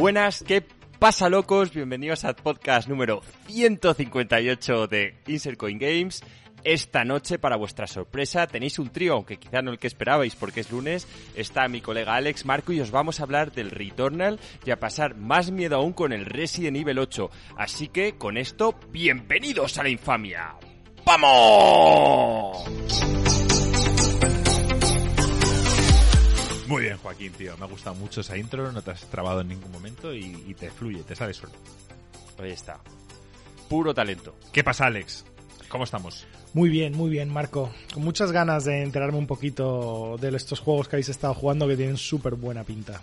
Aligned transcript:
Buenas, 0.00 0.42
¿qué 0.42 0.64
pasa 0.98 1.28
locos? 1.28 1.74
Bienvenidos 1.74 2.24
al 2.24 2.34
podcast 2.34 2.88
número 2.88 3.20
158 3.48 4.86
de 4.86 5.14
Insert 5.26 5.58
Coin 5.58 5.78
Games. 5.78 6.22
Esta 6.64 7.04
noche, 7.04 7.38
para 7.38 7.56
vuestra 7.56 7.86
sorpresa, 7.86 8.46
tenéis 8.46 8.78
un 8.78 8.88
trío, 8.88 9.12
aunque 9.12 9.36
quizá 9.36 9.60
no 9.60 9.72
el 9.72 9.78
que 9.78 9.88
esperabais 9.88 10.36
porque 10.36 10.60
es 10.60 10.70
lunes. 10.70 11.06
Está 11.34 11.68
mi 11.68 11.82
colega 11.82 12.14
Alex 12.14 12.46
Marco 12.46 12.72
y 12.72 12.80
os 12.80 12.90
vamos 12.90 13.20
a 13.20 13.24
hablar 13.24 13.52
del 13.52 13.70
Returnal 13.70 14.40
y 14.64 14.70
a 14.70 14.80
pasar 14.80 15.16
más 15.16 15.50
miedo 15.50 15.76
aún 15.76 15.92
con 15.92 16.14
el 16.14 16.24
Resident 16.24 16.78
Evil 16.78 16.98
8. 16.98 17.30
Así 17.58 17.88
que, 17.88 18.16
con 18.16 18.38
esto, 18.38 18.74
bienvenidos 18.88 19.76
a 19.76 19.82
la 19.82 19.90
infamia. 19.90 20.54
¡Vamos! 21.04 22.64
Muy 26.70 26.82
bien, 26.82 26.98
Joaquín, 26.98 27.32
tío. 27.32 27.56
Me 27.58 27.64
ha 27.64 27.68
gustado 27.68 27.96
mucho 27.96 28.20
esa 28.20 28.36
intro, 28.38 28.70
no 28.70 28.80
te 28.80 28.92
has 28.92 29.00
trabado 29.06 29.40
en 29.40 29.48
ningún 29.48 29.72
momento 29.72 30.14
y, 30.14 30.44
y 30.46 30.54
te 30.54 30.70
fluye, 30.70 31.02
te 31.02 31.16
sale 31.16 31.34
solo. 31.34 31.52
Ahí 32.38 32.52
está. 32.52 32.78
Puro 33.68 33.92
talento. 33.92 34.36
¿Qué 34.52 34.62
pasa, 34.62 34.86
Alex? 34.86 35.24
¿Cómo 35.68 35.82
estamos? 35.82 36.26
Muy 36.54 36.68
bien, 36.68 36.96
muy 36.96 37.10
bien, 37.10 37.28
Marco. 37.28 37.72
Con 37.92 38.04
muchas 38.04 38.30
ganas 38.30 38.64
de 38.64 38.82
enterarme 38.82 39.18
un 39.18 39.26
poquito 39.26 40.16
de 40.20 40.28
estos 40.36 40.60
juegos 40.60 40.86
que 40.88 40.94
habéis 40.96 41.08
estado 41.08 41.34
jugando 41.34 41.66
que 41.66 41.76
tienen 41.76 41.96
súper 41.96 42.34
buena 42.36 42.62
pinta. 42.62 43.00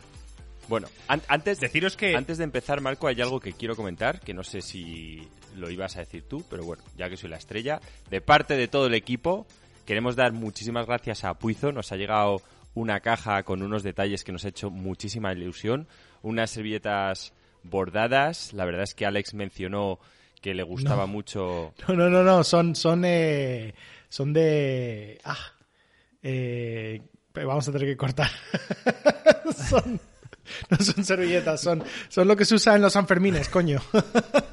Bueno, 0.70 0.88
an- 1.10 1.22
antes, 1.28 1.60
Deciros 1.60 1.98
que... 1.98 2.16
antes 2.16 2.38
de 2.38 2.46
empezar, 2.46 2.80
Marco, 2.80 3.08
hay 3.08 3.20
algo 3.22 3.40
que 3.42 3.52
quiero 3.54 3.76
comentar, 3.76 4.22
que 4.22 4.34
no 4.34 4.44
sé 4.44 4.62
si 4.62 5.28
lo 5.58 5.70
ibas 5.70 5.98
a 5.98 6.00
decir 6.02 6.24
tú, 6.28 6.44
pero 6.50 6.64
bueno, 6.64 6.84
ya 6.98 7.10
que 7.10 7.16
soy 7.18 7.30
la 7.30 7.38
estrella, 7.38 7.80
de 8.10 8.22
parte 8.22 8.56
de 8.58 8.68
todo 8.70 8.88
el 8.88 8.94
equipo, 8.94 9.46
queremos 9.86 10.16
dar 10.18 10.34
muchísimas 10.34 10.86
gracias 10.86 11.24
a 11.24 11.34
Puizo, 11.36 11.72
nos 11.72 11.92
ha 11.92 11.96
llegado 11.96 12.42
una 12.80 13.00
caja 13.00 13.44
con 13.44 13.62
unos 13.64 13.84
detalles 13.84 14.24
que 14.24 14.32
nos 14.32 14.46
ha 14.46 14.50
hecho 14.50 14.70
muchísima 14.70 15.34
ilusión, 15.34 15.88
unas 16.22 16.52
servilletas 16.52 17.34
bordadas, 17.64 18.54
la 18.54 18.66
verdad 18.66 18.84
es 18.84 18.94
que 18.94 19.06
Alex 19.06 19.34
mencionó 19.34 20.00
que 20.42 20.54
le 20.54 20.64
gustaba 20.64 21.02
No. 21.04 21.08
mucho... 21.08 21.74
No, 21.88 21.96
no, 21.96 22.10
no, 22.10 22.24
no, 22.24 22.44
son, 22.44 22.76
son, 22.76 23.04
eh, 23.06 23.74
son 24.10 24.32
de... 24.34 25.20
Ah, 25.24 25.38
eh, 26.22 27.02
vamos 27.34 27.68
a 27.68 27.72
tener 27.72 27.88
que 27.88 27.98
cortar. 27.98 28.30
son, 29.70 30.00
no 30.70 30.78
son 30.78 31.04
servilletas, 31.04 31.62
son, 31.62 31.84
son 32.10 32.28
lo 32.28 32.36
que 32.36 32.46
se 32.46 32.56
usa 32.56 32.76
en 32.76 32.82
los 32.84 32.94
Sanfermines, 32.94 33.50
coño. 33.50 33.82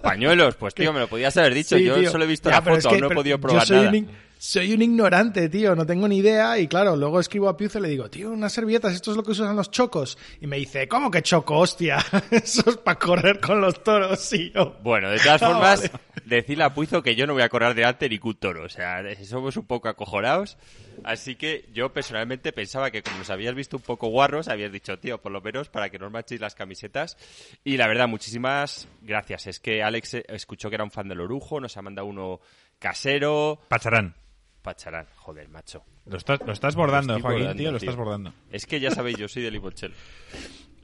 Pañuelos, 0.03 0.57
pues 0.57 0.75
tío, 0.77 0.93
me 0.93 1.01
lo 1.01 1.09
podías 1.09 1.37
haber 1.37 1.55
dicho, 1.55 1.77
Sí, 1.77 1.85
yo 1.85 1.97
tío. 1.99 2.11
solo 2.11 2.25
he 2.25 2.29
visto 2.29 2.49
Ya, 2.51 2.61
la 2.61 2.73
es 2.77 2.83
foto, 2.85 2.95
que- 2.95 3.01
no 3.01 3.11
he 3.11 3.15
podido 3.15 3.37
yo 3.37 3.41
probar 3.41 3.67
soy 3.67 3.77
nada. 3.77 3.91
Un, 3.91 4.09
soy 4.47 4.75
un 4.75 4.83
ignorante, 4.83 5.49
tío, 5.49 5.75
no 5.75 5.87
tengo 5.87 6.07
ni 6.07 6.19
idea. 6.19 6.59
Y 6.59 6.69
claro, 6.69 6.97
luego 6.97 7.19
escribo 7.19 7.49
a 7.49 7.57
Piuzo 7.57 7.79
y 7.79 7.83
le 7.83 7.89
digo, 7.89 8.11
tío, 8.11 8.31
unas 8.31 8.53
servilletas, 8.53 8.93
esto 8.93 9.11
es 9.11 9.17
lo 9.17 9.23
que 9.23 9.31
usan 9.31 9.57
los 9.57 9.71
chocos. 9.71 10.19
Y 10.39 10.47
me 10.47 10.59
dice, 10.59 10.87
¿cómo 10.87 11.11
que 11.11 11.23
choco, 11.23 11.57
hostia? 11.57 11.97
Eso 12.31 12.69
es 12.69 12.77
para 12.77 12.99
correr 12.99 13.41
con 13.41 13.63
los 13.63 13.83
toros, 13.83 14.31
y 14.35 14.53
yo. 14.53 14.77
Bueno, 14.83 15.09
de 15.09 15.19
todas 15.19 15.43
Ah, 15.43 15.49
formas, 15.49 15.81
vale. 15.91 15.91
decirle 16.27 16.65
a 16.65 16.75
Puizo 16.75 17.03
que 17.03 17.17
yo 17.17 17.27
no 17.27 17.33
voy 17.33 17.43
a 17.43 17.49
correr 17.49 17.75
delante 17.75 18.07
ni 18.07 18.21
un 18.23 18.35
toro. 18.35 18.65
O 18.65 18.69
sea, 18.69 19.03
somos 19.25 19.57
un 19.57 19.65
poco 19.65 19.89
acojonados. 19.89 20.59
Así 21.05 21.37
que 21.37 21.71
yo 21.73 21.95
personalmente 21.95 22.53
pensaba 22.53 22.91
que 22.91 23.03
como 23.03 23.17
nos 23.17 23.31
habías 23.31 23.55
visto 23.55 23.79
un 23.79 23.83
poco 23.83 24.09
guarros, 24.09 24.49
habías 24.49 24.71
dicho, 24.71 24.99
tío, 24.99 25.23
por 25.23 25.33
lo 25.33 25.41
menos 25.41 25.71
para 25.71 25.89
que 25.89 25.99
nos 25.99 26.13
machéis 26.13 26.43
las 26.43 26.55
camisetas. 26.55 27.17
Y 27.65 27.79
la 27.79 27.89
verdad, 27.89 28.09
muchísimas 28.09 28.89
gracias. 29.01 29.47
Es 29.47 29.59
que 29.59 29.83
Alex 29.83 30.15
eh, 30.15 30.25
escuchó 30.29 30.69
que 30.69 30.75
era 30.75 30.85
un 30.85 30.91
fan 30.91 31.09
del 31.09 31.23
orujo, 31.23 31.61
nos 31.61 31.79
ha 31.79 31.83
mandado 31.83 32.07
uno 32.07 32.41
casero. 32.79 33.59
Pacharán. 33.69 34.15
Pacharán, 34.65 35.07
joder, 35.17 35.49
macho. 35.51 35.85
Lo 36.07 36.17
estás, 36.17 36.41
lo 36.47 36.53
estás 36.55 36.75
bordando, 36.75 37.13
Joaquín, 37.21 37.41
bordando, 37.41 37.55
tío, 37.63 37.71
lo 37.71 37.79
tío. 37.79 37.91
estás 37.91 37.97
bordando. 38.03 38.33
Es 38.51 38.65
que 38.65 38.81
ya 38.81 38.91
sabéis, 38.91 39.19
yo 39.19 39.29
soy 39.29 39.43
de 39.43 39.51
limonchelo. 39.51 39.95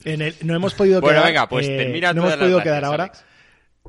En 0.05 0.21
el- 0.21 0.35
no 0.43 0.55
hemos 0.55 0.75
podido 0.75 1.01
Bueno, 1.01 1.21
quedar. 1.21 1.33
venga, 1.33 1.49
pues 1.49 1.67
eh, 1.67 1.77
termina 1.79 2.13
No 2.13 2.23
hemos 2.23 2.37
podido 2.37 2.59
las 2.59 2.65
quedar 2.65 2.85
ahora. 2.85 3.05
Alex. 3.05 3.25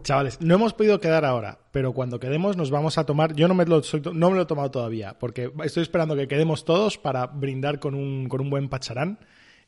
Chavales, 0.04 0.40
no 0.40 0.56
hemos 0.56 0.74
podido 0.74 1.02
quedar 1.02 1.26
ahora, 1.26 1.60
pero 1.74 1.92
cuando 1.92 2.22
quedemos 2.22 2.56
nos 2.56 2.72
vamos 2.72 2.98
a 2.98 3.06
tomar. 3.06 3.36
Yo 3.36 3.50
no 3.50 3.54
me 3.54 3.66
lo, 3.66 3.84
soy- 3.84 4.02
no 4.14 4.30
me 4.30 4.38
lo 4.38 4.44
he 4.44 4.46
tomado 4.46 4.72
todavía, 4.72 5.20
porque 5.20 5.52
estoy 5.66 5.84
esperando 5.84 6.16
que 6.16 6.30
quedemos 6.30 6.64
todos 6.64 6.98
para 6.98 7.28
brindar 7.28 7.80
con 7.80 7.94
un, 7.94 8.30
con 8.30 8.40
un 8.40 8.50
buen 8.50 8.70
pacharán. 8.70 9.20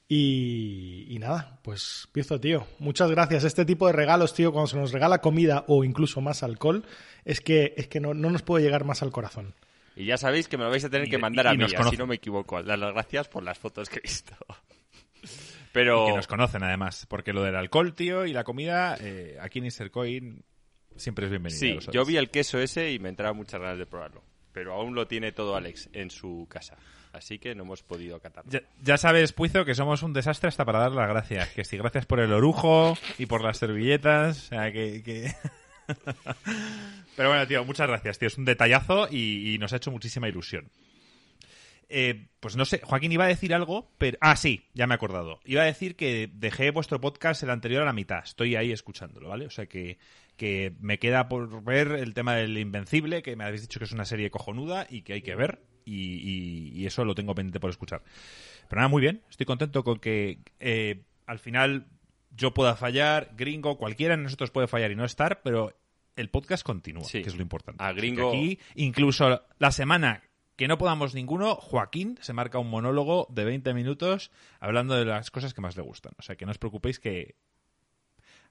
Y, 0.08 1.06
y 1.10 1.20
nada, 1.20 1.60
pues 1.64 2.04
empiezo, 2.08 2.40
tío. 2.40 2.66
Muchas 2.80 3.10
gracias. 3.12 3.44
Este 3.44 3.66
tipo 3.66 3.88
de 3.88 3.94
regalos, 3.94 4.34
tío, 4.34 4.52
cuando 4.52 4.68
se 4.68 4.78
nos 4.78 4.92
regala 4.92 5.20
comida 5.22 5.64
o 5.68 5.84
incluso 5.84 6.22
más 6.22 6.44
alcohol, 6.44 6.84
es 7.26 7.42
que, 7.42 7.74
es 7.78 7.88
que 7.88 8.00
no, 8.00 8.14
no 8.14 8.30
nos 8.30 8.42
puede 8.42 8.64
llegar 8.64 8.84
más 8.86 9.02
al 9.02 9.12
corazón. 9.12 9.54
Y 9.96 10.06
ya 10.06 10.18
sabéis 10.18 10.48
que 10.48 10.58
me 10.58 10.64
lo 10.64 10.70
vais 10.70 10.84
a 10.86 10.90
tener 10.90 11.08
Y- 11.08 11.12
que 11.12 11.18
mandar 11.18 11.48
a 11.48 11.54
mí, 11.54 11.66
conoce. 11.74 11.98
no 11.98 12.08
me 12.08 12.16
equivoco. 12.16 12.62
Dar 12.64 12.80
las 12.80 12.94
gracias 12.94 13.28
por 13.28 13.44
las 13.44 13.58
fotos 13.60 13.90
que 13.90 13.98
he 14.00 14.02
visto. 14.02 14.34
Pero... 15.72 16.04
Y 16.06 16.12
que 16.12 16.16
nos 16.18 16.28
conocen, 16.28 16.64
además. 16.64 17.06
Porque 17.10 17.34
lo 17.34 17.44
del 17.44 17.56
alcohol, 17.56 17.94
tío, 17.94 18.26
y 18.26 18.34
la 18.34 18.44
comida, 18.44 18.96
eh, 19.00 19.38
aquí 19.42 19.60
en 19.60 19.66
Insercoin 19.66 20.44
siempre 20.96 21.26
es 21.26 21.32
bienvenido. 21.32 21.82
Sí, 21.82 21.88
yo 21.92 22.06
vi 22.06 22.18
el 22.18 22.30
queso 22.30 22.60
ese 22.60 22.92
y 22.92 23.00
me 23.00 23.10
entraba 23.10 23.34
muchas 23.34 23.60
ganas 23.60 23.78
de 23.78 23.86
probarlo. 23.86 24.24
Pero 24.52 24.74
aún 24.74 24.94
lo 24.94 25.08
tiene 25.08 25.32
todo 25.32 25.56
Alex 25.56 25.90
en 25.94 26.12
su 26.12 26.46
casa. 26.50 26.78
Así 27.12 27.40
que 27.40 27.56
no 27.56 27.64
hemos 27.64 27.82
podido 27.84 28.16
acatarlo. 28.16 28.52
Ya, 28.52 28.62
ya 28.82 28.98
sabes, 28.98 29.34
Puizo, 29.34 29.66
que 29.66 29.74
somos 29.76 30.04
un 30.04 30.14
desastre 30.14 30.48
hasta 30.50 30.66
para 30.66 30.80
dar 30.80 30.92
las 30.92 31.08
gracias. 31.10 31.50
Que 31.50 31.64
sí, 31.64 31.78
gracias 31.78 32.06
por 32.06 32.20
el 32.20 32.32
orujo 32.34 32.96
y 33.18 33.26
por 33.26 33.44
las 33.44 33.58
servilletas. 33.58 34.38
O 34.38 34.48
sea, 34.50 34.72
que... 34.72 35.02
que- 35.04 35.32
Pero 37.16 37.30
bueno, 37.30 37.48
tío, 37.48 37.64
muchas 37.66 37.88
gracias, 37.88 38.20
tío. 38.20 38.28
Es 38.28 38.38
un 38.38 38.46
detallazo 38.46 39.08
y, 39.10 39.58
nos 39.60 39.74
ha 39.74 39.78
hecho 39.78 39.92
muchísima 39.92 40.28
ilusión. 40.28 40.70
Eh, 41.90 42.28
pues 42.40 42.56
no 42.56 42.66
sé, 42.66 42.82
Joaquín 42.84 43.12
iba 43.12 43.26
a 43.26 43.28
decir 43.28 43.54
algo, 43.54 43.92
pero... 44.00 44.18
Ah, 44.20 44.36
sí, 44.36 44.68
ya 44.74 44.88
me 44.88 44.94
he 44.94 44.96
acordado. 44.96 45.40
Iba 45.46 45.62
a 45.62 45.66
decir 45.66 45.96
que 45.96 46.30
dejé 46.34 46.72
vuestro 46.72 47.00
podcast 47.00 47.44
el 47.44 47.52
anterior 47.52 47.84
a 47.84 47.86
la 47.86 47.94
mitad. 47.94 48.24
Estoy 48.24 48.56
ahí 48.56 48.72
escuchándolo, 48.72 49.30
¿vale? 49.30 49.46
O 49.46 49.52
sea 49.52 49.68
que, 49.68 50.00
que 50.38 50.74
me 50.80 50.98
queda 50.98 51.30
por 51.30 51.64
ver 51.64 51.92
el 51.92 52.16
tema 52.16 52.36
del 52.36 52.58
Invencible, 52.58 53.22
que 53.22 53.36
me 53.36 53.44
habéis 53.44 53.62
dicho 53.62 53.80
que 53.80 53.86
es 53.86 53.92
una 53.92 54.06
serie 54.06 54.32
cojonuda 54.32 54.88
y 54.90 55.04
que 55.04 55.14
hay 55.14 55.22
que 55.22 55.36
ver. 55.36 55.62
Y 55.86 56.86
eso 56.86 57.04
lo 57.04 57.14
tengo 57.14 57.36
pendiente 57.36 57.60
por 57.60 57.70
escuchar. 57.70 58.04
Pero 58.70 58.80
nada, 58.80 58.90
muy 58.90 59.02
bien. 59.02 59.22
Estoy 59.30 59.46
contento 59.46 59.84
con 59.84 60.00
que 60.00 60.40
eh, 60.60 61.04
al 61.26 61.40
final 61.40 61.86
yo 62.36 62.54
pueda 62.54 62.76
fallar, 62.76 63.32
Gringo, 63.36 63.78
cualquiera 63.78 64.16
de 64.18 64.24
nosotros 64.24 64.52
puede 64.52 64.68
fallar 64.68 64.92
y 64.92 64.96
no 64.96 65.06
estar, 65.06 65.42
pero 65.42 65.76
el 66.16 66.30
podcast 66.30 66.64
continúa, 66.66 67.04
Sí. 67.06 67.22
que 67.22 67.30
es 67.30 67.36
lo 67.36 67.42
importante. 67.42 67.84
A 67.84 67.92
Gringo- 67.94 68.30
Aquí, 68.30 68.60
incluso 68.76 69.44
la 69.58 69.72
semana 69.72 70.24
que 70.56 70.68
no 70.68 70.78
podamos 70.78 71.16
ninguno, 71.16 71.56
Joaquín 71.56 72.18
se 72.22 72.34
marca 72.34 72.60
un 72.60 72.70
monólogo 72.70 73.28
de 73.32 73.44
20 73.46 73.74
minutos 73.74 74.32
hablando 74.60 74.94
de 74.96 75.06
las 75.06 75.32
cosas 75.32 75.54
que 75.54 75.62
más 75.62 75.76
le 75.76 75.82
gustan. 75.84 76.14
O 76.20 76.22
sea, 76.22 76.36
que 76.36 76.46
no 76.46 76.52
os 76.52 76.60
preocupéis 76.60 77.00
que 77.00 77.36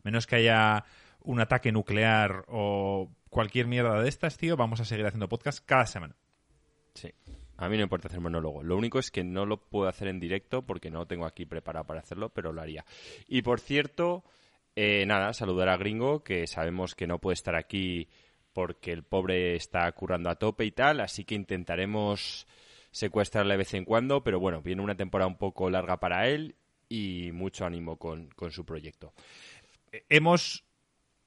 menos 0.02 0.26
que 0.26 0.36
haya 0.36 0.84
un 1.20 1.40
ataque 1.40 1.70
nuclear 1.70 2.44
o 2.48 3.08
cualquier 3.30 3.68
mierda 3.68 4.02
de 4.02 4.08
estas, 4.08 4.36
tío, 4.36 4.56
vamos 4.56 4.80
a 4.80 4.84
seguir 4.84 5.06
haciendo 5.06 5.28
podcast 5.28 5.64
cada 5.64 5.86
semana. 5.86 6.16
Sí. 6.94 7.12
A 7.62 7.68
mí 7.68 7.76
no 7.76 7.84
importa 7.84 8.08
hacer 8.08 8.18
monólogo. 8.18 8.64
Lo 8.64 8.76
único 8.76 8.98
es 8.98 9.12
que 9.12 9.22
no 9.22 9.46
lo 9.46 9.58
puedo 9.58 9.88
hacer 9.88 10.08
en 10.08 10.18
directo 10.18 10.62
porque 10.62 10.90
no 10.90 11.06
tengo 11.06 11.26
aquí 11.26 11.46
preparado 11.46 11.86
para 11.86 12.00
hacerlo, 12.00 12.30
pero 12.30 12.52
lo 12.52 12.60
haría. 12.60 12.84
Y 13.28 13.42
por 13.42 13.60
cierto, 13.60 14.24
eh, 14.74 15.06
nada, 15.06 15.32
saludar 15.32 15.68
a 15.68 15.76
Gringo, 15.76 16.24
que 16.24 16.48
sabemos 16.48 16.96
que 16.96 17.06
no 17.06 17.20
puede 17.20 17.34
estar 17.34 17.54
aquí 17.54 18.08
porque 18.52 18.90
el 18.90 19.04
pobre 19.04 19.54
está 19.54 19.90
currando 19.92 20.28
a 20.28 20.34
tope 20.34 20.64
y 20.64 20.72
tal, 20.72 20.98
así 20.98 21.24
que 21.24 21.36
intentaremos 21.36 22.48
secuestrarle 22.90 23.54
de 23.54 23.58
vez 23.58 23.74
en 23.74 23.84
cuando, 23.84 24.24
pero 24.24 24.40
bueno, 24.40 24.60
viene 24.60 24.82
una 24.82 24.96
temporada 24.96 25.28
un 25.28 25.38
poco 25.38 25.70
larga 25.70 26.00
para 26.00 26.28
él 26.28 26.56
y 26.88 27.30
mucho 27.32 27.64
ánimo 27.64 27.96
con, 27.96 28.26
con 28.30 28.50
su 28.50 28.64
proyecto. 28.64 29.14
hemos, 30.08 30.64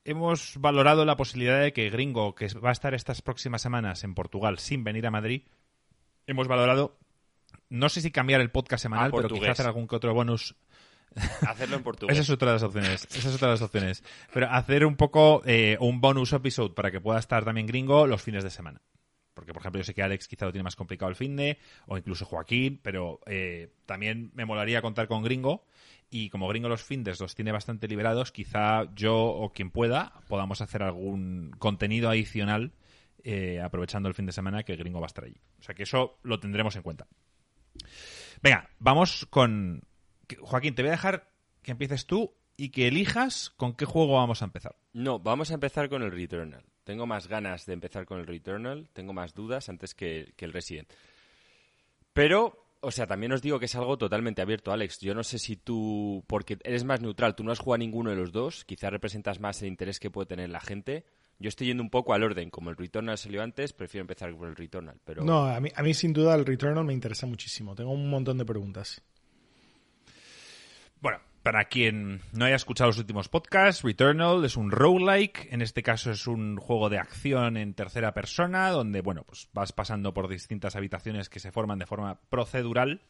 hemos 0.04 0.58
valorado 0.60 1.06
la 1.06 1.16
posibilidad 1.16 1.62
de 1.62 1.72
que 1.72 1.90
Gringo, 1.90 2.36
que 2.36 2.50
va 2.62 2.70
a 2.70 2.74
estar 2.74 2.94
estas 2.94 3.22
próximas 3.22 3.62
semanas 3.62 4.04
en 4.04 4.14
Portugal 4.14 4.60
sin 4.60 4.84
venir 4.84 5.08
a 5.08 5.12
Madrid, 5.12 5.44
hemos 6.28 6.48
valorado, 6.48 6.98
no 7.70 7.90
sé 7.90 8.02
si 8.02 8.12
cambiar 8.12 8.42
el 8.42 8.52
podcast 8.52 8.84
semanal, 8.84 9.08
A 9.08 9.12
pero 9.12 9.22
portugués. 9.24 9.44
quizá 9.44 9.52
hacer 9.52 9.66
algún 9.68 9.88
que 9.88 9.96
otro 9.96 10.14
bonus. 10.14 10.56
Hacerlo 11.48 11.78
en 11.78 11.84
portugués. 11.84 12.14
Esa 12.14 12.24
es 12.24 12.30
otra 12.30 12.50
de 12.50 12.54
las 12.56 12.64
opciones. 12.64 13.08
Esa 13.16 13.30
es 13.30 13.36
otra 13.36 13.48
de 13.48 13.54
las 13.54 13.62
opciones. 13.62 14.04
Pero 14.34 14.50
hacer 14.50 14.86
un 14.86 14.98
poco 14.98 15.42
eh, 15.46 15.78
un 15.80 16.02
bonus 16.02 16.34
episode 16.34 16.74
para 16.74 16.92
que 16.92 17.00
pueda 17.00 17.20
estar 17.20 17.46
también 17.46 17.68
Gringo 17.68 18.06
los 18.06 18.22
fines 18.22 18.44
de 18.44 18.50
semana. 18.50 18.82
Porque, 19.34 19.54
por 19.54 19.62
ejemplo, 19.62 19.80
yo 19.80 19.86
sé 19.86 19.94
que 19.94 20.04
Alex 20.04 20.28
quizá 20.28 20.46
lo 20.46 20.52
tiene 20.52 20.64
más 20.64 20.76
complicado 20.76 21.10
el 21.10 21.16
fin 21.16 21.36
de, 21.36 21.58
o 21.88 21.98
incluso 21.98 22.26
Joaquín, 22.26 22.80
pero 22.82 23.20
eh, 23.26 23.70
también 23.86 24.32
me 24.34 24.46
molaría 24.46 24.82
contar 24.82 25.08
con 25.08 25.24
Gringo. 25.24 25.66
Y 26.10 26.30
como 26.30 26.48
Gringo 26.48 26.70
los 26.70 26.84
findes 26.84 27.20
los 27.20 27.36
tiene 27.36 27.52
bastante 27.52 27.88
liberados, 27.88 28.32
quizá 28.32 28.94
yo 28.96 29.16
o 29.16 29.52
quien 29.52 29.72
pueda 29.72 30.14
podamos 30.28 30.62
hacer 30.62 30.84
algún 30.84 31.52
contenido 31.60 32.10
adicional 32.10 32.72
eh, 33.28 33.60
aprovechando 33.60 34.08
el 34.08 34.14
fin 34.14 34.28
de 34.28 34.32
semana 34.32 34.64
que 34.64 34.76
Gringo 34.76 35.00
va 35.00 35.08
a 35.08 35.08
estar 35.08 35.24
allí. 35.24 35.42
O 35.60 35.64
sea 35.64 35.74
que 35.74 35.84
eso 35.84 36.20
lo 36.22 36.40
tendremos 36.40 36.76
en 36.76 36.84
cuenta. 36.84 37.08
Venga, 38.42 38.70
vamos 38.78 39.26
con... 39.32 39.82
Joaquín, 40.40 40.76
te 40.76 40.84
voy 40.84 40.90
a 40.90 40.92
dejar 40.92 41.32
que 41.64 41.72
empieces 41.72 42.06
tú 42.06 42.36
y 42.56 42.70
que 42.70 42.88
elijas 42.88 43.52
con 43.58 43.74
qué 43.74 43.86
juego 43.86 44.14
vamos 44.14 44.44
a 44.44 44.46
empezar. 44.46 44.76
No, 44.94 45.18
vamos 45.18 45.50
a 45.50 45.56
empezar 45.56 45.90
con 45.90 46.04
el 46.04 46.12
Returnal. 46.12 46.64
Tengo 46.84 47.08
más 47.08 47.28
ganas 47.28 47.66
de 47.66 47.74
empezar 47.74 48.06
con 48.06 48.20
el 48.20 48.28
Returnal, 48.28 48.90
tengo 48.94 49.12
más 49.12 49.34
dudas 49.34 49.70
antes 49.70 49.96
que, 49.96 50.34
que 50.38 50.46
el 50.46 50.54
Resident. 50.54 50.94
Pero 52.14 52.62
O 52.82 52.92
sea, 52.92 53.08
también 53.08 53.32
os 53.32 53.42
digo 53.42 53.58
que 53.58 53.66
es 53.66 53.76
algo 53.76 53.98
totalmente 53.98 54.44
abierto, 54.44 54.72
Alex. 54.72 55.00
Yo 55.00 55.16
no 55.16 55.24
sé 55.24 55.40
si 55.40 55.56
tú, 55.56 56.24
porque 56.28 56.60
eres 56.64 56.84
más 56.84 57.02
neutral, 57.02 57.36
tú 57.36 57.44
no 57.44 57.52
has 57.52 57.58
jugado 57.58 57.76
a 57.76 57.86
ninguno 57.86 58.12
de 58.12 58.16
los 58.16 58.32
dos, 58.32 58.64
quizás 58.66 58.92
representas 58.92 59.40
más 59.40 59.60
el 59.64 59.70
interés 59.70 60.00
que 60.00 60.12
puede 60.12 60.28
tener 60.28 60.52
la 60.52 60.60
gente. 60.60 61.04
Yo 61.38 61.50
estoy 61.50 61.68
yendo 61.68 61.84
un 61.84 61.90
poco 61.90 62.14
al 62.14 62.24
orden, 62.24 62.50
como 62.50 62.70
el 62.70 62.78
Returnal 62.78 63.18
salió 63.18 63.44
antes, 63.44 63.74
prefiero 63.74 64.04
empezar 64.04 64.34
por 64.36 64.48
el 64.48 64.56
Returnal. 64.56 65.00
Pero... 65.04 65.24
No, 65.24 65.46
a 65.46 65.60
mí, 65.60 65.70
a 65.76 65.84
mí 65.84 65.94
sin 65.94 66.14
duda 66.14 66.34
el 66.36 66.46
Returnal 66.46 66.86
me 66.86 66.94
interesa 66.94 67.28
muchísimo. 67.28 67.76
Tengo 67.76 67.92
un 67.92 68.10
montón 68.10 68.38
de 68.38 68.46
preguntas. 68.46 69.02
Bueno, 71.02 71.20
para 71.44 71.66
quien 71.66 72.22
no 72.32 72.46
haya 72.46 72.56
escuchado 72.56 72.90
los 72.90 72.98
últimos 72.98 73.28
podcasts, 73.28 73.84
Returnal 73.84 74.46
es 74.46 74.56
un 74.56 74.72
roguelike. 74.72 75.50
En 75.52 75.62
este 75.62 75.84
caso 75.84 76.10
es 76.10 76.26
un 76.26 76.56
juego 76.58 76.90
de 76.90 77.00
acción 77.00 77.58
en 77.58 77.74
tercera 77.74 78.14
persona, 78.14 78.70
donde, 78.70 79.02
bueno, 79.02 79.24
pues 79.24 79.50
vas 79.54 79.74
pasando 79.74 80.14
por 80.14 80.30
distintas 80.30 80.76
habitaciones 80.76 81.30
que 81.30 81.40
se 81.40 81.52
forman 81.52 81.80
de 81.80 81.86
forma 81.86 82.20
procedural. 82.30 83.02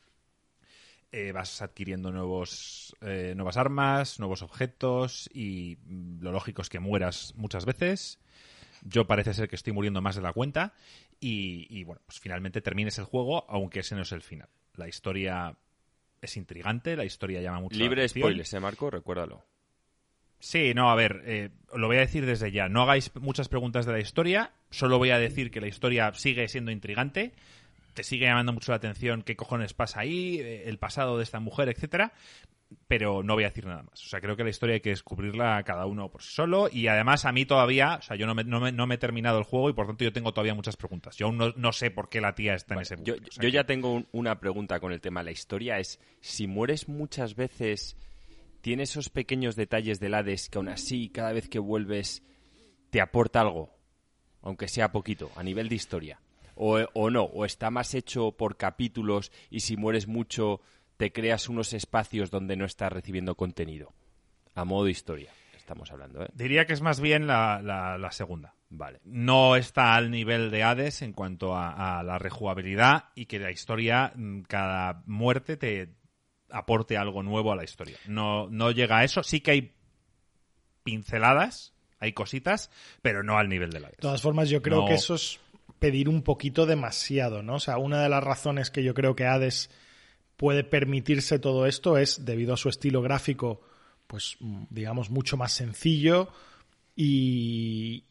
Eh, 1.17 1.31
vas 1.31 1.62
adquiriendo 1.62 2.12
nuevos, 2.12 2.94
eh, 3.00 3.31
nuevas 3.38 3.56
armas, 3.56 4.19
nuevos 4.19 4.41
objetos 4.41 5.29
y 5.33 5.77
mm, 5.85 6.21
lo 6.21 6.33
lógico 6.33 6.62
es 6.62 6.67
que 6.67 6.79
mueras 6.79 7.33
muchas 7.38 7.63
veces. 7.63 8.19
Yo 8.81 9.07
parece 9.07 9.33
ser 9.33 9.47
que 9.47 9.56
estoy 9.56 9.71
muriendo 9.71 10.01
más 10.01 10.17
de 10.17 10.21
la 10.21 10.33
cuenta 10.33 10.73
y, 11.21 11.67
y, 11.69 11.85
bueno, 11.85 12.01
pues 12.06 12.19
finalmente 12.19 12.59
termines 12.59 12.97
el 12.97 13.06
juego, 13.06 13.45
aunque 13.47 13.79
ese 13.79 13.95
no 13.95 14.01
es 14.01 14.12
el 14.12 14.23
final. 14.23 14.50
La 14.75 14.89
historia 14.89 15.56
es 16.21 16.35
intrigante, 16.35 16.97
la 16.97 17.06
historia 17.06 17.39
llama 17.39 17.61
mucho 17.61 17.77
Libre 17.77 18.01
la 18.01 18.06
atención. 18.07 18.21
spoilers, 18.23 18.53
¿eh, 18.53 18.59
Marco? 18.59 18.89
Recuérdalo. 18.89 19.45
Sí, 20.39 20.73
no, 20.73 20.91
a 20.91 20.95
ver, 20.95 21.23
eh, 21.25 21.50
lo 21.73 21.88
voy 21.88 21.95
a 21.95 22.01
decir 22.01 22.25
desde 22.25 22.51
ya. 22.51 22.68
No 22.68 22.81
hagáis 22.81 23.09
muchas 23.15 23.47
preguntas 23.47 23.85
de 23.85 23.94
la 23.94 24.00
historia, 24.01 24.51
solo 24.69 24.97
voy 24.97 25.11
a 25.11 25.18
decir 25.18 25.50
que 25.50 25.61
la 25.61 25.68
historia 25.68 26.11
sigue 26.13 26.50
siendo 26.50 26.71
intrigante, 26.71 27.33
te 27.95 28.03
sigue 28.03 28.25
llamando 28.27 28.53
mucho 28.53 28.71
la 28.71 28.75
atención 28.77 29.24
qué 29.24 29.36
cojones 29.36 29.74
pasa 29.74 30.01
ahí, 30.01 30.38
eh, 30.39 30.69
el 30.69 30.77
pasado 30.77 31.18
de 31.18 31.24
esta 31.24 31.39
mujer, 31.39 31.69
etcétera, 31.69 32.13
pero 32.88 33.24
no 33.24 33.36
voy 33.36 33.44
a 33.44 33.47
decir 33.47 33.65
nada 33.65 33.83
más. 33.83 34.03
O 34.03 34.07
sea, 34.07 34.19
creo 34.21 34.36
que 34.36 34.44
la 34.44 34.50
historia 34.50 34.74
hay 34.75 34.81
que 34.81 34.89
descubrirla 34.89 35.63
cada 35.63 35.86
uno 35.86 36.09
por 36.12 36.21
sí 36.21 36.33
solo 36.33 36.68
y 36.71 36.88
además 36.88 37.25
a 37.25 37.31
mí 37.31 37.45
todavía, 37.45 37.95
o 37.97 38.01
sea, 38.01 38.15
yo 38.18 38.25
no 38.27 38.36
me, 38.36 38.44
no 38.44 38.59
me, 38.59 38.71
no 38.71 38.86
me 38.88 38.95
he 38.95 38.97
terminado 38.97 39.38
el 39.39 39.44
juego 39.45 39.69
y 39.69 39.74
por 39.74 39.88
tanto 39.88 40.03
yo 40.03 40.12
tengo 40.13 40.33
todavía 40.33 40.53
muchas 40.56 40.75
preguntas. 40.75 41.15
Yo 41.15 41.27
aún 41.27 41.38
no, 41.38 41.53
no 41.56 41.71
sé 41.71 41.89
por 41.92 42.09
qué 42.09 42.21
la 42.21 42.36
tía 42.36 42.53
está 42.56 42.74
en 42.75 42.81
ese 42.81 42.95
Yo, 43.01 43.13
bucle. 43.13 43.30
O 43.30 43.31
sea 43.31 43.44
yo 43.44 43.50
ya 43.50 43.63
tengo 43.65 43.94
un- 43.94 44.07
una 44.12 44.39
pregunta 44.39 44.80
con 44.80 44.92
el 44.92 45.00
tema. 45.01 45.24
La 45.24 45.31
historia 45.31 45.80
es, 45.80 46.00
si 46.21 46.47
mueres 46.47 46.89
muchas 46.89 47.36
veces, 47.36 47.97
¿tiene 48.62 48.83
esos 48.83 49.09
pequeños 49.09 49.56
detalles 49.56 50.00
del 50.00 50.15
Hades 50.15 50.50
que 50.50 50.57
aún 50.57 50.69
así, 50.69 51.09
cada 51.09 51.31
vez 51.33 51.47
que 51.47 51.59
vuelves, 51.59 52.24
te 52.89 53.00
aporta 53.00 53.42
algo? 53.42 53.74
Aunque 54.42 54.68
sea 54.68 54.92
poquito, 54.92 55.31
a 55.36 55.44
nivel 55.44 55.69
de 55.69 55.75
historia. 55.75 56.19
O, 56.56 56.78
o 56.94 57.10
no, 57.10 57.24
o 57.24 57.46
está 57.46 57.69
más 57.69 57.94
hecho 57.94 58.31
por 58.31 58.56
capítulos 58.57 59.31
y 59.50 59.60
si 59.62 59.75
mueres 59.78 60.07
mucho, 60.07 60.62
te 60.98 61.12
creas 61.12 61.50
unos 61.50 61.74
espacios 61.74 62.31
donde 62.31 62.56
no 62.56 62.66
estás 62.66 62.92
recibiendo 62.92 63.36
contenido. 63.36 63.94
A 64.54 64.63
modo 64.63 64.86
de 64.86 64.92
historia, 64.92 65.31
estamos 65.57 65.92
hablando, 65.92 66.24
¿eh? 66.24 66.30
Diría 66.34 66.66
que 66.66 66.72
es 66.74 66.81
más 66.81 67.02
bien 67.02 67.28
la, 67.28 67.62
la- 67.62 67.98
la 67.98 68.12
segunda. 68.12 68.54
Vale. 68.68 69.00
no 69.06 69.56
está 69.56 69.96
al 69.96 70.10
nivel 70.12 70.50
de 70.52 70.63
Hades 70.63 71.02
en 71.02 71.13
cuanto 71.13 71.56
a, 71.56 72.00
a 72.00 72.04
la 72.04 72.18
rejugabilidad 72.18 73.06
y 73.16 73.28
que 73.28 73.40
la 73.40 73.52
historia, 73.52 74.12
mm, 74.16 74.42
cada 74.42 75.04
muerte 75.06 75.56
te 75.56 75.96
aporte 76.50 76.98
algo 76.98 77.22
nuevo 77.24 77.52
a 77.52 77.56
la 77.56 77.63
historia. 77.63 77.98
No, 78.07 78.50
no 78.50 78.72
llega 78.72 78.98
a 78.98 79.04
eso. 79.04 79.24
Sí 79.24 79.40
que 79.42 79.52
hay 79.52 79.74
pinceladas, 80.84 81.74
hay 82.00 82.13
cositas, 82.13 82.69
pero 83.02 83.24
no 83.24 83.38
al 83.38 83.50
nivel 83.50 83.72
del 83.72 83.86
Hades. 83.86 83.98
De 83.98 84.02
todas 84.02 84.22
formas, 84.22 84.50
yo 84.50 84.62
creo 84.62 84.81
No. 84.81 84.88
que 84.88 84.96
eso 84.96 85.16
es 85.16 85.40
pedir 85.85 86.09
un 86.09 86.23
poquito 86.23 86.65
demasiado, 86.65 87.43
¿no? 87.43 87.57
O 87.57 87.59
sea, 87.59 87.77
una 87.77 88.01
de 88.01 88.09
las 88.09 88.23
razones 88.23 88.71
que 88.71 88.83
yo 88.83 88.95
creo 88.95 89.15
que 89.15 89.27
Hades 89.27 89.69
puede 90.35 90.63
permitirse 90.63 91.37
todo 91.37 91.67
esto 91.67 91.99
es 91.99 92.25
debido 92.25 92.55
a 92.55 92.57
su 92.57 92.69
estilo 92.69 93.03
gráfico, 93.03 93.61
pues 94.07 94.35
digamos, 94.71 95.11
mucho 95.11 95.37
más 95.37 95.51
sencillo 95.53 96.29
y, 96.95 98.01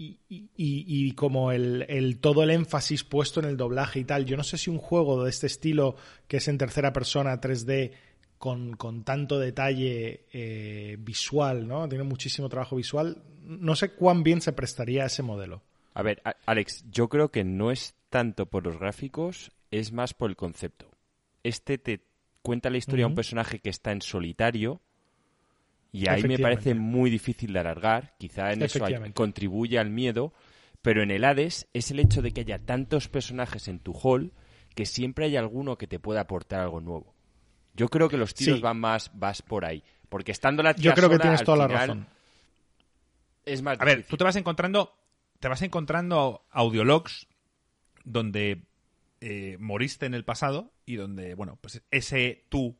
como 1.16 1.50
el- 1.50 2.18
todo 2.20 2.44
el 2.44 2.50
énfasis 2.50 3.02
puesto 3.02 3.40
en 3.40 3.46
el 3.46 3.56
doblaje 3.56 3.98
y 3.98 4.04
tal. 4.04 4.24
Yo 4.24 4.36
no 4.36 4.44
sé 4.44 4.56
si 4.56 4.70
un 4.70 4.78
juego 4.78 5.24
de 5.24 5.30
este 5.30 5.48
estilo, 5.48 5.96
que 6.28 6.36
es 6.36 6.46
en 6.46 6.58
tercera 6.58 6.92
persona 6.92 7.40
3D, 7.40 7.90
con, 8.38 8.76
con 8.76 9.02
tanto 9.02 9.40
detalle 9.40 10.26
eh, 10.32 10.96
visual, 11.00 11.66
¿no? 11.66 11.88
Tiene 11.88 12.04
muchísimo 12.04 12.48
trabajo 12.48 12.76
visual. 12.76 13.20
No 13.42 13.74
sé 13.74 13.94
cuán 13.94 14.22
bien 14.22 14.40
se 14.40 14.52
prestaría 14.52 15.02
a 15.02 15.06
ese 15.06 15.24
modelo. 15.24 15.62
A 15.94 16.02
ver, 16.02 16.22
Alex, 16.46 16.84
yo 16.90 17.08
creo 17.08 17.30
que 17.30 17.44
no 17.44 17.70
es 17.70 17.94
tanto 18.10 18.46
por 18.46 18.64
los 18.64 18.78
gráficos, 18.78 19.52
es 19.70 19.92
más 19.92 20.12
por 20.14 20.28
el 20.30 20.36
concepto. 20.36 20.90
Este 21.42 21.78
te 21.78 22.04
cuenta 22.42 22.68
la 22.70 22.78
historia 22.78 23.04
de 23.04 23.10
un 23.10 23.14
personaje 23.14 23.60
que 23.60 23.70
está 23.70 23.92
en 23.92 24.02
solitario 24.02 24.80
y 25.92 26.08
ahí 26.08 26.24
me 26.24 26.38
parece 26.38 26.74
muy 26.74 27.10
difícil 27.10 27.52
de 27.52 27.60
alargar. 27.60 28.14
Quizá 28.18 28.52
en 28.52 28.62
eso 28.62 28.84
contribuye 29.14 29.78
al 29.78 29.90
miedo, 29.90 30.32
pero 30.82 31.02
en 31.02 31.10
el 31.12 31.24
Hades 31.24 31.68
es 31.72 31.90
el 31.92 32.00
hecho 32.00 32.20
de 32.20 32.32
que 32.32 32.40
haya 32.40 32.58
tantos 32.58 33.08
personajes 33.08 33.68
en 33.68 33.78
tu 33.78 33.92
hall 33.92 34.32
que 34.74 34.86
siempre 34.86 35.26
hay 35.26 35.36
alguno 35.36 35.78
que 35.78 35.86
te 35.86 36.00
pueda 36.00 36.22
aportar 36.22 36.60
algo 36.60 36.80
nuevo. 36.80 37.14
Yo 37.74 37.88
creo 37.88 38.08
que 38.08 38.16
los 38.16 38.34
tiros 38.34 38.58
Sí. 38.58 38.62
van 38.62 38.80
más 38.80 39.10
vas 39.14 39.42
por 39.42 39.64
ahí, 39.64 39.84
porque 40.08 40.32
estando 40.32 40.62
la 40.62 40.74
tía 40.74 40.90
Yo 40.90 40.94
creo 40.94 41.08
que 41.10 41.18
tienes 41.18 41.44
toda 41.44 41.58
la 41.58 41.68
razón. 41.68 42.06
Es 43.44 43.62
más 43.62 43.80
A 43.80 43.84
ver, 43.84 44.04
tú 44.04 44.16
te 44.16 44.24
vas 44.24 44.36
encontrando, 44.36 44.92
te 45.44 45.48
vas 45.50 45.60
encontrando 45.60 46.46
audiologs 46.52 47.28
donde 48.02 48.62
eh, 49.20 49.58
moriste 49.60 50.06
en 50.06 50.14
el 50.14 50.24
pasado 50.24 50.72
y 50.86 50.96
donde, 50.96 51.34
bueno, 51.34 51.58
pues 51.60 51.82
ese 51.90 52.46
tú 52.48 52.78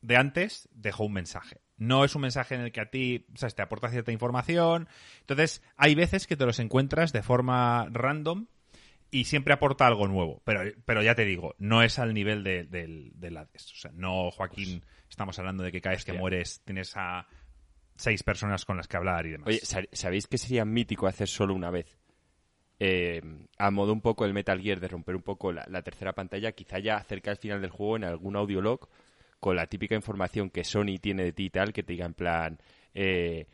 de 0.00 0.16
antes 0.16 0.66
dejó 0.72 1.04
un 1.04 1.12
mensaje. 1.12 1.60
No 1.76 2.06
es 2.06 2.14
un 2.14 2.22
mensaje 2.22 2.54
en 2.54 2.62
el 2.62 2.72
que 2.72 2.80
a 2.80 2.88
ti, 2.88 3.26
o 3.34 3.36
sea, 3.36 3.50
te 3.50 3.60
aporta 3.60 3.90
cierta 3.90 4.12
información. 4.12 4.88
Entonces, 5.20 5.62
hay 5.76 5.94
veces 5.94 6.26
que 6.26 6.38
te 6.38 6.46
los 6.46 6.58
encuentras 6.58 7.12
de 7.12 7.22
forma 7.22 7.86
random 7.90 8.46
y 9.10 9.24
siempre 9.24 9.52
aporta 9.52 9.86
algo 9.86 10.08
nuevo. 10.08 10.40
Pero, 10.46 10.62
pero 10.86 11.02
ya 11.02 11.14
te 11.14 11.26
digo, 11.26 11.54
no 11.58 11.82
es 11.82 11.98
al 11.98 12.14
nivel 12.14 12.44
de- 12.44 12.64
del, 12.64 13.12
del 13.16 13.36
Hades. 13.36 13.72
O 13.72 13.76
sea, 13.76 13.90
no, 13.92 14.30
Joaquín, 14.30 14.86
estamos 15.10 15.38
hablando 15.38 15.64
de 15.64 15.70
que 15.72 15.82
cada 15.82 15.96
vez 15.96 16.06
que 16.06 16.14
mueres 16.14 16.62
tienes 16.64 16.96
a 16.96 17.26
seis 17.96 18.22
personas 18.22 18.64
con 18.64 18.76
las 18.76 18.88
que 18.88 18.96
hablar 18.96 19.26
y 19.26 19.32
demás. 19.32 19.48
Oye, 19.48 19.60
sa- 19.62 19.82
¿sabéis 19.92 20.26
que 20.26 20.38
sería 20.38 20.64
mítico 20.64 21.06
hacer 21.06 21.28
solo 21.28 21.54
una 21.54 21.70
vez? 21.70 21.96
Eh, 22.78 23.22
a 23.58 23.70
modo 23.70 23.92
un 23.92 24.02
poco 24.02 24.26
el 24.26 24.34
Metal 24.34 24.60
Gear 24.60 24.80
de 24.80 24.88
romper 24.88 25.16
un 25.16 25.22
poco 25.22 25.50
la, 25.50 25.64
tercera 25.82 26.12
pantalla, 26.12 26.52
quizá 26.52 26.78
ya 26.78 27.02
cerca 27.04 27.30
del 27.30 27.38
final 27.38 27.60
del 27.62 27.70
juego 27.70 27.96
en 27.96 28.04
algún 28.04 28.36
audiolog 28.36 28.88
con 29.40 29.56
la 29.56 29.66
típica 29.66 29.94
información 29.94 30.50
que 30.50 30.62
Sony 30.64 30.98
tiene 31.00 31.24
de 31.24 31.32
ti 31.32 31.46
y 31.46 31.50
tal, 31.50 31.72
que 31.72 31.82
te 31.82 31.94
diga 31.94 32.04
en 32.06 32.14
plan, 32.14 32.58
eh, 32.92 33.46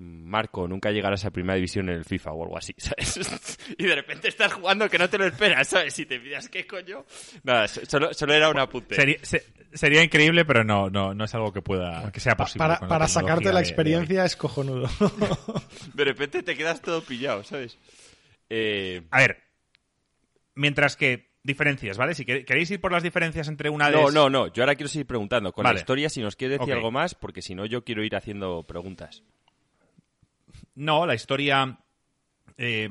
Marco, 0.00 0.68
nunca 0.68 0.90
llegarás 0.92 1.24
a 1.24 1.30
primera 1.32 1.56
división 1.56 1.88
en 1.88 1.96
el 1.96 2.04
FIFA 2.04 2.32
o 2.32 2.44
algo 2.44 2.56
así, 2.56 2.72
¿sabes? 2.78 3.58
y 3.76 3.84
de 3.84 3.94
repente 3.96 4.28
estás 4.28 4.52
jugando 4.52 4.88
que 4.88 4.96
no 4.98 5.10
te 5.10 5.18
lo 5.18 5.26
esperas, 5.26 5.66
¿sabes? 5.68 5.98
Y 5.98 6.06
te 6.06 6.20
pidas, 6.20 6.48
¿qué 6.48 6.66
coño? 6.66 7.04
Nada, 7.42 7.66
so- 7.68 7.84
solo, 7.84 8.14
solo 8.14 8.32
era 8.32 8.48
un 8.48 8.58
apunte. 8.58 8.94
Sería, 8.94 9.16
se- 9.22 9.44
sería 9.72 10.02
increíble, 10.04 10.44
pero 10.44 10.62
no, 10.64 10.88
no, 10.88 11.14
no 11.14 11.24
es 11.24 11.34
algo 11.34 11.52
que 11.52 11.62
pueda, 11.62 12.10
que 12.12 12.20
sea 12.20 12.36
posible. 12.36 12.66
para 12.88 13.08
sacarte 13.08 13.52
la 13.52 13.60
de 13.60 13.64
experiencia 13.66 14.24
es 14.24 14.36
cojonudo. 14.36 14.88
De 15.94 16.04
repente 16.04 16.42
te 16.44 16.56
quedas 16.56 16.80
todo 16.80 17.02
pillado, 17.02 17.42
¿sabes? 17.42 17.76
Eh, 18.50 19.02
A 19.10 19.18
ver, 19.18 19.42
mientras 20.54 20.96
que 20.96 21.28
diferencias, 21.42 21.96
¿vale? 21.96 22.14
Si 22.14 22.24
quer- 22.24 22.44
queréis 22.44 22.70
ir 22.70 22.80
por 22.80 22.92
las 22.92 23.02
diferencias 23.02 23.48
entre 23.48 23.70
una 23.70 23.90
de 23.90 23.96
No, 23.96 24.10
no, 24.10 24.28
no. 24.30 24.52
Yo 24.52 24.62
ahora 24.62 24.74
quiero 24.74 24.88
seguir 24.88 25.06
preguntando 25.06 25.52
con 25.52 25.64
Vale. 25.64 25.74
la 25.76 25.80
historia 25.80 26.08
si 26.10 26.20
nos 26.20 26.36
quieres 26.36 26.58
decir 26.58 26.74
algo 26.74 26.90
más, 26.90 27.14
porque 27.14 27.42
si 27.42 27.54
no 27.54 27.64
yo 27.66 27.84
quiero 27.84 28.04
ir 28.04 28.14
haciendo 28.16 28.64
preguntas. 28.64 29.22
No, 30.78 31.06
la 31.06 31.14
historia. 31.14 31.80
eh, 32.56 32.88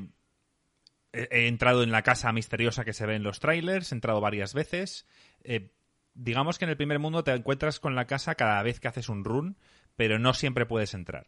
he, 1.13 1.47
entrado 1.47 1.83
en 1.83 1.91
la 1.91 2.01
casa 2.01 2.31
misteriosa 2.33 2.83
que 2.85 2.91
se 2.93 3.05
ve 3.05 3.15
en 3.15 3.23
los 3.23 3.39
trailers, 3.39 3.91
he 3.91 3.95
entrado 3.95 4.19
varias 4.21 4.53
veces. 4.53 5.07
Eh, 5.43 5.71
digamos 6.13 6.57
que 6.59 6.65
en 6.65 6.71
el 6.71 6.77
primer 6.77 6.99
mundo 6.99 7.23
te 7.23 7.31
encuentras 7.31 7.79
con 7.79 7.95
la 7.95 8.05
casa 8.05 8.35
cada 8.35 8.61
vez 8.61 8.79
que 8.79 8.89
haces 8.89 9.07
un 9.09 9.23
run, 9.23 9.57
pero 9.95 10.19
no 10.19 10.33
siempre 10.33 10.65
puedes 10.65 10.93
entrar. 10.93 11.27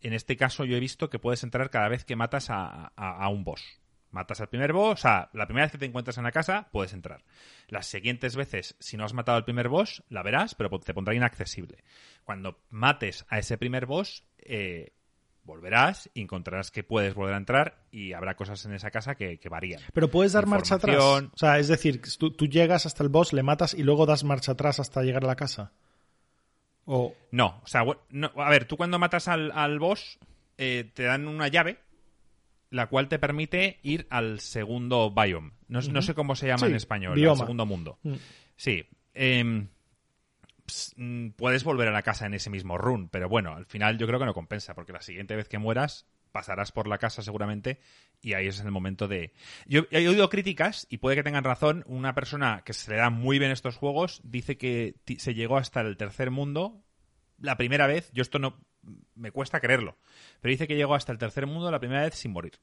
En 0.00 0.12
este 0.12 0.36
caso 0.36 0.64
yo 0.64 0.76
he 0.76 0.80
visto 0.80 1.10
que 1.10 1.18
puedes 1.18 1.42
entrar 1.42 1.70
cada 1.70 1.88
vez 1.88 2.04
que 2.04 2.16
matas 2.16 2.50
a, 2.50 2.92
a- 2.94 3.24
a 3.24 3.28
un 3.28 3.42
boss. 3.44 3.80
Matas 4.10 4.40
al 4.40 4.48
primer 4.48 4.72
boss, 4.72 5.00
o 5.00 5.02
sea, 5.02 5.30
la 5.32 5.46
primera 5.46 5.66
vez 5.66 5.72
que 5.72 5.78
te 5.78 5.86
encuentras 5.86 6.16
en 6.18 6.24
la 6.24 6.30
casa, 6.32 6.68
puedes 6.70 6.92
entrar. 6.92 7.24
Las 7.68 7.86
siguientes 7.86 8.36
veces, 8.36 8.76
si 8.78 8.96
no 8.96 9.04
has 9.04 9.12
matado 9.12 9.36
al 9.38 9.44
primer 9.44 9.68
boss, 9.68 10.04
la 10.08 10.22
verás, 10.22 10.54
pero 10.54 10.70
te 10.78 10.94
pondrá 10.94 11.14
inaccesible. 11.14 11.82
Cuando 12.24 12.62
mates 12.70 13.26
a 13.28 13.38
ese 13.38 13.58
primer 13.58 13.86
boss, 13.86 14.24
eh, 14.38 14.92
volverás 15.46 16.10
y 16.12 16.20
encontrarás 16.22 16.70
que 16.70 16.82
puedes 16.82 17.14
volver 17.14 17.34
a 17.34 17.38
entrar 17.38 17.84
y 17.90 18.12
habrá 18.12 18.34
cosas 18.34 18.64
en 18.66 18.74
esa 18.74 18.90
casa 18.90 19.14
que, 19.14 19.38
que 19.38 19.48
varían. 19.48 19.80
Pero 19.94 20.10
puedes 20.10 20.32
dar 20.32 20.46
marcha 20.46 20.74
atrás. 20.74 20.96
O 20.98 21.30
sea, 21.36 21.58
es 21.58 21.68
decir, 21.68 22.02
tú, 22.18 22.32
tú 22.32 22.46
llegas 22.46 22.84
hasta 22.84 23.02
el 23.02 23.08
boss, 23.08 23.32
le 23.32 23.42
matas 23.42 23.72
y 23.72 23.82
luego 23.82 24.04
das 24.04 24.24
marcha 24.24 24.52
atrás 24.52 24.80
hasta 24.80 25.02
llegar 25.02 25.24
a 25.24 25.28
la 25.28 25.36
casa. 25.36 25.72
O 26.84 27.14
No, 27.30 27.60
o 27.64 27.66
sea, 27.66 27.84
no, 28.10 28.30
a 28.36 28.50
ver, 28.50 28.66
tú 28.66 28.76
cuando 28.76 28.98
matas 28.98 29.28
al, 29.28 29.50
al 29.52 29.78
boss, 29.78 30.18
eh, 30.58 30.90
te 30.94 31.04
dan 31.04 31.26
una 31.26 31.48
llave, 31.48 31.78
la 32.70 32.88
cual 32.88 33.08
te 33.08 33.18
permite 33.18 33.78
ir 33.82 34.06
al 34.10 34.40
segundo 34.40 35.10
biome. 35.10 35.52
No, 35.68 35.80
no 35.80 36.02
sé 36.02 36.14
cómo 36.14 36.36
se 36.36 36.46
llama 36.46 36.58
Sí, 36.60 36.66
en 36.66 36.74
español, 36.74 37.14
bioma. 37.14 37.32
al 37.32 37.38
segundo 37.38 37.66
mundo. 37.66 37.98
Mm. 38.02 38.14
Sí. 38.56 38.84
mm, 39.14 39.60
puedes 41.36 41.64
volver 41.64 41.88
a 41.88 41.92
la 41.92 42.02
casa 42.02 42.26
en 42.26 42.34
ese 42.34 42.50
mismo 42.50 42.78
run, 42.78 43.08
pero 43.08 43.28
bueno, 43.28 43.54
al 43.54 43.66
final 43.66 43.98
yo 43.98 44.06
creo 44.06 44.18
que 44.18 44.26
no 44.26 44.34
compensa, 44.34 44.74
porque 44.74 44.92
la 44.92 45.02
siguiente 45.02 45.36
vez 45.36 45.48
que 45.48 45.58
mueras 45.58 46.06
pasarás 46.32 46.70
por 46.70 46.86
la 46.86 46.98
casa 46.98 47.22
seguramente 47.22 47.80
y 48.20 48.34
ahí 48.34 48.46
es 48.48 48.60
el 48.60 48.70
momento 48.70 49.08
de... 49.08 49.32
Yo 49.66 49.86
he 49.90 50.06
oído 50.06 50.28
críticas 50.28 50.86
y 50.90 50.98
puede 50.98 51.16
que 51.16 51.22
tengan 51.22 51.44
razón, 51.44 51.82
una 51.86 52.14
persona 52.14 52.62
que 52.64 52.74
se 52.74 52.90
le 52.90 52.98
da 52.98 53.10
muy 53.10 53.38
bien 53.38 53.50
estos 53.50 53.76
juegos 53.76 54.20
dice 54.22 54.58
que 54.58 54.96
se 55.18 55.34
llegó 55.34 55.56
hasta 55.56 55.80
el 55.80 55.96
tercer 55.96 56.30
mundo 56.30 56.82
la 57.38 57.56
primera 57.56 57.86
vez, 57.86 58.10
yo 58.12 58.22
esto 58.22 58.38
no 58.38 58.58
me 59.14 59.30
cuesta 59.30 59.60
creerlo, 59.60 59.96
pero 60.40 60.50
dice 60.50 60.66
que 60.66 60.76
llegó 60.76 60.94
hasta 60.94 61.12
el 61.12 61.18
tercer 61.18 61.46
mundo 61.46 61.70
la 61.70 61.80
primera 61.80 62.02
vez 62.02 62.14
sin 62.14 62.32
morir. 62.32 62.60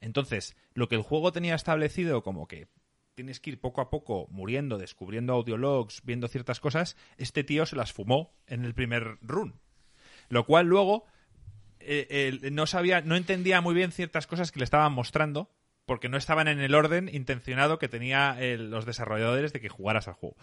Entonces, 0.00 0.54
lo 0.74 0.88
que 0.88 0.96
el 0.96 1.02
juego 1.02 1.32
tenía 1.32 1.54
establecido 1.54 2.22
como 2.22 2.46
que 2.46 2.68
tienes 3.14 3.40
que 3.40 3.50
ir 3.50 3.60
poco 3.60 3.80
a 3.80 3.90
poco 3.90 4.26
muriendo, 4.30 4.78
descubriendo 4.78 5.34
audiologs, 5.34 6.02
viendo 6.04 6.28
ciertas 6.28 6.60
cosas, 6.60 6.96
este 7.16 7.44
tío 7.44 7.66
se 7.66 7.76
las 7.76 7.92
fumó 7.92 8.34
en 8.46 8.64
el 8.64 8.74
primer 8.74 9.18
run. 9.22 9.60
Lo 10.28 10.46
cual 10.46 10.66
luego 10.66 11.04
eh, 11.80 12.38
no 12.52 12.66
sabía, 12.66 13.00
no 13.02 13.16
entendía 13.16 13.60
muy 13.60 13.74
bien 13.74 13.92
ciertas 13.92 14.26
cosas 14.26 14.52
que 14.52 14.58
le 14.58 14.64
estaban 14.64 14.92
mostrando 14.92 15.50
porque 15.86 16.08
no 16.08 16.16
estaban 16.16 16.48
en 16.48 16.60
el 16.60 16.74
orden 16.74 17.10
intencionado 17.12 17.78
que 17.78 17.88
tenía 17.88 18.36
eh, 18.40 18.56
los 18.56 18.86
desarrolladores 18.86 19.52
de 19.52 19.60
que 19.60 19.68
jugaras 19.68 20.08
al 20.08 20.14
juego. 20.14 20.36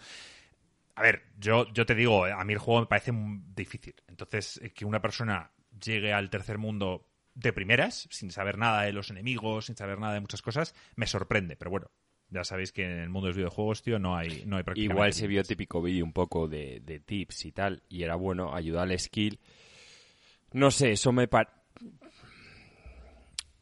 A 0.94 1.02
ver, 1.02 1.24
yo, 1.38 1.72
yo 1.72 1.86
te 1.86 1.94
digo, 1.94 2.26
a 2.26 2.44
mí 2.44 2.52
el 2.52 2.58
juego 2.58 2.80
me 2.80 2.86
parece 2.86 3.12
difícil. 3.54 3.94
Entonces, 4.08 4.60
eh, 4.62 4.70
que 4.70 4.84
una 4.84 5.00
persona 5.00 5.50
llegue 5.82 6.12
al 6.12 6.30
tercer 6.30 6.58
mundo 6.58 7.08
de 7.34 7.52
primeras, 7.52 8.08
sin 8.10 8.30
saber 8.30 8.58
nada 8.58 8.82
de 8.82 8.92
los 8.92 9.10
enemigos, 9.10 9.66
sin 9.66 9.76
saber 9.76 9.98
nada 9.98 10.14
de 10.14 10.20
muchas 10.20 10.42
cosas, 10.42 10.74
me 10.96 11.06
sorprende. 11.06 11.56
Pero 11.56 11.70
bueno, 11.70 11.90
ya 12.32 12.44
sabéis 12.44 12.72
que 12.72 12.84
en 12.84 12.98
el 12.98 13.08
mundo 13.10 13.26
de 13.26 13.30
los 13.30 13.36
videojuegos, 13.36 13.82
tío, 13.82 13.98
no 13.98 14.16
hay, 14.16 14.44
no 14.46 14.56
hay 14.56 14.62
prácticamente 14.62 14.94
Igual 14.94 15.12
se 15.12 15.26
vio 15.26 15.42
típico 15.42 15.82
vídeo 15.82 16.04
un 16.04 16.12
poco 16.12 16.48
de, 16.48 16.80
de 16.84 16.98
tips 17.00 17.44
y 17.46 17.52
tal, 17.52 17.82
y 17.88 18.02
era 18.02 18.14
bueno, 18.16 18.54
ayudar 18.54 18.90
al 18.90 18.98
skill. 18.98 19.38
No 20.52 20.70
sé, 20.70 20.92
eso 20.92 21.12
me 21.12 21.28
parece... 21.28 21.52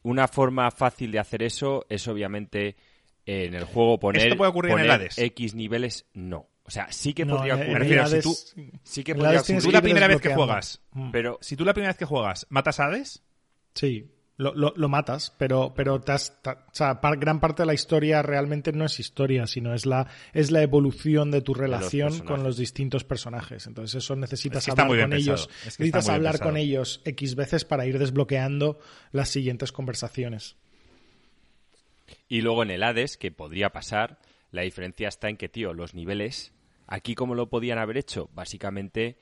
Una 0.03 0.27
forma 0.27 0.71
fácil 0.71 1.11
de 1.11 1.19
hacer 1.19 1.43
eso 1.43 1.85
es 1.89 2.07
obviamente 2.07 2.75
en 3.25 3.53
el 3.53 3.65
juego 3.65 3.99
poner, 3.99 4.23
Esto 4.23 4.35
puede 4.37 4.49
ocurrir 4.49 4.71
en 4.73 4.79
el 4.79 4.91
Hades. 4.91 5.17
X 5.17 5.53
niveles, 5.53 6.05
no. 6.13 6.47
O 6.63 6.71
sea, 6.71 6.91
sí 6.91 7.13
que 7.13 7.23
No, 7.25 7.37
podría 7.37 7.55
ocurrir, 7.55 7.77
refiero, 7.77 8.07
si 8.07 8.21
tú- 8.21 8.35
sí 8.83 9.03
que 9.03 9.13
podría 9.13 9.39
Si 9.41 9.57
tú 9.59 9.71
la 9.71 9.81
primera 9.81 10.07
vez 10.07 10.19
que 10.21 10.33
juegas, 10.33 10.81
Mm. 10.93 11.11
pero 11.11 11.37
si 11.41 11.55
tú 11.55 11.65
la 11.65 11.73
primera 11.73 11.89
vez 11.91 11.97
que 11.97 12.05
juegas 12.05 12.47
matas 12.49 12.79
a 12.79 12.85
Hades, 12.85 13.21
Sí, 13.75 14.05
lo, 14.41 14.53
lo- 14.55 14.73
lo 14.75 14.89
matas, 14.89 15.33
pero, 15.37 15.73
pero 15.75 16.01
te 16.01 16.11
has- 16.13 16.37
o 16.45 16.55
sea, 16.73 16.99
par- 16.99 17.17
gran 17.17 17.39
parte 17.39 17.61
de 17.61 17.67
la 17.67 17.73
historia 17.73 18.21
realmente 18.21 18.71
no 18.71 18.85
es 18.85 18.99
historia, 18.99 19.45
sino 19.47 19.73
es 19.73 19.85
la, 19.85 20.07
es 20.33 20.51
la 20.51 20.61
evolución 20.63 21.29
de 21.31 21.41
tu 21.41 21.53
relación 21.53 22.19
con 22.25 22.43
los 22.43 22.57
distintos 22.57 23.03
personajes. 23.03 23.67
Entonces 23.67 24.03
eso 24.03 24.15
necesitas 24.15 24.59
Es 24.59 24.65
que 24.65 24.71
está 24.71 24.83
hablar 24.83 25.01
con 25.09 25.13
ellos, 25.13 25.41
es 25.41 25.47
que 25.57 25.65
necesitas 25.83 26.09
hablar 26.09 26.31
pensado. 26.33 26.49
con 26.49 26.57
ellos 26.57 27.01
X 27.05 27.35
veces 27.35 27.65
para 27.65 27.85
ir 27.85 27.99
desbloqueando 27.99 28.79
las 29.11 29.29
siguientes 29.29 29.71
conversaciones. 29.71 30.55
Y 32.27 32.41
luego 32.41 32.63
en 32.63 32.71
el 32.71 32.83
Hades, 32.83 33.17
que 33.17 33.31
podría 33.31 33.69
pasar, 33.71 34.19
la 34.51 34.61
diferencia 34.63 35.07
está 35.07 35.29
en 35.29 35.37
que, 35.37 35.49
tío, 35.49 35.73
los 35.73 35.93
niveles, 35.93 36.53
aquí 36.87 37.15
como 37.15 37.35
lo 37.35 37.49
podían 37.49 37.77
haber 37.77 37.97
hecho, 37.97 38.29
básicamente, 38.33 39.17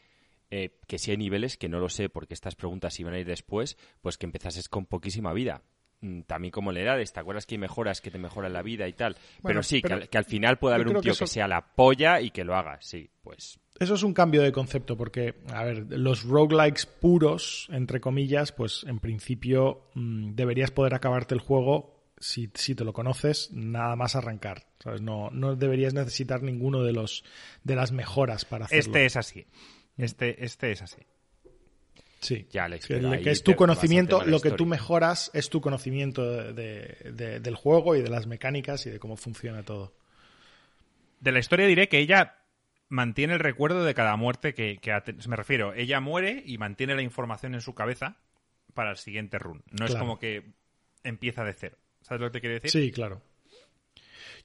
eh, 0.51 0.79
que 0.87 0.97
si 0.97 1.11
hay 1.11 1.17
niveles, 1.17 1.57
que 1.57 1.69
no 1.69 1.79
lo 1.79 1.89
sé 1.89 2.09
porque 2.09 2.33
estas 2.33 2.55
preguntas 2.55 2.99
iban 2.99 3.13
a 3.13 3.19
ir 3.19 3.25
después, 3.27 3.77
pues 4.01 4.17
que 4.17 4.25
empezases 4.25 4.69
con 4.69 4.85
poquísima 4.85 5.33
vida. 5.33 5.61
Mm, 6.01 6.21
También 6.21 6.51
como 6.51 6.71
el 6.71 6.87
Hades, 6.87 7.11
¿te 7.11 7.19
acuerdas 7.19 7.45
que 7.45 7.55
hay 7.55 7.59
mejoras 7.59 7.99
que 8.01 8.09
te 8.09 8.17
mejoran 8.17 8.53
la 8.53 8.61
vida 8.61 8.87
y 8.87 8.93
tal? 8.93 9.13
Bueno, 9.41 9.59
pero 9.59 9.63
sí, 9.63 9.81
pero 9.81 9.97
que, 9.97 10.03
al, 10.03 10.09
que 10.09 10.17
al 10.17 10.25
final 10.25 10.57
puede 10.57 10.75
haber 10.75 10.87
un 10.87 10.93
que 10.95 11.01
tío 11.01 11.11
eso- 11.11 11.25
que 11.25 11.27
sea 11.31 11.47
la 11.47 11.75
polla 11.75 12.21
y 12.21 12.31
que 12.31 12.43
lo 12.45 12.55
haga, 12.55 12.77
sí, 12.81 13.09
pues... 13.21 13.59
Eso 13.79 13.93
es 13.95 14.03
un 14.03 14.13
cambio 14.13 14.41
de 14.41 14.51
concepto 14.51 14.97
porque, 14.97 15.35
a 15.53 15.63
ver, 15.63 15.85
los 15.89 16.23
roguelikes 16.23 16.85
puros, 16.85 17.67
entre 17.71 18.01
comillas, 18.01 18.51
pues 18.51 18.83
en 18.87 18.99
principio 18.99 19.89
mm, 19.93 20.35
deberías 20.35 20.71
poder 20.71 20.93
acabarte 20.95 21.33
el 21.33 21.39
juego 21.41 21.97
si, 22.17 22.49
si 22.55 22.75
te 22.75 22.83
lo 22.83 22.91
conoces, 22.91 23.49
nada 23.53 23.95
más 23.95 24.15
arrancar. 24.17 24.65
¿sabes? 24.79 25.01
No, 25.01 25.29
no 25.31 25.55
deberías 25.55 25.93
necesitar 25.93 26.41
ninguno 26.43 26.83
de 26.83 26.91
los 26.93 27.23
de 27.63 27.75
las 27.75 27.91
mejoras 27.93 28.43
para 28.45 28.65
hacerlo. 28.65 28.81
este 28.81 29.05
es 29.05 29.15
así. 29.15 29.45
Este, 29.99 30.43
este 30.43 30.71
es 30.71 30.81
así. 30.81 31.01
Sí. 32.21 32.47
Ya, 32.51 32.65
Alex, 32.65 32.85
Que, 32.87 32.95
es 33.31 33.43
tu 33.43 33.55
conocimiento, 33.55 34.17
lo 34.25 34.39
que 34.41 34.49
tú 34.57 34.65
mejoras 34.65 35.31
es 35.33 35.49
tu 35.49 35.61
conocimiento 35.61 36.25
de- 36.29 36.53
de- 36.53 37.11
de- 37.11 37.39
del 37.39 37.55
juego 37.55 37.95
y 37.95 38.01
de 38.01 38.09
las 38.09 38.27
mecánicas 38.27 38.85
y 38.85 38.89
de 38.89 38.99
cómo 38.99 39.15
funciona 39.15 39.63
todo. 39.63 39.93
De 41.21 41.31
la 41.31 41.39
historia 41.39 41.65
diré 41.67 41.87
que 41.87 41.99
ella 41.99 42.35
mantiene 42.89 43.33
el 43.33 43.39
recuerdo 43.39 43.83
de 43.83 43.93
cada 43.93 44.15
muerte 44.15 44.53
que, 44.53 44.79
que 44.81 44.91
Me 45.27 45.35
refiero, 45.35 45.73
ella 45.73 45.99
muere 45.99 46.43
y 46.45 46.57
mantiene 46.57 46.95
la 46.95 47.01
información 47.03 47.53
en 47.53 47.61
su 47.61 47.73
cabeza 47.73 48.17
para 48.73 48.91
el 48.91 48.97
siguiente 48.97 49.37
run. 49.39 49.63
No 49.71 49.85
es 49.85 49.91
como 49.99 50.19
que 50.19 50.43
empieza 51.03 51.43
de 51.43 51.53
cero. 51.53 51.77
¿Sabes 52.01 52.21
lo 52.21 52.27
que 52.27 52.33
te 52.33 52.41
quiero 52.41 52.55
decir? 52.55 52.71
Sí, 52.71 52.91
claro. 52.91 53.21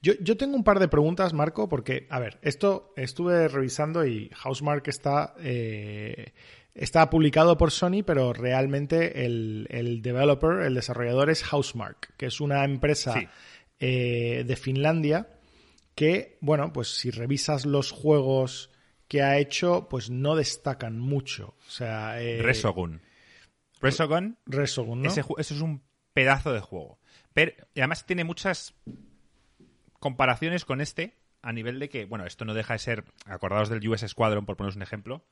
Yo, 0.05 0.13
yo 0.21 0.37
tengo 0.37 0.55
un 0.55 0.63
par 0.63 0.77
de 0.77 0.87
preguntas, 0.87 1.33
Marco, 1.33 1.67
porque, 1.67 2.05
a 2.11 2.19
ver, 2.19 2.37
esto 2.43 2.93
estuve 2.95 3.47
revisando 3.47 4.05
y 4.05 4.29
Housemark 4.35 4.87
está, 4.87 5.33
eh, 5.39 6.33
está 6.75 7.09
publicado 7.09 7.57
por 7.57 7.71
Sony, 7.71 8.03
pero 8.05 8.31
realmente 8.31 9.25
el, 9.25 9.65
el 9.71 10.03
developer, 10.03 10.59
el 10.61 10.75
desarrollador 10.75 11.31
es 11.31 11.41
Housemark, 11.43 12.15
que 12.17 12.27
es 12.27 12.39
una 12.39 12.63
empresa 12.65 13.13
Sí. 13.19 13.27
eh, 13.79 14.43
de 14.45 14.55
Finlandia 14.55 15.27
que, 15.95 16.37
bueno, 16.39 16.71
pues 16.71 16.89
si 16.89 17.09
revisas 17.09 17.65
los 17.65 17.89
juegos 17.89 18.69
que 19.07 19.23
ha 19.23 19.39
hecho, 19.39 19.87
pues 19.89 20.11
no 20.11 20.35
destacan 20.35 20.99
mucho. 20.99 21.55
O 21.67 21.71
sea, 21.71 22.21
eh, 22.21 22.43
Resogun. 22.43 23.01
Resogun, 23.81 24.37
Resogun, 24.45 25.01
¿no? 25.01 25.09
ese, 25.09 25.21
eso 25.21 25.53
es 25.55 25.61
un 25.61 25.81
pedazo 26.13 26.53
de 26.53 26.59
juego. 26.59 26.99
Pero, 27.33 27.53
y 27.73 27.79
además 27.79 28.05
tiene 28.05 28.23
muchas 28.23 28.75
comparaciones 29.99 30.65
con 30.65 30.81
este 30.81 31.15
a 31.41 31.53
nivel 31.53 31.79
de 31.79 31.89
que, 31.89 32.05
bueno, 32.05 32.25
esto 32.25 32.43
no 32.43 32.55
deja 32.55 32.73
de 32.73 32.79
ser, 32.79 33.05
acordados 33.25 33.69
del 33.69 33.87
US 33.87 34.03
Squadron, 34.07 34.47
por 34.47 34.57
poneros 34.57 34.75
un 34.75 34.81
ejemplo, 34.81 35.23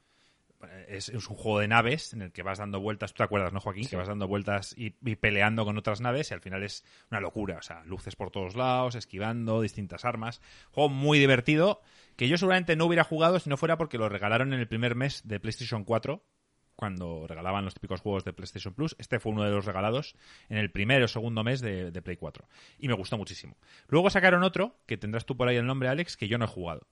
es, 0.88 1.10
es 1.10 1.28
un 1.28 1.36
juego 1.36 1.60
de 1.60 1.68
naves 1.68 2.14
en 2.14 2.22
el 2.22 2.32
que 2.32 2.44
vas 2.44 2.60
dando 2.60 2.80
vueltas, 2.80 3.14
tú 3.14 3.18
te 3.18 3.24
acuerdas, 3.24 3.54
¿no, 3.54 3.60
Joaquín? 3.60 3.88
Que 3.88 3.96
vas 3.96 4.08
dando 4.08 4.28
vueltas 4.28 4.76
y, 4.78 4.96
y 5.04 5.16
peleando 5.16 5.66
con 5.66 5.78
otras 5.78 6.02
naves 6.02 6.32
y 6.32 6.34
al 6.34 6.42
final 6.42 6.64
es 6.64 6.84
una 7.12 7.20
locura, 7.20 7.58
o 7.58 7.62
sea, 7.62 7.84
luces 7.86 8.16
por 8.16 8.32
todos 8.32 8.56
lados, 8.56 8.96
esquivando, 8.96 9.62
distintas 9.62 10.06
armas. 10.06 10.42
Juego 10.72 10.90
muy 10.90 11.20
divertido 11.20 11.82
que 12.16 12.28
yo 12.28 12.38
seguramente 12.38 12.76
no 12.76 12.86
hubiera 12.86 13.04
jugado 13.04 13.40
si 13.40 13.50
no 13.50 13.58
fuera 13.58 13.78
porque 13.78 13.98
lo 13.98 14.10
regalaron 14.10 14.54
en 14.54 14.60
el 14.60 14.68
primer 14.68 14.96
mes 14.96 15.22
de 15.26 15.40
PlayStation 15.40 15.84
4 15.84 16.24
cuando 16.76 17.26
regalaban 17.28 17.66
los 17.66 17.74
típicos 17.74 18.02
juegos 18.02 18.24
de 18.24 18.34
PlayStation 18.34 18.74
Plus. 18.74 18.96
Este 19.00 19.20
fue 19.20 19.32
uno 19.32 19.44
de 19.44 19.52
los 19.52 19.66
regalados 19.66 20.16
en 20.50 20.58
el 20.58 20.72
primer 20.72 21.04
o 21.04 21.08
segundo 21.08 21.44
mes 21.44 21.62
de, 21.62 21.92
de 21.92 22.02
Play 22.02 22.18
4. 22.18 22.48
Y 22.80 22.88
me 22.88 22.94
gustó 22.94 23.18
muchísimo. 23.18 23.58
Luego 23.88 24.10
sacaron 24.10 24.44
otro, 24.44 24.78
que 24.86 24.98
tendrás 24.98 25.26
tú 25.26 25.38
por 25.38 25.48
ahí 25.48 25.58
el 25.58 25.66
nombre, 25.66 25.90
Alex, 25.90 26.18
que 26.18 26.28
yo 26.28 26.38
no 26.38 26.46
he 26.46 26.50
jugado. 26.50 26.88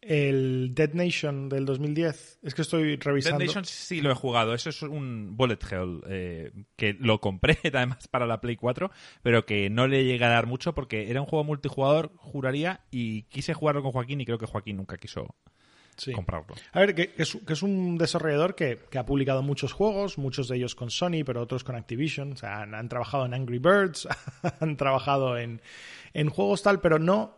El 0.00 0.74
Dead 0.74 0.92
Nation 0.94 1.48
del 1.48 1.64
2010. 1.64 2.38
Es 2.42 2.54
que 2.54 2.62
estoy 2.62 2.90
Dead 2.90 3.02
revisando. 3.02 3.44
Nation 3.44 3.64
sí 3.64 4.00
lo 4.00 4.12
he 4.12 4.14
jugado. 4.14 4.54
Eso 4.54 4.70
es 4.70 4.82
un 4.82 5.36
bullet 5.36 5.58
hell 5.68 6.00
eh, 6.08 6.52
que 6.76 6.96
lo 6.98 7.20
compré 7.20 7.58
además 7.74 8.06
para 8.08 8.26
la 8.26 8.40
Play 8.40 8.56
4, 8.56 8.90
pero 9.22 9.44
que 9.44 9.70
no 9.70 9.88
le 9.88 10.04
llega 10.04 10.28
a 10.28 10.30
dar 10.30 10.46
mucho 10.46 10.74
porque 10.74 11.10
era 11.10 11.20
un 11.20 11.26
juego 11.26 11.44
multijugador, 11.44 12.12
juraría, 12.16 12.80
y 12.90 13.22
quise 13.24 13.54
jugarlo 13.54 13.82
con 13.82 13.92
Joaquín 13.92 14.20
y 14.20 14.24
creo 14.24 14.38
que 14.38 14.46
Joaquín 14.46 14.76
nunca 14.76 14.98
quiso 14.98 15.34
Sí. 15.98 16.12
comprarlo. 16.12 16.54
A 16.72 16.80
ver, 16.80 16.94
que, 16.94 17.12
que 17.12 17.22
es, 17.22 17.36
que 17.46 17.52
es 17.52 17.62
un 17.62 17.98
desarrollador 17.98 18.54
que, 18.54 18.78
que 18.90 18.98
ha 18.98 19.04
publicado 19.04 19.42
muchos 19.42 19.72
juegos, 19.72 20.16
muchos 20.16 20.48
de 20.48 20.56
ellos 20.56 20.74
con 20.74 20.90
Sony, 20.90 21.24
pero 21.26 21.42
otros 21.42 21.64
con 21.64 21.76
Activision. 21.76 22.32
O 22.32 22.36
sea, 22.36 22.62
han, 22.62 22.74
han 22.74 22.88
trabajado 22.88 23.26
en 23.26 23.34
Angry 23.34 23.58
Birds, 23.58 24.08
han 24.60 24.76
trabajado 24.76 25.36
en, 25.36 25.60
en 26.14 26.30
juegos 26.30 26.62
tal, 26.62 26.80
pero 26.80 26.98
no. 26.98 27.34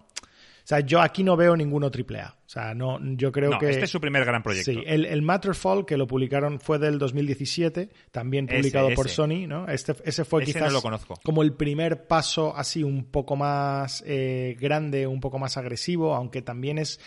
O 0.62 0.67
sea, 0.71 0.81
yo 0.81 1.00
aquí 1.00 1.25
no 1.25 1.37
veo 1.37 1.57
ninguno 1.57 1.88
AAA. 1.88 2.29
O 2.29 2.49
sea, 2.49 2.75
no, 2.75 3.00
yo 3.17 3.33
creo 3.33 3.50
no, 3.50 3.59
que. 3.59 3.71
este 3.71 3.87
es 3.87 3.90
su 3.90 4.00
primer 4.00 4.25
gran 4.25 4.43
proyecto. 4.43 4.71
Sí, 4.71 4.83
el, 4.87 5.05
el 5.05 5.23
Matterfall 5.23 5.85
que 5.87 5.97
lo 5.97 6.07
publicaron 6.07 6.61
fue 6.61 6.79
del 6.79 6.99
2017, 6.99 7.88
también 8.12 8.47
Ese, 8.49 8.59
publicado 8.59 8.90
por 8.95 9.07
ese. 9.07 9.14
Sony, 9.17 9.47
¿no? 9.49 9.67
Este, 9.69 9.95
ese 10.05 10.25
fue 10.25 10.43
Ese 10.43 10.52
quizás 10.52 10.69
no 10.69 10.75
lo 10.75 10.83
conozco. 10.83 11.19
como 11.25 11.43
el 11.43 11.55
primer 11.55 12.07
paso 12.07 12.55
así 12.57 12.85
un 12.85 13.07
poco 13.07 13.35
más 13.37 14.05
eh, 14.07 14.57
grande, 14.61 15.07
un 15.07 15.21
poco 15.21 15.38
más 15.38 15.57
agresivo, 15.57 16.14
aunque 16.14 16.43
también 16.43 16.79
es, 16.79 17.00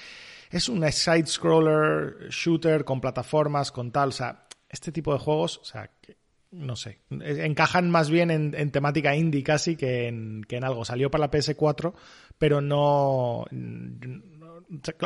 es 0.53 0.69
un 0.69 0.89
side-scroller 0.89 2.29
shooter 2.29 2.85
con 2.85 3.01
plataformas, 3.01 3.71
con 3.71 3.91
tal, 3.91 4.09
o 4.09 4.11
sea, 4.11 4.45
este 4.69 4.91
tipo 4.91 5.11
de 5.11 5.19
juegos, 5.19 5.57
o 5.57 5.65
sea, 5.65 5.89
que, 5.99 6.15
no 6.51 6.75
sé, 6.75 6.99
encajan 7.09 7.89
más 7.89 8.11
bien 8.11 8.29
en, 8.29 8.71
temática 8.71 9.15
indie 9.15 9.43
casi 9.43 9.75
que 9.75 10.07
en, 10.07 10.45
algo. 10.61 10.85
Salió 10.85 11.09
para 11.09 11.23
la 11.23 11.31
PS4, 11.31 11.93
pero 12.37 12.61
no, 12.61 13.45
no- 13.51 14.33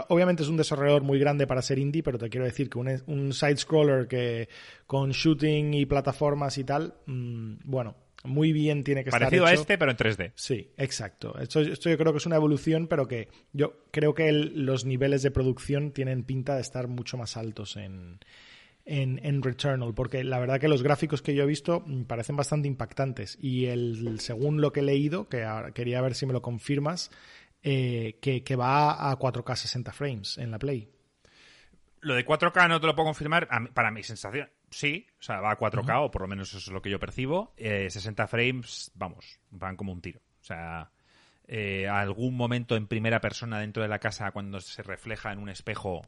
Obviamente 0.10 0.44
es 0.44 0.50
un 0.50 0.58
desarrollador 0.58 1.04
muy 1.04 1.20
grande 1.20 1.48
para 1.48 1.62
ser 1.62 1.80
indie, 1.80 2.04
pero 2.04 2.18
te 2.18 2.30
quiero 2.30 2.46
decir 2.46 2.70
que 2.70 2.78
un, 2.78 3.02
un 3.08 3.34
side-scroller 3.34 4.08
que 4.08 4.50
con 4.86 5.12
shooting 5.12 5.74
y 5.74 5.86
plataformas 5.86 6.58
y 6.58 6.64
tal, 6.64 6.94
mm, 7.06 7.56
bueno, 7.64 7.96
muy 8.28 8.54
bien 8.54 8.84
tiene 8.84 9.04
que 9.04 9.10
Parecido 9.10 9.46
estar 9.46 9.58
a 9.58 9.62
este, 9.62 9.78
pero 9.78 9.92
en 9.92 9.98
3D. 9.98 10.32
Sí, 10.36 10.72
exacto. 10.78 11.38
Esto, 11.40 11.62
esto 11.62 11.90
yo 11.90 11.98
creo 11.98 12.12
que 12.12 12.18
es 12.20 12.26
una 12.26 12.36
evolución, 12.36 12.88
pero 12.88 13.08
que 13.08 13.30
yo 13.54 13.86
creo 13.92 14.14
que 14.14 14.30
el- 14.30 14.66
los 14.66 14.86
niveles 14.86 15.24
de 15.24 15.32
producción 15.32 15.92
tienen 15.92 16.24
pinta 16.24 16.56
de 16.56 16.62
estar 16.62 16.88
mucho 16.88 17.18
más 17.18 17.38
altos 17.38 17.76
en, 17.78 18.20
en, 18.86 19.20
en 19.26 19.42
Returnal, 19.42 19.94
porque 19.94 20.24
la 20.24 20.40
verdad 20.40 20.60
que 20.60 20.68
los 20.68 20.84
gráficos 20.84 21.22
que 21.22 21.34
yo 21.36 21.44
he 21.44 21.48
visto 21.48 21.84
mm, 21.86 22.04
parecen 22.04 22.36
bastante 22.36 22.68
impactantes. 22.68 23.38
Y 23.42 23.66
el, 23.66 24.20
según 24.20 24.62
lo 24.62 24.72
que 24.72 24.82
he 24.82 24.84
leído, 24.84 25.28
que 25.30 25.44
ahora 25.44 25.72
quería 25.72 26.02
ver 26.02 26.14
si 26.16 26.26
me 26.26 26.34
lo 26.34 26.42
confirmas, 26.42 27.10
eh, 27.64 28.20
que, 28.22 28.44
que 28.44 28.56
va 28.56 29.10
a 29.12 29.18
4K 29.18 29.56
60 29.56 29.92
frames 29.92 30.38
en 30.38 30.52
la 30.52 30.60
Play. 30.60 30.90
Lo 32.02 32.14
de 32.14 32.26
4K 32.26 32.70
no 32.70 32.80
te 32.80 32.88
lo 32.88 32.96
puedo 32.96 33.08
confirmar. 33.08 33.48
Para 33.74 33.92
mi 33.92 34.04
sensación, 34.04 34.48
sí. 34.70 35.08
O 35.20 35.24
sea, 35.24 35.40
va 35.40 35.52
a 35.52 35.58
4K, 35.58 36.06
o 36.06 36.12
por 36.12 36.22
lo 36.22 36.28
menos 36.28 36.50
eso 36.50 36.58
es 36.58 36.68
lo 36.68 36.82
que 36.82 36.90
yo 36.90 37.00
percibo. 37.00 37.54
Eh, 37.58 37.90
60 37.90 38.28
frames, 38.28 38.92
vamos, 38.96 39.40
van 39.52 39.76
como 39.76 39.92
un 39.92 40.02
tiro. 40.02 40.20
O 40.42 40.44
sea, 40.44 40.92
eh, 41.48 41.88
algún 41.88 42.36
momento 42.36 42.76
en 42.76 42.88
primera 42.88 43.22
persona 43.22 43.60
dentro 43.60 43.84
de 43.84 43.90
la 43.90 44.00
casa, 44.00 44.32
cuando 44.32 44.60
se 44.60 44.84
refleja 44.84 45.32
en 45.32 45.40
un 45.40 45.50
espejo. 45.50 46.02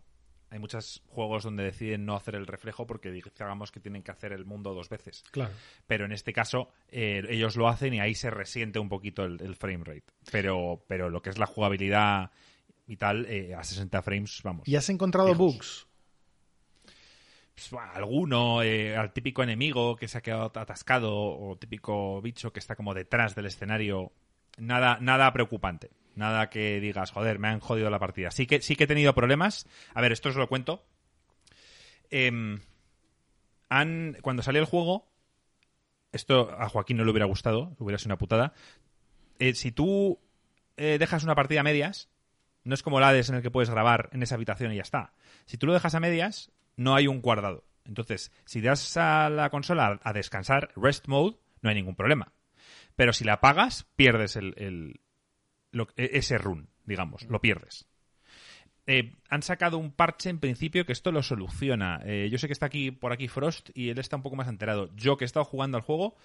Hay 0.52 0.58
muchos 0.58 1.04
juegos 1.08 1.44
donde 1.44 1.64
deciden 1.64 2.06
no 2.06 2.16
hacer 2.16 2.34
el 2.34 2.48
reflejo 2.48 2.88
porque 2.88 3.12
digamos 3.12 3.72
que 3.72 3.80
tienen 3.80 4.02
que 4.02 4.10
hacer 4.10 4.34
el 4.34 4.46
mundo 4.46 4.74
dos 4.74 4.90
veces. 4.90 5.24
Claro. 5.30 5.54
Pero 5.86 6.06
en 6.06 6.12
este 6.12 6.34
caso, 6.34 6.72
eh, 6.88 7.22
ellos 7.30 7.56
lo 7.56 7.68
hacen 7.68 7.94
y 7.94 8.00
ahí 8.00 8.16
se 8.16 8.32
resiente 8.32 8.80
un 8.80 8.90
poquito 8.90 9.26
el, 9.26 9.40
el 9.42 9.56
frame 9.56 9.84
rate. 9.84 10.06
Pero, 10.32 10.84
pero 10.88 11.10
lo 11.10 11.22
que 11.22 11.30
es 11.30 11.38
la 11.38 11.46
jugabilidad 11.46 12.32
y 12.90 12.98
tal, 12.98 13.28
eh, 13.28 13.54
a 13.54 13.64
60 13.64 14.02
frames, 14.02 14.42
vamos. 14.44 14.68
¿Y 14.68 14.76
has 14.76 14.90
encontrado 14.90 15.36
bugs? 15.36 15.88
Pues, 17.70 17.84
alguno, 17.94 18.64
eh, 18.64 18.96
al 18.96 19.12
típico 19.12 19.44
enemigo 19.44 19.96
que 19.96 20.08
se 20.08 20.18
ha 20.18 20.22
quedado 20.22 20.52
atascado 20.56 21.14
o 21.14 21.58
típico 21.58 22.22
bicho 22.22 22.54
que 22.54 22.60
está 22.60 22.76
como 22.76 22.94
detrás 22.94 23.36
del 23.36 23.48
escenario. 23.48 24.12
Nada, 24.58 24.98
nada 25.02 25.32
preocupante. 25.34 25.92
Nada 26.16 26.50
que 26.50 26.80
digas, 26.80 27.12
joder, 27.12 27.40
me 27.40 27.48
han 27.48 27.60
jodido 27.60 27.90
la 27.90 28.00
partida. 28.00 28.32
Sí 28.32 28.46
que, 28.46 28.62
sí 28.62 28.76
que 28.76 28.84
he 28.86 28.88
tenido 28.88 29.14
problemas. 29.14 29.68
A 29.94 30.02
ver, 30.02 30.12
esto 30.12 30.30
os 30.30 30.36
lo 30.36 30.48
cuento. 30.48 30.86
Em, 32.10 32.60
cuando 34.22 34.44
salió 34.44 34.60
el 34.60 34.68
juego, 34.68 35.08
esto 36.12 36.52
a 36.58 36.68
Joaquín 36.70 36.98
no 36.98 37.06
le 37.06 37.12
hubiera 37.12 37.26
gustado, 37.26 37.76
hubiera 37.80 37.98
sido 37.98 38.10
una 38.10 38.18
putada. 38.18 38.54
Eh, 39.38 39.54
si 39.54 39.72
tú 39.72 40.20
eh, 40.78 40.98
dejas 41.00 41.24
una 41.24 41.36
partida 41.36 41.62
a 41.62 41.64
medias, 41.64 42.10
no 42.64 42.74
es 42.74 42.84
como 42.84 42.98
el 42.98 43.04
Hades 43.06 43.30
en 43.30 43.36
el 43.36 43.42
que 43.42 43.52
puedes 43.52 43.70
grabar 43.70 44.10
en 44.12 44.24
esa 44.24 44.36
habitación 44.36 44.74
y 44.74 44.78
ya 44.78 44.82
está. 44.82 45.14
Si 45.46 45.58
tú 45.58 45.68
lo 45.68 45.74
dejas 45.74 45.96
a 45.96 46.00
medias, 46.00 46.52
no 46.80 46.96
hay 46.96 47.08
un 47.08 47.22
guardado. 47.22 47.66
Entonces, 47.86 48.32
si 48.46 48.62
das 48.62 48.96
a 48.98 49.30
la 49.30 49.50
consola 49.50 50.00
a 50.02 50.14
descansar, 50.14 50.72
rest 50.76 51.08
mode, 51.08 51.38
no 51.62 51.70
hay 51.70 51.76
ningún 51.76 51.96
problema. 51.96 52.32
Pero 52.96 53.12
si 53.14 53.24
la 53.26 53.34
apagas, 53.34 53.86
pierdes 53.96 54.36
el, 54.36 54.54
el- 54.58 55.02
e- 55.98 56.12
ese 56.14 56.38
run, 56.38 56.70
digamos, 56.86 57.24
lo 57.24 57.42
pierdes. 57.42 57.88
Eh, 58.88 59.14
han 59.30 59.44
sacado 59.44 59.78
un 59.78 59.92
parche 59.92 60.30
en 60.30 60.40
principio 60.40 60.86
que 60.86 60.94
esto 60.94 61.12
lo 61.12 61.22
soluciona. 61.22 62.00
Eh, 62.06 62.30
yo 62.32 62.38
sé 62.38 62.48
que 62.48 62.54
está 62.54 62.68
aquí 62.68 62.92
por 62.92 63.12
aquí 63.12 63.28
Frost 63.28 63.70
y 63.76 63.90
él 63.90 64.00
está 64.00 64.16
un 64.16 64.24
poco 64.24 64.36
más 64.38 64.48
enterado. 64.48 64.90
Yo 64.96 65.18
que 65.18 65.26
he 65.26 65.28
estado 65.28 65.46
jugando 65.46 65.78
al 65.78 65.84
juego, 65.84 66.16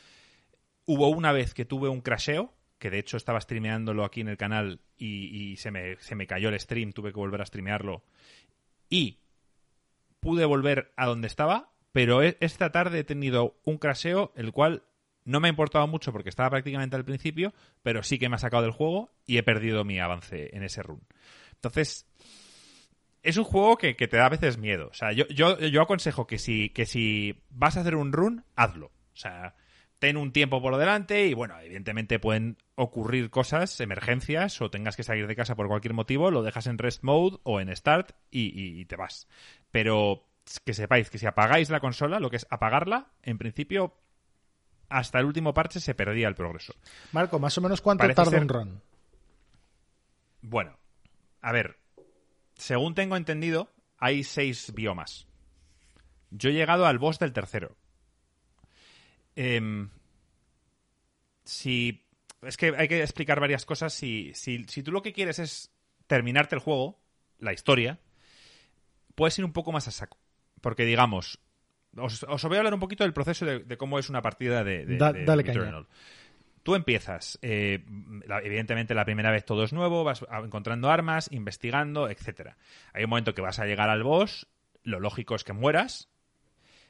hubo 0.87 1.09
una 1.09 1.33
vez 1.33 1.53
que 1.53 1.65
tuve 1.65 1.89
un 1.89 2.01
crasheo, 2.01 2.55
que 2.79 2.91
de 2.91 3.01
hecho 3.01 3.17
estaba 3.17 3.41
streameándolo 3.41 4.05
aquí 4.05 4.21
en 4.21 4.29
el 4.29 4.37
canal 4.37 4.81
y, 4.97 5.53
y 5.53 5.57
se, 5.57 5.71
me, 5.71 5.97
se 5.97 6.15
me 6.15 6.27
cayó 6.27 6.49
el 6.49 6.59
stream, 6.61 6.93
tuve 6.93 7.13
que 7.13 7.19
volver 7.19 7.43
a 7.43 7.47
streamearlo. 7.47 8.05
Y 8.89 9.19
pude 10.25 10.45
volver 10.47 10.93
a 10.97 11.07
donde 11.07 11.29
estaba, 11.29 11.71
pero 11.93 12.23
e- 12.23 12.37
esta 12.41 12.73
tarde 12.73 13.01
he 13.01 13.05
tenido 13.05 13.61
un 13.65 13.79
crasheo, 13.79 14.33
el 14.35 14.53
cual 14.53 14.83
no 15.25 15.39
me 15.39 15.49
ha 15.49 15.51
importado 15.51 15.87
mucho 15.87 16.13
porque 16.13 16.31
estaba 16.31 16.51
prácticamente 16.51 16.97
al 16.97 17.05
principio, 17.05 17.53
pero 17.83 18.03
sí 18.03 18.19
que 18.19 18.29
me 18.29 18.37
ha 18.37 18.39
sacado 18.39 18.63
del 18.63 18.73
juego 18.73 19.15
y 19.27 19.37
he 19.39 19.43
perdido 19.43 19.85
mi 19.85 20.01
avance 20.01 20.51
en 20.57 20.63
ese 20.63 20.83
run. 20.83 21.03
Entonces, 21.53 22.07
es 23.23 23.37
un 23.37 23.45
juego 23.45 23.77
que, 23.77 23.97
que 23.97 24.09
te 24.09 24.17
da 24.17 24.27
a 24.27 24.31
veces 24.31 24.59
miedo. 24.59 24.89
O 24.91 24.95
sea, 24.95 25.13
yo, 25.13 25.27
yo, 25.29 25.59
yo 25.59 25.83
aconsejo 25.83 26.27
que 26.27 26.39
si, 26.39 26.71
que 26.71 26.87
si 26.87 27.43
vas 27.51 27.77
a 27.77 27.81
hacer 27.81 27.95
un 27.95 28.13
run, 28.13 28.45
hazlo. 28.57 28.87
O 28.87 29.17
sea, 29.17 29.55
ten 30.05 30.19
un 30.19 30.33
tiempo 30.33 30.61
por 30.61 30.77
delante 30.77 31.27
y 31.27 31.33
bueno, 31.33 31.59
evidentemente 31.61 32.19
pueden 32.19 32.59
ocurrir 32.75 33.31
cosas, 33.31 33.81
emergencias 33.81 34.61
o 34.61 34.71
tengas 34.71 34.97
que 34.97 35.03
salir 35.03 35.27
de 35.27 35.35
casa 35.35 35.55
por 35.57 35.67
cualquier 35.67 35.95
motivo, 35.95 36.31
lo 36.31 36.43
dejas 36.43 36.67
en 36.67 36.77
rest 36.77 37.03
mode 37.03 37.39
o 37.43 37.59
en 37.59 37.75
start 37.75 38.13
y, 38.31 38.43
y- 38.49 38.81
y 38.81 38.85
te 38.85 38.97
vas. 38.97 39.27
Pero 39.71 40.27
que 40.67 40.75
sepáis 40.75 41.09
que 41.09 41.17
si 41.17 41.25
apagáis 41.25 41.71
la 41.71 41.81
consola, 41.81 42.21
lo 42.21 42.29
que 42.29 42.37
es 42.37 42.47
apagarla, 42.51 43.07
en 43.23 43.39
principio 43.39 43.95
hasta 44.91 45.21
el 45.21 45.25
último 45.25 45.55
parche 45.55 45.81
se 45.81 45.95
perdía 45.95 46.29
el 46.29 46.35
progreso. 46.35 46.75
Marco, 47.13 47.39
más 47.39 47.57
o 47.57 47.63
menos 47.63 47.81
cuánto 47.81 48.03
Parece 48.03 48.17
tarda 48.17 48.31
ser- 48.33 48.43
un 48.43 48.49
run. 48.51 48.83
Bueno, 50.43 50.77
a 51.41 51.53
ver, 51.53 51.79
según 52.57 52.95
tengo 52.95 53.17
entendido, 53.17 53.73
hay 53.97 54.23
seis 54.23 54.73
biomas. 54.75 55.27
Yo 56.31 56.51
he 56.51 56.53
llegado 56.53 56.85
al 56.85 56.99
boss 56.99 57.19
del 57.19 57.33
tercero. 57.33 57.77
Em, 59.37 59.89
si. 61.45 62.01
Es 62.43 62.57
que 62.57 62.75
hay 62.77 62.89
que 62.89 63.01
explicar 63.03 63.41
varias 63.41 63.65
cosas. 63.65 63.93
Si, 63.95 64.33
si, 64.35 64.65
si 64.65 64.83
tú 64.83 64.93
lo 64.93 65.03
que 65.03 65.13
quieres 65.13 65.39
es 65.39 65.73
terminarte 66.07 66.55
el 66.55 66.61
juego, 66.61 67.01
la 67.39 67.53
historia, 67.55 67.99
puedes 69.15 69.39
ir 69.39 69.45
un 69.45 69.53
poco 69.53 69.73
más 69.73 69.89
a 69.89 69.91
saco. 69.91 70.19
Porque, 70.61 70.85
digamos, 70.85 71.39
os, 71.97 72.23
os 72.25 72.45
voy 72.45 72.57
a 72.57 72.61
hablar 72.61 72.75
un 72.75 72.81
poquito 72.81 73.05
del 73.05 73.15
proceso 73.15 73.47
de, 73.47 73.61
de 73.61 73.77
cómo 73.79 73.99
es 73.99 74.11
una 74.11 74.21
partida 74.21 74.63
de, 74.63 74.85
de- 74.85 74.97
Da- 74.99 75.13
de 75.13 75.25
dale 75.25 75.43
caña. 75.45 75.59
Returnal. 75.61 75.87
Tú 76.63 76.75
empiezas, 76.75 77.39
eh, 77.43 77.85
la- 78.27 78.41
evidentemente 78.41 78.95
la 78.95 79.05
primera 79.05 79.31
vez 79.31 79.45
todo 79.45 79.65
es 79.65 79.73
nuevo, 79.75 80.03
vas 80.05 80.25
encontrando 80.43 80.91
armas, 80.91 81.29
investigando, 81.33 82.09
etcétera. 82.09 82.57
Hay 82.95 83.05
un 83.05 83.11
momento 83.11 83.35
que 83.35 83.43
vas 83.43 83.59
a 83.59 83.67
llegar 83.67 83.89
al 83.91 84.03
boss, 84.03 84.47
lo 84.83 84.99
lógico 85.01 85.35
es 85.35 85.45
que 85.45 85.53
mueras. 85.55 86.09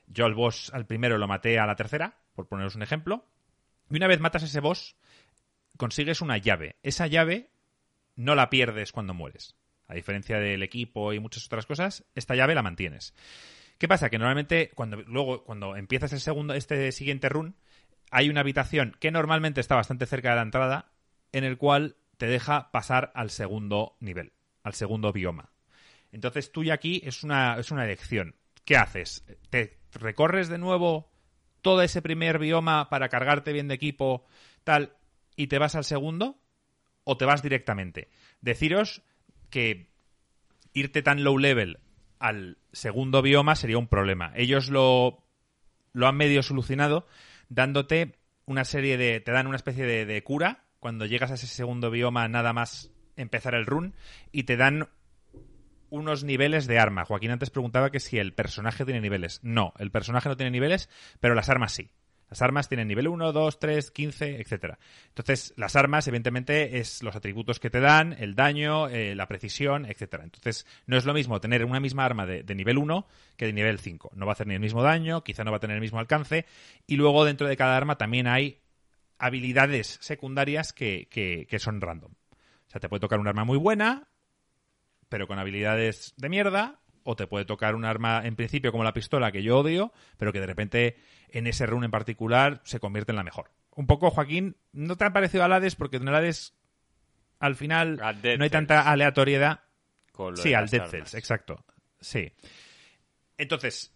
Yo 0.07 0.27
al 0.27 0.35
boss 0.35 0.71
al 0.75 0.87
primero 0.87 1.19
lo 1.19 1.27
maté 1.27 1.59
a 1.59 1.67
la 1.67 1.75
tercera, 1.77 2.17
por 2.35 2.49
poneros 2.49 2.75
un 2.75 2.83
ejemplo. 2.83 3.27
Y 3.91 3.97
una 3.97 4.07
vez 4.07 4.21
matas 4.21 4.43
a 4.43 4.47
ese 4.47 4.61
boss, 4.61 4.97
consigues 5.77 6.21
una 6.21 6.39
llave. 6.39 6.77
Esa 6.83 7.07
llave 7.07 7.51
no 8.17 8.35
la 8.35 8.51
pierdes 8.51 8.93
cuando 8.93 9.15
mueres. 9.15 9.57
A 9.87 9.95
diferencia 9.95 10.39
del 10.39 10.63
equipo 10.63 11.13
y 11.13 11.21
muchas 11.21 11.47
otras 11.47 11.67
cosas, 11.67 12.05
esta 12.15 12.35
llave 12.35 12.55
la 12.55 12.63
mantienes. 12.63 13.15
¿Qué 13.79 13.89
pasa? 13.89 14.09
Que 14.09 14.19
normalmente 14.19 14.71
cuando 14.75 14.97
luego 15.03 15.45
cuando 15.45 15.77
empiezas 15.77 16.13
el 16.13 16.21
segundo 16.21 16.55
este 16.55 16.93
siguiente 16.93 17.29
run 17.29 17.57
hay 18.11 18.31
una 18.31 18.41
habitación 18.41 18.97
que 19.01 19.11
normalmente 19.11 19.61
está 19.61 19.75
bastante 19.75 20.07
cerca 20.07 20.31
de 20.31 20.37
la 20.37 20.43
entrada 20.43 20.93
en 21.33 21.45
el 21.45 21.59
cual 21.59 21.97
te 22.17 22.27
deja 22.27 22.71
pasar 22.71 23.11
al 23.15 23.31
segundo 23.31 23.97
nivel, 24.01 24.33
al 24.63 24.75
segundo 24.75 25.13
bioma. 25.13 25.51
Entonces 26.13 26.53
tú 26.53 26.63
ya 26.63 26.75
aquí 26.75 27.03
es 27.05 27.25
una 27.25 27.59
es 27.59 27.71
una 27.73 27.85
elección. 27.85 28.37
¿Qué 28.65 28.77
haces? 28.77 29.27
¿Te 29.51 29.79
recorres 29.93 30.49
de 30.49 30.59
nuevo 30.59 31.11
todo 31.65 31.81
ese 31.83 32.03
primer 32.03 32.39
bioma 32.39 32.91
para 32.91 33.09
cargarte 33.09 33.55
bien 33.55 33.69
de 33.69 33.75
equipo 33.75 34.27
tal 34.65 34.93
y 35.35 35.47
te 35.47 35.59
vas 35.59 35.75
al 35.75 35.85
segundo 35.85 36.39
o 37.05 37.17
te 37.17 37.25
vas 37.25 37.43
directamente? 37.43 38.11
Deciros 38.43 39.03
que 39.49 39.89
irte 40.75 41.03
tan 41.03 41.25
low 41.25 41.39
level 41.39 41.81
al 42.19 42.59
segundo 42.73 43.23
bioma 43.23 43.57
sería 43.57 43.79
un 43.79 43.89
problema. 43.89 44.31
Ellos 44.37 44.69
lo, 44.69 45.25
lo 45.95 46.07
han 46.07 46.17
medio 46.17 46.43
solucionado 46.43 47.07
dándote 47.49 48.19
una 48.45 48.65
serie 48.65 48.99
de... 48.99 49.21
te 49.21 49.33
dan 49.33 49.47
una 49.47 49.57
especie 49.57 49.87
de, 49.87 50.05
de 50.05 50.23
cura 50.23 50.67
cuando 50.81 51.07
llegas 51.07 51.31
a 51.31 51.35
ese 51.35 51.47
segundo 51.47 51.91
bioma 51.91 52.29
nada 52.29 52.53
más 52.53 52.93
empezar 53.17 53.55
el 53.55 53.65
run 53.65 53.95
y 54.33 54.43
te 54.43 54.59
dan 54.59 54.91
unos 55.95 56.25
niveles 56.25 56.67
de 56.67 56.79
arma. 56.79 57.05
Joaquín 57.05 57.31
antes 57.31 57.51
preguntaba 57.51 57.91
que 57.91 58.01
si 58.01 58.19
el 58.19 58.35
personaje 58.35 58.85
tiene 58.85 59.01
niveles. 59.01 59.41
No, 59.43 59.73
el 59.79 59.91
personaje 59.91 60.29
no 60.29 60.37
tiene 60.37 60.51
niveles, 60.51 60.89
pero 61.21 61.35
las 61.35 61.49
armas 61.49 61.73
sí. 61.73 61.91
Las 62.29 62.43
armas 62.43 62.69
tienen 62.69 62.89
nivel 62.89 63.07
1, 63.07 63.33
2, 63.33 63.59
3, 63.61 63.91
15, 63.93 64.41
etcétera. 64.41 64.79
Entonces, 65.09 65.55
las 65.57 65.77
armas, 65.77 66.09
evidentemente, 66.09 66.79
es 66.79 67.03
los 67.03 67.15
atributos 67.15 67.61
que 67.61 67.71
te 67.71 67.79
dan, 67.79 68.17
el 68.19 68.35
daño, 68.35 68.89
eh, 68.89 69.15
la 69.15 69.29
precisión, 69.29 69.87
etcétera. 69.87 70.25
Entonces, 70.25 70.67
no 70.87 70.97
es 70.97 71.05
lo 71.05 71.15
mismo 71.15 71.41
tener 71.41 71.65
una 71.65 71.79
misma 71.79 72.05
arma 72.05 72.27
de, 72.27 72.43
nivel 72.55 72.79
1 72.79 73.07
que 73.37 73.47
de 73.47 73.53
nivel 73.53 73.79
5. 73.79 74.13
No 74.17 74.27
va 74.27 74.33
a 74.33 74.35
hacer 74.35 74.49
ni 74.49 74.55
el 74.55 74.61
mismo 74.61 74.83
daño, 74.83 75.23
quizá 75.23 75.45
no 75.45 75.53
va 75.53 75.59
a 75.59 75.61
tener 75.61 75.77
el 75.77 75.81
mismo 75.81 76.01
alcance. 76.01 76.47
Y 76.89 76.97
luego, 76.97 77.25
dentro 77.25 77.47
de 77.47 77.57
cada 77.57 77.77
arma, 77.77 77.99
también 77.99 78.27
hay 78.27 78.59
habilidades 79.19 79.99
secundarias 80.01 80.73
que, 80.73 81.07
que, 81.09 81.47
que 81.49 81.59
son 81.61 81.81
random. 81.81 82.13
O 82.67 82.71
sea, 82.71 82.81
te 82.81 82.89
puede 82.89 83.01
tocar 83.01 83.21
un 83.21 83.29
arma 83.29 83.45
muy 83.45 83.59
buena, 83.59 84.09
pero 85.15 85.29
con 85.29 85.39
habilidades 85.39 86.13
de 86.17 86.29
mierda, 86.29 86.81
o 87.05 87.15
te 87.15 87.29
puede 87.29 87.45
tocar 87.45 87.77
un 87.77 87.85
arma 87.85 88.23
en 88.27 88.35
principio 88.35 88.73
como 88.73 88.83
la 88.83 88.93
pistola 88.93 89.31
que 89.31 89.45
yo 89.45 89.61
odio, 89.61 89.93
pero 90.17 90.33
que 90.33 90.41
de 90.41 90.47
repente 90.47 90.97
en 91.29 91.47
ese 91.47 91.67
run 91.67 91.85
en 91.85 91.93
particular 91.93 92.61
se 92.65 92.81
convierte 92.81 93.13
en 93.13 93.17
la 93.17 93.23
mejor. 93.23 93.53
Un 93.77 93.87
poco, 93.87 94.11
Joaquín, 94.11 94.57
¿no 94.73 94.97
te 94.97 95.05
ha 95.05 95.13
parecido 95.13 95.45
al 95.45 95.53
Hades? 95.53 95.77
Porque 95.77 95.99
en 95.99 96.09
el 96.09 96.15
Hades 96.17 96.57
al 97.39 97.55
final 97.55 97.95
no 97.99 98.05
hay 98.07 98.23
Cells. 98.23 98.51
tanta 98.51 98.91
aleatoriedad. 98.91 99.61
Con 100.11 100.37
Sí, 100.37 100.53
al 100.53 100.69
Dead. 100.69 100.85
Cells, 100.89 101.15
exacto. 101.15 101.65
Sí. 102.01 102.33
Entonces, 103.39 103.95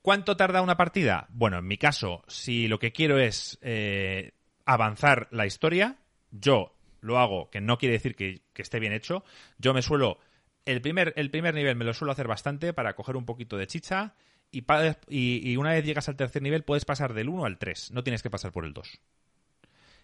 ¿Cuánto 0.00 0.36
tarda 0.36 0.62
una 0.62 0.76
partida? 0.76 1.26
Bueno, 1.30 1.58
en 1.58 1.66
mi 1.66 1.76
caso, 1.76 2.22
si 2.28 2.68
lo 2.68 2.78
que 2.78 2.92
quiero 2.92 3.18
es 3.18 3.58
eh, 3.62 4.30
avanzar 4.64 5.26
la 5.32 5.44
historia, 5.44 5.96
yo 6.30 6.75
lo 7.00 7.18
hago, 7.18 7.50
que 7.50 7.60
no 7.60 7.78
quiere 7.78 7.94
decir 7.94 8.14
que, 8.14 8.42
esté 8.54 8.80
bien 8.80 8.92
hecho. 8.92 9.24
Yo 9.58 9.74
me 9.74 9.82
suelo. 9.82 10.18
El 10.64 10.80
primer, 10.80 11.12
el 11.16 11.30
primer 11.30 11.54
nivel 11.54 11.76
me 11.76 11.84
lo 11.84 11.94
suelo 11.94 12.12
hacer 12.12 12.26
bastante 12.26 12.72
para 12.72 12.94
coger 12.94 13.16
un 13.16 13.24
poquito 13.24 13.56
de 13.56 13.66
chicha. 13.66 14.14
Y, 14.50 15.56
una 15.56 15.72
vez 15.72 15.84
llegas 15.84 16.08
al 16.08 16.16
tercer 16.16 16.42
nivel, 16.42 16.64
puedes 16.64 16.84
pasar 16.84 17.14
del 17.14 17.28
1 17.28 17.44
al 17.44 17.58
3. 17.58 17.90
No 17.92 18.02
tienes 18.02 18.22
que 18.22 18.30
pasar 18.30 18.52
por 18.52 18.64
el 18.64 18.72
2. 18.72 19.00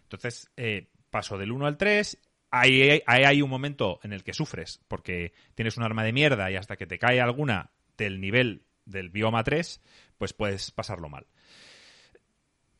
Entonces, 0.02 0.50
eh, 0.56 0.88
paso 1.10 1.38
del 1.38 1.52
1 1.52 1.66
al 1.66 1.78
3. 1.78 2.18
Ahí, 2.50 2.82
ahí- 2.82 3.02
ahí 3.06 3.24
hay 3.24 3.42
un 3.42 3.48
momento 3.48 3.98
en 4.02 4.12
el 4.12 4.22
que 4.24 4.34
sufres, 4.34 4.80
porque 4.88 5.32
tienes 5.54 5.76
un 5.78 5.84
arma 5.84 6.04
de 6.04 6.12
mierda 6.12 6.50
y 6.50 6.56
hasta 6.56 6.76
que 6.76 6.86
te 6.86 6.98
cae 6.98 7.20
alguna 7.20 7.70
del 7.96 8.20
nivel 8.20 8.66
del 8.84 9.08
bioma 9.08 9.42
3, 9.42 9.80
pues 10.18 10.32
puedes 10.32 10.70
pasarlo 10.70 11.08
mal. 11.08 11.26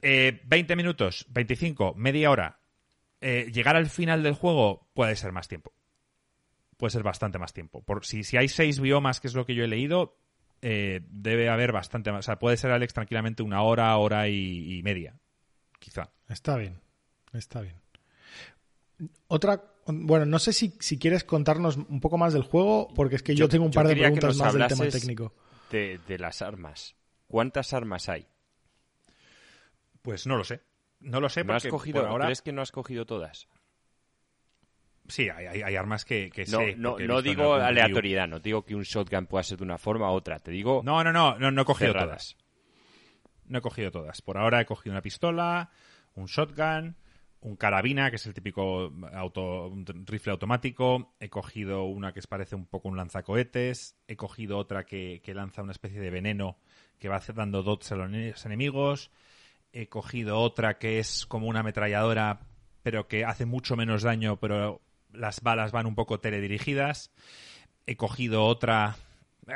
Eh, 0.02 0.40
20 0.44 0.74
minutos, 0.76 1.26
25, 1.30 1.94
media 1.94 2.30
hora. 2.30 2.58
Eh, 3.24 3.50
llegar 3.52 3.76
al 3.76 3.86
final 3.86 4.22
del 4.22 4.34
juego 4.34 4.90
puede 4.94 5.14
ser 5.16 5.32
más 5.32 5.46
tiempo. 5.48 5.72
Puede 6.76 6.90
ser 6.90 7.02
bastante 7.04 7.38
más 7.38 7.52
tiempo. 7.52 7.82
Por, 7.82 8.04
si, 8.04 8.24
si 8.24 8.36
hay 8.36 8.48
seis 8.48 8.80
biomas, 8.80 9.20
que 9.20 9.28
es 9.28 9.34
lo 9.34 9.46
que 9.46 9.54
yo 9.54 9.62
he 9.62 9.68
leído, 9.68 10.18
eh, 10.60 11.00
debe 11.08 11.48
haber 11.48 11.70
bastante 11.70 12.10
más. 12.10 12.20
O 12.20 12.26
sea, 12.26 12.38
puede 12.40 12.56
ser 12.56 12.72
Alex 12.72 12.92
tranquilamente 12.92 13.42
una 13.44 13.62
hora, 13.62 13.96
hora 13.96 14.28
y, 14.28 14.78
y 14.78 14.82
media. 14.82 15.16
Quizá. 15.78 16.10
Está 16.28 16.56
bien, 16.56 16.80
está 17.32 17.60
bien. 17.60 17.80
Otra, 19.28 19.62
bueno, 19.86 20.26
no 20.26 20.38
sé 20.38 20.52
si, 20.52 20.74
si 20.80 20.98
quieres 20.98 21.24
contarnos 21.24 21.76
un 21.76 22.00
poco 22.00 22.18
más 22.18 22.32
del 22.32 22.42
juego, 22.42 22.88
porque 22.94 23.16
es 23.16 23.22
que 23.22 23.34
yo, 23.34 23.44
Yo- 23.44 23.48
tengo 23.48 23.64
un 23.66 23.70
yo 23.72 23.78
par 23.78 23.88
de 23.88 23.94
preguntas 23.96 24.36
más 24.36 24.52
del 24.54 24.66
tema 24.66 24.88
técnico. 24.88 25.32
De, 25.70 25.98
de 26.06 26.18
las 26.18 26.42
armas. 26.42 26.96
¿Cuántas 27.28 27.72
armas 27.72 28.08
hay? 28.08 28.26
Pues 30.02 30.26
no 30.26 30.36
lo 30.36 30.44
sé. 30.44 30.60
No 31.02 31.20
lo 31.20 31.28
sé 31.28 31.44
¿No 31.44 31.54
has 31.54 31.62
porque 31.62 31.70
cogido, 31.70 32.00
por 32.02 32.10
ahora... 32.10 32.24
¿Crees 32.26 32.42
que 32.42 32.52
no 32.52 32.62
has 32.62 32.72
cogido 32.72 33.04
todas? 33.06 33.48
Sí, 35.08 35.28
hay, 35.28 35.46
hay- 35.46 35.62
hay 35.62 35.76
armas 35.76 36.04
que, 36.04 36.30
que 36.30 36.42
No, 36.46 36.58
sé. 36.58 36.76
no, 36.76 36.90
porque 36.90 37.06
no 37.08 37.22
digo 37.22 37.54
aleatoriedad, 37.54 38.28
no 38.28 38.38
digo 38.40 38.64
que 38.64 38.74
un 38.74 38.82
shotgun 38.82 39.26
pueda 39.26 39.42
ser 39.42 39.58
de 39.58 39.64
una 39.64 39.76
forma 39.78 40.10
u 40.10 40.14
otra, 40.14 40.38
te 40.38 40.50
digo 40.52 40.80
No, 40.84 41.02
no, 41.02 41.12
no, 41.12 41.38
no, 41.38 41.50
no 41.50 41.62
he 41.62 41.64
cogido 41.64 41.92
cerradas. 41.92 42.36
todas. 42.36 43.42
No 43.46 43.58
he 43.58 43.60
cogido 43.60 43.90
todas. 43.90 44.22
Por 44.22 44.38
ahora 44.38 44.60
he 44.60 44.64
cogido 44.64 44.92
una 44.92 45.02
pistola, 45.02 45.70
un 46.14 46.26
shotgun, 46.26 46.96
un 47.40 47.56
carabina, 47.56 48.08
que 48.10 48.16
es 48.16 48.26
el 48.26 48.32
típico 48.34 48.92
auto, 49.12 49.66
un 49.66 49.84
rifle 50.06 50.30
automático. 50.32 51.12
He 51.18 51.28
cogido 51.28 51.82
una 51.84 52.12
que 52.12 52.22
parece 52.22 52.54
un 52.54 52.66
poco 52.66 52.88
un 52.88 52.96
lanzacohetes. 52.96 53.96
He 54.06 54.16
cogido 54.16 54.56
otra 54.58 54.84
que, 54.84 55.20
que 55.22 55.34
lanza 55.34 55.62
una 55.62 55.72
especie 55.72 56.00
de 56.00 56.10
veneno 56.10 56.56
que 57.00 57.08
va 57.08 57.20
dando 57.34 57.64
dots 57.64 57.90
a 57.92 57.96
los 57.96 58.46
enemigos. 58.46 59.10
He 59.72 59.88
cogido 59.88 60.38
otra 60.38 60.78
que 60.78 60.98
es 60.98 61.26
como 61.26 61.46
una 61.46 61.60
ametralladora, 61.60 62.40
pero 62.82 63.08
que 63.08 63.24
hace 63.24 63.46
mucho 63.46 63.76
menos 63.76 64.02
daño, 64.02 64.38
pero 64.38 64.82
las 65.12 65.40
balas 65.40 65.72
van 65.72 65.86
un 65.86 65.94
poco 65.94 66.20
teledirigidas. 66.20 67.12
He 67.86 67.96
cogido 67.96 68.44
otra. 68.44 68.96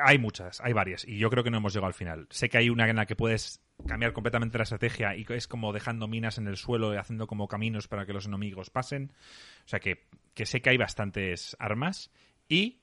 Hay 0.05 0.19
muchas, 0.19 0.61
hay 0.61 0.73
varias, 0.73 1.07
y 1.07 1.19
yo 1.19 1.31
creo 1.31 1.45
que 1.45 1.51
no 1.51 1.59
hemos 1.59 1.73
llegado 1.73 1.87
al 1.87 1.95
final. 1.95 2.27
Sé 2.31 2.49
que 2.49 2.59
hay 2.59 2.71
una 2.71 2.89
en 2.89 2.97
la 2.97 3.07
que 3.07 3.15
puedes 3.15 3.61
cambiar 3.87 4.13
completamente 4.13 4.59
la 4.59 4.65
estrategia 4.65 5.15
y 5.15 5.27
es 5.29 5.47
como 5.47 5.73
dejando 5.73 6.09
minas 6.09 6.39
en 6.39 6.49
el 6.49 6.57
suelo 6.57 6.95
y 6.95 6.97
haciendo 6.97 7.27
como 7.27 7.47
caminos 7.47 7.89
para 7.89 8.07
que 8.07 8.13
los 8.13 8.27
enemigos 8.27 8.71
pasen. 8.71 9.13
O 9.65 9.69
sea 9.69 9.81
que, 9.81 10.07
que 10.35 10.47
sé 10.47 10.61
que 10.61 10.71
hay 10.71 10.77
bastantes 10.77 11.57
armas 11.61 12.11
y 12.49 12.81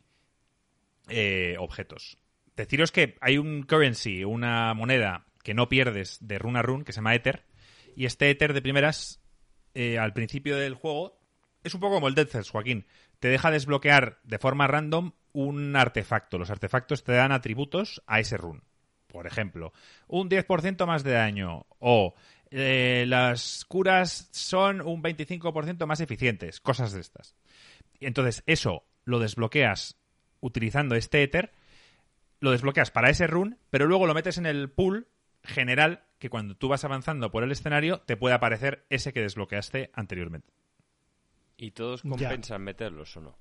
eh, 1.10 1.56
objetos. 1.60 2.18
Deciros 2.56 2.92
que 2.92 3.18
hay 3.20 3.38
un 3.38 3.64
currency, 3.64 4.24
una 4.24 4.74
moneda 4.74 5.26
que 5.44 5.54
no 5.54 5.70
pierdes 5.70 6.18
de 6.22 6.40
run 6.40 6.58
a 6.58 6.62
run, 6.62 6.84
que 6.84 6.94
se 6.94 6.98
llama 6.98 7.16
Ether, 7.16 7.46
y 7.96 8.06
este 8.06 8.30
Ether 8.30 8.54
de 8.54 8.62
primeras, 8.62 9.22
eh, 9.74 10.00
al 10.00 10.14
principio 10.14 10.58
del 10.58 10.74
juego, 10.74 11.20
es 11.64 11.74
un 11.74 11.80
poco 11.80 11.96
como 11.96 12.08
el 12.08 12.16
Dead 12.16 12.28
Cells, 12.28 12.50
Joaquín. 12.50 12.86
Te 13.20 13.30
deja 13.30 13.52
desbloquear 13.52 14.20
de 14.24 14.40
forma 14.40 14.68
random 14.68 15.12
un 15.32 15.76
artefacto. 15.76 16.38
Los 16.38 16.50
artefactos 16.50 17.04
te 17.04 17.14
dan 17.14 17.32
atributos 17.32 18.02
a 18.06 18.20
ese 18.20 18.38
run. 18.38 18.64
Por 19.08 19.28
ejemplo, 19.28 19.74
un 20.08 20.30
10% 20.30 20.86
más 20.88 21.04
de 21.04 21.12
daño 21.12 21.68
o 21.80 22.16
eh, 22.50 23.06
las 23.08 23.64
curas 23.66 24.30
son 24.32 24.82
un 24.82 25.04
25% 25.04 25.86
más 25.86 26.00
eficientes, 26.00 26.60
cosas 26.60 26.92
de 26.94 27.02
estas. 27.02 27.36
Entonces 28.00 28.44
eso 28.46 28.84
lo 29.06 29.20
desbloqueas 29.20 29.98
utilizando 30.40 30.96
este 30.96 31.24
Ether, 31.24 31.54
lo 32.40 32.52
desbloqueas 32.52 32.92
para 32.92 33.10
ese 33.10 33.28
run, 33.28 33.60
pero 33.70 33.86
luego 33.86 34.08
lo 34.08 34.14
metes 34.14 34.38
en 34.38 34.46
el 34.46 34.70
pool 34.70 35.08
general 35.44 36.04
que 36.20 36.30
cuando 36.30 36.56
tú 36.56 36.70
vas 36.70 36.84
avanzando 36.86 37.32
por 37.32 37.44
el 37.44 37.52
escenario 37.52 38.00
te 38.02 38.18
puede 38.18 38.36
aparecer 38.36 38.86
ese 38.90 39.12
que 39.14 39.22
desbloqueaste 39.22 39.92
anteriormente. 39.94 40.54
¿Y 41.58 41.72
todos 41.72 42.02
Ya. 42.04 42.10
compensan 42.10 42.62
meterlos 42.64 43.16
o 43.18 43.22
no? 43.22 43.38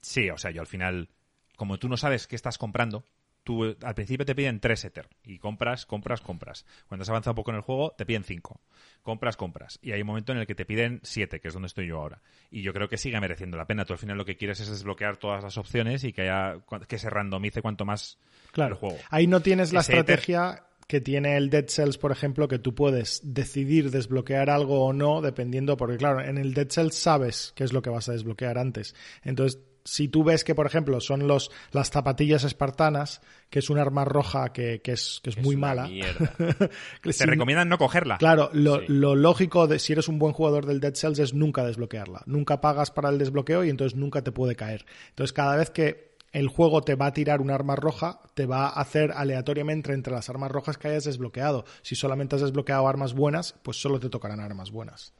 Sí, 0.00 0.30
o 0.30 0.38
sea, 0.38 0.50
yo 0.50 0.60
al 0.60 0.66
final, 0.66 1.08
como 1.56 1.78
tú 1.78 1.88
no 1.88 1.96
sabes 1.96 2.26
qué 2.26 2.36
estás 2.36 2.58
comprando, 2.58 3.04
tú 3.50 3.76
al 3.82 3.94
principio 3.94 4.24
te 4.24 4.34
piden 4.34 4.60
tres 4.60 4.84
Ether 4.84 5.08
y 5.24 5.38
compras, 5.38 5.86
compras, 5.86 6.20
compras. 6.20 6.64
Cuando 6.86 7.02
has 7.02 7.08
avanzado 7.08 7.32
un 7.32 7.36
poco 7.36 7.50
en 7.50 7.56
el 7.56 7.62
juego, 7.62 7.92
te 7.98 8.06
piden 8.06 8.22
cinco. 8.22 8.60
Compras, 9.02 9.36
compras. 9.36 9.78
Y 9.82 9.90
hay 9.92 10.02
un 10.02 10.06
momento 10.06 10.30
en 10.32 10.38
el 10.38 10.46
que 10.46 10.54
te 10.54 10.64
piden 10.64 11.00
siete, 11.02 11.40
que 11.40 11.48
es 11.48 11.54
donde 11.54 11.66
estoy 11.66 11.86
yo 11.88 11.98
ahora. 11.98 12.20
Y 12.50 12.62
yo 12.62 12.72
creo 12.72 12.88
que 12.88 12.96
sigue 12.96 13.18
mereciendo 13.20 13.56
la 13.56 13.66
pena. 13.66 13.84
Tú 13.84 13.92
al 13.94 13.98
final 13.98 14.16
lo 14.16 14.24
que 14.24 14.36
quieres 14.36 14.60
es 14.60 14.68
desbloquear 14.70 15.16
todas 15.16 15.42
las 15.42 15.56
opciones 15.58 16.04
y 16.04 16.12
que 16.12 16.22
haya 16.22 16.58
que 16.86 16.98
se 16.98 17.10
randomice 17.10 17.60
cuanto 17.62 17.84
más 17.84 18.18
Claro. 18.52 18.74
el 18.74 18.78
juego. 18.80 18.96
Ahí 19.10 19.26
no 19.26 19.40
tienes 19.40 19.72
la 19.72 19.80
Ese 19.80 19.92
Ether- 19.94 19.98
estrategia 20.00 20.64
que 20.86 21.00
tiene 21.00 21.36
el 21.36 21.50
Dead 21.50 21.66
Cells, 21.68 21.98
por 21.98 22.10
ejemplo, 22.12 22.48
que 22.48 22.58
tú 22.58 22.74
puedes 22.74 23.20
decidir 23.22 23.90
desbloquear 23.92 24.50
algo 24.50 24.84
o 24.86 24.92
no, 24.92 25.20
dependiendo, 25.20 25.76
porque 25.76 25.96
claro, 25.96 26.20
en 26.20 26.36
el 26.36 26.52
Dead 26.52 26.68
Cells 26.68 26.96
sabes 26.96 27.52
qué 27.54 27.62
es 27.64 27.72
lo 27.72 27.80
que 27.80 27.90
vas 27.90 28.08
a 28.08 28.12
desbloquear 28.12 28.58
antes. 28.58 28.96
Entonces, 29.22 29.60
si 29.90 30.08
tú 30.08 30.22
ves 30.22 30.44
que, 30.44 30.54
por 30.54 30.66
ejemplo, 30.66 31.00
son 31.00 31.26
los, 31.26 31.50
las 31.72 31.90
zapatillas 31.90 32.44
espartanas, 32.44 33.20
que 33.50 33.58
es 33.58 33.70
un 33.70 33.78
arma 33.78 34.04
roja 34.04 34.52
que, 34.52 34.80
que 34.82 34.92
es, 34.92 35.20
que 35.22 35.30
es 35.30 35.36
Es 35.36 35.42
muy 35.44 35.56
mala. 35.56 35.86
mierda. 35.88 36.32
Te 37.02 37.12
si- 37.12 37.24
recomiendan 37.24 37.68
no 37.68 37.76
cogerla. 37.78 38.18
Claro, 38.18 38.50
lo, 38.52 38.76
Sí. 38.80 38.84
lo 38.88 39.16
lógico 39.16 39.66
de 39.66 39.78
si 39.78 39.92
eres 39.92 40.06
un 40.08 40.18
buen 40.18 40.32
jugador 40.32 40.66
del 40.66 40.78
Dead 40.80 40.94
Cells 40.94 41.18
es 41.18 41.34
nunca 41.34 41.64
desbloquearla. 41.64 42.22
Nunca 42.26 42.60
pagas 42.60 42.90
para 42.92 43.08
el 43.08 43.18
desbloqueo 43.18 43.64
y 43.64 43.70
entonces 43.70 43.98
nunca 43.98 44.22
te 44.22 44.30
puede 44.32 44.54
caer. 44.54 44.86
Entonces, 45.08 45.32
cada 45.32 45.56
vez 45.56 45.70
que 45.70 46.10
el 46.32 46.46
juego 46.46 46.82
te 46.82 46.94
va 46.94 47.06
a 47.06 47.12
tirar 47.12 47.40
un 47.40 47.50
arma 47.50 47.74
roja, 47.74 48.20
te 48.34 48.46
va 48.46 48.66
a 48.68 48.80
hacer 48.80 49.10
aleatoriamente 49.12 49.92
entre 49.92 50.12
las 50.12 50.30
armas 50.30 50.52
rojas 50.52 50.78
que 50.78 50.86
hayas 50.86 51.02
desbloqueado. 51.02 51.64
Si 51.82 51.96
solamente 51.96 52.36
has 52.36 52.42
desbloqueado 52.42 52.86
armas 52.86 53.14
buenas, 53.14 53.56
pues 53.64 53.80
solo 53.82 53.98
te 53.98 54.08
tocarán 54.08 54.38
armas 54.38 54.70
buenas. 54.70 55.12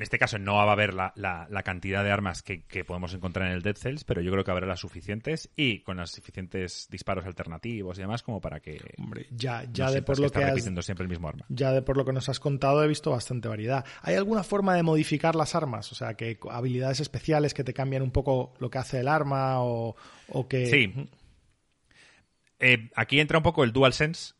En 0.00 0.04
este 0.04 0.18
caso 0.18 0.38
no 0.38 0.54
va 0.54 0.62
a 0.62 0.72
haber 0.72 0.94
la, 0.94 1.12
la- 1.14 1.46
la 1.50 1.62
cantidad 1.62 2.02
de 2.02 2.10
armas 2.10 2.40
que, 2.40 2.62
que 2.64 2.86
podemos 2.86 3.12
encontrar 3.12 3.48
en 3.48 3.52
el 3.52 3.60
Dead 3.60 3.76
Cells, 3.76 4.04
pero 4.04 4.22
yo 4.22 4.32
creo 4.32 4.44
que 4.44 4.50
habrá 4.50 4.66
las 4.66 4.80
suficientes 4.80 5.50
y 5.56 5.80
con 5.80 5.98
los 5.98 6.10
suficientes 6.10 6.88
disparos 6.90 7.26
alternativos 7.26 7.98
y 7.98 8.00
demás 8.00 8.22
como 8.22 8.40
para 8.40 8.60
que 8.60 8.80
Hombre, 8.96 9.26
ya, 9.30 9.64
ya 9.70 9.84
no 9.84 9.92
de 9.92 10.00
por 10.00 10.18
lo 10.18 10.30
que 10.30 10.38
has, 10.42 10.48
repitiendo 10.52 10.80
siempre 10.80 11.02
el 11.04 11.10
mismo 11.10 11.28
arma. 11.28 11.44
ya 11.50 11.72
de 11.72 11.82
por 11.82 11.98
lo 11.98 12.06
que 12.06 12.14
nos 12.14 12.30
has 12.30 12.40
contado 12.40 12.82
he 12.82 12.88
visto 12.88 13.10
bastante 13.10 13.46
variedad. 13.48 13.84
¿Hay 14.00 14.14
alguna 14.14 14.42
forma 14.42 14.74
de 14.74 14.82
modificar 14.82 15.34
las 15.36 15.54
armas? 15.54 15.92
O 15.92 15.94
sea, 15.94 16.14
que 16.14 16.38
habilidades 16.50 17.00
especiales 17.00 17.52
que 17.52 17.62
te 17.62 17.74
cambian 17.74 18.00
un 18.00 18.10
poco 18.10 18.54
lo 18.58 18.70
que 18.70 18.78
hace 18.78 19.00
el 19.00 19.08
arma 19.08 19.60
o, 19.62 19.96
o 20.28 20.48
que... 20.48 20.64
Sí. 20.64 21.10
Eh, 22.58 22.90
aquí 22.96 23.20
entra 23.20 23.36
un 23.38 23.44
poco 23.44 23.64
el 23.64 23.72
DualSense. 23.72 24.32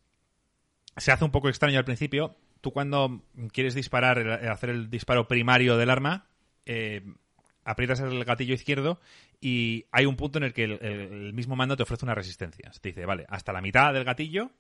Se 0.96 1.12
hace 1.12 1.24
un 1.24 1.30
poco 1.30 1.48
extraño 1.50 1.78
al 1.78 1.84
principio. 1.84 2.36
Tú 2.60 2.72
cuando 2.72 3.22
quieres 3.52 3.74
disparar, 3.74 4.18
hacer 4.48 4.70
el 4.70 4.90
disparo 4.90 5.28
primario 5.28 5.76
del 5.76 5.90
arma, 5.90 6.26
eh, 6.66 7.02
aprietas 7.64 8.00
el 8.00 8.24
gatillo 8.24 8.54
izquierdo 8.54 9.00
y 9.40 9.86
hay 9.92 10.06
un 10.06 10.16
punto 10.16 10.38
en 10.38 10.44
el 10.44 10.52
que 10.52 10.64
el 10.64 11.32
mismo 11.32 11.56
mando 11.56 11.76
te 11.76 11.82
ofrece 11.82 12.04
una 12.04 12.14
resistencia. 12.14 12.70
Te 12.80 12.90
dice, 12.90 13.06
vale, 13.06 13.26
hasta 13.28 13.52
la 13.52 13.62
mitad 13.62 13.94
del 13.94 14.04
gatillo, 14.04 14.50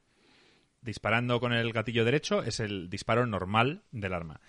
disparando 0.80 1.40
con 1.40 1.52
el 1.52 1.72
gatillo 1.72 2.04
derecho, 2.04 2.42
es 2.42 2.60
el 2.60 2.88
disparo 2.88 3.26
normal 3.26 3.82
del 3.90 4.14
arma. 4.14 4.40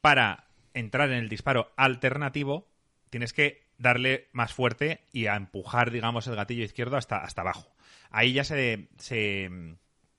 Para 0.00 0.48
entrar 0.74 1.10
en 1.10 1.18
el 1.18 1.28
disparo 1.28 1.72
alternativo, 1.76 2.68
tienes 3.10 3.32
que 3.32 3.68
darle 3.78 4.28
más 4.32 4.52
fuerte 4.52 5.00
y 5.12 5.26
a 5.26 5.36
empujar, 5.36 5.90
digamos, 5.90 6.26
el 6.26 6.36
gatillo 6.36 6.64
izquierdo 6.64 6.96
hasta, 6.96 7.18
hasta 7.18 7.42
abajo. 7.42 7.74
Ahí 8.10 8.32
ya 8.32 8.44
se, 8.44 8.88
se 8.96 9.48
mm, 9.50 9.76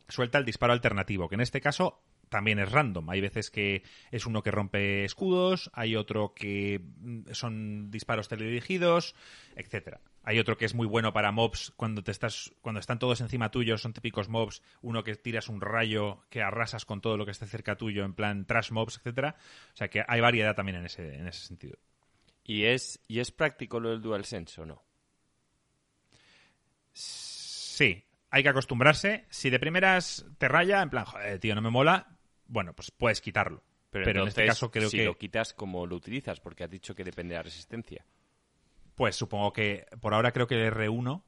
suelta 0.07 0.37
el 0.37 0.45
disparo 0.45 0.73
alternativo, 0.73 1.27
que 1.27 1.35
en 1.35 1.41
este 1.41 1.61
caso 1.61 2.01
también 2.29 2.59
es 2.59 2.71
random. 2.71 3.09
Hay 3.09 3.21
veces 3.21 3.51
que 3.51 3.83
es 4.11 4.25
uno 4.25 4.41
que 4.41 4.51
rompe 4.51 5.03
escudos, 5.03 5.69
hay 5.73 5.95
otro 5.95 6.33
que 6.33 6.79
mm, 6.79 7.31
son 7.31 7.91
disparos 7.91 8.27
teledirigidos, 8.27 9.15
etcétera. 9.55 10.01
Hay 10.23 10.39
otro 10.39 10.57
que 10.57 10.65
es 10.65 10.75
muy 10.75 10.87
bueno 10.87 11.11
para 11.11 11.31
mobs 11.31 11.73
cuando 11.75 12.03
te 12.03 12.11
estás 12.11 12.51
cuando 12.61 12.79
están 12.79 12.99
todos 12.99 13.21
encima 13.21 13.51
tuyo, 13.51 13.77
son 13.77 13.93
típicos 13.93 14.29
mobs, 14.29 14.61
uno 14.81 15.03
que 15.03 15.15
tiras 15.15 15.49
un 15.49 15.61
rayo 15.61 16.21
que 16.29 16.41
arrasas 16.41 16.85
con 16.85 17.01
todo 17.01 17.17
lo 17.17 17.25
que 17.25 17.31
esté 17.31 17.47
cerca 17.47 17.75
tuyo 17.75 18.05
en 18.05 18.13
plan 18.13 18.45
trash 18.45 18.71
mobs, 18.71 18.97
etcétera. 18.97 19.35
O 19.73 19.77
sea 19.77 19.89
que 19.89 20.03
hay 20.07 20.21
variedad 20.21 20.55
también 20.55 20.77
en 20.77 20.85
ese 20.85 21.15
en 21.15 21.27
ese 21.27 21.45
sentido. 21.47 21.77
¿Y 22.49 22.65
es, 22.65 22.99
¿Y 23.07 23.19
es 23.19 23.31
práctico 23.31 23.79
lo 23.79 23.91
del 23.91 24.01
DualSense 24.01 24.61
o 24.61 24.65
no? 24.65 24.83
Sí. 26.93 28.03
hay 28.31 28.41
que 28.41 28.49
acostumbrarse. 28.49 29.27
Si 29.29 29.51
de 29.51 29.59
primeras 29.59 30.25
te 30.39 30.47
raya, 30.47 30.81
en 30.81 30.89
plan, 30.89 31.05
joder, 31.05 31.39
tío, 31.39 31.53
no 31.53 31.61
me 31.61 31.69
mola, 31.69 32.18
bueno, 32.49 32.73
pues 32.73 32.91
puedes 32.91 33.21
quitarlo. 33.21 33.63
Pero, 33.91 34.21
en 34.23 34.27
este 34.27 34.45
caso 34.45 34.69
creo 34.69 34.89
si 34.89 34.97
que... 34.97 35.05
lo 35.05 35.17
quitas, 35.17 35.53
¿cómo 35.53 35.87
lo 35.87 35.95
utilizas? 35.95 36.39
Porque 36.39 36.63
has 36.63 36.69
dicho 36.69 36.93
que 36.93 37.03
depende 37.03 37.33
de 37.33 37.39
la 37.39 37.43
resistencia. 37.43 38.05
Pues 38.93 39.15
supongo 39.15 39.53
que 39.53 39.87
por 40.01 40.13
ahora 40.13 40.31
creo 40.31 40.45
que 40.45 40.55
el 40.55 40.71
R1 40.73 41.23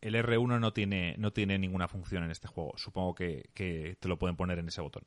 el 0.00 0.14
R1 0.14 0.60
no 0.60 0.72
tiene, 0.72 1.14
no 1.18 1.32
tiene 1.32 1.58
ninguna 1.58 1.88
función 1.88 2.24
en 2.24 2.30
este 2.30 2.48
juego. 2.48 2.74
Supongo 2.76 3.14
que, 3.14 3.50
que 3.54 3.96
te 3.98 4.08
lo 4.08 4.18
pueden 4.18 4.36
poner 4.36 4.58
en 4.58 4.68
ese 4.68 4.80
botón. 4.80 5.04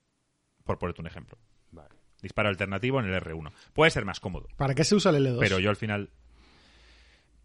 Por 0.64 0.78
ponerte 0.78 1.02
un 1.02 1.08
ejemplo. 1.08 1.38
Vale. 1.72 1.96
Disparo 2.22 2.50
alternativo 2.50 3.00
en 3.00 3.06
el 3.06 3.22
R1. 3.22 3.52
Puede 3.74 3.92
ser 3.92 4.06
más 4.06 4.20
cómodo. 4.20 4.48
¿Para 4.58 4.76
qué 4.76 4.84
se 4.84 4.96
usa 4.96 5.12
el 5.12 5.26
L2? 5.26 5.40
Pero 5.40 5.60
yo 5.60 5.70
al 5.70 5.76
final. 5.76 6.10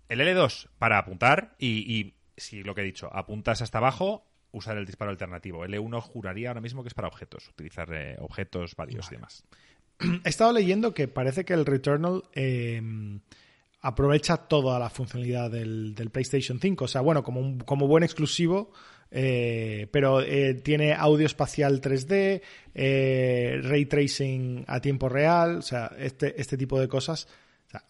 El 0.08 0.20
L2 0.20 0.68
para 0.78 0.98
apuntar 0.98 1.54
y, 1.58 1.98
y 1.98 2.14
si 2.36 2.62
lo 2.62 2.74
que 2.74 2.80
he 2.82 2.84
dicho, 2.84 3.08
apuntas 3.14 3.62
hasta 3.62 3.78
abajo, 3.78 4.26
usar 4.54 4.78
el 4.78 4.86
disparo 4.86 5.10
alternativo. 5.10 5.64
L1 5.64 6.00
juraría 6.00 6.48
ahora 6.48 6.60
mismo 6.60 6.82
que 6.82 6.88
es 6.88 6.94
para 6.94 7.08
objetos, 7.08 7.48
utilizar 7.48 7.92
eh, 7.92 8.16
objetos 8.20 8.74
varios 8.76 9.10
y 9.10 9.16
demás. 9.16 9.44
He 10.24 10.28
estado 10.28 10.52
leyendo 10.52 10.94
que 10.94 11.08
parece 11.08 11.44
que 11.44 11.52
el 11.52 11.66
Returnal 11.66 12.24
eh, 12.34 12.80
aprovecha 13.84 14.38
toda 14.38 14.78
la 14.78 14.88
funcionalidad 14.88 15.50
del, 15.50 15.94
del, 15.94 16.10
PlayStation 16.10 16.58
5. 16.58 16.84
O 16.84 16.88
sea, 16.88 17.02
bueno, 17.02 17.22
como, 17.22 17.40
un, 17.40 17.58
como 17.60 17.86
buen 17.86 18.02
exclusivo, 18.02 18.72
eh, 19.10 19.88
pero 19.90 20.22
eh, 20.22 20.54
tiene 20.54 20.94
audio 20.94 21.26
espacial 21.26 21.80
3D, 21.80 22.40
eh, 22.74 23.60
ray 23.62 23.86
tracing 23.86 24.64
a 24.66 24.80
tiempo 24.80 25.08
real, 25.08 25.58
o 25.58 25.62
sea, 25.62 25.92
este, 25.98 26.40
este 26.40 26.56
tipo 26.56 26.80
de 26.80 26.88
cosas. 26.88 27.28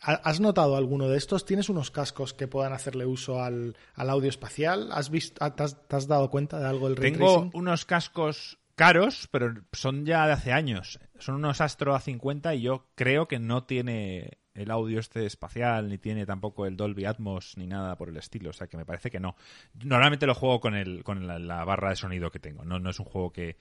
¿Has 0.00 0.40
notado 0.40 0.76
alguno 0.76 1.08
de 1.08 1.16
estos? 1.16 1.44
¿Tienes 1.44 1.68
unos 1.68 1.90
cascos 1.90 2.34
que 2.34 2.48
puedan 2.48 2.72
hacerle 2.72 3.06
uso 3.06 3.42
al, 3.42 3.76
al 3.94 4.10
audio 4.10 4.28
espacial? 4.28 4.90
¿Has 4.92 5.10
visto, 5.10 5.38
te 5.52 5.62
has, 5.62 5.88
te 5.88 5.96
has, 5.96 6.06
dado 6.06 6.30
cuenta 6.30 6.58
de 6.58 6.66
algo 6.66 6.88
del 6.88 6.96
ray 6.96 7.12
Tengo 7.12 7.34
tracing? 7.34 7.50
unos 7.54 7.84
cascos 7.84 8.58
caros, 8.74 9.28
pero 9.30 9.54
son 9.72 10.04
ya 10.04 10.26
de 10.26 10.32
hace 10.32 10.52
años. 10.52 10.98
Son 11.18 11.36
unos 11.36 11.60
Astro 11.60 11.94
A50 11.94 12.56
y 12.56 12.62
yo 12.62 12.86
creo 12.94 13.28
que 13.28 13.38
no 13.38 13.64
tiene 13.64 14.38
el 14.54 14.70
audio 14.70 15.00
este 15.00 15.26
espacial, 15.26 15.88
ni 15.88 15.98
tiene 15.98 16.26
tampoco 16.26 16.66
el 16.66 16.76
Dolby 16.76 17.04
Atmos, 17.04 17.56
ni 17.56 17.66
nada 17.66 17.96
por 17.96 18.08
el 18.08 18.16
estilo. 18.16 18.50
O 18.50 18.52
sea 18.52 18.68
que 18.68 18.76
me 18.76 18.86
parece 18.86 19.10
que 19.10 19.20
no. 19.20 19.36
Normalmente 19.74 20.26
lo 20.26 20.34
juego 20.34 20.60
con, 20.60 20.74
el, 20.74 21.02
con 21.02 21.26
la, 21.26 21.38
la 21.38 21.64
barra 21.64 21.90
de 21.90 21.96
sonido 21.96 22.30
que 22.30 22.38
tengo. 22.38 22.64
No, 22.64 22.78
no 22.78 22.90
es 22.90 22.98
un 23.00 23.06
juego 23.06 23.32
que, 23.32 23.56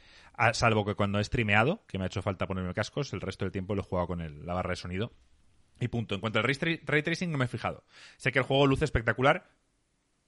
salvo 0.53 0.85
que 0.85 0.95
cuando 0.95 1.19
he 1.19 1.23
streameado, 1.23 1.83
que 1.87 1.97
me 1.97 2.05
ha 2.05 2.07
hecho 2.07 2.21
falta 2.21 2.47
ponerme 2.47 2.73
cascos, 2.73 3.11
el 3.13 3.21
resto 3.21 3.45
del 3.45 3.51
tiempo 3.51 3.75
lo 3.75 3.81
he 3.81 3.85
jugado 3.85 4.07
con 4.07 4.21
el, 4.21 4.45
la 4.45 4.53
barra 4.53 4.71
de 4.71 4.75
sonido. 4.75 5.11
Y 5.83 5.87
punto. 5.89 6.15
En 6.15 6.21
cuanto 6.21 6.39
al 6.39 6.45
ray, 6.45 6.55
tra 6.55 6.71
ray 6.85 7.03
tracing, 7.03 7.31
no 7.31 7.37
me 7.37 7.45
he 7.45 7.49
fijado. 7.49 7.83
Sé 8.17 8.31
que 8.31 8.39
el 8.39 8.45
juego 8.45 8.67
luce 8.67 8.85
espectacular. 8.85 9.49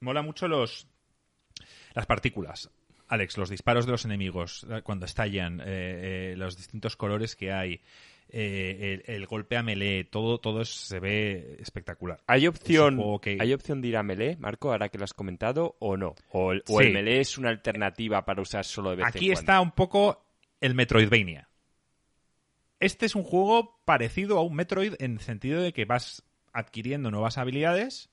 Mola 0.00 0.20
mucho 0.22 0.48
los 0.48 0.86
las 1.94 2.04
partículas. 2.06 2.70
Alex, 3.08 3.38
los 3.38 3.48
disparos 3.48 3.86
de 3.86 3.92
los 3.92 4.04
enemigos 4.04 4.66
cuando 4.82 5.06
estallan, 5.06 5.60
eh, 5.60 5.64
eh, 6.32 6.34
los 6.36 6.56
distintos 6.56 6.96
colores 6.96 7.36
que 7.36 7.52
hay, 7.52 7.80
eh, 8.28 9.00
el, 9.06 9.14
el, 9.14 9.26
golpe 9.26 9.56
a 9.56 9.62
melee, 9.62 10.04
todo, 10.04 10.38
todo 10.38 10.64
se 10.64 10.98
ve 10.98 11.56
espectacular. 11.60 12.20
¿Hay 12.26 12.48
opción, 12.48 13.00
que... 13.20 13.38
¿Hay 13.40 13.54
opción 13.54 13.80
de 13.80 13.88
ir 13.88 13.96
a 13.96 14.02
melee, 14.02 14.36
Marco, 14.36 14.72
ahora 14.72 14.88
que 14.88 14.98
lo 14.98 15.04
has 15.04 15.14
comentado, 15.14 15.76
o 15.78 15.96
no? 15.96 16.16
¿O 16.32 16.52
el, 16.52 16.64
o 16.68 16.80
Sí. 16.80 16.88
el 16.88 16.92
melee 16.92 17.20
es 17.20 17.38
una 17.38 17.48
alternativa 17.50 18.24
para 18.24 18.42
usar 18.42 18.64
solo 18.64 18.90
de 18.90 18.96
vez 18.96 19.06
Aquí 19.06 19.26
en 19.26 19.32
está 19.34 19.54
cuando? 19.54 19.62
un 19.62 19.70
poco 19.70 20.26
el 20.60 20.74
Metroidvania. 20.74 21.48
Este 22.80 23.06
es 23.06 23.14
un 23.14 23.22
juego 23.22 23.80
parecido 23.84 24.38
a 24.38 24.42
un 24.42 24.54
Metroid 24.54 24.94
en 24.98 25.14
el 25.14 25.20
sentido 25.20 25.62
de 25.62 25.72
que 25.72 25.84
vas 25.84 26.24
adquiriendo 26.52 27.10
nuevas 27.10 27.38
habilidades 27.38 28.10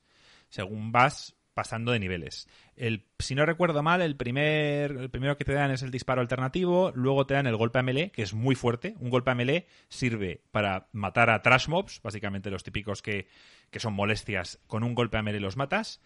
según 0.48 0.92
vas 0.92 1.36
pasando 1.54 1.92
de 1.92 2.00
niveles. 2.00 2.48
El, 2.76 3.06
si 3.18 3.34
no 3.34 3.46
recuerdo 3.46 3.82
mal, 3.82 4.02
el, 4.02 4.16
el 4.18 5.10
primero 5.10 5.36
que 5.36 5.44
te 5.44 5.52
dan 5.52 5.70
es 5.70 5.82
el 5.82 5.90
disparo 5.90 6.20
alternativo, 6.20 6.92
luego 6.94 7.26
te 7.26 7.34
dan 7.34 7.46
el 7.46 7.56
golpe 7.56 7.78
a 7.78 7.82
melee, 7.82 8.10
que 8.10 8.22
es 8.22 8.34
muy 8.34 8.54
fuerte. 8.54 8.96
Un 8.98 9.10
golpe 9.10 9.30
a 9.30 9.34
melee 9.34 9.66
sirve 9.88 10.42
para 10.50 10.88
matar 10.92 11.30
a 11.30 11.42
trash 11.42 11.68
mobs, 11.68 12.00
básicamente 12.02 12.50
los 12.50 12.64
típicos 12.64 13.02
que, 13.02 13.28
que 13.70 13.80
son 13.80 13.94
molestias. 13.94 14.58
Con 14.66 14.82
un 14.82 14.94
golpe 14.94 15.16
a 15.16 15.22
melee 15.22 15.40
los 15.40 15.56
matas, 15.56 16.00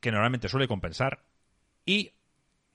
que 0.00 0.10
normalmente 0.10 0.48
suele 0.48 0.68
compensar. 0.68 1.24
Y 1.84 2.12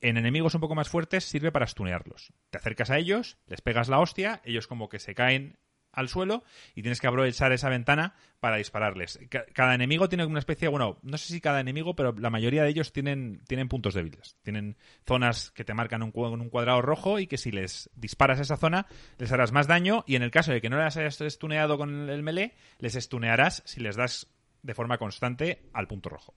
en 0.04 0.18
enemigos 0.18 0.54
un 0.54 0.60
poco 0.60 0.74
más 0.74 0.90
fuertes 0.90 1.24
sirve 1.24 1.50
para 1.50 1.66
stunearlos. 1.66 2.34
Te 2.50 2.58
acercas 2.58 2.90
a 2.90 2.98
ellos, 2.98 3.38
les 3.46 3.62
pegas 3.62 3.88
la 3.88 4.00
hostia, 4.00 4.42
ellos 4.44 4.66
como 4.66 4.90
que 4.90 4.98
se 4.98 5.14
caen 5.14 5.58
al 5.92 6.08
suelo 6.08 6.44
y 6.74 6.82
tienes 6.82 7.00
que 7.00 7.06
aprovechar 7.06 7.52
esa 7.52 7.70
ventana 7.70 8.14
para 8.38 8.56
dispararles. 8.56 9.18
Cada 9.54 9.74
enemigo 9.74 10.10
tiene 10.10 10.26
una 10.26 10.40
especie, 10.40 10.68
bueno, 10.68 10.98
no 11.02 11.16
sé 11.16 11.32
si 11.32 11.40
cada 11.40 11.60
enemigo, 11.60 11.96
pero 11.96 12.12
la 12.12 12.28
mayoría 12.28 12.64
de 12.64 12.68
ellos 12.68 12.92
tienen, 12.92 13.40
tienen 13.46 13.68
puntos 13.68 13.94
débiles. 13.94 14.36
Tienen 14.42 14.76
zonas 15.06 15.52
que 15.52 15.64
te 15.64 15.72
marcan 15.72 16.02
un, 16.02 16.12
un 16.14 16.50
cuadrado 16.50 16.82
rojo 16.82 17.18
y 17.18 17.26
que 17.26 17.38
si 17.38 17.50
les 17.50 17.88
disparas 17.94 18.40
a 18.40 18.42
esa 18.42 18.58
zona 18.58 18.86
les 19.16 19.32
harás 19.32 19.52
más 19.52 19.68
daño 19.68 20.04
y 20.06 20.16
en 20.16 20.22
el 20.22 20.30
caso 20.30 20.52
de 20.52 20.60
que 20.60 20.68
no 20.68 20.82
les 20.82 20.98
hayas 20.98 21.18
stuneado 21.32 21.78
con 21.78 22.10
el 22.10 22.22
melee, 22.22 22.52
les 22.78 22.92
stunearás 22.92 23.62
si 23.64 23.80
les 23.80 23.96
das 23.96 24.26
de 24.62 24.74
forma 24.74 24.98
constante 24.98 25.62
al 25.72 25.86
punto 25.86 26.10
rojo. 26.10 26.34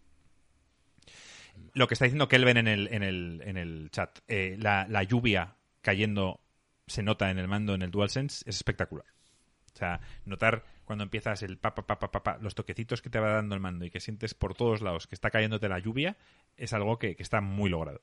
Lo 1.77 1.87
que 1.87 1.93
está 1.93 2.05
diciendo 2.05 2.27
Kelvin 2.27 2.57
en 2.57 2.67
el, 2.67 2.87
en 2.91 3.03
el, 3.03 3.43
en 3.45 3.55
el 3.55 3.91
chat, 3.91 4.17
eh, 4.27 4.57
la, 4.59 4.87
la 4.89 5.03
lluvia 5.03 5.57
cayendo 5.81 6.39
se 6.87 7.03
nota 7.03 7.29
en 7.29 7.37
el 7.37 7.47
mando, 7.47 7.75
en 7.75 7.83
el 7.83 7.91
DualSense, 7.91 8.43
es 8.49 8.55
espectacular. 8.55 9.05
O 9.75 9.77
sea, 9.77 9.99
notar 10.25 10.65
cuando 10.85 11.03
empiezas 11.03 11.43
el 11.43 11.59
pa, 11.59 11.75
pa, 11.75 11.85
pa, 11.85 11.99
pa, 11.99 12.23
pa, 12.23 12.39
los 12.41 12.55
toquecitos 12.55 13.03
que 13.03 13.11
te 13.11 13.19
va 13.19 13.33
dando 13.33 13.53
el 13.53 13.61
mando 13.61 13.85
y 13.85 13.91
que 13.91 13.99
sientes 13.99 14.33
por 14.33 14.55
todos 14.55 14.81
lados 14.81 15.05
que 15.05 15.13
está 15.13 15.29
cayéndote 15.29 15.69
la 15.69 15.77
lluvia, 15.77 16.17
es 16.55 16.73
algo 16.73 16.97
que, 16.97 17.15
que 17.15 17.21
está 17.21 17.41
muy 17.41 17.69
logrado. 17.69 18.01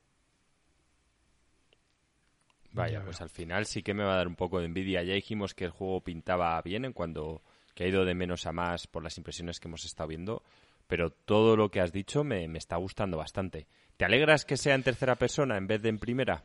Vaya, 2.70 3.02
pues 3.02 3.20
al 3.20 3.30
final 3.30 3.66
sí 3.66 3.82
que 3.82 3.92
me 3.92 4.04
va 4.04 4.14
a 4.14 4.18
dar 4.18 4.28
un 4.28 4.36
poco 4.36 4.60
de 4.60 4.66
envidia. 4.66 5.02
Ya 5.02 5.14
dijimos 5.14 5.52
que 5.52 5.64
el 5.64 5.72
juego 5.72 6.00
pintaba 6.00 6.62
bien 6.62 6.84
en 6.84 6.92
cuando 6.92 7.42
que 7.74 7.82
ha 7.82 7.88
ido 7.88 8.04
de 8.04 8.14
menos 8.14 8.46
a 8.46 8.52
más 8.52 8.86
por 8.86 9.02
las 9.02 9.18
impresiones 9.18 9.58
que 9.58 9.66
hemos 9.66 9.84
estado 9.84 10.08
viendo, 10.08 10.44
pero 10.86 11.10
todo 11.10 11.56
lo 11.56 11.70
que 11.70 11.80
has 11.80 11.92
dicho 11.92 12.24
me, 12.24 12.44
está 12.56 12.76
gustando 12.76 13.16
bastante. 13.16 13.66
¿Te 13.96 14.04
alegras 14.04 14.44
que 14.44 14.56
sea 14.56 14.74
en 14.74 14.82
tercera 14.82 15.16
persona 15.16 15.56
en 15.56 15.66
vez 15.66 15.82
de 15.82 15.88
en 15.88 15.98
primera? 15.98 16.44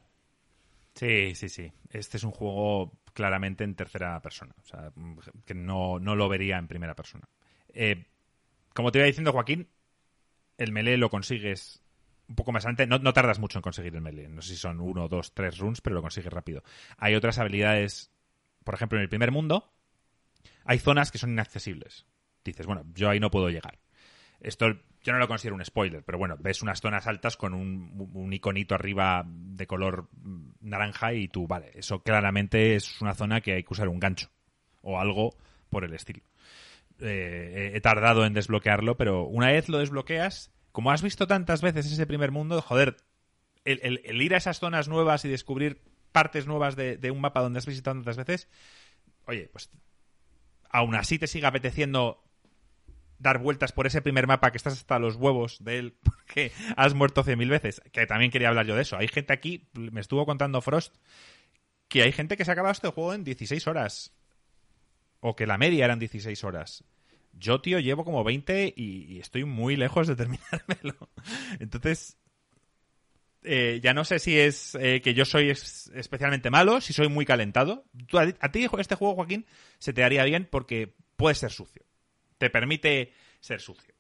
Sí, 0.94 1.36
sí, 1.36 1.50
sí. 1.50 1.72
Este 1.92 2.18
es 2.18 2.24
un 2.24 2.32
juego 2.32 2.92
claramente 3.14 3.64
en 3.64 3.76
tercera 3.76 4.20
persona. 4.22 4.54
O 4.62 4.66
sea, 4.66 4.92
que 5.46 5.54
no, 5.54 6.00
no 6.00 6.16
lo 6.16 6.30
vería 6.30 6.58
en 6.58 6.68
primera 6.68 6.96
persona. 6.96 7.28
Eh, 7.74 8.06
como 8.74 8.92
te 8.92 9.00
iba 9.00 9.08
diciendo, 9.08 9.32
Joaquín, 9.32 9.68
el 10.58 10.72
melee 10.72 10.98
lo 10.98 11.10
consigues 11.10 11.82
un 12.28 12.36
poco 12.36 12.52
más 12.52 12.66
antes. 12.66 12.88
No, 12.88 13.00
no, 13.00 13.14
tardas 13.14 13.40
mucho 13.40 13.58
en 13.58 13.64
conseguir 13.64 13.96
el 13.96 14.02
melee. 14.02 14.30
No 14.30 14.42
sé 14.42 14.50
si 14.50 14.58
son 14.58 14.80
uno, 14.80 15.08
dos, 15.08 15.34
tres 15.34 15.58
runs, 15.58 15.82
pero 15.82 15.96
lo 15.96 16.02
consigues 16.02 16.32
rápido. 16.32 16.64
Hay 16.98 17.16
otras 17.16 17.40
habilidades, 17.40 18.12
por 18.64 18.76
ejemplo, 18.76 18.98
en 18.98 19.04
el 19.04 19.10
primer 19.10 19.32
mundo, 19.32 19.74
hay 20.64 20.80
zonas 20.80 21.12
que 21.12 21.18
son 21.18 21.32
inaccesibles. 21.32 22.06
Dices, 22.44 22.66
bueno, 22.66 22.86
yo 22.94 23.10
ahí 23.10 23.20
no 23.20 23.32
puedo 23.32 23.50
llegar. 23.50 23.80
Esto 24.42 24.68
yo 25.02 25.14
no 25.14 25.20
lo 25.20 25.28
considero 25.28 25.56
un 25.56 25.64
spoiler, 25.64 26.04
pero 26.04 26.18
bueno, 26.18 26.36
ves 26.40 26.62
unas 26.62 26.82
zonas 26.82 27.08
altas 27.08 27.38
con 27.38 27.54
un, 27.54 28.34
iconito 28.34 28.76
arriba 28.76 29.26
de 29.26 29.68
color 29.68 30.10
naranja 30.62 31.14
y 31.14 31.28
tú, 31.28 31.48
vale, 31.48 31.72
eso 31.74 32.02
claramente 32.04 32.76
es 32.76 33.02
una 33.02 33.14
zona 33.14 33.42
que 33.42 33.54
hay 33.54 33.64
que 33.64 33.74
usar 33.74 33.88
un 33.88 34.00
gancho 34.00 34.30
o 34.82 35.00
algo 35.00 35.36
por 35.70 35.84
el 35.84 35.94
estilo. 35.94 36.24
Eh, 37.00 37.72
he 37.74 37.82
tardado 37.82 38.26
en 38.26 38.34
desbloquearlo, 38.34 38.98
pero 38.98 39.24
una 39.24 39.48
vez 39.48 39.70
lo 39.70 39.80
desbloqueas, 39.80 40.52
como 40.72 40.92
has 40.92 41.02
visto 41.02 41.28
tantas 41.28 41.62
veces 41.62 41.86
ese 41.86 42.06
primer 42.06 42.32
mundo, 42.32 42.62
joder, 42.62 42.98
el, 43.64 44.22
ir 44.22 44.34
a 44.34 44.38
esas 44.38 44.60
zonas 44.60 44.88
nuevas 44.88 45.24
y 45.26 45.30
descubrir 45.30 45.82
partes 46.12 46.48
nuevas 46.48 46.76
de, 46.76 47.12
un 47.12 47.22
mapa 47.22 47.42
donde 47.42 47.60
has 47.60 47.66
visitado 47.66 47.98
tantas 47.98 48.18
veces, 48.18 48.50
oye, 49.26 49.48
pues 49.52 49.70
aún 50.70 50.96
así 50.96 51.20
te 51.20 51.28
sigue 51.28 51.46
apeteciendo 51.46 52.24
dar 53.20 53.38
vueltas 53.40 53.74
por 53.74 53.86
ese 53.86 54.02
primer 54.02 54.28
mapa 54.28 54.52
que 54.52 54.58
estás 54.58 54.74
hasta 54.74 54.98
los 54.98 55.16
huevos 55.18 55.64
de 55.64 55.78
él 55.78 55.98
porque 56.04 56.52
has 56.76 56.94
muerto 56.94 57.24
cien 57.24 57.38
mil 57.38 57.50
veces. 57.50 57.82
Que 57.92 58.08
también 58.08 58.32
quería 58.32 58.50
hablar 58.50 58.66
yo 58.66 58.76
de 58.76 58.82
eso. 58.82 58.98
Hay 58.98 59.08
gente 59.08 59.34
aquí, 59.34 59.70
me 59.74 60.02
estuvo 60.02 60.26
contando 60.26 60.62
Frost, 60.62 60.96
que 61.88 62.02
hay 62.02 62.12
gente 62.12 62.38
que 62.38 62.46
se 62.46 62.52
ha 62.52 62.54
acabado 62.54 62.72
este 62.72 62.88
juego 62.88 63.14
en 63.14 63.24
16 63.24 63.68
horas. 63.68 64.14
O 65.20 65.36
que 65.36 65.46
la 65.46 65.58
media 65.58 65.86
eran 65.86 66.00
16 66.00 66.44
horas. 66.46 66.84
Yo, 67.34 67.62
tío, 67.62 67.80
llevo 67.80 68.06
como 68.06 68.24
20 68.24 68.74
y, 68.76 69.20
estoy 69.20 69.44
muy 69.44 69.76
lejos 69.76 70.08
de 70.08 70.16
terminármelo. 70.16 71.10
Entonces, 71.60 72.18
eh, 73.44 73.80
ya 73.84 73.94
no 73.94 74.06
sé 74.06 74.20
si 74.20 74.40
es 74.40 74.76
eh, 74.76 75.02
que 75.02 75.14
yo 75.14 75.26
soy 75.26 75.50
es 75.50 75.92
especialmente 75.94 76.50
malo, 76.50 76.80
si 76.80 76.94
soy 76.94 77.10
muy 77.10 77.26
calentado. 77.26 77.86
A, 78.14 78.34
a 78.40 78.52
ti 78.52 78.68
este 78.78 78.96
juego, 78.96 79.16
Joaquín, 79.16 79.46
se 79.78 79.92
te 79.92 80.04
haría 80.04 80.24
bien 80.24 80.48
porque 80.50 80.96
puede 81.18 81.36
ser 81.36 81.52
sucio 81.52 81.89
te 82.40 82.50
permite 82.50 83.14
ser 83.40 83.62
sucio. 83.62 83.94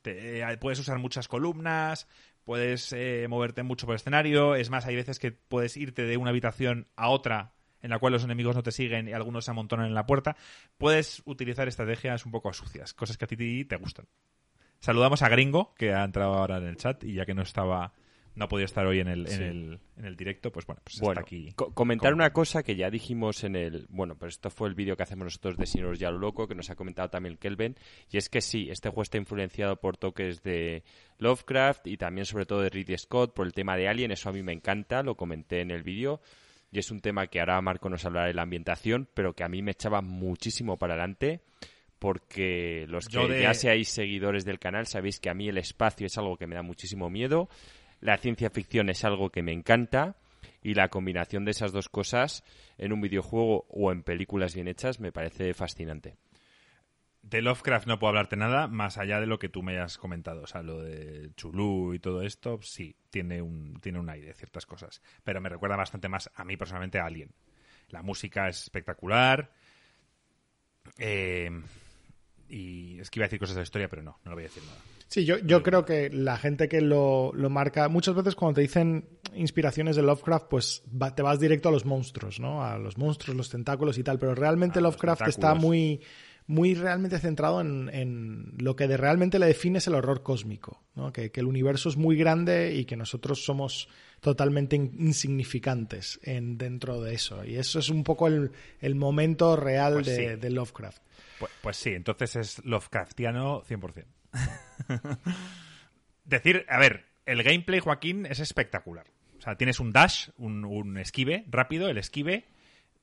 Te, 0.00 0.40
eh, 0.40 0.56
puedes 0.56 0.78
usar 0.78 0.98
muchas 0.98 1.28
columnas, 1.28 2.08
puedes 2.44 2.92
eh, 2.94 3.26
moverte 3.28 3.62
mucho 3.62 3.86
por 3.86 3.92
el 3.92 3.96
escenario. 3.96 4.54
Es 4.54 4.70
más, 4.70 4.86
hay 4.86 4.96
veces 4.96 5.18
que 5.18 5.32
puedes 5.32 5.76
irte 5.76 6.04
de 6.04 6.16
una 6.16 6.30
habitación 6.30 6.88
a 6.96 7.10
otra 7.10 7.52
en 7.82 7.90
la 7.90 7.98
cual 7.98 8.12
los 8.12 8.24
enemigos 8.24 8.56
no 8.56 8.62
te 8.62 8.72
siguen 8.72 9.08
y 9.08 9.12
algunos 9.12 9.44
se 9.44 9.50
amontonan 9.50 9.86
en 9.86 9.94
la 9.94 10.06
puerta. 10.06 10.36
Puedes 10.78 11.22
utilizar 11.26 11.68
estrategias 11.68 12.24
un 12.24 12.32
poco 12.32 12.52
sucias, 12.52 12.94
cosas 12.94 13.18
que 13.18 13.24
a 13.24 13.28
ti 13.28 13.64
te 13.64 13.76
gustan. 13.76 14.06
Saludamos 14.80 15.22
a 15.22 15.28
Gringo, 15.28 15.74
que 15.74 15.92
ha 15.92 16.04
entrado 16.04 16.34
ahora 16.34 16.56
en 16.58 16.66
el 16.66 16.76
chat 16.76 17.04
y 17.04 17.14
ya 17.14 17.26
que 17.26 17.34
no 17.34 17.42
estaba 17.42 17.92
no 18.36 18.44
ha 18.44 18.48
podido 18.48 18.64
estar 18.66 18.86
hoy 18.86 19.00
en 19.00 19.08
el, 19.08 19.26
en 19.30 19.42
el, 19.42 19.80
en 19.96 20.04
el 20.04 20.16
directo, 20.16 20.50
pues 20.52 20.64
bueno, 20.66 20.80
pues 20.84 20.98
Bueno, 21.00 21.12
está 21.12 21.22
aquí. 21.22 21.52
co- 21.56 21.74
comentar 21.74 22.14
una 22.14 22.32
cosa 22.32 22.62
que 22.62 22.76
ya 22.76 22.88
dijimos 22.90 23.44
en 23.44 23.56
el. 23.56 23.86
Bueno, 23.90 24.16
pues 24.16 24.34
esto 24.34 24.50
fue 24.50 24.68
el 24.68 24.74
vídeo 24.74 24.96
que 24.96 25.02
hacemos 25.02 25.24
nosotros 25.24 25.56
de 25.56 25.66
Señores 25.66 25.98
Ya 25.98 26.10
lo 26.10 26.18
Loco, 26.18 26.46
que 26.48 26.54
nos 26.54 26.70
ha 26.70 26.76
comentado 26.76 27.10
también 27.10 27.36
Kelvin. 27.36 27.76
Y 28.10 28.16
es 28.16 28.28
que 28.28 28.40
sí, 28.40 28.68
este 28.70 28.88
juego 28.88 29.02
está 29.02 29.18
influenciado 29.18 29.76
por 29.76 29.96
toques 29.96 30.42
de 30.42 30.84
Lovecraft 31.18 31.86
y 31.88 31.96
también, 31.96 32.24
sobre 32.24 32.46
todo, 32.46 32.62
de 32.62 32.70
Ridley 32.70 32.96
Scott 32.98 33.34
por 33.34 33.46
el 33.46 33.52
tema 33.52 33.76
de 33.76 33.88
Alien. 33.88 34.12
Eso 34.12 34.28
a 34.28 34.32
mí 34.32 34.42
me 34.42 34.52
encanta, 34.52 35.02
lo 35.02 35.16
comenté 35.16 35.60
en 35.60 35.70
el 35.70 35.82
vídeo. 35.82 36.20
Y 36.72 36.78
es 36.78 36.90
un 36.92 37.00
tema 37.00 37.26
que 37.26 37.40
ahora 37.40 37.60
Marco 37.60 37.88
nos 37.90 38.04
hablará 38.04 38.28
de 38.28 38.34
la 38.34 38.42
ambientación, 38.42 39.08
pero 39.12 39.32
que 39.34 39.42
a 39.42 39.48
mí 39.48 39.60
me 39.60 39.72
echaba 39.72 40.02
muchísimo 40.02 40.78
para 40.78 40.94
adelante. 40.94 41.40
Porque 41.98 42.86
los 42.88 43.08
que 43.08 43.18
de- 43.28 43.42
ya 43.42 43.52
seáis 43.52 43.88
seguidores 43.90 44.44
del 44.46 44.58
canal 44.58 44.86
sabéis 44.86 45.20
que 45.20 45.28
a 45.28 45.34
mí 45.34 45.48
el 45.48 45.58
espacio 45.58 46.06
es 46.06 46.16
algo 46.16 46.36
que 46.38 46.46
me 46.46 46.54
da 46.54 46.62
muchísimo 46.62 47.10
miedo. 47.10 47.48
La 48.00 48.16
ciencia 48.16 48.50
ficción 48.50 48.88
es 48.88 49.04
algo 49.04 49.30
que 49.30 49.42
me 49.42 49.52
encanta 49.52 50.16
y 50.62 50.74
la 50.74 50.88
combinación 50.88 51.44
de 51.44 51.52
esas 51.52 51.72
dos 51.72 51.88
cosas 51.88 52.44
en 52.78 52.92
un 52.92 53.00
videojuego 53.00 53.66
o 53.68 53.92
en 53.92 54.02
películas 54.02 54.54
bien 54.54 54.68
hechas 54.68 55.00
me 55.00 55.12
parece 55.12 55.54
fascinante. 55.54 56.16
De 57.22 57.42
Lovecraft 57.42 57.86
no 57.86 57.98
puedo 57.98 58.08
hablarte 58.08 58.36
nada 58.36 58.66
más 58.66 58.96
allá 58.96 59.20
de 59.20 59.26
lo 59.26 59.38
que 59.38 59.50
tú 59.50 59.62
me 59.62 59.72
hayas 59.72 59.98
comentado. 59.98 60.42
O 60.42 60.46
sea, 60.46 60.62
lo 60.62 60.80
de 60.80 61.30
Chulú 61.36 61.92
y 61.92 61.98
todo 61.98 62.22
esto, 62.22 62.58
sí, 62.62 62.96
tiene 63.10 63.42
un, 63.42 63.78
tiene 63.80 63.98
un 63.98 64.08
aire, 64.08 64.32
ciertas 64.32 64.64
cosas. 64.64 65.02
Pero 65.22 65.40
me 65.42 65.50
recuerda 65.50 65.76
bastante 65.76 66.08
más 66.08 66.30
a 66.34 66.44
mí 66.44 66.56
personalmente 66.56 66.98
a 66.98 67.04
Alien. 67.04 67.30
La 67.88 68.02
música 68.02 68.48
es 68.48 68.62
espectacular. 68.62 69.52
Eh, 70.96 71.50
y 72.48 72.98
es 72.98 73.10
que 73.10 73.18
iba 73.18 73.24
a 73.24 73.28
decir 73.28 73.38
cosas 73.38 73.56
de 73.56 73.60
la 73.60 73.64
historia, 73.64 73.88
pero 73.88 74.02
no, 74.02 74.18
no 74.24 74.30
lo 74.30 74.36
voy 74.36 74.44
a 74.44 74.48
decir 74.48 74.62
nada. 74.64 74.80
Sí, 75.10 75.24
yo, 75.24 75.38
yo 75.38 75.62
creo 75.64 75.84
que 75.84 76.08
la 76.08 76.36
gente 76.38 76.68
que 76.68 76.80
lo, 76.80 77.32
lo 77.34 77.50
marca, 77.50 77.88
muchas 77.88 78.14
veces 78.14 78.36
cuando 78.36 78.54
te 78.54 78.60
dicen 78.60 79.08
inspiraciones 79.34 79.96
de 79.96 80.02
Lovecraft, 80.02 80.46
pues 80.48 80.82
va- 80.90 81.14
te 81.16 81.22
vas 81.22 81.40
directo 81.40 81.68
a 81.68 81.72
los 81.72 81.84
monstruos, 81.84 82.38
¿no? 82.38 82.64
A 82.64 82.78
los 82.78 82.96
monstruos, 82.96 83.36
los 83.36 83.50
tentáculos 83.50 83.98
y 83.98 84.04
tal, 84.04 84.20
pero 84.20 84.36
realmente 84.36 84.80
Lovecraft 84.80 85.22
está 85.26 85.54
muy, 85.54 86.00
muy 86.46 86.74
realmente 86.74 87.18
centrado 87.18 87.60
en, 87.60 87.90
en 87.92 88.54
lo 88.58 88.76
que 88.76 88.86
de 88.86 88.96
realmente 88.96 89.40
le 89.40 89.46
define 89.46 89.78
es 89.78 89.88
el 89.88 89.94
horror 89.96 90.22
cósmico, 90.22 90.80
¿no? 90.94 91.12
Que, 91.12 91.32
que 91.32 91.40
el 91.40 91.46
universo 91.46 91.88
es 91.88 91.96
muy 91.96 92.14
grande 92.16 92.72
y 92.76 92.84
que 92.84 92.96
nosotros 92.96 93.44
somos 93.44 93.88
totalmente 94.20 94.76
in- 94.76 94.92
insignificantes 94.96 96.20
en, 96.22 96.56
dentro 96.56 97.00
de 97.00 97.14
eso. 97.14 97.44
Y 97.44 97.56
eso 97.56 97.80
es 97.80 97.88
un 97.88 98.04
poco 98.04 98.28
el, 98.28 98.52
el 98.80 98.94
momento 98.94 99.56
real 99.56 99.94
Pues 99.94 100.06
de, 100.06 100.16
sí. 100.34 100.40
de 100.40 100.50
Lovecraft. 100.50 101.02
Pues, 101.40 101.50
pues 101.62 101.76
sí, 101.76 101.90
entonces 101.90 102.36
es 102.36 102.64
Lovecraftiano 102.64 103.62
100%. 103.64 104.04
Decir, 106.24 106.64
a 106.68 106.78
ver, 106.78 107.06
el 107.26 107.42
gameplay, 107.42 107.80
Joaquín, 107.80 108.26
es 108.26 108.40
espectacular. 108.40 109.06
O 109.38 109.42
sea, 109.42 109.56
tienes 109.56 109.80
un 109.80 109.92
dash, 109.92 110.28
un, 110.36 110.98
esquive 110.98 111.44
rápido, 111.48 111.88
el 111.88 111.98
esquive 111.98 112.46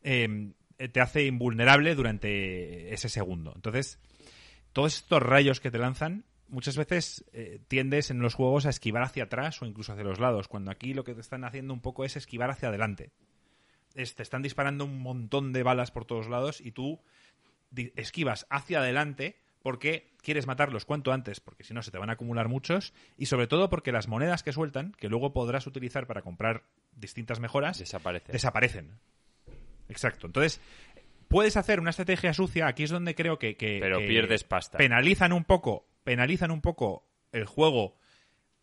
eh, 0.04 0.52
te 0.92 1.02
hace 1.02 1.26
invulnerable 1.26 1.96
durante 1.96 2.94
ese 2.94 3.10
segundo. 3.10 3.54
Entonces, 3.56 4.00
todos 4.74 4.96
estos 4.96 5.24
rayos 5.24 5.60
que 5.60 5.72
te 5.72 5.80
lanzan, 5.80 6.26
muchas 6.48 6.78
veces 6.78 7.26
eh, 7.34 7.60
tiendes 7.68 8.12
en 8.12 8.20
los 8.20 8.36
juegos 8.36 8.66
a 8.66 8.70
esquivar 8.70 9.04
hacia 9.04 9.24
atrás 9.24 9.62
o 9.62 9.66
incluso 9.66 9.94
hacia 9.94 10.04
los 10.04 10.20
lados, 10.20 10.48
cuando 10.48 10.72
aquí 10.72 10.94
lo 10.94 11.04
que 11.04 11.16
te 11.16 11.22
están 11.22 11.44
haciendo 11.44 11.74
un 11.74 11.82
poco 11.82 12.06
es 12.06 12.16
esquivar 12.16 12.52
hacia 12.52 12.70
adelante. 12.70 13.12
Te 13.94 14.04
están 14.04 14.44
disparando 14.44 14.86
un 14.86 15.02
montón 15.02 15.54
de 15.54 15.64
balas 15.64 15.90
por 15.90 16.06
todos 16.06 16.28
lados 16.28 16.62
y 16.62 16.72
tú 16.72 17.02
esquivas 17.96 18.46
hacia 18.52 18.80
adelante 18.80 19.40
porque 19.68 20.08
quieres 20.22 20.48
matarlos 20.48 20.86
cuanto 20.86 21.12
antes, 21.12 21.42
porque 21.42 21.66
si 21.66 21.74
no 21.74 21.82
se 21.82 21.92
te 21.92 21.98
van 21.98 22.10
a 22.10 22.14
acumular 22.14 22.48
muchos, 22.48 22.94
y 23.18 23.26
sobre 23.26 23.48
todo 23.48 23.70
porque 23.70 23.92
las 23.92 24.08
monedas 24.08 24.42
que 24.42 24.54
sueltan, 24.54 24.94
que 24.94 25.10
luego 25.10 25.34
podrás 25.34 25.68
utilizar 25.68 26.08
para 26.08 26.22
comprar 26.22 26.64
distintas 26.94 27.42
mejoras, 27.42 27.78
Desaparece. 27.78 28.32
desaparecen. 28.32 28.98
Exacto. 29.90 30.26
Entonces, 30.28 30.62
puedes 31.28 31.58
hacer 31.58 31.82
una 31.82 31.90
estrategia 31.90 32.34
sucia, 32.34 32.66
aquí 32.66 32.84
es 32.84 32.92
donde 32.92 33.14
creo 33.14 33.38
que... 33.40 33.58
que- 33.58 33.80
Pero 33.82 34.00
que 34.00 34.08
pierdes 34.08 34.46
pasta. 34.46 34.78
Penalizan 34.78 35.34
un 35.34 35.44
poco, 35.44 35.86
penalizan 36.06 36.52
un 36.52 36.62
poco 36.62 37.06
el 37.34 37.44
juego 37.44 37.98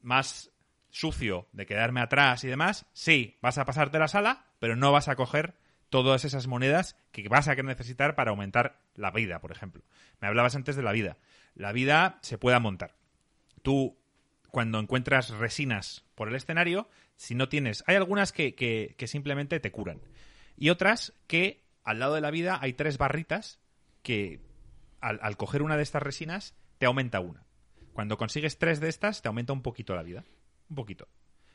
más 0.01 0.53
sucio 0.89 1.49
de 1.53 1.67
quedarme 1.67 2.01
atrás 2.01 2.45
y 2.45 2.49
demás, 2.49 2.87
sí, 2.95 3.37
vas 3.43 3.59
a 3.59 3.67
pasarte 3.67 3.99
la 3.99 4.09
sala, 4.09 4.47
pero 4.59 4.75
no 4.75 4.91
vas 4.91 5.09
a 5.09 5.17
coger 5.17 5.53
todas 5.95 6.25
esas 6.25 6.49
monedas 6.49 6.97
que 7.13 7.29
vas 7.29 7.47
a 7.47 7.55
necesitar 7.55 8.17
para 8.17 8.33
aumentar 8.33 8.81
la 8.97 9.13
vida, 9.13 9.41
por 9.41 9.53
ejemplo. 9.53 9.85
Me 10.21 10.27
hablabas 10.27 10.57
antes 10.57 10.75
de 10.75 10.83
la 10.83 10.91
vida. 10.91 11.19
La 11.55 11.71
vida 11.71 12.19
se 12.21 12.37
puede 12.37 12.59
montar. 12.59 12.97
Tú, 13.63 13.97
cuando 14.51 14.81
encuentras 14.81 15.31
resinas 15.31 16.05
por 16.17 16.27
el 16.27 16.35
escenario, 16.35 16.89
si 17.15 17.37
no 17.37 17.49
tienes... 17.49 17.85
Hay 17.87 17.95
algunas 17.95 18.33
que, 18.33 18.97
simplemente 19.07 19.61
te 19.61 19.71
curan. 19.71 20.01
Y 20.57 20.71
otras 20.71 21.13
que 21.29 21.63
al 21.85 22.01
lado 22.01 22.17
de 22.17 22.23
la 22.23 22.33
vida 22.33 22.59
hay 22.61 22.73
tres 22.73 22.99
barritas 22.99 23.61
que 24.03 24.41
al, 25.01 25.21
al 25.23 25.37
coger 25.37 25.63
una 25.63 25.77
de 25.77 25.85
estas 25.85 26.03
resinas 26.03 26.57
te 26.79 26.87
aumenta 26.87 27.21
una. 27.21 27.47
Cuando 27.93 28.17
consigues 28.17 28.59
tres 28.59 28.81
de 28.81 28.89
estas, 28.89 29.23
te 29.23 29.29
aumenta 29.29 29.53
un 29.53 29.63
poquito 29.63 29.95
la 29.95 30.03
vida. 30.03 30.25
Un 30.69 30.75
poquito. 30.75 31.07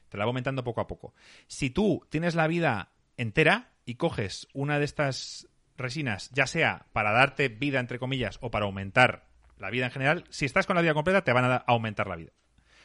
Te 0.08 0.18
la 0.18 0.24
va 0.24 0.30
aumentando 0.30 0.64
poco 0.64 0.80
a 0.80 0.88
poco. 0.88 1.14
Si 1.48 1.72
tú 1.72 2.08
tienes 2.10 2.36
la 2.36 2.48
vida 2.48 2.94
entera 3.18 3.74
y 3.90 3.96
coges 3.96 4.48
una 4.54 4.78
de 4.78 4.86
estas 4.86 5.48
resinas, 5.76 6.30
ya 6.30 6.46
sea 6.46 6.86
para 6.94 7.12
darte 7.12 7.50
vida, 7.50 7.80
entre 7.80 7.98
comillas, 7.98 8.38
o 8.40 8.52
para 8.52 8.66
aumentar 8.66 9.26
la 9.58 9.72
vida 9.72 9.86
en 9.86 9.92
general, 9.92 10.26
si 10.30 10.46
estás 10.46 10.68
con 10.68 10.76
la 10.76 10.84
vida 10.84 10.94
completa, 10.94 11.24
te 11.24 11.34
van 11.34 11.46
a 11.46 11.56
aumentar 11.56 12.06
la 12.06 12.16
vida. 12.16 12.32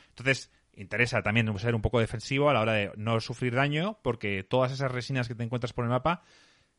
Entonces, 0.08 0.50
interesa 0.72 1.22
también 1.22 1.58
ser 1.58 1.74
un 1.74 1.82
poco 1.82 2.00
defensivo 2.00 2.48
a 2.48 2.54
la 2.54 2.62
hora 2.62 2.72
de 2.72 2.90
no 2.96 3.20
sufrir 3.20 3.54
daño, 3.54 3.98
porque 4.02 4.44
todas 4.44 4.72
esas 4.72 4.90
resinas 4.90 5.28
que 5.28 5.34
te 5.34 5.42
encuentras 5.42 5.74
por 5.74 5.84
el 5.84 5.90
mapa, 5.90 6.22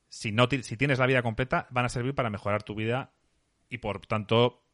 si, 0.10 0.32
no 0.32 0.48
si 0.50 0.76
tienes 0.76 0.98
la 0.98 1.06
vida 1.06 1.22
completa, 1.22 1.68
van 1.70 1.86
a 1.86 1.90
servir 1.90 2.16
para 2.16 2.32
mejorar 2.32 2.64
tu 2.64 2.74
vida 2.74 3.14
y, 3.70 3.78
por 3.78 4.08
tanto, 4.08 4.66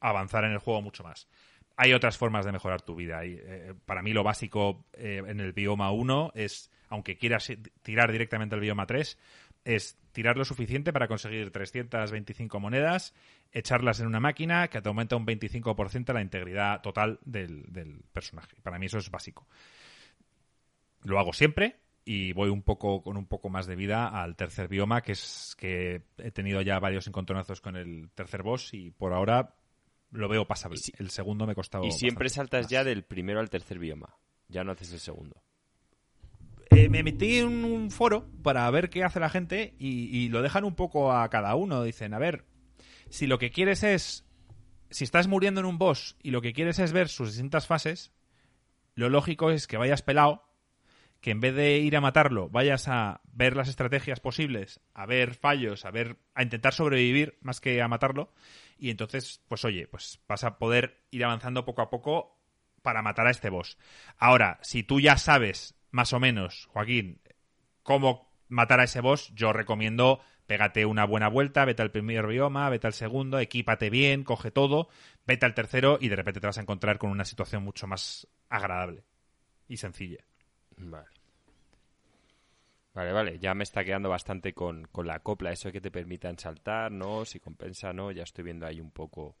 avanzar 0.00 0.42
en 0.42 0.50
el 0.50 0.58
juego 0.58 0.82
mucho 0.82 1.04
más. 1.04 1.28
Hay 1.76 1.92
otras 1.92 2.18
formas 2.18 2.44
de 2.44 2.50
mejorar 2.50 2.82
tu 2.82 2.96
vida. 2.96 3.20
Hay, 3.20 3.38
eh, 3.40 3.74
para 3.86 4.02
mí 4.02 4.12
lo 4.12 4.24
básico 4.24 4.86
eh, 4.94 5.22
en 5.24 5.38
el 5.38 5.52
bioma 5.52 5.92
1 5.92 6.32
es, 6.34 6.72
aunque 6.88 7.16
quieras 7.16 7.50
tirar 7.82 8.10
directamente 8.12 8.54
al 8.54 8.60
bioma 8.60 8.86
3, 8.86 9.18
es 9.64 9.98
tirar 10.12 10.36
lo 10.36 10.44
suficiente 10.44 10.92
para 10.92 11.08
conseguir 11.08 11.50
325 11.50 12.58
monedas, 12.60 13.14
echarlas 13.52 14.00
en 14.00 14.06
una 14.06 14.20
máquina 14.20 14.68
que 14.68 14.80
te 14.80 14.88
aumenta 14.88 15.16
un 15.16 15.26
25% 15.26 16.12
la 16.12 16.22
integridad 16.22 16.80
total 16.80 17.18
del, 17.24 17.64
del 17.72 18.00
personaje. 18.12 18.56
Para 18.62 18.78
mí 18.78 18.86
eso 18.86 18.98
es 18.98 19.10
básico. 19.10 19.46
Lo 21.04 21.18
hago 21.18 21.32
siempre 21.32 21.76
y 22.04 22.32
voy 22.32 22.48
un 22.48 22.62
poco 22.62 23.02
con 23.02 23.16
un 23.16 23.26
poco 23.26 23.50
más 23.50 23.66
de 23.66 23.76
vida 23.76 24.08
al 24.08 24.34
tercer 24.36 24.68
bioma, 24.68 25.02
que 25.02 25.12
es 25.12 25.54
que 25.58 26.02
he 26.18 26.30
tenido 26.30 26.62
ya 26.62 26.78
varios 26.78 27.06
encontronazos 27.06 27.60
con 27.60 27.76
el 27.76 28.10
tercer 28.14 28.42
boss 28.42 28.72
y 28.74 28.90
por 28.90 29.12
ahora 29.12 29.54
lo 30.10 30.28
veo 30.28 30.46
pasable. 30.46 30.78
Si- 30.78 30.92
el 30.98 31.10
segundo 31.10 31.44
me 31.46 31.52
ha 31.52 31.54
costado 31.54 31.84
Y 31.84 31.92
siempre 31.92 32.28
saltas 32.30 32.62
más. 32.64 32.70
ya 32.70 32.82
del 32.84 33.04
primero 33.04 33.40
al 33.40 33.50
tercer 33.50 33.78
bioma. 33.78 34.16
Ya 34.48 34.64
no 34.64 34.72
haces 34.72 34.92
el 34.94 35.00
segundo. 35.00 35.42
Eh, 36.70 36.88
me 36.88 37.02
metí 37.02 37.38
en 37.38 37.64
un 37.64 37.90
foro 37.90 38.30
para 38.42 38.70
ver 38.70 38.90
qué 38.90 39.04
hace 39.04 39.20
la 39.20 39.30
gente 39.30 39.74
y, 39.78 40.16
y 40.16 40.28
lo 40.28 40.42
dejan 40.42 40.64
un 40.64 40.74
poco 40.74 41.12
a 41.12 41.28
cada 41.30 41.54
uno. 41.54 41.82
Dicen, 41.82 42.14
a 42.14 42.18
ver, 42.18 42.44
si 43.08 43.26
lo 43.26 43.38
que 43.38 43.50
quieres 43.50 43.82
es... 43.82 44.24
Si 44.90 45.04
estás 45.04 45.28
muriendo 45.28 45.60
en 45.60 45.66
un 45.66 45.76
boss 45.76 46.16
y 46.22 46.30
lo 46.30 46.40
que 46.40 46.54
quieres 46.54 46.78
es 46.78 46.92
ver 46.92 47.08
sus 47.08 47.28
distintas 47.28 47.66
fases, 47.66 48.10
lo 48.94 49.10
lógico 49.10 49.50
es 49.50 49.66
que 49.66 49.76
vayas 49.76 50.02
pelado, 50.02 50.42
que 51.20 51.30
en 51.30 51.40
vez 51.40 51.54
de 51.54 51.78
ir 51.78 51.96
a 51.96 52.00
matarlo, 52.00 52.48
vayas 52.48 52.88
a 52.88 53.20
ver 53.32 53.54
las 53.54 53.68
estrategias 53.68 54.20
posibles, 54.20 54.80
a 54.94 55.04
ver 55.06 55.34
fallos, 55.34 55.84
a 55.84 55.90
ver, 55.90 56.16
a 56.34 56.42
intentar 56.42 56.72
sobrevivir 56.72 57.38
más 57.42 57.60
que 57.60 57.82
a 57.82 57.88
matarlo. 57.88 58.32
Y 58.78 58.90
entonces, 58.90 59.42
pues 59.46 59.64
oye, 59.64 59.86
pues 59.88 60.20
vas 60.26 60.42
a 60.44 60.58
poder 60.58 61.04
ir 61.10 61.24
avanzando 61.24 61.64
poco 61.64 61.82
a 61.82 61.90
poco 61.90 62.40
para 62.82 63.02
matar 63.02 63.26
a 63.26 63.30
este 63.30 63.50
boss. 63.50 63.76
Ahora, 64.16 64.58
si 64.62 64.82
tú 64.82 65.00
ya 65.00 65.16
sabes 65.16 65.77
más 65.90 66.12
o 66.12 66.20
menos, 66.20 66.68
Joaquín, 66.72 67.20
cómo 67.82 68.30
matar 68.48 68.80
a 68.80 68.84
ese 68.84 69.00
boss, 69.00 69.32
yo 69.34 69.52
recomiendo 69.52 70.20
pégate 70.48 70.86
una 70.86 71.04
buena 71.04 71.28
vuelta, 71.28 71.66
vete 71.66 71.82
al 71.82 71.90
primer 71.90 72.26
bioma, 72.26 72.68
vete 72.70 72.86
al 72.86 72.94
segundo, 72.94 73.38
equípate 73.38 73.90
bien, 73.90 74.24
coge 74.24 74.50
todo, 74.50 74.88
vete 75.26 75.44
al 75.44 75.54
tercero 75.54 75.98
y 76.00 76.08
de 76.08 76.16
repente 76.16 76.40
te 76.40 76.46
vas 76.46 76.56
a 76.56 76.62
encontrar 76.62 76.98
con 76.98 77.10
una 77.10 77.26
situación 77.26 77.62
mucho 77.62 77.86
más 77.86 78.26
agradable 78.48 79.04
y 79.68 79.76
sencilla. 79.76 80.24
Vale. 80.78 81.06
Vale, 82.94 83.12
vale, 83.12 83.38
ya 83.38 83.54
me 83.54 83.62
está 83.62 83.84
quedando 83.84 84.08
bastante 84.08 84.54
con, 84.54 84.88
con 84.90 85.06
la 85.06 85.20
copla, 85.20 85.52
eso 85.52 85.70
que 85.70 85.82
te 85.82 85.90
permitan 85.90 86.38
saltar, 86.38 86.90
¿no? 86.90 87.26
Si 87.26 87.38
compensa, 87.38 87.92
¿no? 87.92 88.10
Ya 88.10 88.22
estoy 88.22 88.44
viendo 88.44 88.66
ahí 88.66 88.80
un 88.80 88.90
poco 88.90 89.36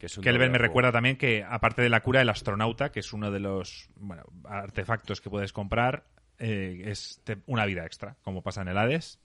que 0.00 0.06
es 0.06 0.18
un 0.18 0.24
me 0.24 0.58
recuerda 0.58 0.90
también 0.90 1.16
que, 1.16 1.44
aparte 1.44 1.82
de 1.82 1.88
la 1.90 2.00
cura, 2.02 2.20
el 2.22 2.28
astronauta, 2.28 2.90
que 2.90 2.98
es 3.00 3.12
uno 3.12 3.30
de 3.30 3.38
los 3.38 3.88
bueno, 3.96 4.24
artefactos 4.44 5.20
que 5.20 5.30
puedes 5.30 5.52
comprar, 5.52 6.06
eh, 6.38 6.82
es 6.86 7.22
una 7.46 7.66
vida 7.66 7.84
extra, 7.84 8.16
como 8.22 8.42
pasa 8.42 8.62
en 8.62 8.68
el 8.68 8.78
Hades. 8.78 9.20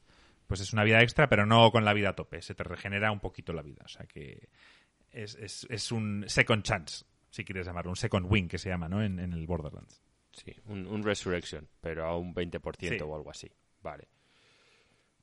Pues 0.47 0.59
es 0.61 0.73
una 0.73 0.83
vida 0.83 1.01
extra, 1.01 1.27
pero 1.27 1.45
no 1.47 1.71
con 1.71 1.85
la 1.85 1.93
vida 1.93 2.09
a 2.09 2.13
tope. 2.15 2.41
Se 2.43 2.53
te 2.53 2.63
regenera 2.63 3.11
un 3.11 3.19
poquito 3.19 3.51
la 3.53 3.63
vida. 3.63 3.81
O 3.85 3.87
sea 3.87 4.05
que 4.05 4.49
es, 5.11 5.33
es- 5.35 5.65
es 5.71 5.91
un 5.91 6.25
second 6.27 6.61
chance, 6.61 7.05
si 7.31 7.43
quieres 7.43 7.65
llamarlo. 7.65 7.89
Un 7.89 7.95
second 7.95 8.27
win, 8.29 8.47
que 8.47 8.57
se 8.59 8.69
llama, 8.69 8.87
¿no? 8.87 9.01
En, 9.01 9.17
en 9.19 9.33
el 9.33 9.47
Borderlands. 9.47 10.03
Sí, 10.33 10.53
un, 10.65 10.85
un 10.85 11.03
Resurrection, 11.03 11.67
pero 11.81 12.05
a 12.05 12.17
un 12.17 12.35
20% 12.35 12.77
Sí. 12.97 12.97
o 13.01 13.15
algo 13.15 13.31
así. 13.31 13.49
Vale. 13.81 14.07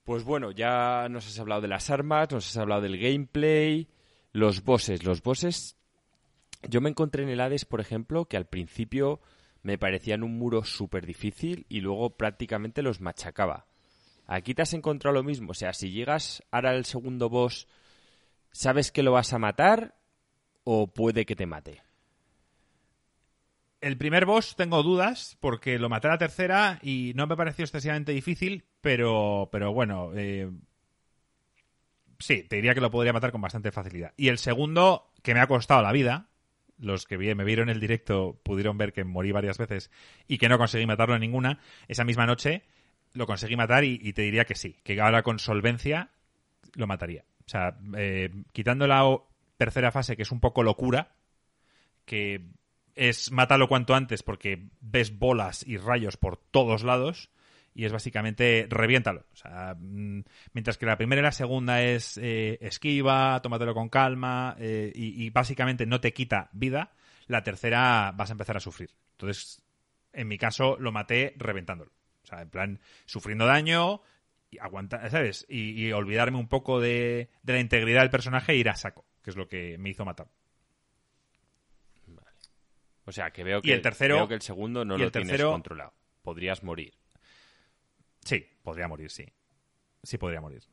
Pues 0.05 0.25
bueno, 0.25 0.51
ya 0.51 1.07
nos 1.11 1.27
has 1.29 1.39
hablado 1.39 1.61
de 1.61 1.69
las 1.69 1.89
armas, 1.91 2.31
nos 2.33 2.49
has 2.49 2.57
hablado 2.57 2.81
del 2.81 2.99
gameplay, 2.99 3.87
los 4.33 4.64
bosses. 4.64 5.05
Los 5.05 5.22
bosses, 5.22 5.76
yo 6.68 6.80
me 6.80 6.91
encontré 6.91 7.22
en 7.22 7.28
el 7.28 7.41
Hades, 7.41 7.64
por 7.64 7.80
ejemplo, 7.80 8.26
que 8.26 8.37
al 8.37 8.47
principio 8.47 9.20
me 9.62 9.78
parecían 9.78 10.22
un 10.22 10.39
muro 10.39 10.64
súper 10.64 11.07
difícil 11.07 11.66
y 11.68 11.80
luego 11.80 12.16
prácticamente 12.16 12.83
los 12.83 13.01
machacaba. 13.01 13.66
Aquí 14.26 14.55
te 14.55 14.62
has 14.62 14.72
encontrado 14.74 15.14
lo 15.14 15.22
mismo, 15.22 15.51
o 15.51 15.55
sea, 15.55 15.72
si 15.72 15.91
llegas 15.91 16.43
ahora 16.51 16.70
al 16.70 16.85
segundo 16.85 17.28
boss, 17.28 17.68
¿sabes 18.51 18.91
que 18.91 19.03
lo 19.03 19.12
vas 19.12 19.33
a 19.33 19.39
matar 19.39 19.95
o 20.64 20.87
puede 20.89 21.26
que 21.26 21.37
te 21.37 21.47
mate? 21.47 21.83
El 23.80 23.99
primer 23.99 24.26
boss 24.26 24.55
tengo 24.57 24.83
dudas 24.85 25.37
porque 25.41 25.78
lo 25.78 25.89
maté 25.89 26.07
a 26.07 26.12
la 26.12 26.18
tercera 26.18 26.78
y 26.83 27.12
no 27.16 27.26
me 27.26 27.37
pareció 27.37 27.64
excesivamente 27.64 28.12
difícil, 28.12 28.64
pero, 28.80 29.49
pero 29.51 29.72
bueno, 29.72 30.12
eh, 30.14 30.49
sí, 32.23 32.45
te 32.45 32.57
diría 32.57 32.75
que 32.75 32.81
lo 32.81 32.91
podría 32.91 33.12
matar 33.12 33.33
con 33.33 33.41
bastante 33.41 33.73
facilidad. 33.73 34.12
Y 34.16 34.29
el 34.29 34.39
segundo, 34.39 35.11
que 35.23 35.35
me 35.35 35.41
ha 35.41 35.47
costado 35.47 35.83
la 35.83 35.93
vida, 35.93 36.29
los 36.79 37.07
que 37.07 37.16
me 37.16 37.45
vieron 37.45 37.68
el 37.68 37.81
directo 37.81 38.41
pudieron 38.43 38.79
ver 38.79 38.93
que 38.93 39.05
morí 39.05 39.33
varias 39.33 39.59
veces 39.59 39.91
y 40.27 40.39
que 40.39 40.49
no 40.49 40.59
conseguí 40.59 40.87
matarlo 40.87 41.14
en 41.14 41.20
ninguna, 41.20 41.61
esa 41.89 42.05
misma 42.05 42.27
noche 42.27 42.62
lo 43.12 43.27
conseguí 43.27 43.57
matar 43.57 43.85
y, 43.85 44.12
te 44.12 44.23
diría 44.23 44.45
que 44.45 44.55
sí, 44.55 44.79
que 44.83 45.01
ahora 45.01 45.23
con 45.23 45.39
solvencia 45.39 46.11
lo 46.75 46.87
mataría. 46.87 47.25
O 47.45 47.49
sea, 47.49 47.77
eh, 47.97 48.31
quitando 48.53 48.87
la 48.87 49.05
tercera 49.59 49.93
fase, 49.93 50.16
que 50.16 50.23
es 50.23 50.33
un 50.33 50.41
poco 50.41 50.62
locura, 50.62 51.12
que 52.05 52.47
es 52.95 53.31
mátalo 53.31 53.68
cuanto 53.68 53.95
antes 53.95 54.23
porque 54.23 54.68
ves 54.81 55.18
bolas 55.18 55.66
y 55.66 55.77
rayos 55.77 56.16
por 56.16 56.37
todos 56.37 56.83
lados 56.85 57.31
y 57.75 57.85
es 57.85 57.93
básicamente 57.93 58.66
reviéntalo. 58.68 59.25
O 59.33 59.37
sea, 59.37 59.75
mm, 59.79 60.23
mientras 60.53 60.79
que 60.79 60.87
la 60.87 60.97
primera 60.97 61.20
y 61.20 61.25
la 61.25 61.33
segunda 61.33 61.83
es 61.83 62.18
eh, 62.18 62.59
esquiva, 62.61 63.41
tómatelo 63.43 63.75
con 63.75 63.89
calma 63.89 64.57
eh, 64.59 64.93
y, 64.95 65.25
y 65.25 65.31
básicamente 65.31 65.87
no 65.87 66.01
te 66.01 66.12
quita 66.12 66.51
vida, 66.53 66.93
la 67.27 67.43
tercera 67.43 68.12
vas 68.14 68.31
a 68.31 68.33
empezar 68.35 68.57
a 68.57 68.61
sufrir. 68.61 68.91
Entonces, 69.12 69.62
en 70.12 70.29
mi 70.29 70.39
caso, 70.39 70.77
lo 70.79 70.93
maté 70.93 71.35
reventándolo. 71.39 71.93
O 72.23 72.27
sea, 72.27 72.43
en 72.43 72.51
plan, 72.51 72.81
sufriendo 73.07 73.47
daño, 73.47 74.03
y 74.51 74.59
aguantar, 74.59 75.11
¿sabes? 75.11 75.47
Y, 75.49 75.70
y 75.83 75.93
olvidarme 75.93 76.37
un 76.39 76.47
poco 76.49 76.79
de, 76.79 77.31
de 77.43 77.53
la 77.55 77.61
integridad 77.61 78.03
del 78.03 78.11
personaje 78.11 78.53
e 78.53 78.57
ir 78.57 78.68
a 78.68 78.77
saco, 78.77 79.07
que 79.23 79.31
es 79.31 79.37
lo 79.37 79.49
que 79.49 79.79
me 79.79 79.89
hizo 79.89 80.05
matar. 80.05 80.27
O 83.05 83.12
sea, 83.12 83.31
que 83.33 83.43
veo 83.45 83.59
Y 83.59 83.62
que, 83.62 83.75
el 83.75 83.83
tercero- 83.83 84.16
veo 84.16 84.29
que 84.29 84.35
el 84.35 84.43
segundo 84.43 84.85
no 84.85 84.95
y 84.97 84.99
lo 84.99 85.05
el 85.07 85.12
tienes 85.12 85.31
tercero- 85.31 85.51
controlado. 85.53 85.93
Podrías 86.23 86.62
morir. 86.62 86.95
Sí, 88.25 88.47
podría 88.62 88.89
morir, 88.89 89.11
sí. 89.11 89.27
Sí 90.03 90.18
podría 90.18 90.41
morir. 90.41 90.64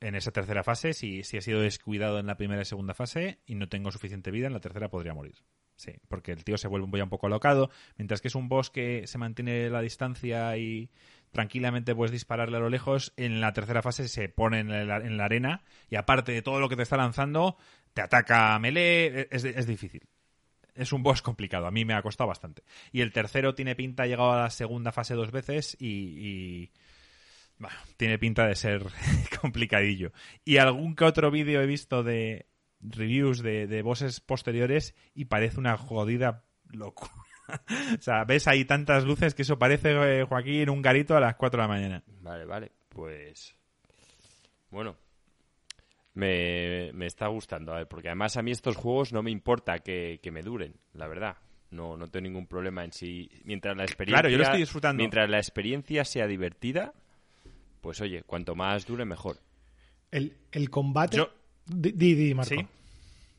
En 0.00 0.14
esa 0.14 0.30
tercera 0.30 0.62
fase, 0.62 0.92
si, 0.92 1.22
si 1.22 1.36
he 1.36 1.42
sido 1.42 1.60
descuidado 1.60 2.18
en 2.18 2.26
la 2.26 2.36
primera 2.36 2.62
y 2.62 2.66
segunda 2.66 2.94
fase 2.94 3.40
y 3.46 3.54
no 3.54 3.68
tengo 3.68 3.90
suficiente 3.90 4.30
vida, 4.30 4.46
en 4.46 4.52
la 4.52 4.60
tercera 4.60 4.90
podría 4.90 5.14
morir. 5.14 5.36
Sí, 5.76 5.92
porque 6.08 6.32
el 6.32 6.42
tío 6.42 6.56
se 6.56 6.68
vuelve 6.68 7.02
un 7.02 7.10
poco 7.10 7.26
alocado, 7.26 7.70
mientras 7.98 8.22
que 8.22 8.28
es 8.28 8.34
un 8.34 8.48
boss 8.48 8.70
que 8.70 9.06
se 9.06 9.18
mantiene 9.18 9.68
la 9.68 9.82
distancia 9.82 10.56
y 10.56 10.90
tranquilamente 11.32 11.94
puedes 11.94 12.12
dispararle 12.12 12.56
a 12.56 12.60
lo 12.60 12.70
lejos, 12.70 13.12
en 13.16 13.42
la 13.42 13.52
tercera 13.52 13.82
fase 13.82 14.08
se 14.08 14.30
pone 14.30 14.60
en 14.60 14.88
la, 14.88 14.96
en 14.96 15.18
la 15.18 15.26
arena 15.26 15.64
y 15.90 15.96
aparte 15.96 16.32
de 16.32 16.40
todo 16.40 16.60
lo 16.60 16.70
que 16.70 16.76
te 16.76 16.82
está 16.82 16.96
lanzando, 16.96 17.58
te 17.92 18.00
ataca 18.00 18.54
a 18.54 18.58
melee, 18.58 19.28
es, 19.30 19.44
es 19.44 19.66
difícil. 19.66 20.08
Es 20.76 20.92
un 20.92 21.02
boss 21.02 21.22
complicado, 21.22 21.66
a 21.66 21.70
mí 21.70 21.84
me 21.84 21.94
ha 21.94 22.02
costado 22.02 22.28
bastante. 22.28 22.62
Y 22.92 23.00
el 23.00 23.12
tercero 23.12 23.54
tiene 23.54 23.74
pinta, 23.74 24.04
ha 24.04 24.06
llegado 24.06 24.32
a 24.32 24.42
la 24.42 24.50
segunda 24.50 24.92
fase 24.92 25.14
dos 25.14 25.30
veces 25.30 25.76
y, 25.80 26.70
bueno, 27.58 27.76
tiene 27.96 28.18
pinta 28.18 28.46
de 28.46 28.54
ser 28.54 28.82
complicadillo. 29.40 30.12
Y 30.44 30.58
algún 30.58 30.94
que 30.94 31.04
otro 31.04 31.30
vídeo 31.30 31.60
he 31.60 31.66
visto 31.66 32.02
de 32.02 32.46
reviews 32.80 33.42
de, 33.42 33.66
de 33.66 33.82
bosses 33.82 34.20
posteriores 34.20 34.94
y 35.14 35.26
parece 35.26 35.58
una 35.58 35.76
jodida 35.76 36.44
locura. 36.70 37.12
o 37.98 38.02
sea, 38.02 38.24
ves 38.24 38.48
ahí 38.48 38.64
tantas 38.64 39.04
luces 39.04 39.34
que 39.34 39.42
eso 39.42 39.58
parece 39.58 39.92
eh, 39.92 40.24
Joaquín 40.24 40.70
un 40.70 40.82
garito 40.82 41.16
a 41.16 41.20
las 41.20 41.36
4 41.36 41.58
de 41.58 41.62
la 41.62 41.68
mañana. 41.68 42.02
Vale, 42.20 42.44
vale. 42.44 42.72
Pues. 42.88 43.56
Bueno. 44.70 44.96
Me, 46.16 46.90
me 46.94 47.06
está 47.06 47.26
gustando, 47.28 47.72
a 47.72 47.76
ver, 47.76 47.88
porque 47.88 48.08
además 48.08 48.36
a 48.36 48.42
mí 48.42 48.50
estos 48.50 48.74
juegos 48.74 49.12
no 49.12 49.22
me 49.22 49.30
importa 49.30 49.78
que, 49.80 50.18
que 50.22 50.30
me 50.32 50.42
duren, 50.42 50.74
la 50.94 51.06
verdad. 51.06 51.36
No, 51.70 51.96
no 51.96 52.08
tengo 52.08 52.24
ningún 52.24 52.46
problema 52.46 52.84
en 52.84 52.92
sí. 52.92 53.28
Mientras 53.44 53.76
la 53.76 53.84
experiencia. 53.84 54.22
Claro, 54.22 54.30
yo 54.30 54.38
lo 54.38 54.44
estoy 54.44 54.60
disfrutando. 54.60 54.98
Mientras 54.98 55.28
la 55.28 55.36
experiencia 55.38 56.04
sea 56.04 56.26
divertida, 56.26 56.94
pues 57.82 58.00
oye, 58.00 58.22
cuanto 58.22 58.54
más 58.54 58.86
dure, 58.86 59.04
mejor. 59.04 59.36
El, 60.10 60.36
el 60.52 60.70
combate. 60.70 61.18
Yo- 61.18 61.30
Di, 61.66 61.92
di, 61.92 62.14
di, 62.14 62.32
Marco. 62.34 62.54
¿Sí? 62.54 62.66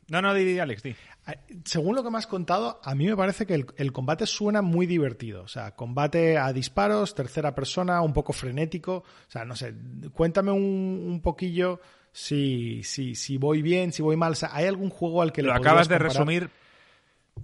No, 0.08 0.20
no, 0.22 0.32
di, 0.34 0.44
di, 0.44 0.58
Alex, 0.58 0.82
di. 0.82 0.94
Ah, 1.26 1.34
Según 1.64 1.96
lo 1.96 2.04
que 2.04 2.10
me 2.10 2.18
has 2.18 2.26
contado, 2.26 2.78
a 2.84 2.94
mí 2.94 3.06
me 3.06 3.16
parece 3.16 3.44
que 3.46 3.54
el, 3.54 3.66
el 3.76 3.90
combate 3.92 4.26
suena 4.26 4.62
muy 4.62 4.86
divertido. 4.86 5.42
O 5.42 5.48
sea, 5.48 5.74
combate 5.74 6.36
a 6.38 6.52
disparos, 6.52 7.14
tercera 7.14 7.54
persona, 7.54 8.02
un 8.02 8.12
poco 8.12 8.32
frenético. 8.34 8.96
O 8.98 9.30
sea, 9.30 9.44
no 9.46 9.56
sé, 9.56 9.74
cuéntame 10.12 10.52
un, 10.52 10.62
un 10.62 11.20
poquillo 11.22 11.80
si, 12.18 12.82
si, 12.82 13.14
si 13.14 13.38
voy 13.38 13.62
bien, 13.62 13.92
si 13.92 14.02
voy 14.02 14.16
mal. 14.16 14.32
O 14.32 14.34
sea, 14.34 14.50
¿hay 14.52 14.66
algún 14.66 14.90
juego 14.90 15.22
al 15.22 15.32
que 15.32 15.42
le 15.42 15.48
Lo 15.48 15.54
podrías 15.54 15.70
acabas 15.70 15.88
de 15.88 15.98
resumir. 15.98 16.50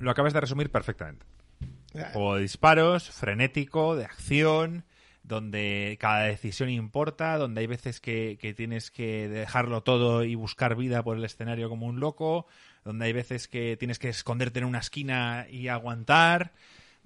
Lo 0.00 0.10
acabas 0.10 0.32
de 0.32 0.40
resumir 0.40 0.70
perfectamente. 0.70 1.24
Ah, 1.94 2.10
Juego 2.12 2.34
de 2.34 2.42
disparos, 2.42 3.08
frenético, 3.08 3.94
de 3.94 4.04
acción, 4.04 4.84
donde 5.22 5.96
cada 6.00 6.24
decisión 6.24 6.70
importa, 6.70 7.38
donde 7.38 7.60
hay 7.60 7.68
veces 7.68 8.00
que, 8.00 8.36
que 8.40 8.52
tienes 8.52 8.90
que 8.90 9.28
dejarlo 9.28 9.84
todo 9.84 10.24
y 10.24 10.34
buscar 10.34 10.74
vida 10.74 11.04
por 11.04 11.16
el 11.16 11.24
escenario 11.24 11.68
como 11.68 11.86
un 11.86 12.00
loco, 12.00 12.48
donde 12.84 13.06
hay 13.06 13.12
veces 13.12 13.46
que 13.46 13.76
tienes 13.76 14.00
que 14.00 14.08
esconderte 14.08 14.58
en 14.58 14.64
una 14.64 14.80
esquina 14.80 15.46
y 15.48 15.68
aguantar, 15.68 16.52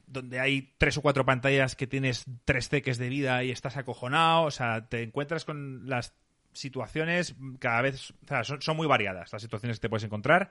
donde 0.07 0.41
hay 0.41 0.73
tres 0.79 0.97
o 0.97 1.03
cuatro 1.03 1.27
pantallas 1.27 1.77
que 1.77 1.87
tienes 1.87 2.25
tres 2.47 2.71
teques 2.71 2.97
de 2.97 3.11
vida 3.11 3.45
y 3.45 3.51
estás 3.51 3.77
acojonado, 3.77 4.45
o 4.45 4.51
sea, 4.51 4.89
te 4.89 5.03
encuentras 5.03 5.45
con 5.45 5.87
las 5.87 6.15
situaciones 6.59 7.37
cada 7.59 7.83
vez, 7.83 8.11
o 8.11 8.27
sea, 8.27 8.45
son, 8.45 8.61
son 8.61 8.77
muy 8.77 8.87
variadas 8.87 9.33
las 9.33 9.43
situaciones 9.43 9.79
que 9.79 9.83
te 9.83 9.89
puedes 9.89 10.05
encontrar. 10.05 10.51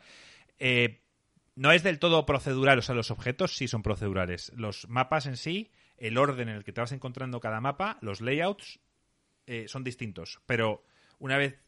Eh, 0.59 1.01
no 1.55 1.71
es 1.71 1.83
del 1.83 1.99
todo 1.99 2.25
procedural, 2.25 2.79
o 2.79 2.81
sea, 2.81 2.95
los 2.95 3.11
objetos 3.11 3.55
sí 3.55 3.67
son 3.67 3.81
procedurales. 3.81 4.51
Los 4.55 4.87
mapas 4.89 5.25
en 5.25 5.37
sí, 5.37 5.71
el 5.97 6.17
orden 6.17 6.49
en 6.49 6.55
el 6.55 6.63
que 6.63 6.71
te 6.71 6.81
vas 6.81 6.91
encontrando 6.91 7.39
cada 7.39 7.59
mapa, 7.61 7.97
los 8.01 8.21
layouts 8.21 8.79
eh, 9.47 9.67
son 9.67 9.83
distintos. 9.83 10.39
Pero 10.45 10.83
una 11.19 11.37
vez 11.37 11.59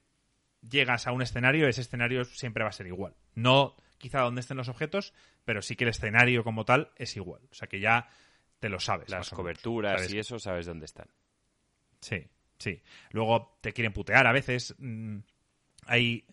llegas 0.68 1.08
a 1.08 1.12
un 1.12 1.22
escenario, 1.22 1.68
ese 1.68 1.82
escenario 1.82 2.24
siempre 2.26 2.64
va 2.64 2.70
a 2.70 2.74
ser 2.74 2.88
igual. 2.88 3.16
No 3.34 3.76
quizá 3.98 4.22
donde 4.22 4.42
estén 4.42 4.58
los 4.58 4.70
objetos, 4.70 5.14
pero 5.44 5.62
sí 5.62 5.76
que 5.76 5.86
el 5.86 5.90
escenario 5.90 6.44
como 6.44 6.66
tal 6.66 6.92
es 6.96 7.16
igual. 7.18 7.42
O 7.52 7.56
sea 7.56 7.68
que 7.68 7.80
ya 7.80 8.10
te 8.60 8.70
lo 8.70 8.80
sabes. 8.80 9.10
Las 9.10 9.30
coberturas 9.30 10.02
Sabes 10.02 10.14
y 10.14 10.20
eso, 10.20 10.40
sabes 10.40 10.66
dónde 10.66 10.86
están. 10.86 11.08
Sí, 12.02 12.28
sí. 12.60 12.82
Luego 13.12 13.58
te 13.62 13.74
quieren 13.74 13.94
putear 13.94 14.28
a 14.28 14.32
veces. 14.32 14.76
mm, 14.78 15.18
Hay 15.88 16.26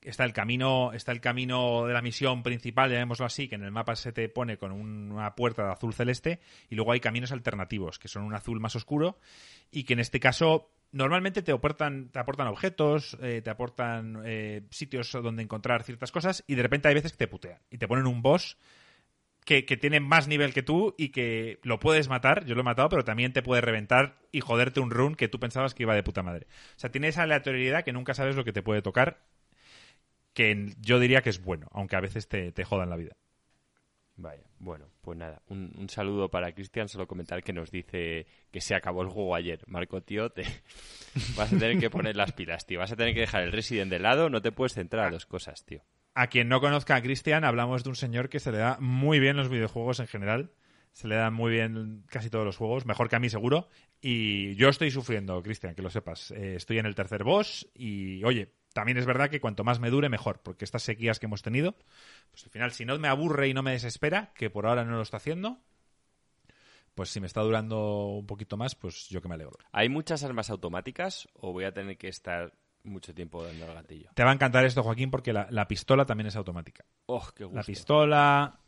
está 0.00 0.24
el 0.24 0.32
camino, 0.34 0.92
está 0.92 1.12
el 1.12 1.20
camino 1.20 1.86
de 1.86 1.94
la 1.94 2.02
misión 2.02 2.42
principal, 2.42 2.90
llamémoslo 2.90 3.24
así, 3.24 3.48
que 3.48 3.54
en 3.54 3.62
el 3.62 3.70
mapa 3.70 3.96
se 3.96 4.12
te 4.12 4.28
pone 4.28 4.58
con 4.58 4.70
un- 4.72 5.12
una 5.12 5.34
puerta 5.34 5.64
de 5.64 5.72
azul 5.72 5.94
celeste, 5.94 6.40
y 6.68 6.74
luego 6.74 6.92
hay 6.92 7.00
caminos 7.00 7.32
alternativos, 7.32 7.98
que 7.98 8.08
son 8.08 8.24
un 8.24 8.34
azul 8.34 8.60
más 8.60 8.76
oscuro, 8.76 9.18
y 9.70 9.84
que 9.84 9.94
en 9.94 10.00
este 10.00 10.20
caso 10.20 10.70
normalmente 10.92 11.42
te 11.42 11.52
aportan, 11.52 12.10
te 12.10 12.18
aportan 12.18 12.48
objetos, 12.48 13.16
eh, 13.22 13.40
te 13.42 13.48
aportan 13.50 14.20
eh, 14.26 14.62
sitios 14.70 15.10
donde 15.12 15.42
encontrar 15.42 15.82
ciertas 15.84 16.12
cosas, 16.12 16.44
y 16.46 16.54
de 16.54 16.62
repente 16.62 16.88
hay 16.88 16.94
veces 16.94 17.12
que 17.12 17.18
te 17.18 17.28
putean, 17.28 17.60
y 17.70 17.78
te 17.78 17.88
ponen 17.88 18.06
un 18.06 18.20
boss 18.20 18.58
que, 19.44 19.62
tiene 19.76 20.00
más 20.00 20.26
nivel 20.26 20.54
que 20.54 20.62
tú 20.62 20.94
y 20.96 21.10
que 21.10 21.60
lo 21.62 21.78
puedes 21.78 22.08
matar, 22.08 22.44
yo 22.46 22.54
lo 22.54 22.62
he 22.62 22.64
matado, 22.64 22.88
pero 22.88 23.04
también 23.04 23.32
te 23.32 23.42
puede 23.42 23.60
reventar 23.60 24.16
y 24.32 24.40
joderte 24.40 24.80
un 24.80 24.90
run 24.90 25.14
que 25.14 25.28
tú 25.28 25.38
pensabas 25.38 25.74
que 25.74 25.82
iba 25.82 25.94
de 25.94 26.02
puta 26.02 26.22
madre. 26.22 26.46
O 26.76 26.78
sea, 26.78 26.90
tiene 26.90 27.08
esa 27.08 27.22
aleatoriedad 27.22 27.84
que 27.84 27.92
nunca 27.92 28.14
sabes 28.14 28.36
lo 28.36 28.44
que 28.44 28.52
te 28.52 28.62
puede 28.62 28.82
tocar, 28.82 29.20
que 30.32 30.74
yo 30.80 30.98
diría 30.98 31.22
que 31.22 31.30
es 31.30 31.42
bueno, 31.42 31.68
aunque 31.72 31.96
a 31.96 32.00
veces 32.00 32.26
te, 32.26 32.52
te 32.52 32.64
jodan 32.64 32.90
la 32.90 32.96
vida. 32.96 33.16
Vaya, 34.16 34.44
bueno, 34.60 34.86
pues 35.02 35.18
nada, 35.18 35.42
un, 35.48 35.72
un 35.76 35.88
saludo 35.90 36.30
para 36.30 36.52
Cristian, 36.52 36.88
solo 36.88 37.08
comentar 37.08 37.42
que 37.42 37.52
nos 37.52 37.70
dice 37.70 38.26
que 38.52 38.60
se 38.60 38.74
acabó 38.74 39.02
el 39.02 39.08
juego 39.08 39.34
ayer. 39.34 39.60
Marco, 39.66 40.00
tío, 40.02 40.30
te 40.30 40.44
vas 41.36 41.52
a 41.52 41.58
tener 41.58 41.78
que 41.78 41.90
poner 41.90 42.16
las 42.16 42.32
pilas, 42.32 42.64
tío. 42.64 42.78
Vas 42.78 42.92
a 42.92 42.96
tener 42.96 43.12
que 43.12 43.20
dejar 43.20 43.42
el 43.42 43.52
Resident 43.52 43.90
de 43.90 43.98
lado, 43.98 44.30
no 44.30 44.40
te 44.40 44.52
puedes 44.52 44.72
centrar 44.72 45.08
a 45.08 45.10
dos 45.10 45.26
cosas, 45.26 45.64
tío. 45.64 45.82
A 46.14 46.28
quien 46.28 46.48
no 46.48 46.60
conozca 46.60 46.94
a 46.94 47.02
Cristian, 47.02 47.42
hablamos 47.42 47.82
de 47.82 47.90
un 47.90 47.96
señor 47.96 48.28
que 48.28 48.38
se 48.38 48.52
le 48.52 48.58
da 48.58 48.78
muy 48.80 49.18
bien 49.18 49.36
los 49.36 49.48
videojuegos 49.48 49.98
en 49.98 50.06
general. 50.06 50.52
Se 50.92 51.08
le 51.08 51.16
dan 51.16 51.34
muy 51.34 51.50
bien 51.50 52.04
casi 52.08 52.30
todos 52.30 52.44
los 52.44 52.56
juegos, 52.56 52.86
mejor 52.86 53.08
que 53.08 53.16
a 53.16 53.18
mí 53.18 53.28
seguro. 53.28 53.68
Y 54.00 54.54
yo 54.54 54.68
estoy 54.68 54.92
sufriendo, 54.92 55.42
Cristian, 55.42 55.74
que 55.74 55.82
lo 55.82 55.90
sepas. 55.90 56.30
Eh, 56.30 56.54
estoy 56.54 56.78
en 56.78 56.86
el 56.86 56.94
tercer 56.94 57.24
boss 57.24 57.68
y, 57.74 58.22
oye, 58.22 58.52
también 58.72 58.96
es 58.96 59.06
verdad 59.06 59.28
que 59.28 59.40
cuanto 59.40 59.64
más 59.64 59.80
me 59.80 59.90
dure, 59.90 60.08
mejor, 60.08 60.40
porque 60.40 60.64
estas 60.64 60.84
sequías 60.84 61.18
que 61.18 61.26
hemos 61.26 61.42
tenido, 61.42 61.76
pues 62.30 62.44
al 62.44 62.50
final, 62.50 62.70
si 62.70 62.84
no 62.84 62.96
me 63.00 63.08
aburre 63.08 63.48
y 63.48 63.54
no 63.54 63.64
me 63.64 63.72
desespera, 63.72 64.32
que 64.36 64.50
por 64.50 64.66
ahora 64.66 64.84
no 64.84 64.92
lo 64.92 65.02
está 65.02 65.16
haciendo, 65.16 65.58
pues 66.94 67.10
si 67.10 67.18
me 67.18 67.26
está 67.26 67.40
durando 67.40 68.06
un 68.06 68.26
poquito 68.26 68.56
más, 68.56 68.76
pues 68.76 69.08
yo 69.08 69.20
que 69.20 69.28
me 69.28 69.34
alegro. 69.34 69.58
¿Hay 69.72 69.88
muchas 69.88 70.22
armas 70.22 70.48
automáticas 70.48 71.28
o 71.34 71.52
voy 71.52 71.64
a 71.64 71.74
tener 71.74 71.98
que 71.98 72.06
estar 72.06 72.52
mucho 72.84 73.14
tiempo 73.14 73.42
dando 73.44 73.66
el 73.66 73.74
gatillo? 73.74 74.10
Te 74.14 74.24
va 74.24 74.30
a 74.30 74.34
encantar 74.34 74.64
esto, 74.64 74.82
Joaquín, 74.82 75.10
porque 75.10 75.32
la, 75.32 75.46
la 75.50 75.66
pistola 75.68 76.04
también 76.04 76.26
es 76.28 76.36
automática. 76.36 76.84
Oh, 77.06 77.26
qué 77.34 77.44
gusto. 77.44 77.56
La 77.56 77.62
pistola, 77.64 78.60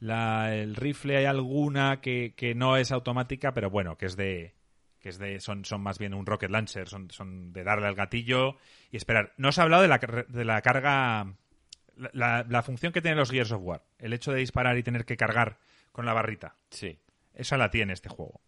la, 0.00 0.54
el 0.54 0.74
rifle, 0.76 1.16
hay 1.16 1.24
alguna 1.24 2.00
que, 2.00 2.34
que 2.36 2.54
no 2.54 2.76
es 2.76 2.92
automática, 2.92 3.52
pero 3.52 3.70
bueno, 3.70 3.96
que 3.96 4.06
es 4.06 4.16
de. 4.16 4.54
que 5.00 5.08
es 5.08 5.18
de. 5.18 5.40
son, 5.40 5.64
son 5.64 5.80
más 5.80 5.98
bien 5.98 6.14
un 6.14 6.26
rocket 6.26 6.50
launcher, 6.50 6.88
son, 6.88 7.10
son 7.10 7.52
de 7.52 7.64
darle 7.64 7.86
al 7.86 7.94
gatillo 7.94 8.56
y 8.90 8.96
esperar. 8.96 9.32
No 9.36 9.48
os 9.48 9.58
ha 9.58 9.62
hablado 9.62 9.82
de 9.82 9.88
la, 9.88 9.98
de 10.28 10.44
la 10.44 10.60
carga. 10.62 11.34
La, 11.96 12.10
la- 12.14 12.46
la 12.48 12.62
función 12.62 12.90
que 12.92 13.02
tienen 13.02 13.18
los 13.18 13.30
Gears 13.30 13.52
of 13.52 13.60
War. 13.62 13.84
El 13.98 14.12
hecho 14.14 14.32
de 14.32 14.38
disparar 14.40 14.78
y 14.78 14.82
tener 14.82 15.04
que 15.04 15.16
cargar 15.16 15.58
con 15.92 16.06
la 16.06 16.14
barrita. 16.14 16.56
Sí. 16.70 16.98
Esa 17.34 17.56
la 17.58 17.70
tiene 17.70 17.92
este 17.92 18.08
juego. 18.08 18.40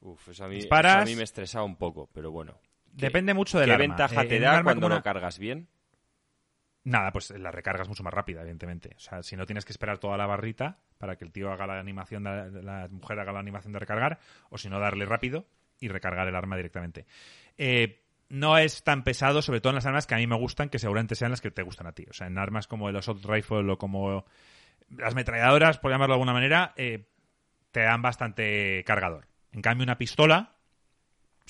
Uf, 0.00 0.28
eso 0.28 0.44
a 0.44 0.48
mí, 0.48 0.54
Disparas- 0.56 1.02
eso 1.02 1.02
a 1.02 1.04
mí 1.06 1.16
me 1.16 1.24
estresaba 1.24 1.64
un 1.64 1.76
poco, 1.76 2.08
pero 2.12 2.30
bueno. 2.30 2.56
¿Qué- 2.96 3.06
Depende 3.06 3.34
mucho 3.34 3.58
¿Qué 3.58 3.64
arma. 3.64 3.76
ventaja 3.78 4.22
Eh, 4.22 4.26
te 4.26 4.40
da 4.40 4.62
cuando 4.62 4.82
como 4.82 4.88
lo 4.88 4.94
una- 4.96 5.02
cargas 5.02 5.38
bien? 5.38 5.68
Nada, 6.82 7.12
pues 7.12 7.30
la 7.30 7.50
recargas 7.50 7.88
mucho 7.88 8.02
más 8.02 8.14
rápida, 8.14 8.40
evidentemente. 8.40 8.92
O 8.96 9.00
sea, 9.00 9.22
si 9.22 9.36
no 9.36 9.44
tienes 9.44 9.64
que 9.66 9.72
esperar 9.72 9.98
toda 9.98 10.16
la 10.16 10.26
barrita 10.26 10.78
para 10.98 11.16
que 11.16 11.24
el 11.26 11.32
tío 11.32 11.52
haga 11.52 11.66
la 11.66 11.78
animación, 11.78 12.24
de, 12.24 12.62
la 12.62 12.88
mujer 12.90 13.20
haga 13.20 13.32
la 13.32 13.40
animación 13.40 13.72
de 13.74 13.78
recargar, 13.78 14.18
o 14.48 14.56
si 14.56 14.70
no, 14.70 14.80
darle 14.80 15.04
rápido 15.04 15.46
y 15.78 15.88
recargar 15.88 16.26
el 16.26 16.34
arma 16.34 16.56
directamente. 16.56 17.06
Eh, 17.58 18.02
no 18.30 18.56
es 18.56 18.82
tan 18.82 19.04
pesado, 19.04 19.42
sobre 19.42 19.60
todo 19.60 19.72
en 19.72 19.74
las 19.76 19.86
armas 19.86 20.06
que 20.06 20.14
a 20.14 20.18
mí 20.18 20.26
me 20.26 20.36
gustan, 20.36 20.70
que 20.70 20.78
seguramente 20.78 21.16
sean 21.16 21.32
las 21.32 21.40
que 21.42 21.50
te 21.50 21.62
gustan 21.62 21.86
a 21.86 21.92
ti. 21.92 22.06
O 22.08 22.14
sea, 22.14 22.28
en 22.28 22.38
armas 22.38 22.66
como 22.66 22.88
el 22.88 22.96
Assault 22.96 23.24
Rifle 23.26 23.70
o 23.70 23.76
como 23.76 24.24
las 24.88 25.14
metralladoras, 25.14 25.78
por 25.78 25.90
llamarlo 25.90 26.14
de 26.14 26.16
alguna 26.16 26.32
manera, 26.32 26.72
eh, 26.76 27.08
te 27.72 27.80
dan 27.82 28.00
bastante 28.00 28.82
cargador. 28.84 29.26
En 29.52 29.60
cambio, 29.62 29.84
una 29.84 29.98
pistola 29.98 30.56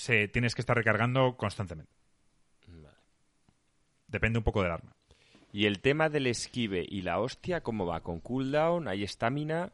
se, 0.01 0.29
tienes 0.29 0.55
que 0.55 0.63
estar 0.63 0.77
recargando 0.77 1.37
constantemente. 1.37 1.93
Depende 4.09 4.39
un 4.39 4.45
poco 4.45 4.63
del 4.63 4.73
arma. 4.73 4.93
Y 5.53 5.67
el 5.67 5.81
tema 5.81 6.09
del 6.09 6.27
esquive 6.27 6.85
y 6.89 7.03
la 7.03 7.19
hostia, 7.21 7.63
¿cómo 7.63 7.87
va? 7.87 8.01
¿Con 8.03 8.21
cooldown? 8.21 8.89
¿Hay 8.89 9.03
estamina? 9.05 9.73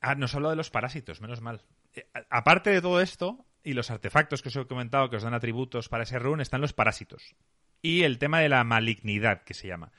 Ah, 0.00 0.14
nos 0.14 0.34
habla 0.34 0.50
de 0.50 0.56
los 0.56 0.70
parásitos, 0.70 1.20
menos 1.20 1.40
mal. 1.40 1.62
Eh, 1.94 2.06
a- 2.14 2.38
aparte 2.38 2.70
de 2.70 2.80
todo 2.80 3.00
esto, 3.00 3.44
y 3.64 3.72
los 3.74 3.90
artefactos 3.90 4.42
que 4.42 4.48
os 4.48 4.56
he 4.56 4.66
comentado 4.66 5.10
que 5.10 5.16
os 5.16 5.22
dan 5.22 5.34
atributos 5.34 5.88
para 5.88 6.04
ese 6.04 6.18
run, 6.18 6.40
están 6.40 6.60
los 6.60 6.72
parásitos. 6.72 7.34
Y 7.82 8.02
el 8.02 8.18
tema 8.18 8.40
de 8.40 8.48
la 8.48 8.64
malignidad, 8.64 9.42
que 9.42 9.54
se 9.54 9.68
llama. 9.68 9.92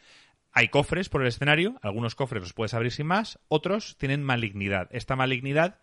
Hay 0.52 0.70
cofres 0.70 1.10
por 1.10 1.22
el 1.22 1.28
escenario, 1.28 1.78
algunos 1.82 2.16
cofres 2.16 2.42
los 2.42 2.54
puedes 2.54 2.74
abrir 2.74 2.92
sin 2.92 3.08
más, 3.08 3.40
otros 3.50 3.98
tienen 3.98 4.24
malignidad. 4.24 4.88
Esta 4.92 5.16
malignidad 5.16 5.80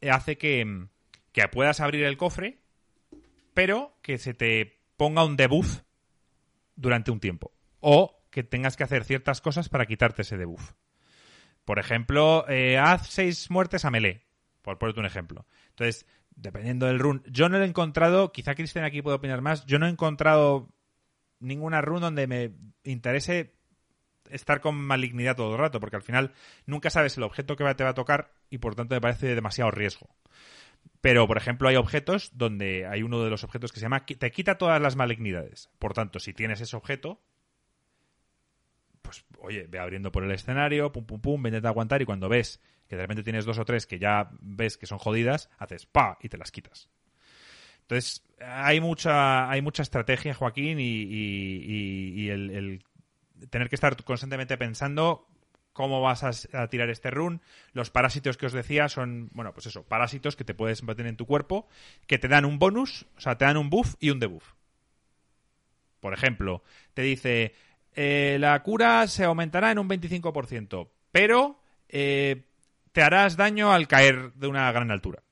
eh, 0.00 0.10
hace 0.10 0.36
que, 0.38 0.64
mm, 0.64 0.88
que 1.32 1.46
puedas 1.48 1.80
abrir 1.80 2.04
el 2.04 2.16
cofre, 2.16 2.60
pero 3.54 3.96
que 4.02 4.18
se 4.18 4.34
te 4.34 4.80
ponga 4.96 5.24
un 5.24 5.36
debuff 5.36 5.82
durante 6.76 7.10
un 7.10 7.20
tiempo. 7.20 7.52
O 7.80 8.22
que 8.30 8.42
tengas 8.42 8.76
que 8.76 8.84
hacer 8.84 9.04
ciertas 9.04 9.40
cosas 9.40 9.68
para 9.68 9.86
quitarte 9.86 10.22
ese 10.22 10.36
debuff. 10.36 10.72
Por 11.64 11.78
ejemplo, 11.78 12.48
eh, 12.48 12.78
haz 12.78 13.08
seis 13.08 13.50
muertes 13.50 13.84
a 13.84 13.90
melee, 13.90 14.22
por 14.62 14.78
ponerte 14.78 15.00
un 15.00 15.06
ejemplo. 15.06 15.46
Entonces, 15.70 16.06
dependiendo 16.30 16.86
del 16.86 16.98
run, 16.98 17.22
yo 17.26 17.48
no 17.48 17.58
he 17.58 17.64
encontrado, 17.64 18.32
quizá 18.32 18.54
Cristian 18.54 18.84
aquí 18.84 19.02
puede 19.02 19.16
opinar 19.16 19.42
más, 19.42 19.64
yo 19.66 19.78
no 19.78 19.86
he 19.86 19.90
encontrado 19.90 20.68
ninguna 21.38 21.80
run 21.82 22.00
donde 22.00 22.26
me 22.26 22.52
interese 22.84 23.54
estar 24.30 24.60
con 24.60 24.76
malignidad 24.76 25.36
todo 25.36 25.52
el 25.52 25.58
rato, 25.58 25.78
porque 25.78 25.96
al 25.96 26.02
final 26.02 26.32
nunca 26.66 26.90
sabes 26.90 27.16
el 27.16 27.22
objeto 27.22 27.56
que 27.56 27.74
te 27.74 27.84
va 27.84 27.90
a 27.90 27.94
tocar 27.94 28.32
y 28.48 28.58
por 28.58 28.74
tanto 28.74 28.94
me 28.94 29.00
parece 29.00 29.34
demasiado 29.34 29.70
riesgo. 29.70 30.08
Pero, 31.02 31.26
por 31.26 31.36
ejemplo, 31.36 31.68
hay 31.68 31.74
objetos 31.74 32.30
donde 32.32 32.86
hay 32.86 33.02
uno 33.02 33.22
de 33.24 33.28
los 33.28 33.42
objetos 33.42 33.72
que 33.72 33.80
se 33.80 33.84
llama 33.84 34.06
te 34.06 34.30
quita 34.30 34.56
todas 34.56 34.80
las 34.80 34.94
malignidades. 34.94 35.68
Por 35.80 35.94
tanto, 35.94 36.20
si 36.20 36.32
tienes 36.32 36.60
ese 36.60 36.76
objeto, 36.76 37.20
pues 39.02 39.24
oye, 39.40 39.66
ve 39.68 39.80
abriendo 39.80 40.12
por 40.12 40.22
el 40.22 40.30
escenario, 40.30 40.92
pum 40.92 41.04
pum 41.04 41.20
pum, 41.20 41.42
vete 41.42 41.66
a 41.66 41.70
aguantar 41.70 42.00
y 42.00 42.04
cuando 42.04 42.28
ves 42.28 42.60
que 42.88 42.94
de 42.94 43.02
repente 43.02 43.24
tienes 43.24 43.44
dos 43.44 43.58
o 43.58 43.64
tres 43.64 43.86
que 43.86 43.98
ya 43.98 44.30
ves 44.40 44.78
que 44.78 44.86
son 44.86 44.98
jodidas, 44.98 45.50
haces 45.58 45.86
pa 45.86 46.18
y 46.22 46.28
te 46.28 46.38
las 46.38 46.52
quitas. 46.52 46.88
Entonces, 47.80 48.22
hay 48.38 48.80
mucha, 48.80 49.50
hay 49.50 49.60
mucha 49.60 49.82
estrategia, 49.82 50.34
Joaquín, 50.34 50.78
y, 50.78 52.28
el 52.28 52.84
tener 53.50 53.68
que 53.68 53.74
estar 53.74 53.96
constantemente 54.04 54.56
pensando 54.56 55.26
cómo 55.72 56.00
vas 56.00 56.22
a, 56.22 56.68
tirar 56.68 56.90
este 56.90 57.10
run. 57.10 57.40
Los 57.72 57.90
parásitos 57.90 58.36
que 58.36 58.46
os 58.46 58.52
decía 58.52 58.88
son, 58.88 59.30
bueno, 59.32 59.52
pues 59.52 59.66
eso, 59.66 59.84
parásitos 59.84 60.36
que 60.36 60.44
te 60.44 60.54
puedes 60.54 60.82
meter 60.82 61.06
en 61.06 61.16
tu 61.16 61.26
cuerpo, 61.26 61.68
que 62.06 62.18
te 62.18 62.28
dan 62.28 62.44
un 62.44 62.58
bonus, 62.58 63.06
o 63.16 63.20
sea, 63.20 63.38
te 63.38 63.44
dan 63.44 63.56
un 63.56 63.70
buff 63.70 63.94
y 64.00 64.10
un 64.10 64.20
debuff. 64.20 64.54
Por 66.00 66.14
ejemplo, 66.14 66.62
te 66.94 67.02
dice, 67.02 67.54
eh, 67.94 68.36
la 68.40 68.60
cura 68.62 69.06
se 69.06 69.24
aumentará 69.24 69.70
en 69.70 69.78
un 69.78 69.88
25%, 69.88 70.90
pero 71.10 71.60
eh, 71.88 72.42
te 72.92 73.02
harás 73.02 73.36
daño 73.36 73.72
al 73.72 73.88
caer 73.88 74.32
de 74.34 74.48
una 74.48 74.70
gran 74.72 74.90
altura. 74.90 75.22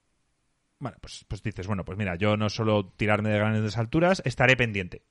Bueno, 0.79 0.97
pues, 1.01 1.27
pues 1.29 1.43
dices, 1.43 1.67
bueno, 1.67 1.85
pues 1.85 1.99
mira, 1.99 2.15
yo 2.15 2.37
no 2.37 2.49
solo 2.49 2.87
tirarme 2.97 3.29
de 3.31 3.39
grandes 3.39 3.77
alturas, 3.77 4.23
estaré 4.25 4.57
pendiente. 4.57 5.03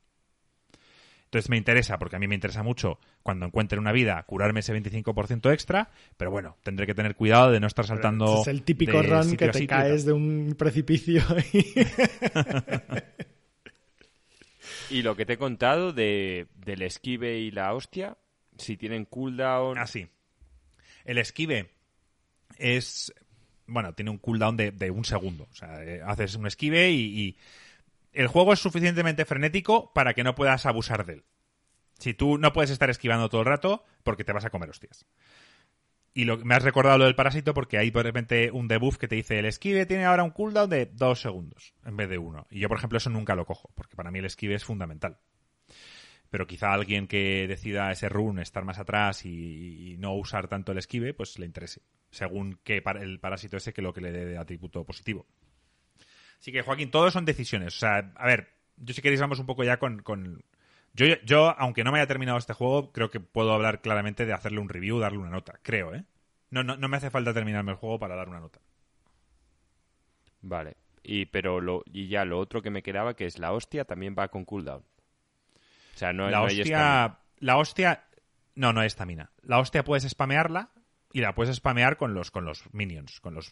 Entonces 1.30 1.52
me 1.52 1.58
interesa, 1.58 2.00
porque 2.00 2.16
a 2.16 2.20
mí 2.20 2.28
me 2.28 2.34
interesa 2.34 2.64
mucho 2.64 2.98
cuando 3.22 3.46
encuentre 3.46 3.78
una 3.78 3.92
vida 3.92 4.24
curarme 4.24 4.62
ese 4.62 4.74
25% 4.74 5.54
extra, 5.54 5.92
pero 6.18 6.32
bueno, 6.32 6.58
tendré 6.64 6.88
que 6.88 6.96
tener 6.96 7.16
cuidado 7.16 7.52
de 7.52 7.60
no 7.60 7.68
estar 7.68 7.86
saltando. 7.86 8.42
es 8.42 8.48
el 8.48 8.64
típico 8.64 9.00
de 9.00 9.04
run 9.04 9.38
que 9.38 9.50
te 9.50 9.68
caes 9.68 10.06
de 10.06 10.14
un 10.14 10.56
precipicio 10.58 11.22
y... 11.54 11.66
Y 14.90 15.04
lo 15.04 15.16
que 15.16 15.26
te 15.26 15.34
he 15.34 15.38
contado 15.38 15.94
de, 15.94 16.48
del 16.56 16.82
esquive 16.82 17.38
y 17.38 17.52
la 17.52 17.76
hostia, 17.76 18.18
si 18.58 18.76
tienen 18.76 19.06
cooldown... 19.06 19.78
Ah, 19.78 19.86
sí. 19.86 20.08
El 21.06 21.20
esquive 21.20 21.70
es. 22.58 23.14
Bueno, 23.68 23.94
tiene 23.94 24.10
un 24.10 24.18
cooldown 24.18 24.58
de, 24.58 24.72
de 24.72 24.90
un 24.90 25.06
segundo. 25.06 25.48
O 25.52 25.56
sea, 25.56 25.84
eh, 25.84 26.02
haces 26.04 26.34
un 26.34 26.48
esquive 26.48 26.90
y, 26.90 27.22
y 27.22 27.38
el 28.14 28.28
juego 28.28 28.54
es 28.54 28.60
suficientemente 28.60 29.26
frenético 29.26 29.94
para 29.94 30.14
que 30.14 30.24
no 30.24 30.36
puedas 30.36 30.66
abusar 30.66 31.06
de 31.06 31.14
él. 31.14 31.26
Si 32.00 32.14
tú 32.14 32.38
no 32.38 32.54
puedes 32.54 32.72
estar 32.72 32.90
esquivando 32.90 33.30
todo 33.30 33.42
el 33.42 33.48
rato 33.48 33.84
porque 34.04 34.24
te 34.24 34.34
vas 34.34 34.46
a 34.46 34.50
comer 34.50 34.70
hostias. 34.70 35.06
Y 36.14 36.26
lo, 36.26 36.38
me 36.38 36.56
has 36.56 36.64
recordado 36.64 36.98
lo 36.98 37.06
del 37.06 37.16
parásito 37.16 37.54
porque 37.54 37.78
hay 37.78 37.92
de 37.92 38.04
repente 38.04 38.52
un 38.52 38.68
debuff 38.68 38.98
que 38.98 39.08
te 39.08 39.16
dice 39.16 39.40
el 39.40 39.46
esquive 39.46 39.86
tiene 39.86 40.06
ahora 40.06 40.24
un 40.24 40.32
cooldown 40.32 40.70
de 40.70 40.88
dos 40.88 41.22
segundos 41.22 41.74
en 41.86 41.98
vez 41.98 42.10
de 42.10 42.18
uno. 42.18 42.48
Y 42.50 42.60
yo, 42.60 42.68
por 42.68 42.78
ejemplo, 42.78 42.98
eso 42.98 43.10
nunca 43.10 43.36
lo 43.36 43.46
cojo 43.46 43.70
porque 43.76 43.96
para 43.96 44.12
mí 44.12 44.20
el 44.20 44.26
esquive 44.26 44.56
es 44.56 44.64
fundamental. 44.64 45.20
Pero 46.30 46.48
quizá 46.48 46.74
alguien 46.74 47.08
que 47.08 47.48
decida 47.48 47.92
ese 47.92 48.08
run 48.08 48.40
estar 48.40 48.64
más 48.64 48.80
atrás 48.80 49.26
y, 49.26 49.96
no 50.00 50.14
usar 50.16 50.48
tanto 50.48 50.72
el 50.72 50.78
esquive, 50.78 51.14
pues 51.14 51.40
le 51.40 51.46
interese. 51.46 51.82
Según 52.12 52.60
que 52.64 52.84
el 53.02 53.20
parásito 53.20 53.58
ese 53.58 53.74
que 53.74 53.82
lo 53.82 53.94
que 53.94 54.02
le 54.02 54.12
dé 54.12 54.26
de 54.26 54.38
atributo 54.38 54.86
positivo. 54.86 55.26
Así 56.40 56.52
que, 56.52 56.62
Joaquín, 56.62 56.92
todo 56.92 57.12
son 57.12 57.26
decisiones. 57.26 57.76
O 57.76 57.80
sea, 57.80 58.12
a 58.16 58.26
ver, 58.26 58.50
yo 58.78 58.94
si 58.94 59.02
queréis 59.02 59.22
vamos 59.22 59.40
un 59.40 59.46
poco 59.46 59.64
ya 59.64 59.78
con... 59.78 60.02
con- 60.02 60.44
Yo, 60.94 61.06
yo, 61.24 61.54
aunque 61.58 61.84
no 61.84 61.92
me 61.92 62.00
haya 62.00 62.08
terminado 62.08 62.38
este 62.38 62.54
juego, 62.54 62.92
creo 62.92 63.10
que 63.10 63.20
puedo 63.20 63.54
hablar 63.54 63.82
claramente 63.82 64.26
de 64.26 64.34
hacerle 64.34 64.60
un 64.60 64.70
review, 64.70 65.00
darle 65.00 65.20
una 65.20 65.30
nota. 65.30 65.60
Creo, 65.62 65.94
¿eh? 65.94 66.06
No, 66.50 66.64
no, 66.64 66.78
no 66.78 66.88
me 66.88 66.98
hace 66.98 67.10
falta 67.12 67.34
terminarme 67.34 67.72
el 67.72 67.78
juego 67.78 68.00
para 68.00 68.16
dar 68.16 68.30
una 68.30 68.40
nota. 68.40 68.60
Vale. 70.42 70.78
Y, 71.04 71.26
pero 71.26 71.60
lo, 71.62 71.84
y 71.86 72.08
ya 72.08 72.26
lo 72.26 72.40
otro 72.40 72.62
que 72.62 72.70
me 72.72 72.82
quedaba, 72.84 73.16
que 73.16 73.26
es 73.26 73.38
la 73.38 73.52
hostia, 73.52 73.86
también 73.86 74.16
va 74.18 74.30
con 74.30 74.46
cooldown. 74.46 74.82
O 74.82 75.98
sea, 75.98 76.14
no, 76.14 76.30
la 76.30 76.40
no 76.40 76.46
hay 76.46 76.62
hostia... 76.62 77.20
La 77.40 77.58
hostia... 77.58 78.06
No, 78.56 78.74
no 78.74 78.82
es 78.82 78.88
estamina. 78.94 79.32
La 79.44 79.60
hostia 79.60 79.84
puedes 79.84 80.10
spamearla 80.10 80.72
y 81.14 81.22
la 81.22 81.34
puedes 81.36 81.56
spamear 81.56 81.98
con 81.98 82.14
los, 82.14 82.32
con 82.32 82.46
los 82.46 82.64
minions, 82.74 83.20
con 83.22 83.34
los, 83.34 83.52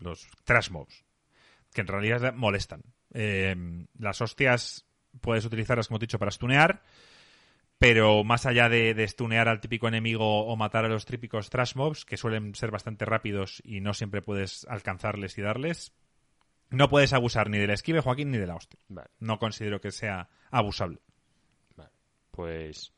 los 0.00 0.28
trash 0.44 0.70
mobs, 0.70 1.04
que 1.72 1.80
en 1.80 1.86
realidad 1.86 2.34
molestan. 2.34 2.82
Eh, 3.12 3.54
las 3.98 4.20
hostias 4.20 4.86
puedes 5.20 5.44
utilizarlas, 5.44 5.88
como 5.88 5.98
te 5.98 6.04
he 6.04 6.06
dicho, 6.06 6.18
para 6.18 6.30
stunear, 6.30 6.82
pero 7.78 8.24
más 8.24 8.46
allá 8.46 8.68
de, 8.68 8.94
de 8.94 9.06
stunear 9.08 9.48
al 9.48 9.60
típico 9.60 9.88
enemigo 9.88 10.46
o 10.46 10.56
matar 10.56 10.84
a 10.84 10.88
los 10.88 11.06
típicos 11.06 11.50
trash 11.50 11.74
mobs, 11.76 12.04
que 12.04 12.16
suelen 12.16 12.54
ser 12.54 12.70
bastante 12.70 13.04
rápidos 13.04 13.62
y 13.64 13.80
no 13.80 13.94
siempre 13.94 14.22
puedes 14.22 14.66
alcanzarles 14.68 15.38
y 15.38 15.42
darles, 15.42 15.92
no 16.70 16.88
puedes 16.88 17.12
abusar 17.12 17.48
ni 17.48 17.58
del 17.58 17.70
esquive, 17.70 18.00
Joaquín, 18.00 18.30
ni 18.30 18.38
de 18.38 18.46
la 18.46 18.56
hostia. 18.56 18.78
Vale, 18.88 19.08
No 19.20 19.38
considero 19.38 19.80
que 19.80 19.90
sea 19.90 20.28
abusable. 20.50 20.98
vale. 21.76 21.90
Pues... 22.30 22.92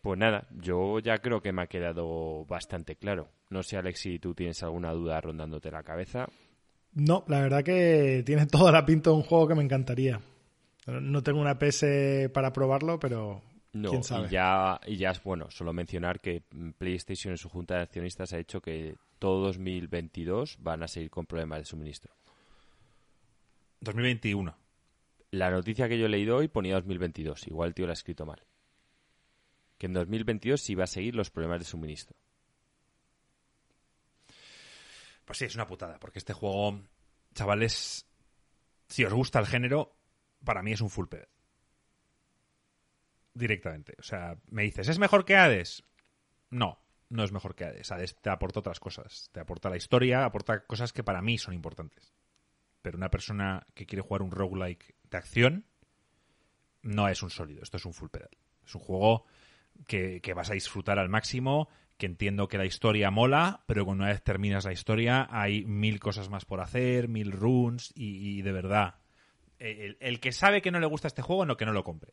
Pues 0.00 0.16
nada, 0.16 0.46
yo 0.52 1.00
ya 1.00 1.18
creo 1.18 1.42
que 1.42 1.52
me 1.52 1.62
ha 1.62 1.66
quedado 1.66 2.44
bastante 2.46 2.94
claro. 2.96 3.32
No 3.50 3.64
sé, 3.64 3.76
Alex, 3.76 3.98
si 3.98 4.18
tú 4.20 4.32
tienes 4.32 4.62
alguna 4.62 4.92
duda 4.92 5.20
rondándote 5.20 5.72
la 5.72 5.82
cabeza. 5.82 6.28
No, 6.94 7.24
la 7.28 7.40
verdad 7.40 7.62
que 7.62 8.22
tiene 8.24 8.46
toda 8.46 8.72
la 8.72 8.84
pinta 8.84 9.10
de 9.10 9.16
un 9.16 9.22
juego 9.22 9.48
que 9.48 9.54
me 9.54 9.62
encantaría. 9.62 10.20
No 10.86 11.22
tengo 11.22 11.40
una 11.40 11.58
PS 11.58 12.30
para 12.32 12.52
probarlo, 12.52 12.98
pero 12.98 13.42
No, 13.74 13.90
¿Quién 13.90 14.02
sabe? 14.02 14.28
Y 14.28 14.30
ya, 14.30 14.80
y 14.86 14.96
ya 14.96 15.10
es 15.10 15.22
bueno, 15.22 15.50
solo 15.50 15.72
mencionar 15.72 16.20
que 16.20 16.42
PlayStation 16.78 17.32
en 17.32 17.38
su 17.38 17.50
junta 17.50 17.74
de 17.74 17.82
accionistas 17.82 18.32
ha 18.32 18.38
hecho 18.38 18.62
que 18.62 18.96
todo 19.18 19.42
2022 19.46 20.56
van 20.60 20.82
a 20.82 20.88
seguir 20.88 21.10
con 21.10 21.26
problemas 21.26 21.58
de 21.58 21.64
suministro. 21.66 22.12
2021. 23.80 24.56
La 25.30 25.50
noticia 25.50 25.88
que 25.88 25.98
yo 25.98 26.06
he 26.06 26.08
leído 26.08 26.36
hoy 26.36 26.48
ponía 26.48 26.74
2022, 26.74 27.48
igual 27.48 27.68
el 27.68 27.74
tío 27.74 27.86
lo 27.86 27.92
ha 27.92 27.94
escrito 27.94 28.24
mal. 28.24 28.42
Que 29.76 29.86
en 29.86 29.92
2022 29.92 30.60
sí 30.60 30.74
va 30.74 30.84
a 30.84 30.88
seguir 30.88 31.14
los 31.14 31.30
problemas 31.30 31.60
de 31.60 31.66
suministro. 31.66 32.16
Pues 35.28 35.40
sí, 35.40 35.44
es 35.44 35.56
una 35.56 35.66
putada, 35.66 36.00
porque 36.00 36.18
este 36.18 36.32
juego, 36.32 36.80
chavales, 37.34 38.08
si 38.88 39.04
os 39.04 39.12
gusta 39.12 39.38
el 39.38 39.46
género, 39.46 39.94
para 40.42 40.62
mí 40.62 40.72
es 40.72 40.80
un 40.80 40.88
full 40.88 41.06
pedal. 41.06 41.28
Directamente. 43.34 43.94
O 43.98 44.02
sea, 44.02 44.38
me 44.46 44.62
dices, 44.62 44.88
¿es 44.88 44.98
mejor 44.98 45.26
que 45.26 45.36
Hades? 45.36 45.84
No, 46.48 46.80
no 47.10 47.24
es 47.24 47.30
mejor 47.30 47.54
que 47.54 47.66
Hades. 47.66 47.92
Hades 47.92 48.16
te 48.16 48.30
aporta 48.30 48.60
otras 48.60 48.80
cosas. 48.80 49.28
Te 49.30 49.40
aporta 49.40 49.68
la 49.68 49.76
historia, 49.76 50.24
aporta 50.24 50.64
cosas 50.64 50.94
que 50.94 51.04
para 51.04 51.20
mí 51.20 51.36
son 51.36 51.52
importantes. 51.52 52.14
Pero 52.80 52.96
una 52.96 53.10
persona 53.10 53.66
que 53.74 53.84
quiere 53.84 54.00
jugar 54.00 54.22
un 54.22 54.30
roguelike 54.30 54.94
de 55.10 55.18
acción 55.18 55.66
no 56.80 57.06
es 57.06 57.22
un 57.22 57.28
sólido. 57.28 57.62
Esto 57.62 57.76
es 57.76 57.84
un 57.84 57.92
full 57.92 58.08
pedal. 58.08 58.30
Es 58.64 58.74
un 58.74 58.80
juego 58.80 59.26
que, 59.86 60.22
que 60.22 60.32
vas 60.32 60.48
a 60.48 60.54
disfrutar 60.54 60.98
al 60.98 61.10
máximo, 61.10 61.68
que 61.98 62.06
entiendo 62.06 62.48
que 62.48 62.56
la 62.58 62.64
historia 62.64 63.10
mola, 63.10 63.60
pero 63.66 63.84
cuando 63.84 64.04
una 64.04 64.12
vez 64.12 64.22
terminas 64.22 64.64
la 64.64 64.72
historia 64.72 65.28
hay 65.30 65.64
mil 65.66 66.00
cosas 66.00 66.30
más 66.30 66.44
por 66.44 66.60
hacer, 66.60 67.08
mil 67.08 67.32
runes 67.32 67.92
y, 67.94 68.38
y 68.38 68.42
de 68.42 68.52
verdad. 68.52 68.94
El, 69.58 69.96
el 70.00 70.20
que 70.20 70.30
sabe 70.32 70.62
que 70.62 70.70
no 70.70 70.78
le 70.80 70.86
gusta 70.86 71.08
este 71.08 71.20
juego, 71.22 71.44
no 71.44 71.56
que 71.56 71.66
no 71.66 71.72
lo 71.72 71.82
compre. 71.84 72.12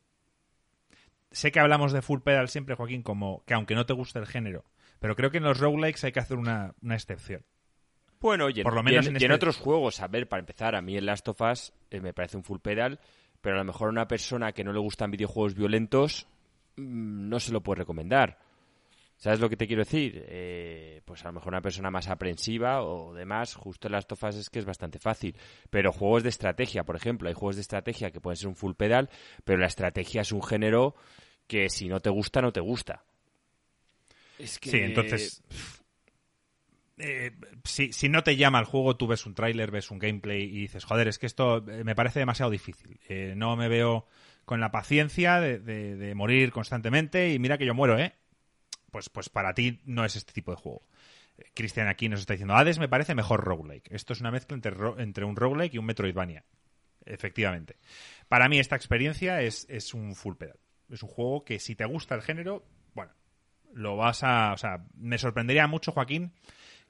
Sé 1.31 1.51
que 1.51 1.59
hablamos 1.59 1.91
de 1.91 2.01
full 2.01 2.21
pedal 2.21 2.47
siempre, 2.49 2.75
Joaquín, 2.75 3.03
como 3.03 3.43
que 3.45 3.53
aunque 3.53 3.75
no 3.75 3.85
te 3.85 3.93
guste 3.93 4.19
el 4.19 4.25
género, 4.27 4.63
pero 4.99 5.15
creo 5.15 5.29
que 5.31 5.37
en 5.37 5.43
los 5.43 5.59
roguelikes 5.59 6.03
hay 6.05 6.11
que 6.11 6.19
hacer 6.19 6.37
una, 6.37 6.73
una 6.81 6.95
excepción. 6.95 7.43
Bueno, 8.21 8.49
y 8.49 8.59
en, 8.61 8.63
Por 8.63 8.73
lo 8.73 8.81
menos 8.83 9.05
y 9.05 9.09
en- 9.09 9.15
en 9.17 9.21
y 9.21 9.25
en 9.25 9.31
este- 9.31 9.35
otros 9.35 9.57
juegos, 9.57 10.01
a 10.01 10.07
ver, 10.07 10.27
para 10.29 10.39
empezar, 10.39 10.75
a 10.75 10.81
mí 10.81 10.95
el 10.95 11.05
Last 11.05 11.27
of 11.27 11.41
Us 11.41 11.73
eh, 11.91 11.99
me 11.99 12.13
parece 12.13 12.37
un 12.37 12.43
full 12.43 12.59
pedal, 12.59 12.99
pero 13.41 13.55
a 13.55 13.59
lo 13.59 13.65
mejor 13.65 13.89
a 13.89 13.91
una 13.91 14.07
persona 14.07 14.53
que 14.53 14.63
no 14.63 14.71
le 14.73 14.79
gustan 14.79 15.11
videojuegos 15.11 15.53
violentos 15.55 16.25
mm, 16.77 17.29
no 17.29 17.39
se 17.39 17.51
lo 17.51 17.61
puede 17.61 17.79
recomendar. 17.79 18.39
¿Sabes 19.17 19.39
lo 19.39 19.49
que 19.49 19.57
te 19.57 19.65
quiero 19.67 19.83
decir? 19.83 20.25
Eh, 20.27 21.01
pues 21.05 21.23
a 21.23 21.27
lo 21.29 21.33
mejor 21.33 21.53
una 21.53 21.61
persona 21.61 21.89
más 21.89 22.09
aprensiva 22.09 22.83
o 22.83 23.13
demás, 23.13 23.55
justo 23.55 23.87
el 23.87 23.93
Last 23.93 24.11
of 24.11 24.23
Us 24.23 24.35
es 24.35 24.49
que 24.49 24.59
es 24.59 24.65
bastante 24.65 24.99
fácil. 24.99 25.35
Pero 25.69 25.91
juegos 25.93 26.23
de 26.23 26.29
estrategia, 26.29 26.83
por 26.83 26.95
ejemplo, 26.95 27.27
hay 27.29 27.33
juegos 27.33 27.55
de 27.55 27.61
estrategia 27.61 28.11
que 28.11 28.21
pueden 28.21 28.37
ser 28.37 28.47
un 28.49 28.55
full 28.55 28.73
pedal, 28.73 29.09
pero 29.43 29.59
la 29.59 29.67
estrategia 29.67 30.21
es 30.21 30.31
un 30.31 30.43
género 30.43 30.95
que 31.47 31.69
si 31.69 31.87
no 31.87 32.01
te 32.01 32.09
gusta, 32.09 32.41
no 32.41 32.51
te 32.51 32.59
gusta. 32.59 33.03
Es 34.37 34.59
que... 34.59 34.69
Sí, 34.69 34.77
entonces. 34.79 35.43
eh, 36.97 37.31
si, 37.63 37.91
si 37.93 38.09
no 38.09 38.23
te 38.23 38.35
llama 38.37 38.59
el 38.59 38.65
juego, 38.65 38.95
tú 38.95 39.07
ves 39.07 39.25
un 39.25 39.33
tráiler, 39.35 39.71
ves 39.71 39.91
un 39.91 39.99
gameplay 39.99 40.43
y 40.43 40.59
dices, 40.61 40.85
joder, 40.85 41.07
es 41.07 41.19
que 41.19 41.25
esto 41.25 41.57
eh, 41.69 41.83
me 41.83 41.95
parece 41.95 42.19
demasiado 42.19 42.51
difícil. 42.51 42.99
Eh, 43.09 43.33
no 43.35 43.55
me 43.55 43.67
veo 43.67 44.07
con 44.45 44.59
la 44.59 44.71
paciencia 44.71 45.39
de, 45.39 45.59
de- 45.59 45.95
de 45.95 46.15
morir 46.15 46.51
constantemente 46.51 47.33
y 47.33 47.39
mira 47.39 47.57
que 47.57 47.65
yo 47.65 47.73
muero, 47.73 47.97
¿eh? 47.99 48.13
Pues, 48.95 49.09
pues 49.09 49.27
para 49.27 49.53
ti 49.53 49.81
no 49.83 50.05
es 50.05 50.15
este 50.15 50.31
tipo 50.31 50.51
de 50.51 50.55
juego. 50.55 50.81
Eh, 51.37 51.51
Cristian 51.53 51.89
aquí 51.89 52.07
nos 52.07 52.21
está 52.21 52.31
diciendo, 52.31 52.55
Hades 52.55 52.79
me 52.79 52.87
parece 52.87 53.13
mejor 53.13 53.43
roguelike. 53.43 53.91
Esto 53.91 54.13
es 54.13 54.21
una 54.21 54.31
mezcla 54.31 54.55
entre, 54.55 54.73
entre 54.99 55.25
un 55.25 55.35
roguelike 55.35 55.73
y 55.73 55.77
un 55.79 55.85
Metroidvania. 55.85 56.45
Efectivamente. 57.03 57.75
Para 58.29 58.47
mí 58.47 58.57
esta 58.57 58.77
experiencia 58.77 59.41
es, 59.41 59.67
es 59.69 59.93
un 59.93 60.15
full 60.15 60.35
pedal. 60.35 60.57
Es 60.89 61.03
un 61.03 61.09
juego 61.09 61.43
que 61.43 61.59
si 61.59 61.75
te 61.75 61.83
gusta 61.83 62.15
el 62.15 62.21
género, 62.21 62.65
bueno, 62.93 63.11
lo 63.73 63.97
vas 63.97 64.23
a... 64.23 64.53
O 64.53 64.57
sea, 64.57 64.85
me 64.93 65.17
sorprendería 65.17 65.67
mucho, 65.67 65.91
Joaquín, 65.91 66.31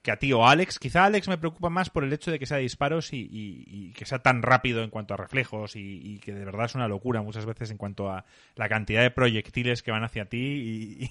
que 0.06 0.12
a 0.12 0.20
ti 0.20 0.32
o 0.32 0.45
a 0.45 0.51
Alex. 0.51 0.78
Quizá 0.78 1.03
Alex 1.03 1.28
me 1.28 1.39
preocupa 1.39 1.70
más 1.70 1.89
por 1.89 2.03
el 2.03 2.14
hecho 2.14 2.30
de 2.30 2.38
que 2.38 2.45
sea 2.45 2.58
de 2.58 2.64
disparos 2.64 3.10
y, 3.12 3.91
que 3.97 4.06
sea 4.06 4.20
tan 4.20 4.43
rápido 4.43 4.84
en 4.84 4.91
cuanto 4.91 5.16
a 5.16 5.18
reflejos 5.18 5.76
y, 5.76 6.20
que 6.20 6.32
de 6.32 6.45
verdad 6.45 6.68
es 6.68 6.76
una 6.76 6.88
locura 6.88 7.24
muchas 7.24 7.45
veces 7.45 7.72
en 7.72 7.78
cuanto 7.78 8.10
a 8.10 8.24
la 8.56 8.70
cantidad 8.70 9.01
de 9.01 9.10
proyectiles 9.10 9.82
que 9.82 9.91
van 9.91 10.03
hacia 10.03 10.30
ti 10.30 11.10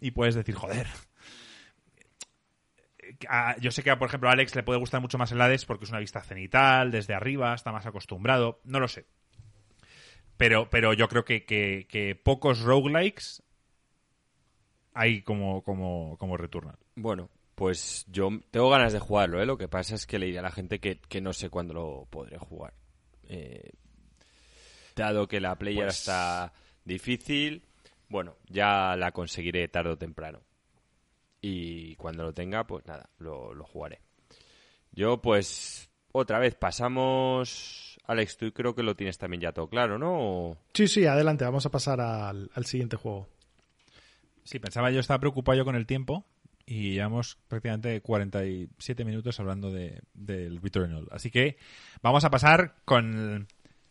y, 0.00 0.10
puedes 0.10 0.34
decir, 0.34 0.54
joder. 0.54 0.86
Yo 3.60 3.70
sé 3.70 3.82
que, 3.82 3.94
por 3.96 4.08
ejemplo, 4.08 4.30
a 4.30 4.32
Alex 4.32 4.54
le 4.56 4.62
puede 4.62 4.78
gustar 4.78 5.02
mucho 5.02 5.18
más 5.18 5.30
el 5.32 5.40
Hades 5.40 5.66
porque 5.66 5.84
es 5.84 5.90
una 5.90 5.98
vista 5.98 6.22
cenital, 6.22 6.90
desde 6.90 7.12
arriba, 7.12 7.54
está 7.54 7.72
más 7.72 7.84
acostumbrado. 7.84 8.60
No 8.64 8.80
lo 8.80 8.88
sé. 8.88 9.04
Pero, 10.38 10.70
pero 10.70 10.94
yo 10.94 11.08
creo 11.08 11.26
que, 11.26 11.44
que, 11.44 11.86
que 11.90 12.14
pocos 12.14 12.60
roguelikes 12.62 13.42
hay 14.94 15.20
como, 15.20 15.62
como, 15.62 16.16
como 16.18 16.38
Returnal. 16.38 16.78
Bueno, 16.94 17.28
pues 17.60 18.06
yo 18.10 18.30
tengo 18.50 18.70
ganas 18.70 18.94
de 18.94 19.00
jugarlo, 19.00 19.42
¿eh? 19.42 19.44
Lo 19.44 19.58
que 19.58 19.68
pasa 19.68 19.94
es 19.94 20.06
que 20.06 20.18
le 20.18 20.24
diré 20.24 20.38
a 20.38 20.42
la 20.42 20.50
gente 20.50 20.78
que, 20.80 20.96
que 20.98 21.20
no 21.20 21.34
sé 21.34 21.50
cuándo 21.50 21.74
lo 21.74 22.06
podré 22.08 22.38
jugar. 22.38 22.72
Eh, 23.24 23.72
dado 24.96 25.28
que 25.28 25.40
la 25.40 25.56
play 25.56 25.74
Pues- 25.76 25.98
está 25.98 26.54
difícil, 26.86 27.62
bueno, 28.08 28.36
ya 28.48 28.96
la 28.96 29.12
conseguiré 29.12 29.68
tarde 29.68 29.90
o 29.90 29.98
temprano. 29.98 30.40
Y 31.42 31.96
cuando 31.96 32.22
lo 32.22 32.32
tenga, 32.32 32.66
pues 32.66 32.86
nada, 32.86 33.10
lo, 33.18 33.52
lo 33.52 33.64
jugaré. 33.66 34.00
Yo, 34.92 35.20
pues, 35.20 35.90
otra 36.12 36.38
vez 36.38 36.54
pasamos... 36.54 37.98
Alex, 38.06 38.38
tú 38.38 38.50
creo 38.54 38.74
que 38.74 38.82
lo 38.82 38.96
tienes 38.96 39.18
también 39.18 39.42
ya 39.42 39.52
todo 39.52 39.68
claro, 39.68 39.98
¿no? 39.98 40.14
O- 40.18 40.56
Sí, 40.72 40.88
sí, 40.88 41.04
adelante, 41.04 41.44
vamos 41.44 41.66
a 41.66 41.70
pasar 41.70 42.00
al, 42.00 42.50
al 42.54 42.64
siguiente 42.64 42.96
juego. 42.96 43.28
Sí, 44.44 44.58
pensaba 44.58 44.90
yo, 44.90 45.00
estaba 45.00 45.20
preocupado 45.20 45.58
yo 45.58 45.66
con 45.66 45.76
el 45.76 45.84
tiempo 45.84 46.24
y 46.70 46.92
llevamos 46.92 47.36
prácticamente 47.48 48.00
47 48.00 49.04
minutos 49.04 49.40
hablando 49.40 49.72
de, 49.72 50.02
del 50.14 50.62
Returnal. 50.62 51.08
Así 51.10 51.28
que 51.28 51.56
vamos 52.00 52.24
a 52.24 52.30
pasar 52.30 52.76
con 52.84 53.48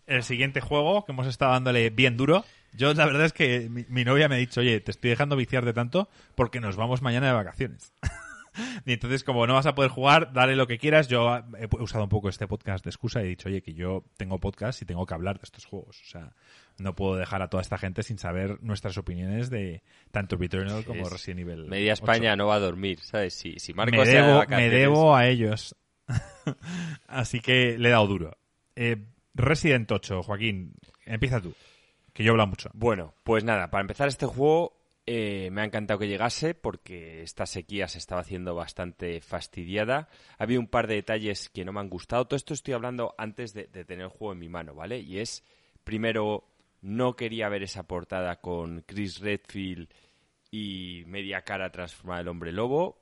el 0.08 0.24
siguiente 0.24 0.62
juego 0.62 1.04
que 1.04 1.12
hemos 1.12 1.28
estado 1.28 1.52
dándole 1.52 1.90
bien 1.90 2.16
duro. 2.16 2.46
Yo 2.72 2.94
la 2.94 3.06
verdad 3.06 3.26
es 3.26 3.34
que 3.34 3.68
mi, 3.70 4.06
novia 4.06 4.30
me 4.30 4.36
ha 4.36 4.38
dicho, 4.38 4.62
oye, 4.62 4.80
te 4.80 4.92
estoy 4.92 5.10
dejando 5.10 5.36
viciar 5.36 5.66
de 5.66 5.74
tanto 5.74 6.08
porque 6.36 6.62
nos 6.62 6.78
vamos 6.78 7.02
mañana 7.02 7.28
de 7.28 7.34
vacaciones. 7.34 7.92
y 8.86 8.94
entonces, 8.94 9.26
como 9.26 9.46
no 9.46 9.56
vas 9.56 9.66
a 9.66 9.76
poder 9.76 9.92
jugar, 9.92 10.32
dale 10.32 10.56
lo 10.56 10.66
que 10.66 10.78
quieras. 10.78 11.10
Yo 11.10 11.36
he 11.58 11.68
usado 11.82 12.06
un 12.06 12.10
poco 12.10 12.30
este 12.30 12.48
podcast 12.48 12.86
de 12.86 12.92
excusa 12.92 13.22
y 13.22 13.26
he 13.26 13.30
dicho, 13.30 13.50
oye, 13.50 13.62
que 13.62 13.74
yo 13.74 14.06
tengo 14.16 14.40
podcast 14.40 14.82
y 14.82 14.86
tengo 14.86 15.06
que 15.06 15.16
hablar 15.16 15.38
de 15.38 15.44
estos 15.44 15.66
juegos. 15.66 16.00
O 16.02 16.06
sea, 16.06 16.32
no 16.80 16.96
puedo 16.96 17.16
dejar 17.16 17.42
a 17.42 17.50
toda 17.50 17.62
esta 17.62 17.78
gente 17.78 18.04
sin 18.04 18.18
saber 18.18 18.62
nuestras 18.62 18.98
opiniones 18.98 19.50
de 19.50 19.84
tanto 20.12 20.36
Returnal 20.38 20.84
como 20.86 21.06
Es- 21.06 21.12
Resident 21.12 21.42
Evil. 21.42 21.66
Media 21.68 21.94
8. 21.94 22.04
España 22.04 22.36
no 22.36 22.48
va 22.48 22.56
a 22.56 22.60
dormir, 22.60 23.00
¿sabes? 23.00 23.34
Si, 23.34 23.60
si 23.60 23.74
Marcos 23.74 24.00
me 24.00 24.06
se 24.06 24.22
va 24.22 24.28
de 24.28 24.34
debo, 24.34 24.46
me 24.50 24.70
debo 24.70 25.16
a 25.16 25.28
ellos. 25.28 25.76
Así 27.08 27.40
que 27.40 27.78
le 27.78 27.90
he 27.90 27.92
dado 27.92 28.08
duro. 28.08 28.38
Eh, 28.76 28.98
Resident 29.34 29.92
8, 29.92 30.24
Joaquín, 30.24 30.74
empieza 31.06 31.40
tú. 31.42 31.54
Que 32.14 32.24
yo 32.24 32.32
hablo 32.32 32.48
mucho. 32.48 32.70
Bueno, 32.74 33.14
pues 33.24 33.44
nada, 33.44 33.70
para 33.70 33.82
empezar 33.82 34.08
este 34.08 34.26
juego 34.26 34.76
eh, 35.06 35.50
me 35.52 35.62
ha 35.62 35.66
encantado 35.66 36.00
que 36.00 36.08
llegase 36.08 36.54
porque 36.54 37.22
esta 37.24 37.46
sequía 37.46 37.88
se 37.88 37.98
estaba 37.98 38.22
haciendo 38.22 38.56
bastante 38.56 39.22
fastidiada. 39.22 40.10
Había 40.38 40.60
un 40.60 40.68
par 40.68 40.88
de 40.88 40.96
detalles 40.96 41.50
que 41.50 41.64
no 41.66 41.72
me 41.72 41.80
han 41.80 41.90
gustado. 41.90 42.26
Todo 42.26 42.36
esto 42.36 42.54
estoy 42.54 42.74
hablando 42.74 43.16
antes 43.18 43.54
de, 43.54 43.68
de 43.68 43.86
tener 43.86 44.06
el 44.06 44.10
juego 44.12 44.34
en 44.34 44.40
mi 44.40 44.50
mano, 44.50 44.74
¿vale? 44.76 45.00
Y 45.00 45.20
es, 45.20 45.44
primero, 45.84 46.44
no 46.82 47.16
quería 47.16 47.50
ver 47.50 47.64
esa 47.64 47.84
portada 47.84 48.38
con 48.42 48.82
Chris 48.88 49.20
Redfield 49.20 49.90
y 50.52 51.04
media 51.08 51.42
cara 51.42 51.72
transformada 51.72 52.20
del 52.20 52.28
hombre 52.30 52.52
lobo. 52.52 53.00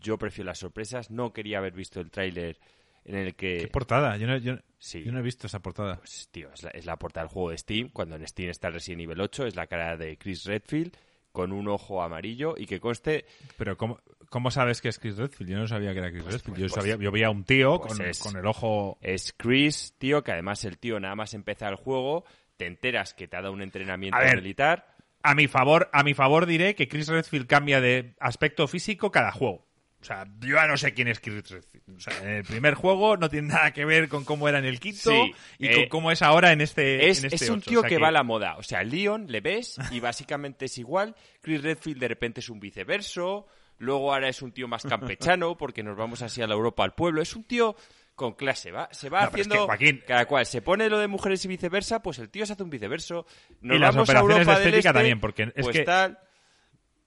Yo 0.00 0.18
prefiero 0.18 0.46
las 0.48 0.58
sorpresas. 0.58 1.10
No 1.10 1.32
quería 1.32 1.58
haber 1.58 1.72
visto 1.72 2.00
el 2.00 2.10
tráiler 2.10 2.58
en 3.04 3.14
el 3.16 3.34
que... 3.34 3.58
¿Qué 3.58 3.68
portada? 3.68 4.16
Yo 4.16 4.26
no, 4.26 4.36
yo, 4.36 4.56
Sí. 4.78 5.02
yo 5.04 5.12
no 5.12 5.18
he 5.20 5.22
visto 5.22 5.46
esa 5.46 5.60
portada. 5.60 5.96
Pues, 5.96 6.28
tío, 6.30 6.50
es 6.52 6.62
la, 6.62 6.70
es 6.70 6.84
la 6.86 6.96
portada 6.98 7.26
del 7.26 7.32
juego 7.32 7.50
de 7.50 7.58
Steam. 7.58 7.88
Cuando 7.90 8.16
en 8.16 8.26
Steam 8.26 8.50
está 8.50 8.68
el 8.68 8.74
Resident 8.74 9.02
Evil 9.02 9.20
8, 9.20 9.46
es 9.46 9.56
la 9.56 9.66
cara 9.66 9.96
de 9.96 10.16
Chris 10.18 10.44
Redfield 10.44 10.94
con 11.32 11.52
un 11.52 11.68
ojo 11.68 12.02
amarillo 12.02 12.54
y 12.58 12.66
que 12.66 12.80
conste. 12.80 13.24
Pero 13.56 13.76
¿cómo, 13.76 14.00
cómo 14.28 14.50
sabes 14.50 14.80
que 14.82 14.88
es 14.88 14.98
Chris 14.98 15.16
Redfield? 15.16 15.50
Yo 15.52 15.58
no 15.58 15.66
sabía 15.68 15.92
que 15.92 15.98
era 16.00 16.10
Chris 16.10 16.24
Redfield. 16.24 16.58
yo, 16.58 16.62
pues- 16.64 16.72
sabía, 16.72 16.96
yo 16.96 17.10
veía 17.12 17.28
a 17.28 17.30
un 17.30 17.44
tío 17.44 17.80
pues 17.80 17.94
con, 17.96 18.06
es- 18.06 18.18
con 18.18 18.36
el 18.36 18.46
ojo... 18.46 18.98
Es 19.00 19.32
Chris, 19.36 19.94
tío, 19.96 20.22
que 20.22 20.32
además 20.32 20.64
el 20.64 20.76
tío 20.78 20.98
nada 21.00 21.14
más 21.14 21.32
empezar 21.34 21.70
el 21.70 21.76
juego, 21.76 22.24
te 22.60 22.66
enteras 22.66 23.14
que 23.14 23.26
te 23.26 23.38
ha 23.38 23.40
dado 23.40 23.54
un 23.54 23.62
entrenamiento 23.62 24.18
A 24.18 24.20
ver. 24.20 24.36
militar. 24.36 24.94
A 25.22 25.34
mi 25.34 25.48
favor, 25.48 25.88
a 25.94 26.02
mi 26.02 26.12
favor 26.12 26.44
diré 26.44 26.74
que 26.74 26.88
Chris 26.88 27.08
Redfield 27.08 27.46
cambia 27.46 27.80
de 27.80 28.14
aspecto 28.20 28.68
físico 28.68 29.10
cada 29.10 29.32
juego. 29.32 29.66
O 30.02 30.04
sea, 30.04 30.26
yo 30.40 30.56
ya 30.56 30.66
no 30.66 30.76
sé 30.76 30.92
quién 30.92 31.08
es 31.08 31.20
Chris 31.20 31.48
Redfield. 31.48 31.96
O 31.96 32.00
sea, 32.00 32.18
en 32.22 32.28
el 32.28 32.44
primer 32.44 32.74
juego 32.74 33.16
no 33.16 33.30
tiene 33.30 33.48
nada 33.48 33.72
que 33.72 33.86
ver 33.86 34.10
con 34.10 34.24
cómo 34.26 34.46
era 34.46 34.58
en 34.58 34.66
el 34.66 34.78
quinto 34.78 35.10
Sí, 35.10 35.34
y 35.58 35.68
eh, 35.68 35.74
con 35.74 35.88
cómo 35.88 36.12
es 36.12 36.20
ahora 36.20 36.52
en 36.52 36.60
este 36.60 37.08
Es, 37.08 37.20
en 37.20 37.32
este 37.32 37.46
es 37.46 37.50
un 37.50 37.62
tío 37.62 37.78
O 37.78 37.82
sea 37.82 37.88
que, 37.88 37.96
va 37.96 38.08
a 38.08 38.12
la 38.12 38.24
moda. 38.24 38.58
O 38.58 38.62
sea, 38.62 38.82
Leon 38.82 39.32
le 39.32 39.40
ves 39.40 39.78
y 39.90 40.00
básicamente 40.00 40.66
es 40.66 40.76
igual. 40.76 41.16
Chris 41.40 41.62
Redfield 41.62 41.98
de 41.98 42.08
repente 42.08 42.40
es 42.40 42.50
un 42.50 42.60
viceverso. 42.60 43.46
luego 43.78 44.12
ahora 44.12 44.28
es 44.28 44.42
un 44.42 44.52
tío 44.52 44.68
más 44.68 44.82
campechano 44.82 45.56
porque 45.56 45.82
nos 45.82 45.96
vamos 45.96 46.20
así 46.20 46.42
a 46.42 46.46
la 46.46 46.54
Europa 46.54 46.84
al 46.84 46.92
pueblo. 46.92 47.22
Es 47.22 47.34
un 47.34 47.44
tío 47.44 47.74
con 48.20 48.34
clase, 48.34 48.70
va, 48.70 48.86
se 48.92 49.08
va 49.08 49.20
No, 49.22 49.24
es 49.28 49.34
que, 49.34 49.40
haciendo 49.40 49.66
Joaquín- 49.66 50.02
cada 50.06 50.26
cual. 50.26 50.44
Se 50.44 50.60
pone 50.60 50.90
lo 50.90 50.98
de 50.98 51.08
mujeres 51.08 51.42
y 51.46 51.48
viceversa, 51.48 52.02
pues 52.02 52.18
el 52.18 52.28
tío 52.28 52.44
se 52.44 52.52
hace 52.52 52.62
un 52.62 52.68
viceverso. 52.68 53.24
Nos 53.62 53.76
Y 53.76 53.80
las 53.80 53.94
vamos 53.94 54.10
a 54.10 54.12
operaciones 54.12 54.38
Europa 54.46 54.52
de 54.58 54.64
del 54.66 54.68
estética 54.74 54.88
Este, 54.90 54.98
también, 54.98 55.20
porque 55.20 55.42
es 55.44 55.64
pues 55.64 55.76
que- 55.78 55.84
tal. 55.84 56.18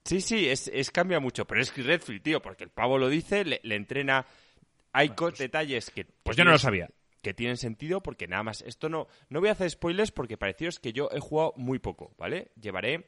Sí, 0.04 0.20
sí, 0.20 0.48
es, 0.48 0.66
es 0.74 0.90
cambia 0.90 1.20
mucho, 1.20 1.46
pero 1.46 1.60
es 1.62 1.70
Chris 1.70 1.86
Redfield, 1.86 2.20
tío, 2.22 2.42
porque 2.42 2.64
el 2.64 2.70
pavo 2.70 2.98
lo 2.98 3.08
dice, 3.08 3.44
le, 3.44 3.60
le 3.62 3.76
entrena. 3.76 4.26
Hay 4.92 5.10
co- 5.10 5.30
detalles 5.30 5.90
que. 5.90 6.04
Pues 6.04 6.34
que 6.36 6.40
yo 6.40 6.44
no 6.44 6.50
lo 6.50 6.58
sabía. 6.58 6.90
Que 7.22 7.32
tienen 7.32 7.56
sentido, 7.56 8.02
porque 8.02 8.26
nada 8.26 8.42
más. 8.42 8.60
Esto 8.62 8.88
no. 8.88 9.06
No 9.28 9.38
voy 9.38 9.50
a 9.50 9.52
hacer 9.52 9.70
spoilers 9.70 10.10
porque 10.10 10.36
parecidos 10.36 10.80
que 10.80 10.92
yo 10.92 11.08
he 11.12 11.20
jugado 11.20 11.52
muy 11.56 11.78
poco, 11.78 12.12
¿vale? 12.18 12.50
Llevaré 12.60 13.06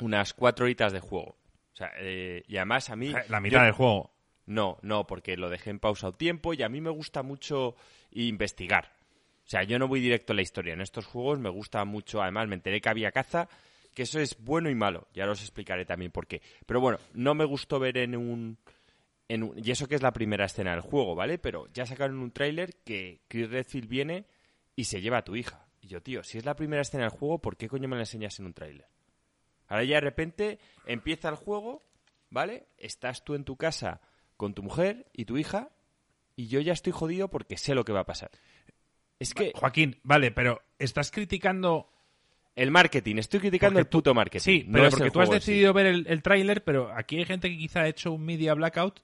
unas 0.00 0.32
cuatro 0.34 0.64
horitas 0.64 0.92
de 0.92 1.00
juego. 1.00 1.36
O 1.72 1.76
sea, 1.76 1.92
eh, 1.98 2.42
y 2.48 2.56
además 2.56 2.90
a 2.90 2.96
mí. 2.96 3.12
La 3.28 3.40
mitad 3.40 3.58
yo- 3.58 3.64
del 3.64 3.72
juego. 3.72 4.14
No, 4.48 4.78
no, 4.82 5.06
porque 5.06 5.36
lo 5.36 5.50
dejé 5.50 5.70
en 5.70 5.78
pausa 5.78 6.08
un 6.08 6.14
tiempo 6.16 6.54
y 6.54 6.62
a 6.62 6.68
mí 6.68 6.80
me 6.80 6.90
gusta 6.90 7.22
mucho 7.22 7.76
investigar. 8.10 8.92
O 9.46 9.48
sea, 9.50 9.62
yo 9.62 9.78
no 9.78 9.88
voy 9.88 10.00
directo 10.00 10.32
a 10.32 10.36
la 10.36 10.42
historia. 10.42 10.74
En 10.74 10.80
estos 10.80 11.06
juegos 11.06 11.38
me 11.38 11.48
gusta 11.48 11.84
mucho, 11.84 12.22
además 12.22 12.48
me 12.48 12.54
enteré 12.54 12.80
que 12.80 12.88
había 12.88 13.12
caza, 13.12 13.48
que 13.94 14.02
eso 14.02 14.20
es 14.20 14.36
bueno 14.42 14.68
y 14.70 14.74
malo. 14.74 15.06
Ya 15.14 15.28
os 15.30 15.40
explicaré 15.42 15.84
también 15.84 16.10
por 16.12 16.26
qué. 16.26 16.42
Pero 16.66 16.80
bueno, 16.80 16.98
no 17.14 17.34
me 17.34 17.44
gustó 17.44 17.78
ver 17.78 17.98
en 17.98 18.16
un... 18.16 18.58
En 19.28 19.42
un- 19.42 19.54
y 19.62 19.70
eso 19.70 19.86
que 19.86 19.94
es 19.94 20.02
la 20.02 20.12
primera 20.12 20.46
escena 20.46 20.70
del 20.72 20.80
juego, 20.80 21.14
¿vale? 21.14 21.38
Pero 21.38 21.68
ya 21.74 21.84
sacaron 21.84 22.18
un 22.18 22.30
tráiler 22.30 22.74
que 22.84 23.20
Chris 23.28 23.50
Redfield 23.50 23.88
viene 23.88 24.24
y 24.74 24.84
se 24.84 25.00
lleva 25.02 25.18
a 25.18 25.24
tu 25.24 25.36
hija. 25.36 25.66
Y 25.82 25.88
yo, 25.88 26.02
tío, 26.02 26.22
si 26.24 26.38
es 26.38 26.44
la 26.46 26.56
primera 26.56 26.82
escena 26.82 27.04
del 27.04 27.12
juego, 27.12 27.38
¿por 27.38 27.56
qué 27.58 27.68
coño 27.68 27.88
me 27.88 27.96
la 27.96 28.02
enseñas 28.02 28.38
en 28.38 28.46
un 28.46 28.54
tráiler? 28.54 28.86
Ahora 29.68 29.84
ya 29.84 29.96
de 29.96 30.00
repente 30.00 30.58
empieza 30.86 31.28
el 31.28 31.34
juego, 31.34 31.82
¿vale? 32.30 32.68
Estás 32.78 33.22
tú 33.22 33.34
en 33.34 33.44
tu 33.44 33.56
casa 33.56 34.00
con 34.38 34.54
tu 34.54 34.62
mujer 34.62 35.06
y 35.12 35.26
tu 35.26 35.36
hija 35.36 35.68
y 36.36 36.46
yo 36.46 36.60
ya 36.60 36.72
estoy 36.72 36.92
jodido 36.92 37.28
porque 37.28 37.58
sé 37.58 37.74
lo 37.74 37.84
que 37.84 37.92
va 37.92 38.00
a 38.00 38.06
pasar. 38.06 38.30
Es 39.18 39.34
que 39.34 39.52
Joaquín, 39.54 39.98
vale, 40.04 40.30
pero 40.30 40.62
estás 40.78 41.10
criticando. 41.10 41.90
el 42.54 42.70
marketing, 42.70 43.16
estoy 43.16 43.40
criticando 43.40 43.80
el 43.80 43.86
puto 43.86 44.14
marketing. 44.14 44.44
Sí, 44.44 44.64
no 44.66 44.74
pero 44.74 44.86
es 44.86 44.94
porque 44.94 45.10
tú 45.10 45.20
has 45.20 45.28
sí. 45.28 45.34
decidido 45.34 45.72
ver 45.74 45.86
el, 45.86 46.06
el 46.08 46.22
tráiler, 46.22 46.64
pero 46.64 46.90
aquí 46.96 47.18
hay 47.18 47.24
gente 47.26 47.50
que 47.50 47.58
quizá 47.58 47.80
ha 47.80 47.88
hecho 47.88 48.12
un 48.12 48.24
media 48.24 48.54
blackout. 48.54 49.00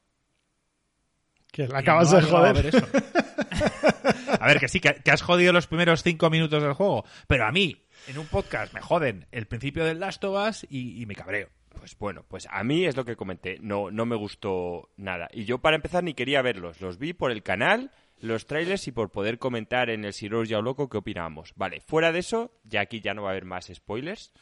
Que 1.52 1.68
la 1.68 1.80
acabas 1.80 2.12
no 2.12 2.20
de 2.20 2.26
a 2.26 2.30
joder. 2.30 2.54
ver 2.54 2.66
eso. 2.74 2.86
A 4.40 4.46
ver, 4.46 4.58
que 4.58 4.68
sí, 4.68 4.78
que, 4.80 4.94
que 4.94 5.10
has 5.10 5.22
jodido 5.22 5.52
los 5.52 5.66
primeros 5.66 6.02
cinco 6.02 6.28
minutos 6.28 6.62
del 6.62 6.74
juego, 6.74 7.04
pero 7.26 7.46
a 7.46 7.52
mí, 7.52 7.86
en 8.08 8.18
un 8.18 8.26
podcast, 8.26 8.74
me 8.74 8.82
joden 8.82 9.26
el 9.32 9.46
principio 9.46 9.84
del 9.84 10.00
Last 10.00 10.22
of 10.24 10.48
Us 10.48 10.66
y, 10.68 11.00
y 11.00 11.06
me 11.06 11.14
cabreo. 11.14 11.48
Pues 11.78 11.96
bueno, 11.98 12.24
pues 12.28 12.46
a 12.50 12.62
mí 12.64 12.84
es 12.84 12.96
lo 12.96 13.04
que 13.04 13.16
comenté, 13.16 13.58
no, 13.60 13.90
no 13.90 14.06
me 14.06 14.16
gustó 14.16 14.90
nada. 14.96 15.28
Y 15.32 15.44
yo 15.44 15.58
para 15.58 15.76
empezar 15.76 16.02
ni 16.02 16.14
quería 16.14 16.42
verlos, 16.42 16.80
los 16.80 16.98
vi 16.98 17.12
por 17.12 17.30
el 17.30 17.42
canal, 17.42 17.90
los 18.20 18.46
trailers 18.46 18.86
y 18.88 18.92
por 18.92 19.10
poder 19.10 19.38
comentar 19.38 19.90
en 19.90 20.04
el 20.04 20.12
Siros 20.12 20.48
Ya 20.48 20.60
Loco 20.60 20.88
qué 20.88 20.98
opinamos. 20.98 21.52
Vale, 21.56 21.80
fuera 21.80 22.12
de 22.12 22.20
eso, 22.20 22.52
ya 22.64 22.80
aquí 22.80 23.00
ya 23.00 23.14
no 23.14 23.22
va 23.22 23.28
a 23.28 23.32
haber 23.32 23.44
más 23.44 23.70
spoilers, 23.72 24.32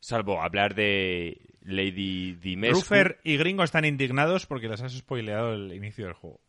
salvo 0.00 0.42
hablar 0.42 0.74
de 0.74 1.40
Lady 1.62 2.34
Dimescu. 2.34 2.80
Ruffer 2.80 3.20
y 3.24 3.36
Gringo 3.36 3.62
están 3.62 3.84
indignados 3.84 4.46
porque 4.46 4.68
les 4.68 4.82
has 4.82 4.92
spoileado 4.92 5.54
el 5.54 5.72
inicio 5.72 6.06
del 6.06 6.14
juego. 6.14 6.40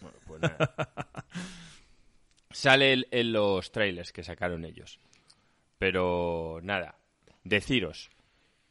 Bueno, 0.00 0.18
pues 0.26 0.40
nada. 0.42 0.74
Sale 2.50 3.06
en 3.10 3.32
los 3.32 3.72
trailers 3.72 4.12
que 4.12 4.22
sacaron 4.22 4.64
ellos. 4.64 5.00
Pero 5.78 6.60
nada, 6.62 6.96
deciros 7.44 8.10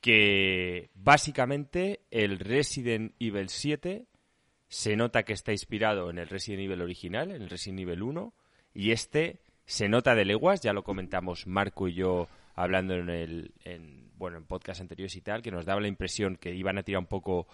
que 0.08 0.90
básicamente 0.94 2.00
el 2.12 2.40
Resident 2.40 3.14
Evil 3.20 3.50
7 3.50 4.06
se 4.70 4.96
nota 4.96 5.24
que 5.24 5.34
está 5.34 5.52
inspirado 5.52 6.10
en 6.10 6.18
el 6.18 6.30
Resident 6.30 6.64
Evil 6.64 6.82
original, 6.82 7.32
en 7.32 7.42
el 7.42 7.50
Resident 7.50 7.82
Evil 7.82 8.04
1, 8.04 8.34
y 8.74 8.92
este 8.92 9.42
se 9.66 9.90
nota 9.90 10.16
de 10.16 10.24
leguas, 10.24 10.62
ya 10.62 10.72
lo 10.72 10.86
comentamos 10.86 11.46
Marco 11.46 11.90
y 11.90 11.96
yo 11.96 12.30
hablando 12.56 12.94
en 12.94 13.10
el 13.10 13.52
en, 13.66 14.10
bueno, 14.16 14.38
en 14.38 14.46
podcast 14.46 14.80
anteriores 14.80 15.14
y 15.18 15.20
tal, 15.20 15.42
que 15.42 15.52
nos 15.52 15.66
daba 15.66 15.82
la 15.82 15.90
impresión 15.90 16.38
que 16.38 16.56
iban 16.56 16.78
a 16.78 16.84
tirar 16.84 17.00
un 17.00 17.08
poco 17.08 17.46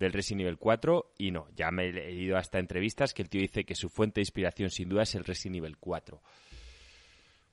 del 0.00 0.12
Resident 0.12 0.40
Evil 0.40 0.58
4 0.58 1.12
y 1.16 1.30
no, 1.30 1.46
ya 1.54 1.70
me 1.70 1.90
he 1.90 1.92
leído 1.92 2.36
hasta 2.36 2.58
entrevistas 2.58 3.14
que 3.14 3.22
el 3.22 3.28
tío 3.28 3.40
dice 3.40 3.62
que 3.62 3.76
su 3.76 3.88
fuente 3.88 4.18
de 4.18 4.22
inspiración 4.22 4.70
sin 4.70 4.88
duda 4.88 5.04
es 5.04 5.14
el 5.14 5.22
Resident 5.22 5.58
Evil 5.58 5.76
4. 5.78 6.20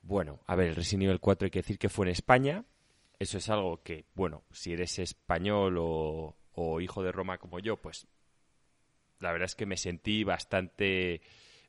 Bueno, 0.02 0.40
a 0.48 0.56
ver, 0.56 0.70
el 0.70 0.76
Resident 0.76 1.04
Evil 1.04 1.20
4 1.20 1.46
hay 1.46 1.52
que 1.52 1.60
decir 1.60 1.78
que 1.78 1.90
fue 1.90 2.08
en 2.08 2.14
España. 2.14 2.66
Eso 3.20 3.38
es 3.38 3.50
algo 3.50 3.82
que, 3.84 4.06
bueno, 4.14 4.44
si 4.52 4.74
eres 4.74 5.00
español 5.00 5.78
o, 5.80 6.36
o 6.54 6.82
hijo 6.82 7.04
de 7.04 7.12
Roma 7.12 7.38
como 7.38 7.60
yo, 7.60 7.78
pues 7.78 8.08
la 9.20 9.32
verdad 9.32 9.46
es 9.46 9.56
que 9.56 9.66
me 9.66 9.78
sentí 9.78 10.24
bastante 10.24 11.22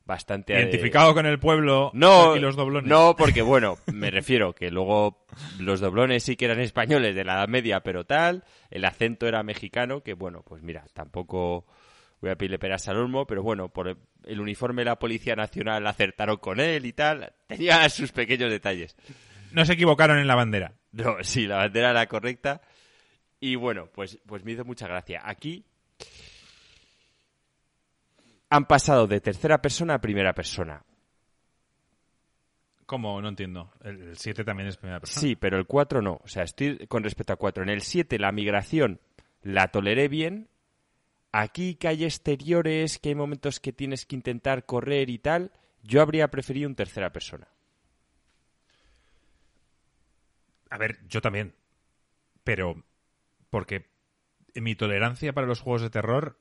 bastante 0.09 0.53
eh, 0.53 0.61
Identificado 0.61 1.13
con 1.13 1.25
el 1.27 1.39
pueblo 1.39 1.91
no, 1.93 2.35
y 2.35 2.39
los 2.39 2.55
doblones. 2.55 2.89
No, 2.89 3.15
porque 3.15 3.43
bueno, 3.43 3.77
me 3.93 4.09
refiero 4.09 4.53
que 4.53 4.71
luego 4.71 5.25
los 5.59 5.79
doblones 5.79 6.23
sí 6.23 6.35
que 6.35 6.45
eran 6.45 6.59
españoles 6.59 7.15
de 7.15 7.23
la 7.23 7.35
Edad 7.35 7.47
Media, 7.47 7.81
pero 7.81 8.05
tal, 8.05 8.43
el 8.71 8.85
acento 8.85 9.27
era 9.27 9.43
mexicano, 9.43 10.01
que 10.01 10.13
bueno, 10.13 10.43
pues 10.43 10.63
mira, 10.63 10.85
tampoco 10.93 11.67
voy 12.21 12.31
a 12.31 12.35
pedirle 12.35 12.57
peras 12.57 12.87
al 12.87 12.97
olmo, 12.97 13.27
pero 13.27 13.43
bueno, 13.43 13.69
por 13.69 13.97
el 14.25 14.41
uniforme 14.41 14.81
de 14.81 14.85
la 14.85 14.99
Policía 14.99 15.35
Nacional 15.35 15.85
acertaron 15.85 16.37
con 16.37 16.59
él 16.59 16.87
y 16.87 16.93
tal, 16.93 17.31
tenía 17.47 17.87
sus 17.89 18.11
pequeños 18.11 18.49
detalles. 18.51 18.97
No 19.51 19.63
se 19.63 19.73
equivocaron 19.73 20.17
en 20.17 20.27
la 20.27 20.35
bandera. 20.35 20.73
No, 20.91 21.17
sí, 21.23 21.45
la 21.45 21.57
bandera 21.57 21.91
era 21.91 22.07
correcta. 22.07 22.61
Y 23.39 23.55
bueno, 23.55 23.89
pues, 23.93 24.17
pues 24.25 24.43
me 24.43 24.53
hizo 24.53 24.65
mucha 24.65 24.87
gracia. 24.87 25.21
Aquí 25.23 25.63
han 28.49 28.65
pasado 28.65 29.07
de 29.07 29.21
tercera 29.21 29.61
persona 29.61 29.95
a 29.95 30.01
primera 30.01 30.33
persona. 30.33 30.83
¿Cómo? 32.85 33.21
No 33.21 33.29
entiendo. 33.29 33.71
El 33.83 34.17
7 34.17 34.43
también 34.43 34.67
es 34.67 34.77
primera 34.77 34.99
persona. 34.99 35.21
Sí, 35.21 35.35
pero 35.35 35.57
el 35.57 35.67
4 35.67 36.01
no. 36.01 36.19
O 36.23 36.27
sea, 36.27 36.43
estoy 36.43 36.87
con 36.87 37.03
respecto 37.03 37.33
al 37.33 37.37
4. 37.37 37.63
En 37.63 37.69
el 37.69 37.81
7 37.81 38.17
la 38.17 38.31
migración 38.31 38.99
la 39.43 39.67
toleré 39.67 40.07
bien. 40.07 40.49
Aquí 41.31 41.75
que 41.75 41.87
hay 41.87 42.03
exteriores, 42.03 42.97
que 42.97 43.09
hay 43.09 43.15
momentos 43.15 43.59
que 43.59 43.71
tienes 43.71 44.07
que 44.07 44.15
intentar 44.15 44.65
correr 44.65 45.11
y 45.11 45.19
tal, 45.19 45.51
yo 45.83 46.01
habría 46.01 46.29
preferido 46.29 46.67
un 46.67 46.75
tercera 46.75 47.11
persona. 47.11 47.47
A 50.69 50.77
ver, 50.77 50.99
yo 51.07 51.21
también. 51.21 51.55
Pero 52.43 52.83
porque 53.49 53.89
mi 54.55 54.75
tolerancia 54.75 55.33
para 55.33 55.47
los 55.47 55.61
juegos 55.61 55.81
de 55.81 55.89
terror 55.89 56.39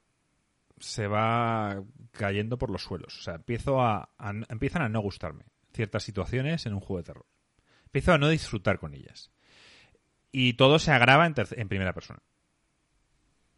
se 0.78 1.06
va 1.06 1.82
cayendo 2.12 2.58
por 2.58 2.70
los 2.70 2.82
suelos. 2.82 3.18
O 3.18 3.22
sea, 3.22 3.34
empiezo 3.34 3.80
a, 3.82 4.10
empiezan 4.48 4.82
a 4.82 4.88
no 4.88 5.00
gustarme 5.00 5.44
ciertas 5.72 6.02
situaciones 6.02 6.66
en 6.66 6.74
un 6.74 6.80
juego 6.80 6.98
de 6.98 7.06
terror. 7.06 7.26
Empiezo 7.86 8.12
a 8.12 8.18
no 8.18 8.28
disfrutar 8.28 8.78
con 8.78 8.94
ellas. 8.94 9.30
Y 10.30 10.54
todo 10.54 10.78
se 10.78 10.92
agrava 10.92 11.26
en, 11.26 11.34
en 11.36 11.68
primera 11.68 11.94
persona. 11.94 12.22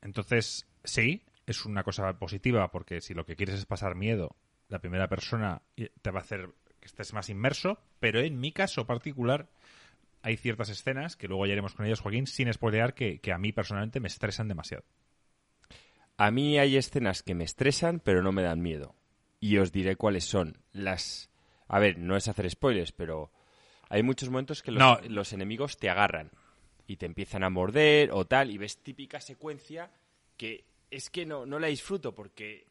Entonces, 0.02 0.66
sí, 0.84 1.24
es 1.46 1.64
una 1.64 1.82
cosa 1.82 2.18
positiva 2.18 2.70
porque 2.70 3.00
si 3.00 3.12
lo 3.12 3.26
que 3.26 3.36
quieres 3.36 3.56
es 3.56 3.66
pasar 3.66 3.96
miedo, 3.96 4.36
la 4.68 4.78
primera 4.78 5.08
persona 5.08 5.62
te 5.74 6.10
va 6.10 6.20
a 6.20 6.22
hacer 6.22 6.50
que 6.78 6.86
estés 6.86 7.12
más 7.12 7.28
inmerso, 7.28 7.78
pero 7.98 8.20
en 8.20 8.40
mi 8.40 8.52
caso 8.52 8.86
particular 8.86 9.50
hay 10.22 10.36
ciertas 10.36 10.68
escenas, 10.68 11.16
que 11.16 11.28
luego 11.28 11.46
ya 11.46 11.52
iremos 11.52 11.74
con 11.74 11.86
ellas, 11.86 12.00
Joaquín, 12.00 12.26
sin 12.26 12.52
spoilear, 12.52 12.94
que, 12.94 13.20
que 13.20 13.32
a 13.32 13.38
mí 13.38 13.52
personalmente 13.52 14.00
me 14.00 14.08
estresan 14.08 14.48
demasiado. 14.48 14.84
A 16.16 16.30
mí 16.30 16.58
hay 16.58 16.76
escenas 16.76 17.22
que 17.22 17.34
me 17.34 17.44
estresan, 17.44 18.00
pero 18.00 18.22
no 18.22 18.32
me 18.32 18.42
dan 18.42 18.60
miedo. 18.60 18.94
Y 19.40 19.56
os 19.56 19.72
diré 19.72 19.96
cuáles 19.96 20.24
son. 20.24 20.58
Las. 20.72 21.30
A 21.66 21.78
ver, 21.78 21.98
no 21.98 22.16
es 22.16 22.28
hacer 22.28 22.50
spoilers, 22.50 22.92
pero 22.92 23.32
hay 23.88 24.02
muchos 24.02 24.28
momentos 24.28 24.62
que 24.62 24.70
los, 24.70 24.78
No. 24.80 24.98
los 25.08 25.32
enemigos 25.32 25.78
te 25.78 25.88
agarran 25.88 26.30
y 26.86 26.96
te 26.96 27.06
empiezan 27.06 27.42
a 27.44 27.50
morder 27.50 28.10
o 28.12 28.26
tal, 28.26 28.50
y 28.50 28.58
ves 28.58 28.82
típica 28.82 29.20
secuencia 29.20 29.90
que 30.36 30.64
es 30.90 31.08
que 31.08 31.24
no, 31.24 31.46
no 31.46 31.58
la 31.58 31.68
disfruto 31.68 32.14
porque 32.14 32.66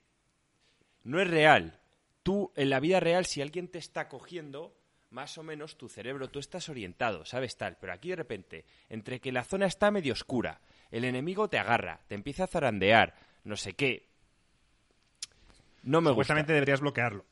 no 1.03 1.19
es 1.19 1.27
real. 1.27 1.79
Tú, 2.21 2.51
en 2.55 2.69
la 2.69 2.79
vida 2.79 2.99
real, 2.99 3.25
si 3.25 3.41
alguien 3.41 3.69
te 3.69 3.79
está 3.79 4.09
cogiendo, 4.09 4.75
más 5.11 5.37
o 5.37 5.43
menos 5.43 5.77
tu 5.77 5.89
cerebro, 5.89 6.29
tú 6.29 6.39
estás 6.39 6.69
orientado, 6.69 7.25
sabes 7.25 7.57
tal, 7.57 7.77
pero 7.79 7.93
aquí 7.93 8.09
de 8.09 8.15
repente, 8.15 8.65
entre 8.89 9.19
que 9.19 9.31
la 9.31 9.43
zona 9.43 9.65
está 9.65 9.91
medio 9.91 10.13
oscura, 10.13 10.61
el 10.91 11.03
enemigo 11.05 11.49
te 11.49 11.57
agarra, 11.57 12.01
te 12.07 12.15
empieza 12.15 12.43
a 12.43 12.47
zarandear, 12.47 13.15
no 13.43 13.55
sé 13.55 13.73
qué. 13.73 14.07
No 15.83 16.01
me 16.01 16.11
gusta. 16.11 16.35
Deberías 16.35 16.81
bloquearlo. 16.81 17.25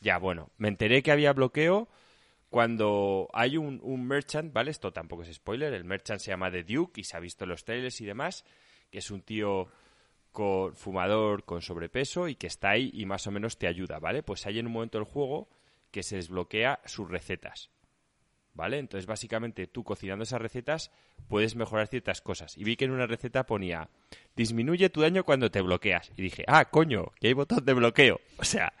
Ya, 0.00 0.18
bueno, 0.18 0.50
me 0.56 0.68
enteré 0.68 1.02
que 1.02 1.12
había 1.12 1.32
bloqueo 1.32 1.88
cuando 2.48 3.28
hay 3.32 3.56
un, 3.56 3.80
un 3.82 4.06
merchant, 4.06 4.52
¿vale? 4.52 4.70
Esto 4.70 4.92
tampoco 4.92 5.22
es 5.22 5.34
spoiler, 5.34 5.72
el 5.74 5.84
merchant 5.84 6.20
se 6.20 6.30
llama 6.30 6.50
The 6.50 6.64
Duke 6.64 7.00
y 7.00 7.04
se 7.04 7.16
ha 7.16 7.20
visto 7.20 7.44
en 7.44 7.50
los 7.50 7.64
trailers 7.64 8.00
y 8.00 8.06
demás, 8.06 8.44
que 8.90 8.98
es 8.98 9.10
un 9.10 9.22
tío 9.22 9.68
con 10.32 10.74
fumador 10.74 11.44
con 11.44 11.60
sobrepeso 11.60 12.28
y 12.28 12.36
que 12.36 12.46
está 12.46 12.70
ahí 12.70 12.90
y 12.94 13.04
más 13.04 13.26
o 13.26 13.30
menos 13.30 13.58
te 13.58 13.66
ayuda, 13.66 13.98
¿vale? 13.98 14.22
Pues 14.22 14.46
hay 14.46 14.58
en 14.58 14.66
un 14.66 14.72
momento 14.72 14.98
del 14.98 15.06
juego 15.06 15.48
que 15.90 16.02
se 16.02 16.16
desbloquea 16.16 16.80
sus 16.84 17.10
recetas. 17.10 17.70
¿Vale? 18.52 18.78
Entonces, 18.78 19.06
básicamente, 19.06 19.68
tú 19.68 19.84
cocinando 19.84 20.24
esas 20.24 20.42
recetas 20.42 20.90
puedes 21.28 21.54
mejorar 21.54 21.86
ciertas 21.86 22.20
cosas. 22.20 22.58
Y 22.58 22.64
vi 22.64 22.76
que 22.76 22.84
en 22.84 22.90
una 22.90 23.06
receta 23.06 23.46
ponía, 23.46 23.88
disminuye 24.34 24.90
tu 24.90 25.02
daño 25.02 25.24
cuando 25.24 25.50
te 25.50 25.62
bloqueas. 25.62 26.10
Y 26.16 26.22
dije, 26.22 26.44
ah, 26.48 26.64
coño, 26.64 27.12
que 27.20 27.28
hay 27.28 27.32
botón 27.32 27.64
de 27.64 27.72
bloqueo. 27.74 28.20
O 28.38 28.44
sea, 28.44 28.72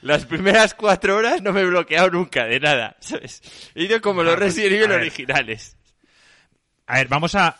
las 0.00 0.26
primeras 0.26 0.74
cuatro 0.74 1.16
horas 1.16 1.42
no 1.42 1.52
me 1.52 1.62
he 1.62 1.66
bloqueado 1.66 2.10
nunca 2.10 2.44
de 2.44 2.60
nada, 2.60 2.96
¿sabes? 3.00 3.42
He 3.74 3.84
ido 3.84 4.00
como 4.00 4.22
los 4.22 4.34
Ah, 4.34 4.38
pues, 4.38 4.54
Resident 4.54 4.82
Evil 4.82 4.92
originales. 4.92 5.76
A 6.86 6.98
ver, 6.98 7.08
vamos 7.08 7.34
a. 7.34 7.58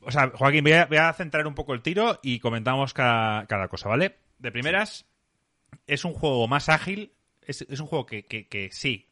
O 0.00 0.10
sea, 0.10 0.30
Joaquín, 0.30 0.64
voy 0.64 0.72
a, 0.72 0.86
voy 0.86 0.98
a 0.98 1.12
centrar 1.12 1.46
un 1.46 1.54
poco 1.54 1.74
el 1.74 1.82
tiro 1.82 2.20
y 2.22 2.38
comentamos 2.38 2.94
cada, 2.94 3.46
cada 3.46 3.68
cosa, 3.68 3.88
¿vale? 3.88 4.16
De 4.38 4.50
primeras, 4.50 5.04
es 5.86 6.04
un 6.04 6.12
juego 6.12 6.46
más 6.48 6.68
ágil. 6.68 7.12
Es, 7.46 7.62
es 7.62 7.80
un 7.80 7.86
juego 7.86 8.06
que, 8.06 8.24
que- 8.26 8.46
que 8.48 8.70
sí, 8.72 9.08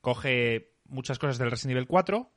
coge 0.00 0.72
muchas 0.86 1.18
cosas 1.18 1.38
del 1.38 1.50
Resident 1.50 1.76
Evil 1.76 1.86
4, 1.88 2.30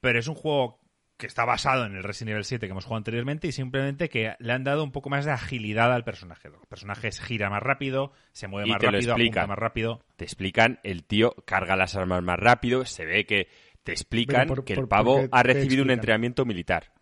pero 0.00 0.18
es 0.18 0.28
un 0.28 0.34
juego 0.34 0.80
que 1.16 1.26
está 1.26 1.44
basado 1.46 1.86
en 1.86 1.96
el 1.96 2.02
Resident 2.02 2.32
Evil 2.32 2.44
7 2.44 2.66
que 2.66 2.70
hemos 2.72 2.84
jugado 2.84 2.98
anteriormente 2.98 3.48
y 3.48 3.52
simplemente 3.52 4.08
que 4.10 4.34
le 4.38 4.52
han 4.52 4.64
dado 4.64 4.84
un 4.84 4.92
poco 4.92 5.08
más 5.08 5.24
de 5.24 5.30
agilidad 5.32 5.92
al 5.92 6.04
personaje. 6.04 6.48
El 6.48 6.54
personaje 6.68 7.10
gira 7.10 7.48
más 7.48 7.62
rápido, 7.62 8.12
se 8.32 8.48
mueve 8.48 8.68
Y 8.68 8.72
más 8.72 8.80
te 8.80 8.90
rápido, 8.90 9.14
apunta 9.14 9.46
más 9.46 9.58
rápido. 9.58 10.04
Te 10.16 10.24
explican, 10.24 10.78
el 10.82 11.04
tío 11.04 11.34
carga 11.46 11.74
las 11.76 11.94
armas 11.96 12.22
más 12.22 12.38
rápido, 12.38 12.84
se 12.84 13.06
ve 13.06 13.24
que 13.24 13.48
te 13.82 13.92
explican 13.92 14.46
por- 14.48 14.64
que 14.64 14.74
por- 14.74 14.84
el 14.84 14.88
pavo 14.88 15.16
¿por 15.20 15.30
qué 15.30 15.36
ha 15.36 15.42
recibido 15.42 15.82
un 15.84 15.90
entrenamiento 15.90 16.44
militar. 16.44 16.92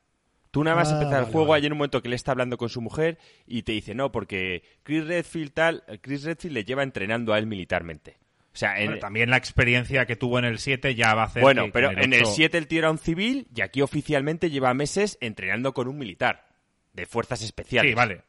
Tú 0.54 0.62
nada 0.62 0.76
más 0.76 0.92
Ah, 0.92 0.98
empezar 1.02 1.24
el 1.24 1.32
juego, 1.32 1.48
vale. 1.48 1.62
hay 1.62 1.66
en 1.66 1.72
un 1.72 1.78
momento 1.78 2.00
que 2.00 2.08
le 2.08 2.14
está 2.14 2.30
hablando 2.30 2.56
con 2.56 2.68
su 2.68 2.80
mujer 2.80 3.18
y 3.44 3.64
te 3.64 3.72
dice, 3.72 3.92
no, 3.92 4.12
porque 4.12 4.62
Chris 4.84 5.04
Redfield 5.04 5.52
tal, 5.52 5.82
Chris 6.00 6.22
Redfield 6.22 6.54
le 6.54 6.64
lleva 6.64 6.84
entrenando 6.84 7.32
a 7.34 7.38
él 7.40 7.46
militarmente. 7.48 8.18
O 8.52 8.56
sea, 8.56 8.78
en, 8.78 8.86
Bueno, 8.86 9.00
también 9.00 9.30
la 9.30 9.36
experiencia 9.36 10.06
que 10.06 10.14
tuvo 10.14 10.38
en 10.38 10.44
el 10.44 10.60
7 10.60 10.94
ya 10.94 11.12
va 11.16 11.22
a 11.22 11.26
hacer 11.26 11.42
bueno, 11.42 11.62
que- 11.62 11.66
que 11.66 11.72
pero 11.72 11.90
en 11.90 12.12
el 12.12 12.22
8 12.22 12.30
7 12.36 12.56
el 12.56 12.68
tío 12.68 12.78
era 12.78 12.92
un 12.92 12.98
civil 12.98 13.48
y 13.52 13.62
aquí 13.62 13.82
oficialmente 13.82 14.48
lleva 14.48 14.72
meses 14.74 15.18
entrenando 15.20 15.74
con 15.74 15.88
un 15.88 15.98
militar 15.98 16.46
de 16.92 17.04
fuerzas 17.04 17.42
especiales. 17.42 17.90
Sí, 17.90 17.96
vale. 17.96 18.22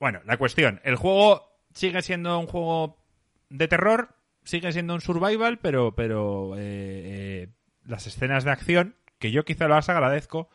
Bueno, 0.00 0.20
la 0.24 0.36
cuestión. 0.36 0.80
El 0.82 0.96
juego 0.96 1.48
sigue 1.72 2.02
siendo 2.02 2.36
un 2.38 2.46
juego 2.48 2.98
de 3.48 3.68
terror, 3.68 4.16
sigue 4.42 4.72
siendo 4.72 4.94
un 4.94 5.00
survival, 5.00 5.60
pero, 5.60 5.94
pero 5.94 6.56
eh, 6.56 6.60
eh, 7.44 7.48
las 7.86 8.08
escenas 8.08 8.42
de 8.42 8.50
acción, 8.50 8.96
que 9.20 9.30
yo 9.30 9.44
quizá 9.44 9.68
las 9.68 9.88
agradezco, 9.88 10.50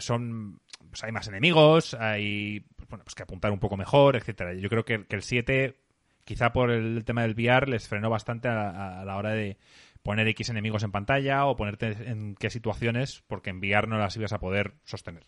son... 0.00 0.60
Pues 0.90 1.02
hay 1.02 1.12
más 1.12 1.26
enemigos, 1.26 1.94
hay 1.94 2.60
pues, 2.76 2.88
bueno, 2.88 3.04
pues 3.04 3.14
que 3.14 3.22
apuntar 3.22 3.50
un 3.50 3.58
poco 3.58 3.76
mejor, 3.76 4.16
etcétera. 4.16 4.54
Yo 4.54 4.68
creo 4.68 4.84
que, 4.84 5.06
que 5.06 5.16
el 5.16 5.22
7, 5.22 5.76
quizá 6.24 6.52
por 6.52 6.70
el 6.70 7.04
tema 7.04 7.22
del 7.22 7.34
VR, 7.34 7.68
les 7.68 7.88
frenó 7.88 8.10
bastante 8.10 8.48
a, 8.48 9.02
la 9.04 9.16
hora 9.16 9.30
de 9.30 9.58
poner 10.02 10.28
X 10.28 10.50
enemigos 10.50 10.82
en 10.82 10.92
pantalla 10.92 11.46
o 11.46 11.56
ponerte 11.56 11.86
en 12.10 12.34
qué 12.36 12.50
situaciones, 12.50 13.22
porque 13.26 13.50
en 13.50 13.58
VR 13.58 13.88
no 13.88 13.98
las 13.98 14.16
ibas 14.16 14.32
a 14.32 14.38
poder 14.38 14.74
sostener. 14.84 15.24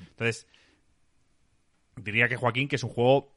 Entonces, 0.00 0.46
diría 1.96 2.28
que 2.28 2.36
Joaquín, 2.36 2.68
que 2.68 2.76
es 2.76 2.84
un 2.84 2.90
juego, 2.90 3.34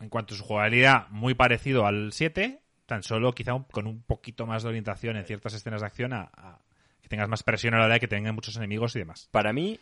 en 0.00 0.08
cuanto 0.08 0.34
a 0.34 0.36
su 0.36 0.44
jugabilidad, 0.44 1.08
muy 1.10 1.34
parecido 1.34 1.86
al 1.86 2.12
7, 2.12 2.60
tan 2.86 3.02
solo 3.02 3.34
quizá 3.34 3.52
con 3.72 3.86
un 3.86 4.02
poquito 4.02 4.46
más 4.46 4.62
de 4.62 4.68
orientación 4.68 5.16
en 5.16 5.24
ciertas 5.24 5.54
escenas 5.54 5.80
de 5.80 5.86
acción 5.86 6.12
a, 6.12 6.30
a 6.32 6.60
que 7.04 7.10
tengas 7.10 7.28
más 7.28 7.42
presión 7.42 7.74
a 7.74 7.78
la 7.78 7.84
hora 7.84 7.94
de 7.94 8.00
que 8.00 8.08
tengan 8.08 8.34
muchos 8.34 8.56
enemigos 8.56 8.96
y 8.96 9.00
demás. 9.00 9.28
Para 9.30 9.52
mí, 9.52 9.78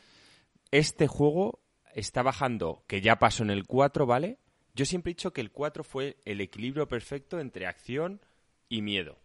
este 0.73 1.07
juego 1.07 1.61
está 1.95 2.23
bajando, 2.23 2.83
que 2.89 3.01
ya 3.01 3.21
pasó 3.21 3.45
en 3.45 3.51
el 3.51 3.65
4, 3.65 4.07
¿vale? 4.07 4.41
Yo 4.75 4.85
siempre 4.85 5.13
he 5.13 5.15
dicho 5.15 5.33
que 5.33 5.41
el 5.41 5.53
4 5.53 5.85
fue 5.85 6.17
el 6.25 6.41
equilibrio 6.41 6.89
perfecto 6.89 7.39
entre 7.39 7.69
acción 7.69 8.21
y 8.69 8.83
miedo, 8.83 9.21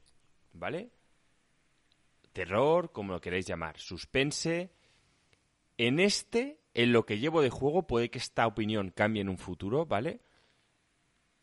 ¿vale? 0.53 0.91
Terror, 2.33 2.91
como 2.91 3.13
lo 3.13 3.19
queréis 3.21 3.47
llamar, 3.47 3.79
suspense. 3.79 4.69
En 5.79 5.99
este, 5.99 6.59
en 6.75 6.93
lo 6.93 7.03
que 7.07 7.17
llevo 7.17 7.41
de 7.41 7.49
juego, 7.49 7.87
puede 7.87 8.11
que 8.11 8.19
esta 8.19 8.45
opinión 8.45 8.91
cambie 8.91 9.23
en 9.23 9.29
un 9.29 9.39
futuro, 9.39 9.87
¿vale? 9.87 10.19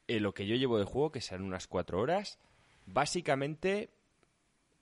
En 0.06 0.22
lo 0.22 0.34
que 0.34 0.46
yo 0.46 0.54
llevo 0.54 0.78
de 0.78 0.84
juego, 0.84 1.10
que 1.10 1.20
serán 1.20 1.42
unas 1.42 1.66
4 1.66 1.98
horas, 1.98 2.38
básicamente 2.86 3.90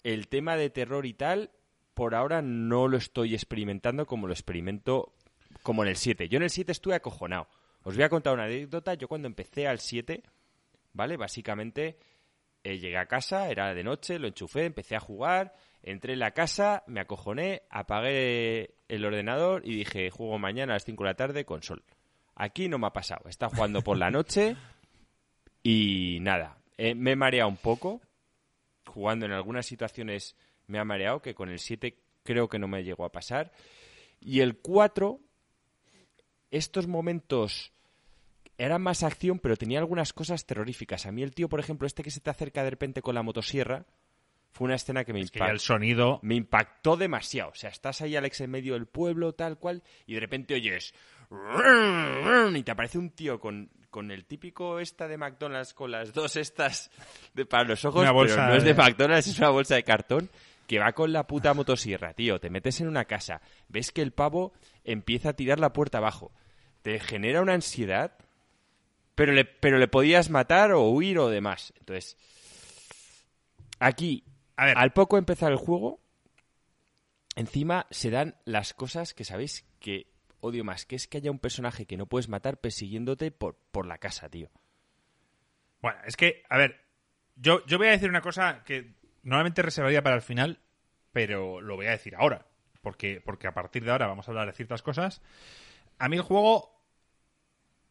el 0.02 0.28
tema 0.28 0.56
de 0.56 0.68
terror 0.68 1.06
y 1.06 1.14
tal, 1.14 1.50
por 1.94 2.14
ahora 2.14 2.42
no 2.42 2.88
lo 2.88 2.96
estoy 2.96 3.34
experimentando 3.34 4.06
como 4.06 4.26
lo 4.26 4.32
experimento 4.32 5.12
como 5.62 5.82
en 5.82 5.90
el 5.90 5.96
7. 5.96 6.28
Yo 6.28 6.38
en 6.38 6.44
el 6.44 6.50
7 6.50 6.72
estuve 6.72 6.94
acojonado. 6.94 7.48
Os 7.82 7.94
voy 7.94 8.04
a 8.04 8.08
contar 8.08 8.34
una 8.34 8.44
anécdota. 8.44 8.94
Yo 8.94 9.08
cuando 9.08 9.28
empecé 9.28 9.66
al 9.66 9.78
7, 9.78 10.22
¿vale? 10.92 11.16
Básicamente 11.16 11.98
eh, 12.64 12.78
llegué 12.78 12.96
a 12.96 13.06
casa, 13.06 13.50
era 13.50 13.74
de 13.74 13.84
noche, 13.84 14.18
lo 14.18 14.28
enchufé, 14.28 14.64
empecé 14.64 14.96
a 14.96 15.00
jugar, 15.00 15.54
entré 15.82 16.12
en 16.12 16.20
la 16.20 16.30
casa, 16.30 16.84
me 16.86 17.00
acojoné, 17.00 17.62
apagué 17.70 18.74
el 18.88 19.04
ordenador 19.04 19.62
y 19.64 19.76
dije, 19.76 20.10
juego 20.10 20.38
mañana 20.38 20.72
a 20.72 20.76
las 20.76 20.84
5 20.84 21.02
de 21.02 21.10
la 21.10 21.14
tarde 21.14 21.44
con 21.44 21.62
sol. 21.62 21.82
Aquí 22.34 22.68
no 22.68 22.78
me 22.78 22.86
ha 22.86 22.92
pasado. 22.92 23.28
Está 23.28 23.48
jugando 23.48 23.82
por 23.82 23.98
la 23.98 24.10
noche 24.10 24.56
y 25.62 26.18
nada. 26.20 26.58
eh, 26.76 26.94
me 26.94 27.12
he 27.12 27.16
mareado 27.16 27.48
un 27.48 27.56
poco. 27.56 28.00
Jugando 28.86 29.26
en 29.26 29.32
algunas 29.32 29.66
situaciones 29.66 30.36
me 30.66 30.78
ha 30.78 30.84
mareado, 30.84 31.20
que 31.22 31.34
con 31.34 31.48
el 31.48 31.58
7 31.58 31.96
creo 32.22 32.48
que 32.48 32.58
no 32.58 32.68
me 32.68 32.84
llegó 32.84 33.04
a 33.04 33.12
pasar. 33.12 33.52
Y 34.20 34.40
el 34.40 34.56
4, 34.58 35.18
estos 36.50 36.86
momentos 36.86 37.72
eran 38.58 38.82
más 38.82 39.02
acción, 39.02 39.38
pero 39.38 39.56
tenía 39.56 39.78
algunas 39.78 40.12
cosas 40.12 40.46
terroríficas. 40.46 41.06
A 41.06 41.12
mí 41.12 41.22
el 41.22 41.34
tío, 41.34 41.48
por 41.48 41.58
ejemplo, 41.60 41.86
este 41.86 42.02
que 42.02 42.10
se 42.10 42.20
te 42.20 42.30
acerca 42.30 42.62
de 42.62 42.70
repente 42.70 43.02
con 43.02 43.14
la 43.14 43.22
motosierra, 43.22 43.86
fue 44.52 44.66
una 44.66 44.74
escena 44.74 45.04
que 45.04 45.12
me 45.14 45.20
Es 45.20 45.30
que 45.30 45.38
impactó 45.38 45.52
el 45.54 45.60
sonido... 45.60 46.18
me 46.22 46.34
impactó 46.34 46.96
demasiado. 46.96 47.50
O 47.50 47.54
sea, 47.54 47.70
estás 47.70 48.02
ahí, 48.02 48.14
Alex, 48.16 48.42
en 48.42 48.50
medio 48.50 48.74
del 48.74 48.86
pueblo, 48.86 49.32
tal 49.32 49.58
cual, 49.58 49.82
y 50.06 50.14
de 50.14 50.20
repente 50.20 50.54
oyes. 50.54 50.94
Y 52.54 52.62
te 52.62 52.70
aparece 52.70 52.98
un 52.98 53.10
tío 53.10 53.40
con, 53.40 53.70
con 53.88 54.10
el 54.10 54.26
típico 54.26 54.78
esta 54.78 55.08
de 55.08 55.16
McDonald's, 55.16 55.72
con 55.72 55.90
las 55.90 56.12
dos 56.12 56.36
estas 56.36 56.90
de, 57.32 57.46
para 57.46 57.64
los 57.64 57.82
ojos, 57.86 58.02
Una 58.02 58.12
bolsa 58.12 58.34
pero 58.36 58.48
no 58.48 58.54
es 58.56 58.64
de- 58.64 58.74
McDonald's, 58.74 59.26
es 59.28 59.38
una 59.38 59.48
bolsa 59.48 59.74
de 59.76 59.82
cartón, 59.84 60.28
que 60.72 60.78
va 60.78 60.94
con 60.94 61.12
la 61.12 61.26
puta 61.26 61.52
motosierra, 61.52 62.14
tío. 62.14 62.40
Te 62.40 62.48
metes 62.48 62.80
en 62.80 62.88
una 62.88 63.04
casa, 63.04 63.42
ves 63.68 63.92
que 63.92 64.00
el 64.00 64.12
pavo 64.12 64.54
empieza 64.84 65.28
a 65.28 65.32
tirar 65.34 65.60
la 65.60 65.74
puerta 65.74 65.98
abajo. 65.98 66.32
Te 66.80 66.98
genera 66.98 67.42
una 67.42 67.52
ansiedad, 67.52 68.16
pero 69.14 69.34
le, 69.34 69.44
pero 69.44 69.76
le 69.76 69.86
podías 69.86 70.30
matar 70.30 70.72
o 70.72 70.88
huir 70.88 71.18
o 71.18 71.28
demás. 71.28 71.74
Entonces, 71.78 72.16
aquí 73.80 74.24
A 74.56 74.64
ver, 74.64 74.78
al 74.78 74.94
poco 74.94 75.18
empezar 75.18 75.52
el 75.52 75.58
juego, 75.58 76.00
encima 77.36 77.86
se 77.90 78.08
dan 78.08 78.36
las 78.46 78.72
cosas 78.72 79.12
que 79.12 79.26
sabéis 79.26 79.66
que 79.78 80.06
odio 80.40 80.64
más, 80.64 80.86
que 80.86 80.96
es 80.96 81.06
que 81.06 81.18
haya 81.18 81.30
un 81.30 81.38
personaje 81.38 81.84
que 81.84 81.98
no 81.98 82.06
puedes 82.06 82.30
matar 82.30 82.62
persiguiéndote 82.62 83.30
por, 83.30 83.58
por 83.72 83.84
la 83.84 83.98
casa, 83.98 84.30
tío. 84.30 84.50
Bueno, 85.82 85.98
es 86.06 86.16
que, 86.16 86.44
a 86.48 86.56
ver, 86.56 86.80
yo, 87.36 87.62
yo 87.66 87.76
voy 87.76 87.88
a 87.88 87.90
decir 87.90 88.08
una 88.08 88.22
cosa 88.22 88.64
que 88.64 88.94
normalmente 89.22 89.60
reservaría 89.60 90.02
para 90.02 90.16
el 90.16 90.22
final, 90.22 90.61
pero 91.12 91.60
lo 91.60 91.76
voy 91.76 91.86
a 91.86 91.90
decir 91.90 92.14
ahora, 92.16 92.46
porque, 92.80 93.20
porque 93.24 93.46
a 93.46 93.54
partir 93.54 93.84
de 93.84 93.90
ahora 93.90 94.06
vamos 94.06 94.26
a 94.26 94.30
hablar 94.30 94.46
de 94.46 94.54
ciertas 94.54 94.82
cosas. 94.82 95.22
A 95.98 96.08
mí 96.08 96.16
el 96.16 96.22
juego 96.22 96.72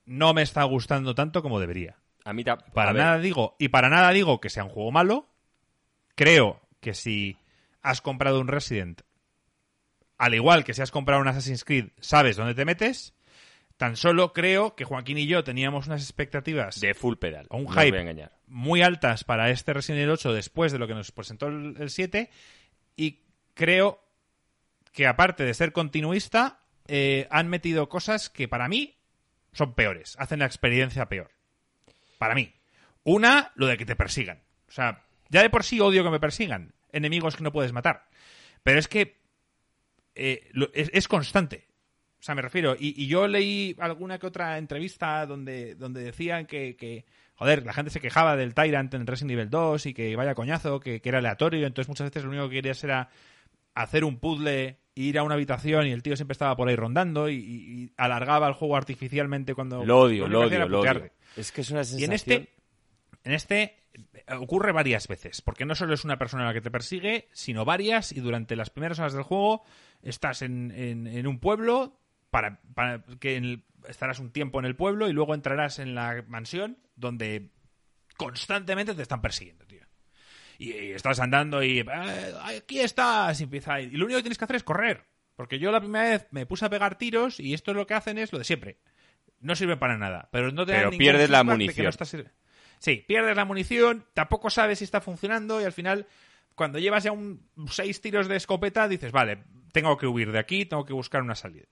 no 0.05 0.34
me 0.34 0.41
está 0.41 0.63
gustando 0.63 1.15
tanto 1.15 1.41
como 1.41 1.59
debería. 1.59 1.97
A 2.24 2.34
mí 2.34 2.43
Para 2.43 2.89
a 2.89 2.93
ver, 2.93 3.01
nada 3.01 3.19
digo, 3.19 3.55
y 3.57 3.69
para 3.69 3.89
nada 3.89 4.11
digo 4.11 4.41
que 4.41 4.49
sea 4.49 4.63
un 4.63 4.69
juego 4.69 4.91
malo. 4.91 5.28
Creo 6.15 6.61
que 6.80 6.93
si 6.93 7.38
has 7.82 8.01
comprado 8.01 8.39
un 8.39 8.47
Resident, 8.47 9.01
al 10.17 10.36
igual 10.36 10.63
que 10.63 10.74
si 10.74 10.82
has 10.82 10.91
comprado 10.91 11.22
un 11.22 11.28
Assassin's 11.28 11.63
Creed, 11.63 11.89
sabes 11.99 12.38
dónde 12.38 12.53
te 12.53 12.65
metes. 12.65 13.15
Tan 13.78 13.95
solo 13.95 14.34
creo 14.34 14.76
que 14.76 14.86
Joaquín 14.86 15.17
y 15.17 15.26
yo 15.26 15.43
teníamos 15.43 15.88
unas 15.88 16.03
expectativas 16.03 16.80
de 16.80 16.93
full 16.93 17.15
pedal. 17.15 17.47
un 17.49 17.67
hype 17.67 17.89
voy 17.89 17.97
a 17.97 18.01
engañar. 18.01 18.32
muy 18.45 18.84
altas 18.84 19.24
para 19.24 19.49
este 19.49 19.74
Resident 19.74 20.01
Evil 20.01 20.11
8 20.11 20.34
después 20.34 20.72
de 20.72 20.78
lo 20.78 20.88
que 20.88 20.93
nos 20.93 21.11
presentó 21.11 21.47
el, 21.47 21.76
el 21.80 21.89
7 21.89 22.30
y 23.01 23.23
creo 23.55 23.99
que 24.93 25.07
aparte 25.07 25.43
de 25.43 25.55
ser 25.55 25.71
continuista 25.71 26.59
eh, 26.87 27.27
han 27.31 27.47
metido 27.49 27.89
cosas 27.89 28.29
que 28.29 28.47
para 28.47 28.67
mí 28.67 28.95
son 29.53 29.73
peores, 29.73 30.15
hacen 30.19 30.37
la 30.37 30.45
experiencia 30.45 31.09
peor. 31.09 31.31
Para 32.19 32.35
mí. 32.35 32.53
Una, 33.03 33.53
lo 33.55 33.65
de 33.65 33.77
que 33.77 33.87
te 33.87 33.95
persigan. 33.95 34.43
O 34.67 34.71
sea, 34.71 35.03
ya 35.29 35.41
de 35.41 35.49
por 35.49 35.63
sí 35.63 35.79
odio 35.79 36.03
que 36.03 36.11
me 36.11 36.19
persigan. 36.19 36.75
Enemigos 36.91 37.35
que 37.35 37.43
no 37.43 37.51
puedes 37.51 37.73
matar. 37.73 38.07
Pero 38.61 38.77
es 38.77 38.87
que 38.87 39.19
eh, 40.13 40.51
es, 40.73 41.07
constante. 41.07 41.65
O 42.19 42.23
sea, 42.23 42.35
me 42.35 42.43
refiero. 42.43 42.75
Y, 42.77 43.07
yo 43.07 43.27
leí 43.27 43.75
alguna 43.79 44.19
que 44.19 44.27
otra 44.27 44.59
entrevista 44.59 45.25
donde, 45.25 45.73
donde 45.73 46.03
decían 46.03 46.45
que, 46.45 47.05
joder, 47.41 47.65
la 47.65 47.73
gente 47.73 47.89
se 47.89 47.99
quejaba 47.99 48.35
del 48.35 48.53
Tyrant 48.53 48.93
en 48.93 49.07
Resident 49.07 49.31
Evil 49.31 49.49
2 49.49 49.87
y 49.87 49.93
que 49.95 50.15
vaya 50.15 50.35
coñazo, 50.35 50.79
que, 50.79 51.01
que 51.01 51.09
era 51.09 51.17
aleatorio. 51.17 51.65
Entonces 51.65 51.89
muchas 51.89 52.05
veces 52.05 52.23
lo 52.23 52.29
único 52.29 52.47
que 52.49 52.55
querías 52.57 52.83
era 52.83 53.09
hacer 53.73 54.03
un 54.03 54.19
puzzle, 54.19 54.77
ir 54.93 55.17
a 55.17 55.23
una 55.23 55.33
habitación 55.33 55.87
y 55.87 55.91
el 55.91 56.03
tío 56.03 56.15
siempre 56.15 56.33
estaba 56.33 56.55
por 56.55 56.69
ahí 56.69 56.75
rondando 56.75 57.29
y, 57.29 57.35
y- 57.37 57.83
y 57.85 57.93
alargaba 57.97 58.47
el 58.47 58.53
juego 58.53 58.75
artificialmente 58.77 59.55
cuando... 59.55 59.83
Lo 59.83 60.01
odio, 60.01 60.27
lo 60.27 60.41
odio, 60.41 60.59
lo 60.69 60.79
odio. 60.81 61.11
Es 61.35 61.51
que 61.51 61.61
es 61.61 61.71
una 61.71 61.81
Y 61.81 61.85
sensación... 61.85 62.09
en 62.11 62.13
este 62.15 62.49
En 63.23 63.31
este 63.33 63.61
eh, 63.93 64.35
ocurre 64.37 64.71
varias 64.71 65.07
veces, 65.07 65.41
porque 65.41 65.65
no 65.65 65.73
solo 65.73 65.95
es 65.95 66.05
una 66.05 66.19
persona 66.19 66.45
la 66.45 66.53
que 66.53 66.61
te 66.61 66.69
persigue, 66.69 67.27
sino 67.31 67.65
varias, 67.65 68.11
y 68.11 68.19
durante 68.19 68.55
las 68.55 68.69
primeras 68.69 68.99
horas 68.99 69.13
del 69.13 69.23
juego 69.23 69.63
estás 70.03 70.43
en, 70.43 70.71
en- 70.75 71.07
en 71.07 71.25
un 71.25 71.39
pueblo, 71.39 71.97
para, 72.29 72.59
para 72.75 73.03
que 73.19 73.35
en 73.37 73.45
el- 73.45 73.63
estarás 73.89 74.19
un 74.19 74.31
tiempo 74.31 74.59
en 74.59 74.65
el 74.65 74.75
pueblo 74.75 75.09
y 75.09 75.13
luego 75.13 75.33
entrarás 75.33 75.79
en 75.79 75.95
la 75.95 76.23
mansión 76.27 76.77
donde 77.01 77.49
constantemente 78.15 78.93
te 78.95 79.01
están 79.01 79.21
persiguiendo, 79.21 79.65
tío. 79.65 79.81
Y, 80.57 80.71
y 80.71 80.91
estás 80.91 81.19
andando 81.19 81.63
y 81.63 81.79
"Eh, 81.79 81.85
aquí 82.43 82.79
estás 82.79 83.39
y 83.41 83.43
empieza 83.45 83.81
y 83.81 83.89
lo 83.91 84.05
único 84.05 84.19
que 84.19 84.23
tienes 84.23 84.37
que 84.37 84.45
hacer 84.45 84.55
es 84.57 84.63
correr 84.63 85.05
porque 85.35 85.57
yo 85.57 85.71
la 85.71 85.79
primera 85.81 86.07
vez 86.11 86.27
me 86.31 86.45
puse 86.45 86.65
a 86.65 86.69
pegar 86.69 86.97
tiros 86.99 87.39
y 87.39 87.53
esto 87.55 87.71
es 87.71 87.77
lo 87.77 87.87
que 87.87 87.95
hacen 87.95 88.19
es 88.19 88.31
lo 88.31 88.37
de 88.37 88.45
siempre 88.45 88.77
no 89.39 89.55
sirve 89.55 89.75
para 89.75 89.97
nada 89.97 90.29
pero 90.31 90.51
no 90.51 90.65
te 90.65 90.73
Pero 90.73 90.91
pierdes 90.91 91.31
la 91.31 91.43
munición. 91.43 91.87
no 91.87 91.89
sí 92.77 93.03
pierdes 93.07 93.35
la 93.35 93.45
munición 93.45 94.05
tampoco 94.13 94.51
sabes 94.51 94.77
si 94.77 94.83
está 94.85 95.01
funcionando 95.01 95.59
y 95.59 95.63
al 95.63 95.73
final 95.73 96.05
cuando 96.53 96.77
llevas 96.77 97.05
ya 97.05 97.11
un 97.11 97.49
seis 97.67 97.99
tiros 97.99 98.27
de 98.27 98.35
escopeta 98.35 98.87
dices 98.87 99.11
vale 99.11 99.43
tengo 99.71 99.97
que 99.97 100.05
huir 100.05 100.31
de 100.31 100.37
aquí 100.37 100.65
tengo 100.65 100.85
que 100.85 100.93
buscar 100.93 101.23
una 101.23 101.33
salida 101.33 101.65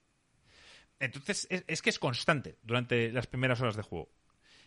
entonces 0.98 1.46
es, 1.48 1.62
es 1.68 1.80
que 1.80 1.90
es 1.90 2.00
constante 2.00 2.58
durante 2.62 3.12
las 3.12 3.28
primeras 3.28 3.60
horas 3.60 3.76
de 3.76 3.82
juego 3.82 4.10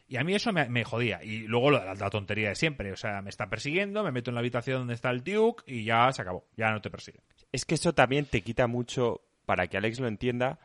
y 0.08 0.18
a 0.18 0.24
mí 0.24 0.36
eso 0.36 0.52
me, 0.52 0.84
jodía. 0.84 1.24
Y 1.24 1.48
luego 1.48 1.72
la 1.72 2.10
tontería 2.10 2.50
de 2.50 2.56
siempre. 2.56 2.92
O 2.92 2.98
sea, 2.98 3.22
me 3.22 3.30
está 3.30 3.50
persiguiendo, 3.50 4.04
me 4.04 4.12
meto 4.12 4.32
en 4.32 4.36
la 4.36 4.42
habitación 4.42 4.80
donde 4.80 4.94
está 4.94 5.10
el 5.10 5.24
Duke 5.24 5.64
y 5.66 5.86
ya 5.86 6.12
se 6.12 6.22
acabó. 6.22 6.46
Ya 6.56 6.72
no 6.72 6.82
te 6.82 6.90
persigue. 6.90 7.22
Es 7.52 7.66
que 7.66 7.76
eso 7.76 7.94
también 7.94 8.26
te 8.26 8.42
quita 8.42 8.68
mucho, 8.68 9.22
para 9.46 9.68
que 9.68 9.78
Alex 9.78 10.00
lo 10.00 10.08
entienda, 10.08 10.60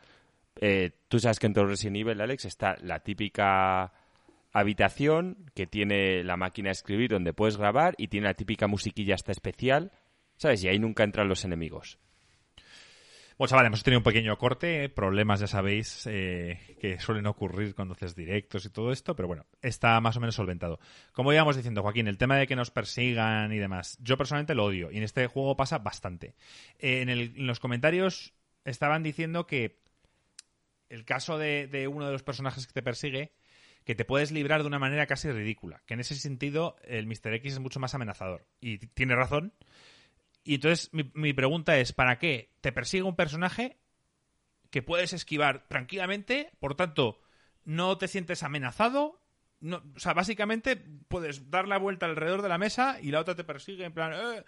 eh, 0.61 0.91
tú 1.07 1.19
sabes 1.19 1.39
que 1.39 1.47
en 1.47 1.53
todo 1.53 1.65
Resident 1.65 1.97
Evil, 1.97 2.21
Alex, 2.21 2.45
está 2.45 2.75
la 2.81 2.99
típica 2.99 3.93
habitación 4.51 5.37
que 5.53 5.67
tiene 5.67 6.23
la 6.23 6.35
máquina 6.35 6.67
de 6.67 6.73
escribir 6.73 7.11
donde 7.11 7.33
puedes 7.33 7.57
grabar 7.57 7.95
y 7.97 8.07
tiene 8.07 8.27
la 8.27 8.33
típica 8.33 8.67
musiquilla 8.67 9.15
hasta 9.15 9.31
especial, 9.31 9.91
¿sabes? 10.35 10.63
Y 10.63 10.67
ahí 10.67 10.79
nunca 10.79 11.03
entran 11.03 11.29
los 11.29 11.45
enemigos. 11.45 11.99
Bueno, 13.39 13.51
chavales, 13.51 13.67
hemos 13.69 13.83
tenido 13.83 13.99
un 13.99 14.03
pequeño 14.03 14.37
corte. 14.37 14.89
Problemas, 14.89 15.39
ya 15.39 15.47
sabéis, 15.47 16.05
eh, 16.07 16.59
que 16.81 16.99
suelen 16.99 17.25
ocurrir 17.25 17.73
cuando 17.73 17.93
haces 17.93 18.13
directos 18.13 18.65
y 18.65 18.69
todo 18.69 18.91
esto. 18.91 19.15
Pero 19.15 19.29
bueno, 19.29 19.45
está 19.61 19.97
más 20.01 20.17
o 20.17 20.19
menos 20.19 20.35
solventado. 20.35 20.77
Como 21.13 21.31
íbamos 21.31 21.55
diciendo, 21.55 21.81
Joaquín, 21.81 22.09
el 22.09 22.17
tema 22.17 22.35
de 22.35 22.47
que 22.47 22.57
nos 22.57 22.69
persigan 22.69 23.53
y 23.53 23.57
demás. 23.57 23.97
Yo 24.01 24.17
personalmente 24.17 24.55
lo 24.55 24.65
odio. 24.65 24.91
Y 24.91 24.97
en 24.97 25.03
este 25.03 25.25
juego 25.27 25.55
pasa 25.55 25.77
bastante. 25.77 26.35
Eh, 26.79 26.99
en, 27.01 27.07
el- 27.07 27.33
en 27.37 27.47
los 27.47 27.61
comentarios 27.61 28.33
estaban 28.65 29.03
diciendo 29.03 29.47
que 29.47 29.79
el 30.89 31.05
caso 31.05 31.37
de, 31.37 31.67
de 31.67 31.87
uno 31.87 32.05
de 32.07 32.11
los 32.11 32.23
personajes 32.23 32.67
que 32.67 32.73
te 32.73 32.81
persigue, 32.83 33.31
que 33.85 33.95
te 33.95 34.03
puedes 34.03 34.31
librar 34.33 34.61
de 34.63 34.67
una 34.67 34.79
manera 34.79 35.07
casi 35.07 35.31
ridícula. 35.31 35.81
Que 35.85 35.93
en 35.93 36.01
ese 36.01 36.15
sentido 36.15 36.75
el 36.83 37.07
Mr. 37.07 37.33
X 37.35 37.53
es 37.53 37.59
mucho 37.59 37.79
más 37.79 37.95
amenazador. 37.95 38.45
Y 38.59 38.79
tiene 38.79 39.15
razón. 39.15 39.53
Y 40.49 40.55
entonces 40.55 40.89
mi, 40.91 41.31
pregunta 41.31 41.77
es, 41.77 41.93
¿para 41.93 42.17
qué 42.17 42.49
te 42.59 42.71
persigue 42.71 43.03
un 43.03 43.15
personaje 43.15 43.77
que 44.71 44.81
puedes 44.81 45.13
esquivar 45.13 45.67
tranquilamente? 45.67 46.49
Por 46.59 46.73
tanto, 46.73 47.21
no 47.65 47.99
te 47.99 48.07
sientes 48.07 48.41
amenazado. 48.41 49.21
No, 49.59 49.83
o 49.95 49.99
sea, 49.99 50.15
básicamente 50.15 50.75
puedes 51.07 51.51
dar 51.51 51.67
la 51.67 51.77
vuelta 51.77 52.07
alrededor 52.07 52.41
de 52.41 52.49
la 52.49 52.57
mesa 52.57 52.97
y 52.99 53.11
la 53.11 53.19
otra 53.19 53.35
te 53.35 53.43
persigue 53.43 53.85
en 53.85 53.93
plan... 53.93 54.11
"Eh". 54.13 54.43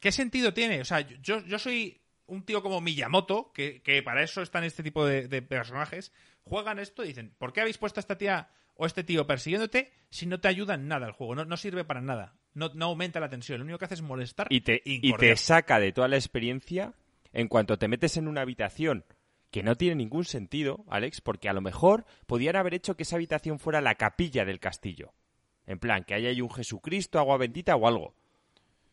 ¿Qué 0.00 0.12
sentido 0.12 0.54
tiene? 0.54 0.80
O 0.80 0.86
sea, 0.86 1.00
yo, 1.00 1.44
yo 1.44 1.58
soy 1.58 2.00
un 2.24 2.46
tío 2.46 2.62
como 2.62 2.80
Miyamoto, 2.80 3.52
que, 3.52 3.82
que 3.82 4.02
para 4.02 4.22
eso 4.22 4.40
están 4.40 4.64
este 4.64 4.82
tipo 4.82 5.04
de, 5.04 5.28
de 5.28 5.42
personajes, 5.42 6.10
juegan 6.42 6.78
esto 6.78 7.04
y 7.04 7.08
dicen, 7.08 7.34
¿por 7.36 7.52
qué 7.52 7.60
habéis 7.60 7.76
puesto 7.76 8.00
a 8.00 8.02
esta 8.02 8.16
tía 8.16 8.48
o 8.76 8.86
este 8.86 9.04
tío 9.04 9.26
persiguiéndote 9.26 9.92
si 10.08 10.24
no 10.24 10.40
te 10.40 10.48
ayuda 10.48 10.72
en 10.72 10.88
nada 10.88 11.06
el 11.06 11.12
juego? 11.12 11.34
No, 11.34 11.44
no 11.44 11.58
sirve 11.58 11.84
para 11.84 12.00
nada. 12.00 12.39
No, 12.54 12.70
no 12.74 12.86
aumenta 12.86 13.20
la 13.20 13.28
tensión. 13.28 13.58
Lo 13.58 13.64
único 13.64 13.78
que 13.78 13.84
hace 13.84 13.94
es 13.94 14.02
molestar 14.02 14.48
Y 14.50 14.62
te, 14.62 14.82
y 14.84 15.00
te 15.00 15.06
incordiar. 15.06 15.38
saca 15.38 15.78
de 15.78 15.92
toda 15.92 16.08
la 16.08 16.16
experiencia 16.16 16.94
en 17.32 17.48
cuanto 17.48 17.78
te 17.78 17.88
metes 17.88 18.16
en 18.16 18.26
una 18.28 18.40
habitación 18.42 19.04
que 19.50 19.62
no 19.62 19.76
tiene 19.76 19.96
ningún 19.96 20.24
sentido, 20.24 20.84
Alex, 20.88 21.20
porque 21.20 21.48
a 21.48 21.52
lo 21.52 21.60
mejor 21.60 22.04
podían 22.26 22.56
haber 22.56 22.74
hecho 22.74 22.96
que 22.96 23.02
esa 23.02 23.16
habitación 23.16 23.58
fuera 23.58 23.80
la 23.80 23.96
capilla 23.96 24.44
del 24.44 24.60
castillo. 24.60 25.12
En 25.66 25.78
plan, 25.78 26.04
que 26.04 26.14
haya 26.14 26.28
ahí 26.30 26.40
un 26.40 26.50
Jesucristo, 26.50 27.18
agua 27.18 27.36
bendita 27.36 27.76
o 27.76 27.86
algo. 27.86 28.14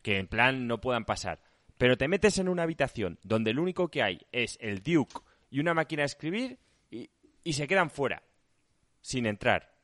Que 0.02 0.18
en 0.18 0.28
plan 0.28 0.66
no 0.66 0.80
puedan 0.80 1.04
pasar. 1.04 1.40
Pero 1.76 1.96
te 1.96 2.08
metes 2.08 2.38
en 2.38 2.48
una 2.48 2.64
habitación 2.64 3.18
donde 3.22 3.52
lo 3.54 3.62
único 3.62 3.88
que 3.88 4.02
hay 4.02 4.20
es 4.32 4.58
el 4.60 4.82
Duke 4.82 5.20
y 5.50 5.60
una 5.60 5.74
máquina 5.74 6.02
de 6.02 6.06
escribir 6.06 6.58
y, 6.90 7.10
y 7.44 7.52
se 7.52 7.66
quedan 7.68 7.90
fuera. 7.90 8.22
Sin 9.00 9.26
entrar. 9.26 9.74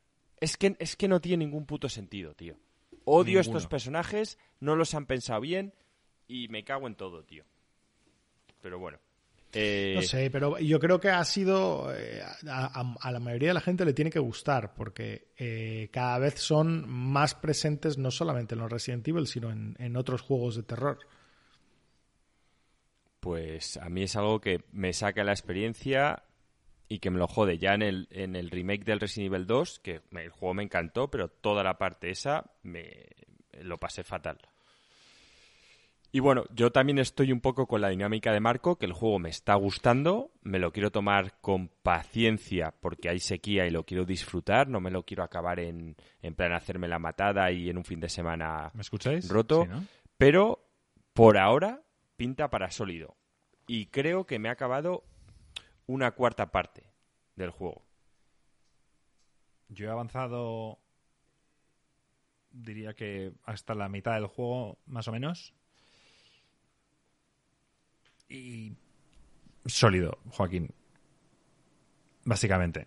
Es 0.40 0.56
que, 0.56 0.76
es 0.78 0.96
que 0.96 1.08
no 1.08 1.20
tiene 1.20 1.44
ningún 1.44 1.66
puto 1.66 1.88
sentido, 1.88 2.34
tío. 2.34 2.56
Odio 3.04 3.38
Ninguno. 3.40 3.40
estos 3.58 3.66
personajes, 3.66 4.38
no 4.60 4.76
los 4.76 4.94
han 4.94 5.06
pensado 5.06 5.40
bien 5.40 5.72
y 6.28 6.48
me 6.48 6.64
cago 6.64 6.86
en 6.86 6.94
todo, 6.94 7.22
tío. 7.24 7.44
Pero 8.60 8.78
bueno. 8.78 8.98
Eh, 9.56 9.92
No 9.94 10.02
sé, 10.02 10.30
pero 10.30 10.58
yo 10.58 10.80
creo 10.80 10.98
que 10.98 11.10
ha 11.10 11.24
sido. 11.24 11.94
eh, 11.94 12.20
a, 12.48 12.80
a- 12.80 12.94
a 13.00 13.12
la 13.12 13.20
mayoría 13.20 13.48
de 13.50 13.54
la 13.54 13.60
gente 13.60 13.84
le 13.84 13.92
tiene 13.92 14.10
que 14.10 14.18
gustar, 14.18 14.74
porque 14.74 15.28
eh, 15.36 15.90
cada 15.92 16.18
vez 16.18 16.40
son 16.40 16.88
más 16.88 17.34
presentes 17.36 17.96
no 17.98 18.10
solamente 18.10 18.54
en 18.56 18.60
los 18.62 18.72
Resident 18.72 19.06
Evil, 19.06 19.26
sino 19.28 19.52
en, 19.52 19.76
en 19.78 19.96
otros 19.96 20.22
juegos 20.22 20.56
de 20.56 20.64
terror. 20.64 20.98
Pues 23.20 23.76
a 23.78 23.88
mí 23.88 24.02
es 24.02 24.16
algo 24.16 24.40
que 24.40 24.64
me 24.72 24.92
saca 24.92 25.24
la 25.24 25.32
experiencia 25.32 26.24
y 26.94 26.98
que 27.00 27.10
me 27.10 27.18
lo 27.18 27.26
jode. 27.26 27.58
Ya 27.58 27.74
en 27.74 27.82
el, 27.82 28.06
en 28.10 28.36
el 28.36 28.50
remake 28.50 28.84
del 28.84 29.00
Resident 29.00 29.32
Evil 29.34 29.46
2, 29.46 29.80
que 29.80 30.02
me- 30.10 30.22
el 30.24 30.30
juego 30.30 30.54
me 30.54 30.62
encantó, 30.62 31.10
pero 31.10 31.28
toda 31.28 31.62
la 31.64 31.76
parte 31.78 32.10
esa 32.10 32.44
me 32.62 33.06
lo 33.62 33.78
pasé 33.78 34.04
fatal. 34.04 34.38
Y 36.12 36.20
bueno, 36.20 36.44
yo 36.54 36.70
también 36.70 37.00
estoy 37.00 37.32
un 37.32 37.40
poco 37.40 37.66
con 37.66 37.80
la 37.80 37.88
dinámica 37.88 38.32
de 38.32 38.38
Marco, 38.38 38.76
que 38.76 38.86
el 38.86 38.92
juego 38.92 39.18
me 39.18 39.30
está 39.30 39.56
gustando, 39.56 40.30
me 40.42 40.60
lo 40.60 40.70
quiero 40.72 40.92
tomar 40.92 41.40
con 41.40 41.66
paciencia 41.82 42.72
porque 42.80 43.08
hay 43.08 43.18
sequía 43.18 43.66
y 43.66 43.70
lo 43.70 43.82
quiero 43.84 44.04
disfrutar, 44.04 44.68
no 44.68 44.80
me 44.80 44.92
lo 44.92 45.02
quiero 45.04 45.24
acabar 45.24 45.58
en, 45.58 45.96
en 46.22 46.34
plan 46.36 46.52
hacerme 46.52 46.86
la 46.86 47.00
matada 47.00 47.50
y 47.50 47.68
en 47.68 47.78
un 47.78 47.84
fin 47.84 47.98
de 47.98 48.08
semana 48.08 48.70
¿Me 48.74 48.82
escucháis? 48.82 49.28
roto, 49.28 49.64
Sí, 49.64 49.68
¿no? 49.70 49.84
pero 50.16 50.64
por 51.14 51.36
ahora 51.36 51.82
pinta 52.16 52.48
para 52.48 52.70
sólido. 52.70 53.16
Y 53.66 53.86
creo 53.86 54.24
que 54.24 54.38
me 54.38 54.48
ha 54.48 54.52
acabado 54.52 55.02
una 55.86 56.12
cuarta 56.12 56.50
parte 56.50 56.84
del 57.36 57.50
juego. 57.50 57.82
Yo 59.68 59.86
he 59.86 59.90
avanzado, 59.90 60.78
diría 62.50 62.94
que 62.94 63.32
hasta 63.44 63.74
la 63.74 63.88
mitad 63.88 64.14
del 64.14 64.26
juego, 64.26 64.78
más 64.86 65.08
o 65.08 65.12
menos. 65.12 65.54
Y 68.28 68.76
sólido, 69.66 70.18
Joaquín. 70.30 70.70
Básicamente. 72.24 72.86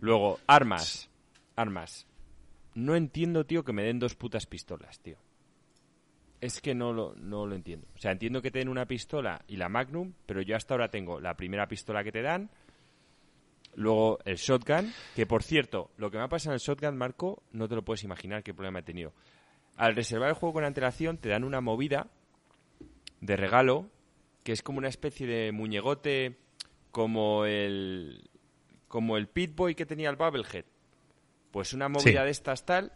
Luego, 0.00 0.40
armas. 0.46 1.08
Armas. 1.56 2.06
No 2.74 2.94
entiendo, 2.94 3.44
tío, 3.44 3.64
que 3.64 3.72
me 3.72 3.82
den 3.82 3.98
dos 3.98 4.14
putas 4.14 4.46
pistolas, 4.46 5.00
tío. 5.00 5.18
Es 6.40 6.60
que 6.60 6.74
no 6.74 6.92
lo, 6.92 7.14
no 7.16 7.46
lo 7.46 7.54
entiendo. 7.54 7.86
O 7.94 7.98
sea, 7.98 8.12
entiendo 8.12 8.40
que 8.40 8.50
te 8.50 8.60
den 8.60 8.68
una 8.68 8.86
pistola 8.86 9.42
y 9.46 9.56
la 9.56 9.68
Magnum, 9.68 10.14
pero 10.26 10.40
yo 10.40 10.56
hasta 10.56 10.74
ahora 10.74 10.88
tengo 10.88 11.20
la 11.20 11.34
primera 11.36 11.66
pistola 11.68 12.02
que 12.02 12.12
te 12.12 12.22
dan, 12.22 12.50
luego 13.74 14.18
el 14.24 14.36
shotgun, 14.36 14.92
que 15.14 15.26
por 15.26 15.42
cierto, 15.42 15.90
lo 15.98 16.10
que 16.10 16.16
me 16.18 16.24
ha 16.24 16.28
pasado 16.28 16.52
en 16.52 16.54
el 16.54 16.60
shotgun, 16.60 16.96
Marco, 16.96 17.42
no 17.52 17.68
te 17.68 17.74
lo 17.74 17.82
puedes 17.84 18.04
imaginar 18.04 18.42
qué 18.42 18.54
problema 18.54 18.78
he 18.78 18.82
tenido. 18.82 19.12
Al 19.76 19.94
reservar 19.94 20.28
el 20.30 20.34
juego 20.34 20.54
con 20.54 20.64
antelación, 20.64 21.18
te 21.18 21.28
dan 21.28 21.44
una 21.44 21.60
movida 21.60 22.08
de 23.20 23.36
regalo, 23.36 23.86
que 24.42 24.52
es 24.52 24.62
como 24.62 24.78
una 24.78 24.88
especie 24.88 25.26
de 25.26 25.52
muñegote 25.52 26.38
como 26.90 27.44
el 27.44 28.28
como 28.88 29.16
el 29.16 29.28
Pit-Boy 29.28 29.74
que 29.76 29.86
tenía 29.86 30.10
el 30.10 30.16
Bubblehead. 30.16 30.64
Pues 31.52 31.72
una 31.74 31.88
movida 31.88 32.20
Sí. 32.20 32.24
de 32.24 32.30
estas 32.30 32.64
tal 32.64 32.92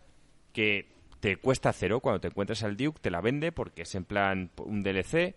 que 0.52 0.88
te 1.24 1.36
cuesta 1.36 1.72
cero 1.72 2.00
cuando 2.00 2.20
te 2.20 2.28
encuentras 2.28 2.62
al 2.64 2.76
Duke, 2.76 3.00
te 3.00 3.10
la 3.10 3.22
vende 3.22 3.50
porque 3.50 3.80
es 3.82 3.94
en 3.94 4.04
plan 4.04 4.50
un 4.58 4.82
DLC 4.82 5.34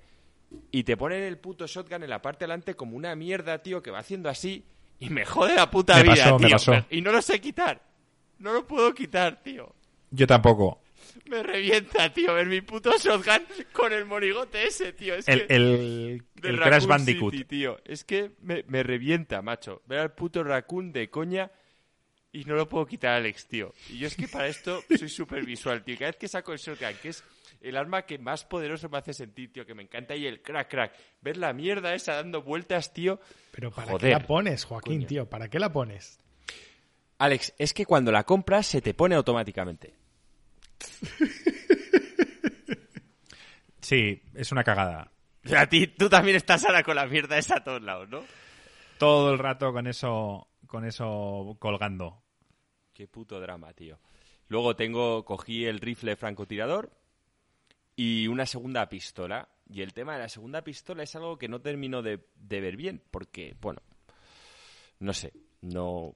y 0.69 0.83
te 0.83 0.97
ponen 0.97 1.23
el 1.23 1.37
puto 1.37 1.65
shotgun 1.65 2.03
en 2.03 2.09
la 2.09 2.21
parte 2.21 2.43
delante 2.43 2.73
como 2.75 2.97
una 2.97 3.15
mierda, 3.15 3.63
tío, 3.63 3.81
que 3.81 3.89
va 3.89 3.99
haciendo 3.99 4.27
así 4.27 4.65
y 4.99 5.09
me 5.09 5.23
jode 5.23 5.55
la 5.55 5.71
puta 5.71 5.95
Me 5.95 6.03
vida, 6.03 6.15
pasó, 6.25 6.39
me 6.39 6.47
tío. 6.47 6.55
pasó. 6.55 6.85
Y 6.89 6.99
no 6.99 7.13
lo 7.13 7.21
sé 7.21 7.39
quitar. 7.39 7.81
No 8.37 8.51
lo 8.51 8.67
puedo 8.67 8.93
quitar, 8.93 9.41
tío. 9.41 9.73
Yo 10.11 10.27
tampoco. 10.27 10.81
Me 11.29 11.41
revienta, 11.41 12.11
tío, 12.11 12.33
ver 12.33 12.47
mi 12.47 12.59
puto 12.59 12.91
shotgun 12.97 13.45
con 13.71 13.93
el 13.93 14.03
monigote 14.03 14.67
ese, 14.67 14.91
tío. 14.91 15.15
Es 15.15 15.25
El, 15.29 15.47
que... 15.47 15.55
el, 15.55 16.23
de 16.35 16.49
el 16.49 16.59
Crash 16.59 16.85
Bandicoot. 16.85 17.31
City, 17.31 17.45
tío. 17.45 17.79
Es 17.85 18.03
que 18.03 18.31
me, 18.41 18.65
me 18.67 18.83
revienta, 18.83 19.41
macho. 19.41 19.83
Ver 19.85 19.99
al 19.99 20.11
puto 20.11 20.43
Raccoon 20.43 20.91
de 20.91 21.09
coña 21.09 21.49
y 22.39 22.45
no 22.45 22.55
lo 22.55 22.69
puedo 22.69 22.85
quitar 22.85 23.13
a 23.13 23.15
Alex, 23.17 23.47
tío. 23.47 23.73
Y 23.89 23.97
yo 23.97 24.07
es 24.07 24.15
que 24.15 24.27
para 24.27 24.47
esto 24.47 24.83
soy 24.97 25.09
súper 25.09 25.43
visual, 25.45 25.83
tío. 25.83 25.95
Cada 25.97 26.11
vez 26.11 26.17
que 26.17 26.27
saco 26.27 26.53
el 26.53 26.59
shotgun, 26.59 26.93
que 27.01 27.09
es 27.09 27.23
el 27.61 27.75
arma 27.75 28.03
que 28.03 28.19
más 28.19 28.45
poderoso 28.45 28.89
me 28.89 28.97
hace 28.99 29.13
sentir, 29.13 29.51
tío, 29.51 29.65
que 29.65 29.73
me 29.73 29.81
encanta, 29.83 30.15
y 30.15 30.27
el 30.27 30.41
crack, 30.41 30.69
crack. 30.69 30.93
Ver 31.21 31.37
la 31.37 31.53
mierda 31.53 31.95
esa 31.95 32.13
dando 32.15 32.43
vueltas, 32.43 32.93
tío. 32.93 33.19
Pero 33.51 33.71
¿para 33.71 33.91
Joder. 33.91 34.01
qué 34.01 34.09
la 34.19 34.27
pones, 34.27 34.65
Joaquín, 34.65 34.97
Coño. 34.97 35.07
tío? 35.07 35.29
¿Para 35.29 35.49
qué 35.49 35.59
la 35.59 35.71
pones? 35.71 36.19
Alex, 37.17 37.53
es 37.57 37.73
que 37.73 37.85
cuando 37.85 38.11
la 38.11 38.23
compras 38.23 38.67
se 38.67 38.81
te 38.81 38.93
pone 38.93 39.15
automáticamente. 39.15 39.95
Sí, 43.81 44.21
es 44.35 44.51
una 44.51 44.63
cagada. 44.63 45.11
A 45.55 45.65
ti, 45.67 45.87
tú 45.87 46.09
también 46.09 46.35
estás 46.35 46.65
ahora 46.65 46.83
con 46.83 46.95
la 46.95 47.05
mierda 47.07 47.37
esa 47.37 47.57
a 47.57 47.63
todos 47.63 47.81
lados, 47.81 48.09
¿no? 48.09 48.21
Todo 48.97 49.31
el 49.31 49.39
rato 49.39 49.71
con 49.71 49.87
eso, 49.87 50.49
con 50.67 50.85
eso 50.85 51.55
colgando. 51.59 52.21
Qué 52.97 53.07
puto 53.07 53.39
drama, 53.39 53.73
tío. 53.73 53.99
Luego 54.47 54.75
tengo, 54.75 55.23
cogí 55.23 55.65
el 55.65 55.79
rifle 55.79 56.15
francotirador 56.15 56.89
y 57.95 58.25
una 58.27 58.47
segunda 58.47 58.89
pistola. 58.89 59.49
Y 59.69 59.83
el 59.83 59.93
tema 59.93 60.13
de 60.13 60.19
la 60.23 60.29
segunda 60.29 60.63
pistola 60.63 61.03
es 61.03 61.15
algo 61.15 61.37
que 61.37 61.47
no 61.47 61.61
termino 61.61 62.01
de, 62.01 62.25
de 62.33 62.59
ver 62.59 62.75
bien, 62.75 63.03
porque, 63.11 63.55
bueno, 63.61 63.83
no 64.97 65.13
sé, 65.13 65.31
no, 65.61 66.15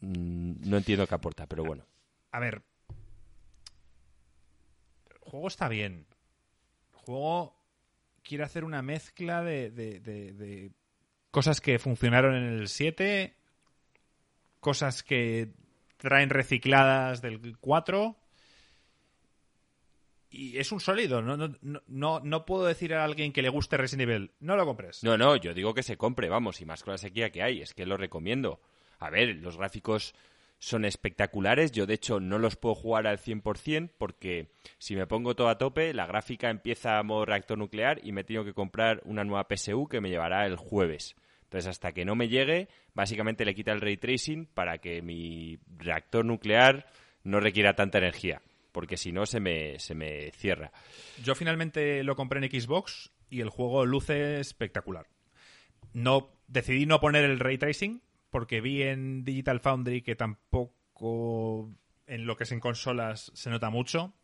mm, 0.00 0.68
no 0.68 0.76
entiendo 0.76 1.06
qué 1.06 1.14
aporta, 1.14 1.46
pero 1.46 1.64
bueno. 1.64 1.86
A 2.32 2.38
ver. 2.38 2.60
El 5.10 5.16
juego 5.20 5.48
está 5.48 5.68
bien. 5.70 6.06
El 6.92 6.98
juego 6.98 7.56
quiere 8.22 8.44
hacer 8.44 8.64
una 8.64 8.82
mezcla 8.82 9.42
de, 9.42 9.70
de- 9.70 10.00
de- 10.00 10.32
de 10.34 10.72
cosas 11.30 11.62
que 11.62 11.78
funcionaron 11.78 12.34
en 12.34 12.44
el 12.58 12.68
7, 12.68 13.36
cosas 14.60 15.02
que 15.02 15.48
traen 15.96 16.30
recicladas 16.30 17.20
del 17.22 17.56
4. 17.58 18.16
Y 20.30 20.58
es 20.58 20.70
un 20.70 20.80
sólido. 20.80 21.22
No, 21.22 21.36
no, 21.36 21.54
no- 21.88 22.20
no, 22.22 22.46
puedo 22.46 22.64
decir 22.66 22.94
a 22.94 23.04
alguien 23.04 23.32
que 23.32 23.42
le 23.42 23.48
guste 23.48 23.76
Resident 23.76 24.08
Evil, 24.08 24.30
no 24.40 24.56
lo 24.56 24.64
compres. 24.64 25.02
No, 25.02 25.18
no, 25.18 25.34
yo 25.36 25.54
digo 25.54 25.74
que 25.74 25.82
se 25.82 25.96
compre, 25.96 26.28
vamos, 26.28 26.60
y 26.60 26.64
más 26.64 26.84
con 26.84 26.92
la 26.92 26.98
sequía 26.98 27.30
que 27.30 27.42
hay, 27.42 27.60
es 27.62 27.74
que 27.74 27.84
lo 27.86 27.96
recomiendo. 27.96 28.60
A 29.00 29.10
ver, 29.10 29.34
los 29.36 29.56
gráficos 29.56 30.14
son 30.60 30.84
espectaculares, 30.84 31.72
yo 31.72 31.86
de 31.86 31.94
hecho 31.94 32.20
no 32.20 32.38
los 32.38 32.54
puedo 32.56 32.74
jugar 32.74 33.06
al 33.06 33.18
100% 33.18 33.90
porque 33.96 34.52
si 34.78 34.94
me 34.94 35.06
pongo 35.06 35.34
todo 35.34 35.48
a 35.48 35.56
tope, 35.58 35.94
la 35.94 36.06
gráfica 36.06 36.50
empieza 36.50 36.98
a 36.98 37.02
modo 37.02 37.24
reactor 37.24 37.56
nuclear 37.56 37.98
y 38.04 38.12
me 38.12 38.24
tengo 38.24 38.44
que 38.44 38.52
comprar 38.52 39.00
una 39.06 39.24
nueva 39.24 39.48
PSU 39.48 39.88
que 39.88 40.02
me 40.02 40.10
llevará 40.10 40.44
el 40.46 40.56
jueves. 40.56 41.16
Entonces, 41.50 41.68
hasta 41.68 41.90
que 41.90 42.04
no 42.04 42.14
me 42.14 42.28
llegue, 42.28 42.68
básicamente 42.94 43.44
le 43.44 43.56
quita 43.56 43.72
el 43.72 43.80
ray 43.80 43.96
tracing 43.96 44.46
para 44.46 44.78
que 44.78 45.02
mi 45.02 45.58
reactor 45.78 46.24
nuclear 46.24 46.86
no 47.24 47.40
requiera 47.40 47.74
tanta 47.74 47.98
energía, 47.98 48.40
porque 48.70 48.96
si 48.96 49.10
no 49.10 49.26
se 49.26 49.40
me, 49.40 49.80
se 49.80 49.96
me 49.96 50.30
cierra. 50.30 50.70
Yo 51.24 51.34
finalmente 51.34 52.04
lo 52.04 52.14
compré 52.14 52.38
en 52.38 52.48
Xbox 52.48 53.10
y 53.28 53.40
el 53.40 53.48
juego 53.48 53.84
luce 53.84 54.38
espectacular. 54.38 55.08
No 55.92 56.30
decidí 56.46 56.86
no 56.86 57.00
poner 57.00 57.24
el 57.24 57.40
ray 57.40 57.58
tracing 57.58 58.00
porque 58.30 58.60
vi 58.60 58.84
en 58.84 59.24
Digital 59.24 59.58
Foundry 59.58 60.02
que 60.02 60.14
tampoco 60.14 61.72
en 62.06 62.26
lo 62.26 62.36
que 62.36 62.44
es 62.44 62.52
en 62.52 62.60
consolas 62.60 63.32
se 63.34 63.50
nota 63.50 63.70
mucho 63.70 64.14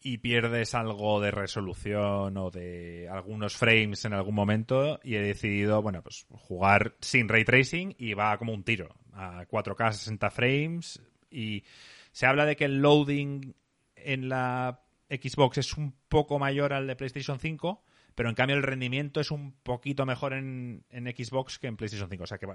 y 0.00 0.18
pierdes 0.18 0.74
algo 0.74 1.20
de 1.20 1.30
resolución 1.30 2.36
o 2.36 2.50
de 2.50 3.08
algunos 3.10 3.56
frames 3.56 4.04
en 4.04 4.12
algún 4.12 4.34
momento 4.34 5.00
y 5.02 5.16
he 5.16 5.20
decidido, 5.20 5.82
bueno, 5.82 6.02
pues 6.02 6.26
jugar 6.30 6.96
sin 7.00 7.28
ray 7.28 7.44
tracing 7.44 7.94
y 7.98 8.14
va 8.14 8.38
como 8.38 8.52
un 8.52 8.62
tiro 8.62 8.94
a 9.12 9.44
4K 9.46 9.92
60 9.92 10.30
frames 10.30 11.02
y 11.30 11.64
se 12.12 12.26
habla 12.26 12.46
de 12.46 12.56
que 12.56 12.64
el 12.64 12.80
loading 12.80 13.54
en 13.96 14.28
la 14.28 14.82
Xbox 15.10 15.58
es 15.58 15.76
un 15.76 15.94
poco 16.08 16.38
mayor 16.38 16.72
al 16.72 16.86
de 16.86 16.94
PlayStation 16.94 17.40
5, 17.40 17.82
pero 18.14 18.28
en 18.28 18.34
cambio 18.34 18.56
el 18.56 18.62
rendimiento 18.62 19.20
es 19.20 19.30
un 19.30 19.52
poquito 19.62 20.06
mejor 20.06 20.32
en, 20.32 20.84
Xbox 20.90 21.58
que 21.58 21.66
en 21.66 21.76
PlayStation 21.76 22.08
5. 22.08 22.24
O 22.24 22.26
sea 22.26 22.38
que, 22.38 22.46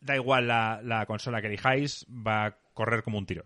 da 0.00 0.16
igual 0.16 0.46
la 0.46 1.04
consola 1.06 1.40
que 1.40 1.46
elijáis, 1.48 2.06
va 2.08 2.46
a 2.46 2.58
correr 2.74 3.02
como 3.02 3.18
un 3.18 3.26
tiro. 3.26 3.44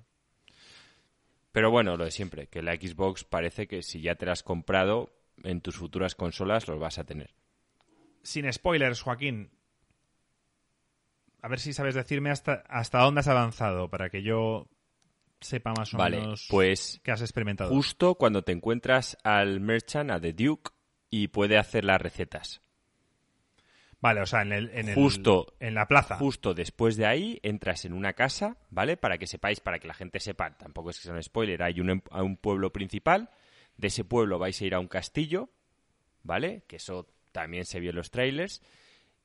Pero 1.55 1.70
bueno, 1.70 1.96
lo 1.96 2.05
de 2.05 2.11
siempre, 2.11 2.48
que 2.48 2.62
la 2.62 2.74
Xbox 2.74 3.22
parece 3.22 3.68
que 3.68 3.84
si 3.84 4.00
ya 4.00 4.16
te 4.16 4.26
la 4.26 4.32
has 4.32 4.42
comprado, 4.42 5.14
en 5.44 5.61
tus 5.61 5.76
futuras 5.76 6.16
consolas 6.16 6.66
los 6.66 6.80
vas 6.80 6.98
a 6.98 7.05
tener. 7.05 7.32
Sin 8.24 8.52
spoilers, 8.52 9.00
Joaquín, 9.00 9.52
a 11.40 11.46
ver 11.46 11.61
si 11.61 11.72
sabes 11.72 11.94
decirme 11.94 12.32
hasta, 12.32 12.64
hasta 12.68 12.98
dónde 12.98 13.20
has 13.20 13.28
avanzado 13.28 13.88
para 13.88 14.11
que 14.11 14.24
yo 14.24 14.66
sepa 15.40 15.72
más 15.78 15.94
o 15.94 15.96
Vale, 15.96 16.22
menos 16.22 16.48
pues 16.50 17.00
qué 17.05 17.12
has 17.12 17.20
experimentado. 17.20 17.70
Justo 17.70 18.16
cuando 18.16 18.42
te 18.42 18.50
encuentras 18.50 19.16
al 19.22 19.61
merchant, 19.61 20.11
a 20.11 20.20
The 20.20 20.32
Duke, 20.32 20.72
y 21.09 21.28
puede 21.28 21.57
hacer 21.57 21.84
las 21.84 22.02
recetas. 22.02 22.62
Vale, 24.05 24.20
o 24.20 24.26
sea, 24.26 24.42
en, 24.42 24.52
el, 24.52 24.70
en, 24.74 24.90
el- 24.90 24.94
Justo- 24.94 25.55
en 25.61 25.72
la 25.72 25.88
plaza. 25.88 26.16
Justo 26.18 26.52
después 26.52 26.96
de 26.98 27.07
ahí 27.07 27.40
entras 27.42 27.86
en 27.86 27.94
una 27.94 28.12
casa, 28.12 28.59
¿vale? 28.68 28.98
Para 28.98 29.16
que 29.16 29.26
sepáis, 29.26 29.61
para 29.61 29.78
que 29.78 29.88
la 29.88 29.94
gente 29.94 30.20
sepa, 30.20 30.59
tampoco 30.59 30.90
es 30.90 30.98
que 30.98 31.05
sea 31.05 31.14
un 31.14 31.22
spoiler, 31.22 31.62
hay 31.62 31.80
un, 31.80 31.88
em- 31.88 32.02
a 32.11 32.22
un 32.22 32.36
pueblo 32.36 32.70
principal, 32.70 33.30
de 33.78 33.86
ese 33.86 34.05
pueblo 34.05 34.38
vais 34.38 34.61
a 34.61 34.64
ir 34.66 34.74
a 34.74 34.78
un 34.78 34.88
castillo, 34.88 35.48
¿vale? 36.22 36.64
Que 36.66 36.76
eso 36.76 37.09
también 37.32 37.64
se 37.64 37.80
vio 37.80 37.90
en 37.90 37.96
los 37.96 38.11
trailers. 38.11 38.61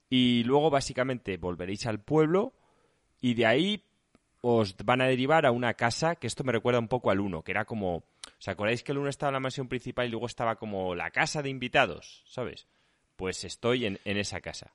Y 0.09 0.43
luego 0.45 0.69
básicamente 0.69 1.35
volveréis 1.35 1.85
al 1.85 1.99
pueblo 1.99 2.53
y 3.19 3.33
de 3.33 3.45
ahí 3.47 3.83
os 4.39 4.77
van 4.77 5.01
a 5.01 5.07
derivar 5.07 5.45
a 5.45 5.51
una 5.51 5.73
casa, 5.73 6.15
que 6.15 6.27
esto 6.27 6.45
me 6.45 6.53
recuerda 6.53 6.79
un 6.79 6.87
poco 6.87 7.11
al 7.11 7.19
1, 7.19 7.43
que 7.43 7.51
era 7.51 7.65
como... 7.65 8.05
¿Os 8.39 8.47
acordáis 8.47 8.81
que 8.81 8.93
el 8.93 8.97
1 8.99 9.09
estaba 9.09 9.31
en 9.31 9.33
la 9.33 9.39
mansión 9.41 9.67
principal 9.67 10.07
y 10.07 10.11
luego 10.11 10.25
estaba 10.25 10.55
como 10.55 10.95
la 10.95 11.11
casa 11.11 11.41
de 11.41 11.49
invitados, 11.49 12.23
¿sabes? 12.25 12.65
Pues 13.19 13.43
estoy 13.43 13.85
en, 13.85 13.99
en 14.05 14.15
esa 14.15 14.39
casa. 14.39 14.73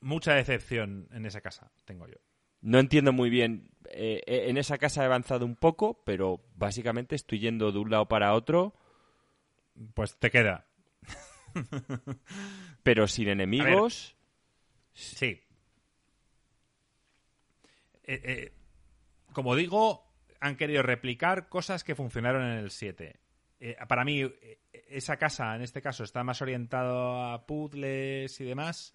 Mucha 0.00 0.34
decepción 0.34 1.06
en 1.12 1.26
esa 1.26 1.40
casa, 1.40 1.70
tengo 1.84 2.08
yo. 2.08 2.16
No 2.60 2.80
entiendo 2.80 3.12
muy 3.12 3.30
bien. 3.30 3.70
eh, 3.90 4.20
eh, 4.26 4.46
en 4.48 4.56
esa 4.58 4.78
casa 4.78 5.02
he 5.02 5.06
avanzado 5.06 5.46
un 5.46 5.54
poco, 5.54 6.02
pero 6.04 6.44
básicamente 6.56 7.14
estoy 7.14 7.38
yendo 7.38 7.70
de 7.70 7.78
un 7.78 7.88
lado 7.90 8.08
para 8.08 8.34
otro, 8.34 8.74
Pues 9.94 10.16
te 10.18 10.32
queda. 10.32 10.66
pero 12.82 13.06
sin 13.06 13.28
enemigos. 13.28 14.16
Sí. 14.92 15.40
Eh, 18.02 18.20
eh, 18.24 18.52
como 19.32 19.54
digo, 19.54 20.04
han 20.40 20.56
querido 20.56 20.82
replicar 20.82 21.48
cosas 21.48 21.84
que 21.84 21.94
funcionaron 21.94 22.42
en 22.42 22.58
el 22.58 22.72
7. 22.72 23.20
Eh, 23.64 23.76
para 23.86 24.04
mí, 24.04 24.22
eh, 24.22 24.58
esa 24.88 25.16
casa, 25.16 25.54
en 25.54 25.62
este 25.62 25.80
caso, 25.80 26.02
está 26.02 26.24
más 26.24 26.42
orientado 26.42 27.22
a 27.22 27.46
puzzles 27.46 28.40
y 28.40 28.44
demás. 28.44 28.92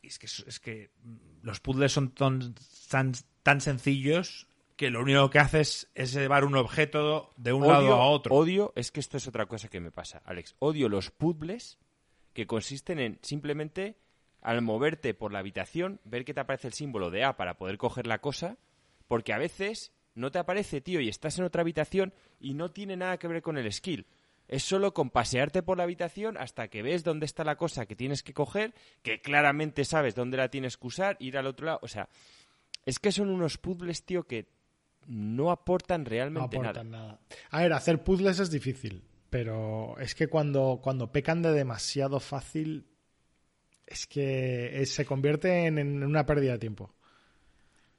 Y 0.00 0.06
es 0.06 0.18
que, 0.18 0.26
es 0.26 0.58
que 0.60 0.90
mm, 1.02 1.16
los 1.42 1.60
puzzles 1.60 1.92
son 1.92 2.14
ton- 2.14 2.54
tan, 2.88 3.12
tan 3.42 3.60
sencillos 3.60 4.46
que 4.76 4.90
lo 4.90 5.02
único 5.02 5.28
que 5.28 5.40
haces 5.40 5.90
es 5.94 6.14
llevar 6.14 6.44
un 6.44 6.56
objeto 6.56 7.34
de 7.36 7.52
un 7.52 7.66
lado 7.66 7.94
a 7.94 8.06
otro. 8.06 8.34
odio, 8.34 8.72
es 8.76 8.90
que 8.92 9.00
esto 9.00 9.16
es 9.18 9.26
otra 9.26 9.46
cosa 9.46 9.68
que 9.68 9.80
me 9.80 9.90
pasa, 9.90 10.22
Alex. 10.24 10.54
Odio 10.60 10.88
los 10.88 11.10
puzzles 11.10 11.78
que 12.32 12.46
consisten 12.46 12.98
en 13.00 13.18
simplemente 13.22 13.98
al 14.40 14.62
moverte 14.62 15.12
por 15.14 15.32
la 15.32 15.40
habitación, 15.40 16.00
ver 16.04 16.24
que 16.24 16.32
te 16.32 16.40
aparece 16.40 16.68
el 16.68 16.72
símbolo 16.74 17.10
de 17.10 17.24
A 17.24 17.36
para 17.36 17.58
poder 17.58 17.76
coger 17.76 18.06
la 18.06 18.20
cosa, 18.20 18.56
porque 19.08 19.32
a 19.34 19.38
veces 19.38 19.92
no 20.18 20.30
te 20.30 20.38
aparece, 20.38 20.80
tío, 20.80 21.00
y 21.00 21.08
estás 21.08 21.38
en 21.38 21.44
otra 21.44 21.62
habitación 21.62 22.12
y 22.40 22.54
no 22.54 22.70
tiene 22.70 22.96
nada 22.96 23.18
que 23.18 23.28
ver 23.28 23.42
con 23.42 23.56
el 23.58 23.72
skill. 23.72 24.06
Es 24.48 24.62
solo 24.64 24.94
con 24.94 25.10
pasearte 25.10 25.62
por 25.62 25.76
la 25.76 25.84
habitación 25.84 26.36
hasta 26.38 26.68
que 26.68 26.82
ves 26.82 27.04
dónde 27.04 27.26
está 27.26 27.44
la 27.44 27.56
cosa 27.56 27.84
que 27.86 27.94
tienes 27.96 28.22
que 28.22 28.32
coger, 28.32 28.74
que 29.02 29.20
claramente 29.20 29.84
sabes 29.84 30.14
dónde 30.14 30.38
la 30.38 30.48
tienes 30.50 30.76
que 30.78 30.86
usar, 30.86 31.16
ir 31.20 31.36
al 31.36 31.46
otro 31.46 31.66
lado. 31.66 31.80
O 31.82 31.88
sea, 31.88 32.08
es 32.86 32.98
que 32.98 33.12
son 33.12 33.28
unos 33.28 33.58
puzzles, 33.58 34.04
tío, 34.04 34.24
que 34.26 34.46
no 35.06 35.50
aportan 35.50 36.04
No 36.04 36.10
realmente 36.10 36.56
aportan 36.56 36.90
nada. 36.90 37.04
nada. 37.06 37.20
A 37.50 37.60
ver, 37.62 37.72
hacer 37.74 38.02
puzzles 38.02 38.38
es 38.40 38.50
difícil, 38.50 39.02
pero 39.28 39.98
es 39.98 40.14
que 40.14 40.28
cuando, 40.28 40.80
cuando 40.82 41.12
pecan 41.12 41.42
de 41.42 41.52
demasiado 41.52 42.18
fácil, 42.18 42.86
es 43.86 44.06
que 44.06 44.80
es- 44.80 44.92
se 44.94 45.04
convierte 45.04 45.66
en, 45.66 45.78
en 45.78 46.02
una 46.04 46.24
pérdida 46.24 46.52
de 46.52 46.58
tiempo. 46.58 46.94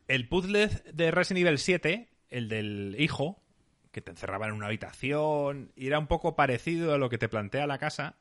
El 0.08 0.28
puzzle 0.28 0.68
de 0.94 1.12
Resident 1.12 1.46
Evil 1.46 1.60
7, 1.60 2.10
el 2.30 2.50
del 2.50 2.96
hijo, 3.00 3.42
que 3.92 4.02
te 4.02 4.12
encerraba 4.12 4.48
en 4.48 4.54
una 4.54 4.68
habitación 4.68 5.72
y 5.76 5.88
era 5.88 6.00
un 6.00 6.08
poco 6.08 6.36
parecido 6.36 6.94
a 6.94 6.98
lo 6.98 7.10
que 7.10 7.18
te 7.18 7.30
plantea 7.30 7.68
la 7.68 7.78
casa, 7.78 8.18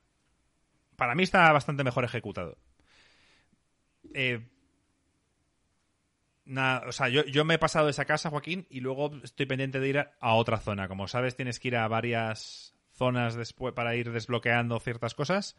para 0.97 1.14
mí 1.14 1.22
está 1.22 1.52
bastante 1.52 1.85
mejor 1.85 2.05
ejecutado. 2.05 2.59
Eh, 4.14 4.47
o 6.86 6.93
sea, 6.93 7.09
yo, 7.09 7.24
yo 7.24 7.44
me 7.44 7.55
he 7.55 7.59
pasado 7.59 7.86
de 7.86 7.90
esa 7.90 8.06
casa, 8.06 8.30
Joaquín, 8.30 8.66
y 8.70 8.80
luego 8.80 9.12
estoy 9.22 9.47
pendiente 9.47 9.80
de 9.80 9.89
ir 9.89 9.98
a, 9.98 10.12
a 10.20 10.35
otra 10.35 10.59
zona. 10.59 10.89
Como 10.89 11.06
sabes, 11.06 11.36
tienes 11.36 11.60
que 11.60 11.68
ir 11.68 11.76
a 11.76 11.86
varias 11.89 12.74
zonas 12.93 13.35
después 13.35 13.74
para 13.74 13.94
ir 13.94 14.10
desbloqueando 14.10 14.80
ciertas 14.80 15.14
cosas 15.14 15.56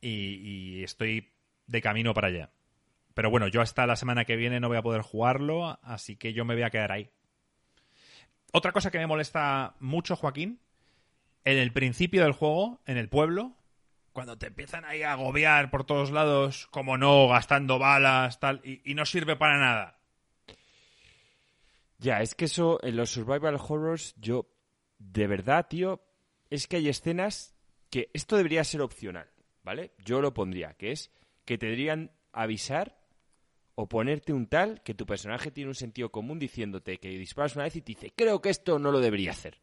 y, 0.00 0.34
y 0.78 0.84
estoy 0.84 1.32
de 1.66 1.80
camino 1.80 2.14
para 2.14 2.28
allá. 2.28 2.50
Pero 3.14 3.30
bueno, 3.30 3.48
yo 3.48 3.60
hasta 3.60 3.86
la 3.86 3.96
semana 3.96 4.24
que 4.24 4.36
viene 4.36 4.60
no 4.60 4.68
voy 4.68 4.76
a 4.76 4.82
poder 4.82 5.02
jugarlo, 5.02 5.78
así 5.82 6.16
que 6.16 6.32
yo 6.32 6.44
me 6.44 6.54
voy 6.54 6.62
a 6.62 6.70
quedar 6.70 6.92
ahí. 6.92 7.10
Otra 8.52 8.72
cosa 8.72 8.90
que 8.90 8.98
me 8.98 9.06
molesta 9.06 9.74
mucho, 9.80 10.16
Joaquín, 10.16 10.60
en 11.44 11.58
el 11.58 11.72
principio 11.72 12.22
del 12.22 12.32
juego, 12.32 12.80
en 12.86 12.96
el 12.96 13.08
pueblo, 13.08 13.56
cuando 14.12 14.36
te 14.38 14.48
empiezan 14.48 14.84
ahí 14.84 15.02
a 15.02 15.12
agobiar 15.12 15.70
por 15.70 15.84
todos 15.84 16.10
lados, 16.10 16.66
como 16.70 16.98
no, 16.98 17.28
gastando 17.28 17.78
balas, 17.78 18.40
tal, 18.40 18.60
y, 18.64 18.82
y 18.90 18.94
no 18.94 19.06
sirve 19.06 19.36
para 19.36 19.58
nada. 19.58 20.00
Ya, 21.98 22.22
es 22.22 22.34
que 22.34 22.46
eso, 22.46 22.80
en 22.82 22.96
los 22.96 23.10
survival 23.10 23.56
horrors, 23.56 24.14
yo, 24.18 24.48
de 24.98 25.26
verdad, 25.26 25.66
tío, 25.68 26.02
es 26.48 26.66
que 26.66 26.76
hay 26.76 26.88
escenas 26.88 27.54
que 27.90 28.10
esto 28.14 28.36
debería 28.36 28.64
ser 28.64 28.80
opcional, 28.80 29.30
¿vale? 29.62 29.92
Yo 29.98 30.20
lo 30.20 30.34
pondría, 30.34 30.74
que 30.74 30.92
es 30.92 31.12
que 31.44 31.58
te 31.58 31.66
deberían 31.66 32.10
avisar 32.32 32.99
o 33.80 33.88
ponerte 33.88 34.34
un 34.34 34.46
tal 34.46 34.82
que 34.82 34.92
tu 34.92 35.06
personaje 35.06 35.50
tiene 35.50 35.70
un 35.70 35.74
sentido 35.74 36.12
común 36.12 36.38
diciéndote 36.38 37.00
que 37.00 37.08
disparas 37.08 37.56
una 37.56 37.64
vez 37.64 37.76
y 37.76 37.80
te 37.80 37.92
dice, 37.92 38.12
creo 38.14 38.42
que 38.42 38.50
esto 38.50 38.78
no 38.78 38.92
lo 38.92 39.00
debería 39.00 39.30
hacer. 39.30 39.58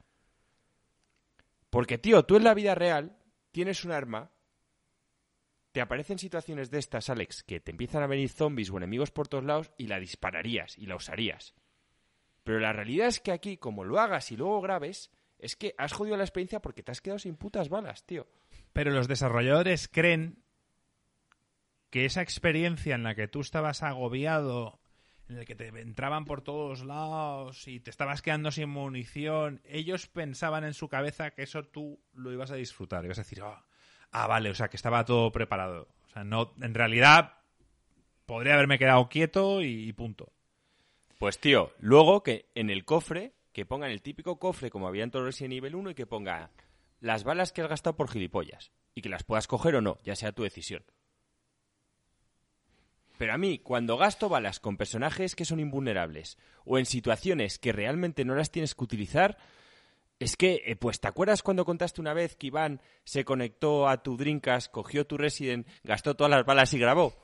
Porque, 1.70 2.00
tío, 2.00 2.24
tú 2.26 2.36
en 2.36 2.44
la 2.44 2.56
vida 2.56 2.74
real 2.74 3.16
tienes 3.52 3.86
un 3.86 3.92
arma, 3.92 4.32
te 5.72 5.82
aparecen 5.82 6.18
situaciones 6.18 6.72
de 6.72 6.80
estas, 6.80 7.12
Alex, 7.12 7.44
que 7.44 7.60
te 7.60 7.70
empiezan 7.70 8.02
a 8.02 8.08
venir 8.08 8.30
zombies 8.30 8.72
o 8.72 8.78
enemigos 8.78 9.12
por 9.12 9.28
todos 9.28 9.44
lados 9.44 9.72
y 9.78 9.86
la 9.86 10.00
dispararías 10.00 10.80
y 10.80 10.88
la 10.88 10.96
usarías. 10.96 11.54
Pero 12.44 12.60
la 12.60 12.74
realidad 12.74 13.10
es 13.10 13.20
que 13.20 13.32
aquí, 13.32 13.58
como 13.58 13.84
lo 13.84 14.00
hagas 14.00 14.32
y 14.32 14.38
luego 14.38 14.62
grabes, 14.62 15.12
es 15.38 15.56
que 15.56 15.76
has 15.78 15.94
jodido 15.94 16.18
la 16.18 16.24
experiencia 16.24 16.60
porque 16.60 16.82
te 16.82 16.92
has 16.92 17.02
quedado 17.02 17.20
sin 17.20 17.36
putas 17.36 17.70
balas, 17.70 18.04
tío. 18.04 18.26
Pero 18.74 18.90
los 18.90 19.08
desarrolladores 19.08 19.88
creen 19.88 20.44
que 21.90 22.06
esa 22.06 22.22
experiencia 22.22 22.96
en 22.96 23.04
la 23.04 23.16
que 23.16 23.28
tú 23.28 23.42
estabas 23.42 23.84
agobiado, 23.84 24.80
en 25.30 25.38
el 25.38 25.46
que 25.46 25.56
te 25.56 25.68
entraban 25.68 26.26
por 26.26 26.42
todos 26.42 26.84
lados 26.84 27.68
y 27.68 27.80
te 27.80 27.90
estabas 27.90 28.22
quedando 28.22 28.52
sin 28.52 28.70
munición, 28.70 29.62
ellos 29.66 30.08
pensaban 30.08 30.64
en 30.64 30.74
su 30.74 30.90
cabeza 30.90 31.32
que 31.32 31.44
eso 31.44 31.64
tú 31.64 32.00
lo 32.14 32.32
ibas 32.32 32.52
a 32.52 32.56
disfrutar. 32.56 33.04
Ibas 33.06 33.20
a 33.20 33.24
decir, 33.24 33.42
"Ah, 33.42 33.66
ah, 34.12 34.28
vale, 34.28 34.50
o 34.50 34.56
sea, 34.56 34.70
que 34.70 34.78
estaba 34.78 35.06
todo 35.06 35.32
preparado. 35.32 35.88
O 36.06 36.10
sea, 36.10 36.24
no, 36.24 36.54
en 36.62 36.74
realidad 36.74 37.34
podría 38.26 38.54
haberme 38.54 38.80
quedado 38.80 39.10
quieto 39.10 39.62
y 39.62 39.92
punto. 39.94 40.32
Pues 41.18 41.40
tío, 41.40 41.74
luego 41.80 42.22
que 42.22 42.52
en 42.54 42.70
el 42.70 42.86
cofre, 42.86 43.34
que 43.52 43.66
pongan 43.66 43.90
el 43.90 44.04
típico 44.04 44.38
cofre 44.38 44.70
como 44.70 44.88
había 44.88 45.04
en 45.04 45.10
todo 45.10 45.26
Resident 45.26 45.56
Evil 45.56 45.76
1 45.76 45.90
y 45.92 45.96
que 45.96 46.06
ponga 46.06 46.52
las 47.00 47.24
balas 47.24 47.52
que 47.52 47.62
has 47.62 47.70
gastado 47.70 47.96
por 47.96 48.10
gilipollas. 48.10 48.72
Y 48.94 49.02
que 49.02 49.10
las 49.10 49.24
puedas 49.24 49.48
coger 49.48 49.76
o 49.76 49.82
no, 49.82 49.98
ya 50.04 50.16
sea 50.16 50.32
tu 50.32 50.44
decisión. 50.44 50.84
Pero 53.18 53.34
a 53.34 53.38
mí, 53.38 53.60
cuando 53.60 53.98
gasto 53.98 54.30
balas 54.30 54.60
con 54.60 54.78
personajes 54.78 55.36
que 55.36 55.46
son 55.46 55.60
invulnerables 55.60 56.38
o 56.66 56.78
en 56.78 56.86
situaciones 56.86 57.58
que 57.60 57.72
realmente 57.72 58.26
no 58.26 58.36
las 58.36 58.52
tienes 58.52 58.76
que 58.76 58.84
utilizar, 58.84 59.38
es 60.20 60.36
que, 60.36 60.64
eh, 60.66 60.76
pues, 60.76 61.00
¿te 61.00 61.08
acuerdas 61.08 61.44
cuando 61.44 61.66
contaste 61.66 62.02
una 62.02 62.14
vez 62.14 62.36
que 62.36 62.48
Iván 62.48 62.82
se 63.04 63.26
conectó 63.26 63.88
a 63.88 64.02
tu 64.02 64.18
Drinkas, 64.18 64.70
cogió 64.70 65.06
tu 65.06 65.18
Resident, 65.18 65.68
gastó 65.84 66.16
todas 66.16 66.32
las 66.32 66.46
balas 66.46 66.74
y 66.74 66.80
grabó? 66.80 67.16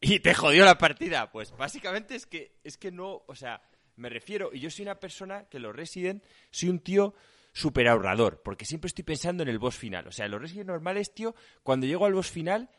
Y 0.00 0.20
te 0.20 0.34
jodió 0.34 0.64
la 0.64 0.78
partida. 0.78 1.30
Pues 1.30 1.54
básicamente 1.56 2.14
es 2.14 2.26
que, 2.26 2.56
es 2.64 2.78
que 2.78 2.90
no, 2.90 3.22
o 3.26 3.34
sea, 3.34 3.62
me 3.96 4.08
refiero, 4.08 4.50
y 4.52 4.60
yo 4.60 4.70
soy 4.70 4.84
una 4.84 4.98
persona 4.98 5.44
que 5.50 5.58
los 5.58 5.74
Resident, 5.74 6.24
soy 6.50 6.70
un 6.70 6.80
tío 6.80 7.14
súper 7.52 7.88
ahorrador, 7.88 8.42
porque 8.42 8.64
siempre 8.64 8.88
estoy 8.88 9.04
pensando 9.04 9.42
en 9.42 9.48
el 9.48 9.58
boss 9.58 9.76
final. 9.76 10.06
O 10.06 10.12
sea, 10.12 10.28
los 10.28 10.40
Resident 10.40 10.68
normales, 10.68 11.14
tío, 11.14 11.34
cuando 11.62 11.86
llego 11.86 12.06
al 12.06 12.14
boss 12.14 12.30
final, 12.30 12.70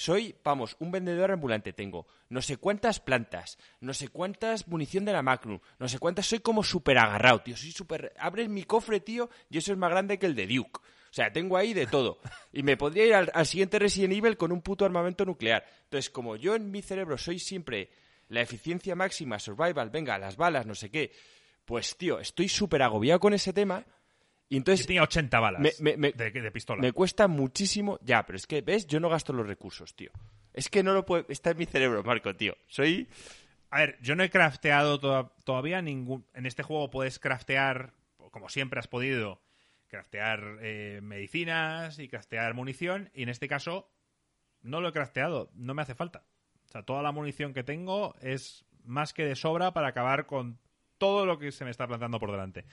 soy, 0.00 0.34
vamos, 0.42 0.76
un 0.78 0.90
vendedor 0.90 1.30
ambulante. 1.30 1.74
Tengo 1.74 2.06
no 2.30 2.40
sé 2.40 2.56
cuántas 2.56 3.00
plantas, 3.00 3.58
no 3.80 3.92
sé 3.92 4.08
cuántas 4.08 4.66
munición 4.66 5.04
de 5.04 5.12
la 5.12 5.20
Magnum, 5.20 5.60
no 5.78 5.88
sé 5.90 5.98
cuántas. 5.98 6.24
Soy 6.24 6.40
como 6.40 6.64
súper 6.64 6.96
agarrado, 6.96 7.42
tío. 7.42 7.54
Soy 7.54 7.70
súper. 7.70 8.14
Abres 8.18 8.48
mi 8.48 8.64
cofre, 8.64 9.00
tío, 9.00 9.28
y 9.50 9.58
eso 9.58 9.72
es 9.72 9.78
más 9.78 9.90
grande 9.90 10.18
que 10.18 10.24
el 10.24 10.34
de 10.34 10.46
Duke. 10.46 10.80
O 10.80 11.12
sea, 11.12 11.30
tengo 11.30 11.58
ahí 11.58 11.74
de 11.74 11.86
todo. 11.86 12.18
Y 12.52 12.62
me 12.62 12.78
podría 12.78 13.04
ir 13.04 13.14
al, 13.14 13.30
al 13.34 13.44
siguiente 13.44 13.78
Resident 13.78 14.14
Evil 14.14 14.38
con 14.38 14.52
un 14.52 14.62
puto 14.62 14.86
armamento 14.86 15.26
nuclear. 15.26 15.66
Entonces, 15.84 16.08
como 16.08 16.34
yo 16.36 16.54
en 16.54 16.70
mi 16.70 16.80
cerebro 16.80 17.18
soy 17.18 17.38
siempre 17.38 17.90
la 18.28 18.40
eficiencia 18.40 18.94
máxima, 18.94 19.38
survival, 19.38 19.90
venga, 19.90 20.18
las 20.18 20.38
balas, 20.38 20.64
no 20.64 20.74
sé 20.74 20.90
qué. 20.90 21.12
Pues, 21.66 21.98
tío, 21.98 22.20
estoy 22.20 22.48
súper 22.48 22.80
agobiado 22.80 23.20
con 23.20 23.34
ese 23.34 23.52
tema. 23.52 23.84
Y 24.50 24.56
entonces 24.58 24.84
tenía 24.86 25.02
80 25.04 25.40
balas 25.40 25.62
me- 25.62 25.72
me- 25.80 25.96
me- 25.96 26.12
de, 26.12 26.30
de 26.32 26.50
pistola. 26.50 26.82
me 26.82 26.92
cuesta 26.92 27.28
muchísimo. 27.28 27.98
Ya, 28.02 28.26
pero 28.26 28.36
es 28.36 28.46
que, 28.46 28.60
¿ves? 28.60 28.86
Yo 28.86 29.00
no 29.00 29.08
gasto 29.08 29.32
los 29.32 29.46
recursos, 29.46 29.94
tío. 29.94 30.10
Es 30.52 30.68
que 30.68 30.82
no 30.82 30.92
lo 30.92 31.06
puedo. 31.06 31.24
Está 31.28 31.52
en 31.52 31.58
mi 31.58 31.66
cerebro, 31.66 32.02
Marco, 32.02 32.34
tío. 32.36 32.54
Soy. 32.66 33.08
A 33.70 33.78
ver, 33.78 33.98
yo 34.02 34.16
no 34.16 34.24
he 34.24 34.28
crafteado 34.30 34.98
toda- 34.98 35.32
todavía 35.44 35.80
ningún... 35.80 36.26
En 36.34 36.44
este 36.46 36.64
juego 36.64 36.90
puedes 36.90 37.20
craftear, 37.20 37.94
como 38.32 38.48
siempre 38.48 38.80
has 38.80 38.88
podido, 38.88 39.40
craftear 39.86 40.58
eh, 40.60 40.98
medicinas 41.02 42.00
y 42.00 42.08
craftear 42.08 42.52
munición. 42.54 43.08
Y 43.14 43.22
en 43.22 43.28
este 43.28 43.46
caso 43.46 43.88
no 44.62 44.80
lo 44.80 44.88
he 44.88 44.92
crafteado, 44.92 45.50
no 45.54 45.74
me 45.74 45.82
hace 45.82 45.94
falta. 45.94 46.24
O 46.64 46.68
sea, 46.72 46.82
toda 46.82 47.02
la 47.02 47.12
munición 47.12 47.54
que 47.54 47.62
tengo 47.62 48.16
es 48.20 48.64
más 48.84 49.12
que 49.12 49.24
de 49.24 49.36
sobra 49.36 49.72
para 49.72 49.86
acabar 49.88 50.26
con 50.26 50.58
todo 50.98 51.24
lo 51.24 51.38
que 51.38 51.52
se 51.52 51.64
me 51.64 51.70
está 51.70 51.86
plantando 51.86 52.18
por 52.18 52.32
delante. 52.32 52.64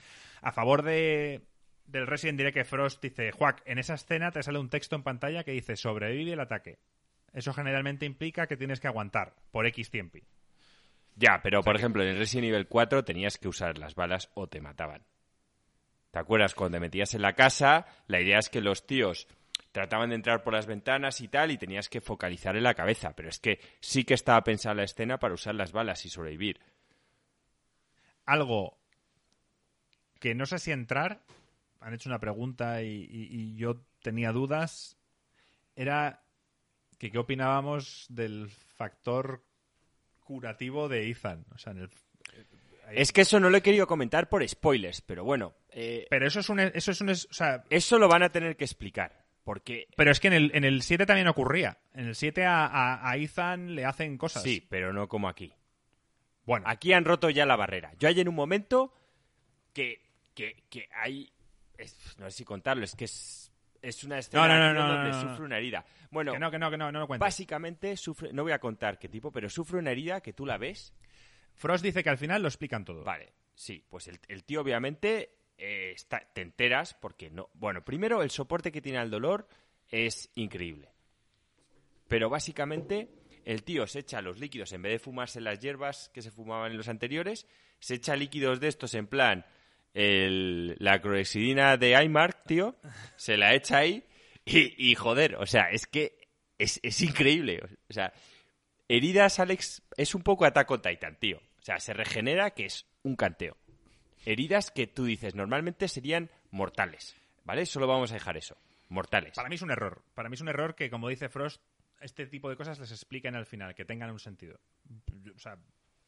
A 0.42 0.50
favor 0.50 0.82
de 0.82 1.42
del 1.88 2.06
Resident 2.06 2.38
Evil 2.38 2.52
que 2.52 2.64
Frost 2.64 3.02
dice, 3.02 3.32
Juac, 3.32 3.62
en 3.64 3.78
esa 3.78 3.94
escena 3.94 4.30
te 4.30 4.42
sale 4.42 4.58
un 4.58 4.68
texto 4.68 4.94
en 4.94 5.02
pantalla 5.02 5.42
que 5.42 5.52
dice 5.52 5.74
sobrevive 5.76 6.34
el 6.34 6.40
ataque. 6.40 6.78
Eso 7.32 7.52
generalmente 7.52 8.06
implica 8.06 8.46
que 8.46 8.56
tienes 8.56 8.78
que 8.78 8.88
aguantar 8.88 9.34
por 9.50 9.66
X 9.66 9.90
tiempo. 9.90 10.18
Ya, 11.16 11.40
pero 11.42 11.62
por 11.62 11.76
ejemplo, 11.76 12.02
en 12.02 12.10
el 12.10 12.18
Resident 12.18 12.52
Evil 12.52 12.68
4 12.68 13.04
tenías 13.04 13.38
que 13.38 13.48
usar 13.48 13.78
las 13.78 13.94
balas 13.94 14.30
o 14.34 14.46
te 14.46 14.60
mataban. 14.60 15.02
¿Te 16.10 16.18
acuerdas? 16.18 16.54
Cuando 16.54 16.76
te 16.76 16.80
metías 16.80 17.14
en 17.14 17.22
la 17.22 17.34
casa, 17.34 17.86
la 18.06 18.20
idea 18.20 18.38
es 18.38 18.48
que 18.48 18.60
los 18.60 18.86
tíos 18.86 19.26
trataban 19.72 20.10
de 20.10 20.16
entrar 20.16 20.42
por 20.42 20.54
las 20.54 20.66
ventanas 20.66 21.20
y 21.20 21.28
tal, 21.28 21.50
y 21.50 21.58
tenías 21.58 21.88
que 21.88 22.00
focalizar 22.00 22.56
en 22.56 22.62
la 22.62 22.74
cabeza. 22.74 23.14
Pero 23.14 23.28
es 23.28 23.38
que 23.38 23.60
sí 23.80 24.04
que 24.04 24.14
estaba 24.14 24.42
pensada 24.42 24.76
la 24.76 24.84
escena 24.84 25.18
para 25.18 25.34
usar 25.34 25.54
las 25.54 25.72
balas 25.72 26.04
y 26.06 26.08
sobrevivir. 26.08 26.60
Algo 28.24 28.78
que 30.20 30.34
no 30.34 30.46
sé 30.46 30.58
si 30.58 30.72
entrar, 30.72 31.20
han 31.80 31.94
hecho 31.94 32.08
una 32.08 32.18
pregunta 32.18 32.82
y, 32.82 32.88
y- 33.10 33.28
y 33.30 33.56
yo 33.56 33.80
tenía 34.02 34.32
dudas, 34.32 34.96
era 35.76 36.22
que 36.98 37.10
qué 37.10 37.18
opinábamos 37.18 38.06
del 38.08 38.48
factor 38.50 39.44
curativo 40.24 40.88
de 40.88 41.08
Ethan. 41.10 41.44
O 41.54 41.58
sea, 41.58 41.72
en 41.72 41.78
el- 41.78 41.90
Es 42.90 43.12
que 43.12 43.20
eso 43.22 43.38
no 43.40 43.50
lo 43.50 43.56
he 43.58 43.62
querido 43.62 43.86
comentar 43.86 44.28
por 44.28 44.46
spoilers, 44.48 45.00
pero 45.02 45.22
bueno, 45.24 45.54
eh, 45.70 46.06
Pero 46.10 46.26
eso 46.26 46.40
es 46.40 46.48
un... 46.48 46.58
Eso 46.60 46.90
es 46.90 47.00
un 47.00 47.10
o 47.10 47.14
sea, 47.14 47.62
eso 47.70 47.98
lo 47.98 48.08
van 48.08 48.22
a 48.22 48.30
tener 48.30 48.56
que 48.56 48.64
explicar. 48.64 49.24
Porque 49.44 49.86
pero 49.96 50.10
es 50.10 50.20
que 50.20 50.26
en 50.28 50.34
el, 50.34 50.50
en 50.54 50.64
el 50.64 50.82
7 50.82 51.06
también 51.06 51.28
ocurría. 51.28 51.78
En 51.94 52.06
el 52.08 52.14
7 52.14 52.44
a, 52.44 52.66
a- 52.66 53.10
a 53.10 53.16
Ethan 53.16 53.74
le 53.74 53.84
hacen 53.84 54.18
cosas. 54.18 54.42
sí, 54.42 54.66
pero 54.68 54.92
no 54.92 55.08
como 55.08 55.28
aquí. 55.28 55.52
Bueno, 56.44 56.66
Aquí 56.68 56.92
han 56.94 57.04
roto 57.04 57.28
ya 57.30 57.44
la 57.46 57.56
barrera. 57.56 57.92
Yo 57.98 58.08
hay 58.08 58.18
en 58.20 58.28
un 58.28 58.34
momento 58.34 58.92
que, 59.74 60.00
que, 60.34 60.64
que 60.70 60.88
hay... 60.94 61.30
es- 61.78 62.16
no 62.18 62.30
sé 62.30 62.36
si 62.38 62.44
contarlo, 62.44 62.84
es 62.84 62.94
que 62.94 63.04
es, 63.06 63.50
es 63.80 64.04
una 64.04 64.18
escena 64.18 64.46
No, 64.48 64.74
no, 64.74 64.74
no, 64.74 64.94
donde 64.94 65.12
sufre 65.20 65.44
una 65.44 65.56
herida. 65.58 65.84
Bueno, 66.10 66.32
que 66.32 66.38
no, 66.38 66.50
que 66.50 66.58
no, 66.58 66.70
que 66.70 66.76
no, 66.76 66.92
no 66.92 67.00
lo 67.00 67.06
básicamente 67.06 67.96
sufre... 67.96 68.32
No 68.32 68.42
voy 68.42 68.52
a 68.52 68.58
contar 68.58 68.98
qué 68.98 69.08
tipo, 69.08 69.30
pero 69.32 69.48
sufre 69.48 69.78
una 69.78 69.92
herida 69.92 70.20
que 70.20 70.32
tú 70.32 70.44
la 70.44 70.58
ves. 70.58 70.92
Frost 71.54 71.82
dice 71.84 72.02
que 72.02 72.10
al 72.10 72.18
final 72.18 72.42
lo 72.42 72.48
explican 72.48 72.84
todo. 72.84 73.04
Vale, 73.04 73.32
sí, 73.54 73.84
pues 73.88 74.08
el, 74.08 74.18
el 74.28 74.44
tío 74.44 74.60
obviamente 74.60 75.36
eh, 75.56 75.92
está, 75.94 76.20
te 76.32 76.42
enteras 76.42 76.94
porque 76.94 77.30
no... 77.30 77.48
Bueno, 77.54 77.84
primero 77.84 78.22
el 78.22 78.30
soporte 78.30 78.70
que 78.72 78.82
tiene 78.82 78.98
al 78.98 79.10
dolor 79.10 79.48
es 79.88 80.30
increíble. 80.34 80.92
Pero 82.08 82.30
básicamente 82.30 83.10
el 83.44 83.62
tío 83.64 83.86
se 83.86 84.00
echa 84.00 84.20
los 84.22 84.38
líquidos, 84.38 84.72
en 84.72 84.82
vez 84.82 84.92
de 84.92 84.98
fumarse 84.98 85.40
las 85.40 85.58
hierbas 85.60 86.10
que 86.10 86.22
se 86.22 86.30
fumaban 86.30 86.70
en 86.72 86.76
los 86.76 86.88
anteriores, 86.88 87.46
se 87.80 87.94
echa 87.94 88.16
líquidos 88.16 88.60
de 88.60 88.68
estos 88.68 88.94
en 88.94 89.06
plan 89.06 89.46
la 89.94 91.00
clorexidina 91.00 91.76
de 91.76 92.02
iMark, 92.02 92.44
tío, 92.44 92.76
se 93.16 93.36
la 93.36 93.54
echa 93.54 93.78
ahí 93.78 94.04
y, 94.44 94.94
joder, 94.94 95.36
o 95.36 95.46
sea, 95.46 95.70
es 95.70 95.86
que 95.86 96.18
es, 96.58 96.80
es 96.82 97.00
increíble. 97.02 97.60
O 97.88 97.92
sea, 97.92 98.12
heridas, 98.88 99.38
Alex, 99.38 99.82
es 99.96 100.14
un 100.14 100.22
poco 100.22 100.44
Attack 100.44 100.70
on 100.70 100.82
Titan, 100.82 101.16
tío. 101.16 101.38
O 101.38 101.62
sea, 101.62 101.80
se 101.80 101.92
regenera 101.92 102.50
que 102.52 102.66
es 102.66 102.86
un 103.02 103.16
canteo. 103.16 103.56
Heridas 104.24 104.70
que 104.70 104.86
tú 104.86 105.04
dices 105.04 105.34
normalmente 105.34 105.88
serían 105.88 106.30
mortales, 106.50 107.16
¿vale? 107.44 107.66
Solo 107.66 107.86
vamos 107.86 108.10
a 108.10 108.14
dejar 108.14 108.36
eso, 108.36 108.56
mortales. 108.88 109.34
Para 109.34 109.48
mí 109.48 109.54
es 109.54 109.62
un 109.62 109.70
error. 109.70 110.02
Para 110.14 110.28
mí 110.28 110.34
es 110.34 110.40
un 110.40 110.48
error 110.48 110.74
que, 110.74 110.90
como 110.90 111.08
dice 111.08 111.28
Frost, 111.28 111.62
este 112.00 112.26
tipo 112.26 112.48
de 112.48 112.56
cosas 112.56 112.78
les 112.78 112.90
expliquen 112.90 113.34
al 113.36 113.46
final, 113.46 113.74
que 113.74 113.84
tengan 113.84 114.10
un 114.10 114.18
sentido. 114.18 114.58
O 115.34 115.38
sea, 115.38 115.58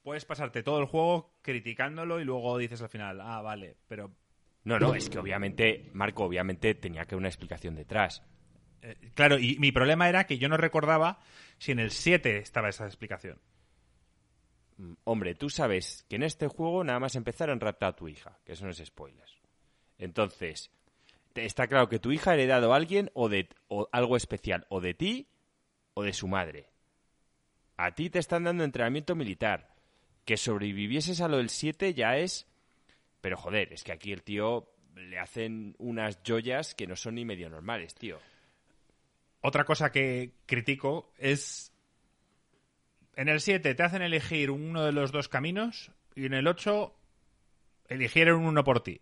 puedes 0.03 0.25
pasarte 0.25 0.63
todo 0.63 0.81
el 0.81 0.87
juego 0.87 1.35
criticándolo 1.43 2.21
y 2.21 2.25
luego 2.25 2.57
dices 2.59 2.83
al 2.83 2.89
final, 2.89 3.21
ah, 3.21 3.41
vale, 3.43 3.77
pero 3.89 4.11
No, 4.65 4.79
no, 4.79 4.95
es 4.95 5.09
que 5.09 5.19
obviamente, 5.19 5.91
Marco, 5.95 6.25
obviamente 6.25 6.75
tenía 6.75 7.05
que 7.05 7.15
haber 7.15 7.21
una 7.21 7.29
explicación 7.29 7.75
detrás. 7.75 8.23
eh, 8.83 8.97
claro, 9.15 9.39
y 9.39 9.59
mi 9.59 9.73
problema 9.73 10.09
era 10.09 10.25
que 10.25 10.39
yo 10.39 10.49
no 10.49 10.57
recordaba 10.57 11.19
si 11.59 11.73
en 11.73 11.79
el 11.81 11.91
7 11.91 12.39
estaba 12.39 12.69
esa 12.69 12.87
explicación. 12.87 13.39
Mm, 14.79 14.95
Hombre, 15.05 15.35
tú 15.35 15.51
sabes 15.51 16.05
que 16.09 16.17
en 16.17 16.23
este 16.23 16.49
juego 16.49 16.85
nada 16.85 16.99
más 17.01 17.15
empezar 17.17 17.51
han 17.51 17.61
raptado 17.61 17.91
a 17.93 17.97
tu 17.97 18.09
hija, 18.09 18.39
que 18.45 18.53
eso 18.53 18.65
no 18.65 18.71
es 18.71 18.79
spoilers. 18.85 19.39
Entonces, 19.99 20.71
te- 21.35 21.45
está 21.45 21.67
claro 21.67 21.89
que 21.89 21.99
tu 21.99 22.13
hija 22.13 22.31
ha 22.31 22.35
heredado 22.35 22.73
a 22.73 22.77
alguien 22.77 23.11
o 23.15 23.29
de 23.29 23.49
o 23.69 23.89
algo 23.93 24.17
especial, 24.17 24.67
o 24.71 24.81
de 24.81 24.95
ti 24.95 25.29
o 25.95 26.03
de 26.03 26.13
su 26.13 26.29
madre. 26.29 26.71
A 27.77 27.95
ti 27.95 28.11
te 28.11 28.19
están 28.19 28.45
dando 28.45 28.65
entrenamiento 28.65 29.15
militar. 29.15 29.70
Que 30.25 30.37
sobrevivieses 30.37 31.21
a 31.21 31.29
lo 31.29 31.39
del 31.39 31.51
7 31.51 31.95
ya 31.95 32.17
es... 32.17 32.47
Pero 33.21 33.37
joder, 33.37 33.73
es 33.73 33.85
que 33.85 33.93
aquí 33.93 34.13
el 34.13 34.23
tío 34.23 34.73
le 34.95 35.19
hacen 35.19 35.75
unas 35.79 36.21
joyas 36.27 36.75
que 36.75 36.87
no 36.87 36.97
son 36.97 37.17
ni 37.17 37.25
medio 37.25 37.51
normales, 37.51 37.95
tío. 37.95 38.19
Otra 39.41 39.65
cosa 39.65 39.91
que 39.91 40.35
critico 40.47 41.13
es. 41.19 41.73
En 43.17 43.29
el 43.29 43.41
7 43.41 43.75
te 43.75 43.83
hacen 43.83 44.03
elegir 44.03 44.51
uno 44.51 44.85
de 44.85 44.93
los 44.93 45.13
dos 45.13 45.29
caminos 45.29 45.93
y 46.15 46.27
en 46.27 46.35
el 46.35 46.47
8 46.47 46.95
eligieron 47.89 48.45
uno 48.45 48.65
por 48.65 48.83
ti. 48.83 49.01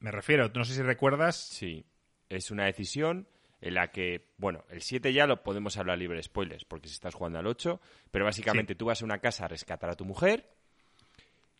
Me 0.00 0.10
refiero, 0.10 0.50
no 0.54 0.64
sé 0.64 0.74
si 0.74 0.82
recuerdas. 0.82 1.36
Sí, 1.36 1.86
es 2.28 2.50
una 2.50 2.64
decisión 2.64 3.28
en 3.62 3.74
la 3.74 3.90
que, 3.90 4.26
bueno, 4.36 4.64
el 4.68 4.82
7 4.82 5.12
ya 5.14 5.26
lo 5.26 5.42
podemos 5.42 5.76
hablar 5.78 5.96
libre 5.96 6.16
de 6.18 6.22
spoilers, 6.24 6.64
porque 6.66 6.88
si 6.88 6.94
estás 6.94 7.14
jugando 7.14 7.38
al 7.38 7.46
8, 7.46 7.80
pero 8.10 8.24
básicamente 8.26 8.74
tú 8.74 8.86
vas 8.86 9.00
a 9.00 9.04
una 9.06 9.18
casa 9.18 9.44
a 9.46 9.48
rescatar 9.48 9.88
a 9.88 9.94
tu 9.94 10.04
mujer 10.04 10.50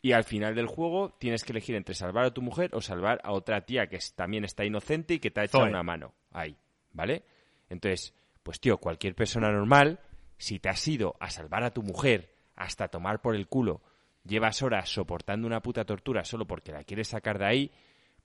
y 0.03 0.13
al 0.13 0.25
final 0.25 0.55
del 0.55 0.67
juego 0.67 1.11
tienes 1.19 1.45
que 1.45 1.53
elegir 1.53 1.77
entre 1.77 1.95
salvar 1.95 2.25
a 2.25 2.35
tu 2.35 2.43
mujer 2.43 2.71
o 2.75 2.81
salvar 2.81 3.21
a 3.23 3.33
otra 3.33 3.65
tía 3.65 3.87
que 3.87 3.97
es- 3.97 4.15
también 4.15 4.45
está 4.45 4.65
inocente 4.65 5.15
y 5.15 5.19
que 5.21 5.31
te 5.31 5.41
ha 5.41 5.45
echado 5.45 5.65
una 5.71 5.83
mano 5.85 6.13
ahí, 6.33 6.57
¿vale? 6.93 7.23
Entonces, 7.71 8.13
pues 8.43 8.59
tío, 8.61 8.79
cualquier 8.79 9.15
persona 9.15 9.51
normal, 9.53 10.01
si 10.39 10.59
te 10.59 10.69
has 10.69 10.87
ido 10.89 11.15
a 11.21 11.31
salvar 11.31 11.63
a 11.63 11.71
tu 11.73 11.83
mujer 11.83 12.35
hasta 12.57 12.89
tomar 12.89 13.23
por 13.23 13.37
el 13.37 13.47
culo, 13.47 13.81
llevas 14.25 14.61
horas 14.63 14.89
soportando 14.89 15.47
una 15.47 15.63
puta 15.63 15.85
tortura 15.85 16.25
solo 16.25 16.47
porque 16.47 16.73
la 16.73 16.83
quieres 16.83 17.09
sacar 17.09 17.39
de 17.39 17.47
ahí, 17.47 17.71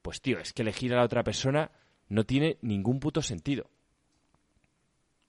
pues 0.01 0.19
tío, 0.21 0.39
es 0.39 0.53
que 0.53 0.63
elegir 0.63 0.93
a 0.93 0.97
la 0.97 1.03
otra 1.03 1.23
persona 1.23 1.69
no 2.09 2.25
tiene 2.25 2.57
ningún 2.61 2.99
puto 2.99 3.21
sentido. 3.21 3.69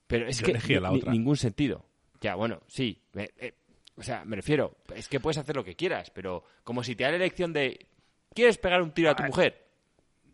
Pero 0.07 0.27
es 0.27 0.39
Yo 0.41 0.47
que 0.47 0.81
la 0.81 0.91
ni- 0.91 0.99
otra. 0.99 1.13
ningún 1.13 1.37
sentido. 1.37 1.85
Ya, 2.21 2.35
bueno, 2.35 2.61
sí. 2.67 3.03
me- 3.13 3.31
eh, 3.39 3.55
o 3.97 4.03
sea, 4.03 4.25
me 4.25 4.37
refiero, 4.37 4.77
es 4.95 5.09
que 5.09 5.21
puedes 5.21 5.39
hacer 5.39 5.57
lo 5.57 5.65
que 5.65 5.77
quieras, 5.77 6.11
pero 6.11 6.45
como 6.65 6.83
si 6.83 6.95
te 6.97 7.05
da 7.05 7.11
la 7.11 7.17
elección 7.17 7.53
de 7.53 7.87
¿quieres 8.35 8.59
pegar 8.59 8.81
un 8.83 8.93
tiro 8.93 9.11
a 9.11 9.17
tu 9.17 9.23
mujer? 9.25 9.67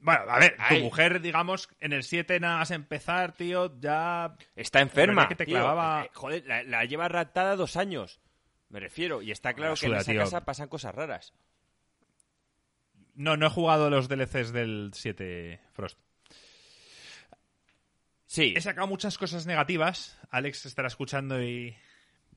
Bueno, 0.00 0.20
a 0.28 0.38
ver, 0.38 0.56
tu 0.68 0.74
mujer, 0.80 1.20
digamos, 1.22 1.68
en 1.80 1.94
el 1.94 2.02
7 2.02 2.38
nada 2.38 2.58
más 2.58 2.70
empezar, 2.70 3.32
tío, 3.32 3.78
ya. 3.80 4.36
Está 4.54 4.80
enferma. 4.80 5.22
verdad 5.22 5.28
que 5.30 5.34
te 5.36 5.46
tío. 5.46 5.54
clavaba- 5.56 6.04
Eh, 6.04 6.10
joder, 6.12 6.44
la, 6.46 6.62
la 6.62 6.84
lleva 6.84 7.08
raptada 7.08 7.56
dos 7.56 7.76
años. 7.76 8.20
Me 8.68 8.80
refiero, 8.80 9.22
y 9.22 9.30
está 9.30 9.54
claro 9.54 9.74
que 9.76 9.86
en 9.86 9.94
esa 9.94 10.10
tío. 10.12 10.20
casa 10.20 10.44
pasan 10.44 10.68
cosas 10.68 10.94
raras. 10.94 11.32
No, 13.14 13.36
no 13.36 13.46
he 13.46 13.50
jugado 13.50 13.88
los 13.90 14.08
DLCs 14.08 14.52
del 14.52 14.90
7 14.92 15.60
Frost. 15.72 15.98
Sí, 18.34 18.52
He 18.56 18.60
sacado 18.60 18.88
muchas 18.88 19.16
cosas 19.16 19.46
negativas. 19.46 20.18
Alex 20.28 20.66
estará 20.66 20.88
escuchando 20.88 21.40
y 21.40 21.76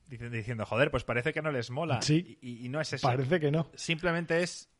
diciendo, 0.06 0.64
joder, 0.64 0.92
pues 0.92 1.02
parece 1.02 1.32
que 1.32 1.42
no 1.42 1.50
les 1.50 1.70
mola. 1.70 2.00
Sí. 2.02 2.38
Y, 2.40 2.64
y 2.64 2.68
no 2.68 2.80
es 2.80 2.92
eso. 2.92 3.08
Parece 3.08 3.40
que 3.40 3.50
no. 3.50 3.68
Simplemente 3.74 4.44
es 4.44 4.70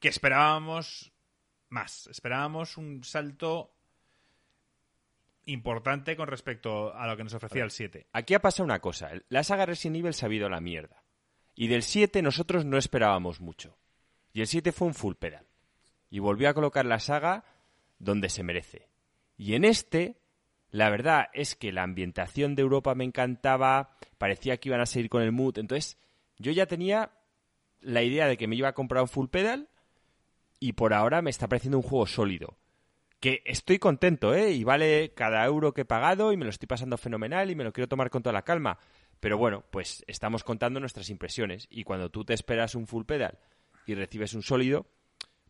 que 0.00 0.08
esperábamos 0.08 1.12
más. 1.68 2.06
Esperábamos 2.06 2.78
un 2.78 3.04
salto 3.04 3.74
importante 5.44 6.16
con 6.16 6.28
respecto 6.28 6.94
a 6.94 7.06
lo 7.06 7.14
que 7.14 7.24
nos 7.24 7.34
ofrecía 7.34 7.64
el 7.64 7.70
7. 7.70 8.06
Aquí 8.14 8.32
ha 8.32 8.40
pasado 8.40 8.64
una 8.64 8.80
cosa. 8.80 9.10
La 9.28 9.44
saga 9.44 9.66
Resident 9.66 9.98
Evil 9.98 10.14
se 10.14 10.24
ha 10.24 10.32
ido 10.32 10.46
a 10.46 10.50
la 10.50 10.62
mierda. 10.62 11.02
Y 11.54 11.68
del 11.68 11.82
7 11.82 12.22
nosotros 12.22 12.64
no 12.64 12.78
esperábamos 12.78 13.42
mucho. 13.42 13.76
Y 14.32 14.40
el 14.40 14.46
7 14.46 14.72
fue 14.72 14.88
un 14.88 14.94
full 14.94 15.16
pedal. 15.16 15.46
Y 16.08 16.20
volvió 16.20 16.48
a 16.48 16.54
colocar 16.54 16.86
la 16.86 16.98
saga 16.98 17.44
donde 17.98 18.30
se 18.30 18.42
merece. 18.42 18.88
Y 19.38 19.54
en 19.54 19.64
este, 19.64 20.20
la 20.70 20.90
verdad 20.90 21.28
es 21.32 21.56
que 21.56 21.72
la 21.72 21.84
ambientación 21.84 22.54
de 22.54 22.62
Europa 22.62 22.94
me 22.94 23.04
encantaba. 23.04 23.96
Parecía 24.18 24.58
que 24.58 24.68
iban 24.68 24.82
a 24.82 24.86
seguir 24.86 25.08
con 25.08 25.22
el 25.22 25.32
mood. 25.32 25.58
Entonces, 25.58 25.96
yo 26.36 26.52
ya 26.52 26.66
tenía 26.66 27.12
la 27.80 28.02
idea 28.02 28.26
de 28.26 28.36
que 28.36 28.48
me 28.48 28.56
iba 28.56 28.68
a 28.68 28.74
comprar 28.74 29.00
un 29.00 29.08
full 29.08 29.28
pedal. 29.28 29.68
Y 30.60 30.72
por 30.72 30.92
ahora 30.92 31.22
me 31.22 31.30
está 31.30 31.48
pareciendo 31.48 31.78
un 31.78 31.84
juego 31.84 32.06
sólido 32.06 32.58
que 33.20 33.42
estoy 33.44 33.78
contento, 33.78 34.34
¿eh? 34.34 34.52
Y 34.52 34.64
vale 34.64 35.12
cada 35.14 35.44
euro 35.44 35.74
que 35.74 35.82
he 35.82 35.84
pagado 35.84 36.32
y 36.32 36.36
me 36.36 36.44
lo 36.44 36.50
estoy 36.50 36.66
pasando 36.66 36.96
fenomenal 36.96 37.50
y 37.50 37.56
me 37.56 37.64
lo 37.64 37.72
quiero 37.72 37.88
tomar 37.88 38.10
con 38.10 38.22
toda 38.22 38.32
la 38.32 38.42
calma. 38.42 38.78
Pero 39.20 39.36
bueno, 39.36 39.64
pues 39.70 40.04
estamos 40.06 40.44
contando 40.44 40.78
nuestras 40.78 41.10
impresiones 41.10 41.66
y 41.70 41.82
cuando 41.84 42.10
tú 42.10 42.24
te 42.24 42.34
esperas 42.34 42.74
un 42.74 42.86
full 42.86 43.04
pedal 43.04 43.38
y 43.86 43.94
recibes 43.94 44.34
un 44.34 44.42
sólido, 44.42 44.86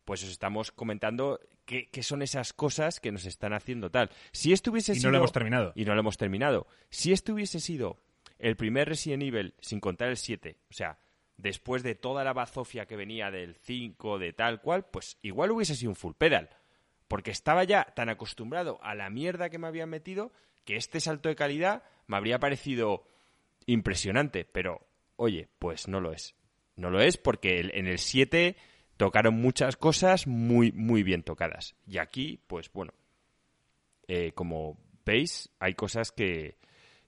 pues 0.08 0.22
os 0.22 0.30
estamos 0.30 0.72
comentando 0.72 1.38
qué, 1.66 1.90
qué 1.90 2.02
son 2.02 2.22
esas 2.22 2.54
cosas 2.54 2.98
que 2.98 3.12
nos 3.12 3.26
están 3.26 3.52
haciendo 3.52 3.90
tal. 3.90 4.08
Si 4.32 4.54
esto 4.54 4.70
hubiese 4.70 4.96
Y 4.96 5.00
no 5.00 5.10
lo 5.10 5.18
hemos 5.18 5.32
terminado. 5.32 5.70
Y 5.74 5.84
no 5.84 5.92
lo 5.92 6.00
hemos 6.00 6.16
terminado. 6.16 6.66
Si 6.88 7.12
esto 7.12 7.34
hubiese 7.34 7.60
sido 7.60 7.98
el 8.38 8.56
primer 8.56 8.88
Resident 8.88 9.22
Evil, 9.22 9.52
sin 9.60 9.80
contar 9.80 10.08
el 10.08 10.16
7, 10.16 10.56
o 10.70 10.72
sea, 10.72 10.98
después 11.36 11.82
de 11.82 11.94
toda 11.94 12.24
la 12.24 12.32
bazofia 12.32 12.86
que 12.86 12.96
venía 12.96 13.30
del 13.30 13.54
5, 13.56 14.18
de 14.18 14.32
tal 14.32 14.62
cual, 14.62 14.86
pues 14.90 15.18
igual 15.20 15.50
hubiese 15.50 15.74
sido 15.74 15.90
un 15.90 15.96
full 15.96 16.14
pedal. 16.14 16.48
Porque 17.06 17.30
estaba 17.30 17.64
ya 17.64 17.84
tan 17.94 18.08
acostumbrado 18.08 18.78
a 18.82 18.94
la 18.94 19.10
mierda 19.10 19.50
que 19.50 19.58
me 19.58 19.66
habían 19.66 19.90
metido 19.90 20.32
que 20.64 20.76
este 20.76 21.00
salto 21.00 21.28
de 21.28 21.36
calidad 21.36 21.82
me 22.06 22.16
habría 22.16 22.38
parecido 22.38 23.06
impresionante. 23.66 24.46
Pero, 24.46 24.86
oye, 25.16 25.48
pues 25.58 25.86
no 25.86 26.00
lo 26.00 26.12
es. 26.12 26.34
No 26.76 26.88
lo 26.88 27.02
es 27.02 27.18
porque 27.18 27.60
en 27.60 27.86
el 27.86 27.98
7 27.98 28.56
tocaron 28.98 29.34
muchas 29.34 29.76
cosas 29.76 30.26
muy, 30.26 30.72
muy 30.72 31.02
bien 31.02 31.22
tocadas. 31.22 31.74
Y 31.86 31.96
aquí, 31.96 32.38
pues 32.46 32.70
bueno, 32.70 32.92
eh, 34.06 34.32
como 34.34 34.76
veis, 35.06 35.50
hay 35.58 35.72
cosas 35.74 36.12
que, 36.12 36.58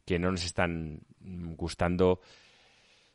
que 0.06 0.18
no 0.18 0.30
nos 0.30 0.44
están 0.44 1.02
gustando 1.20 2.20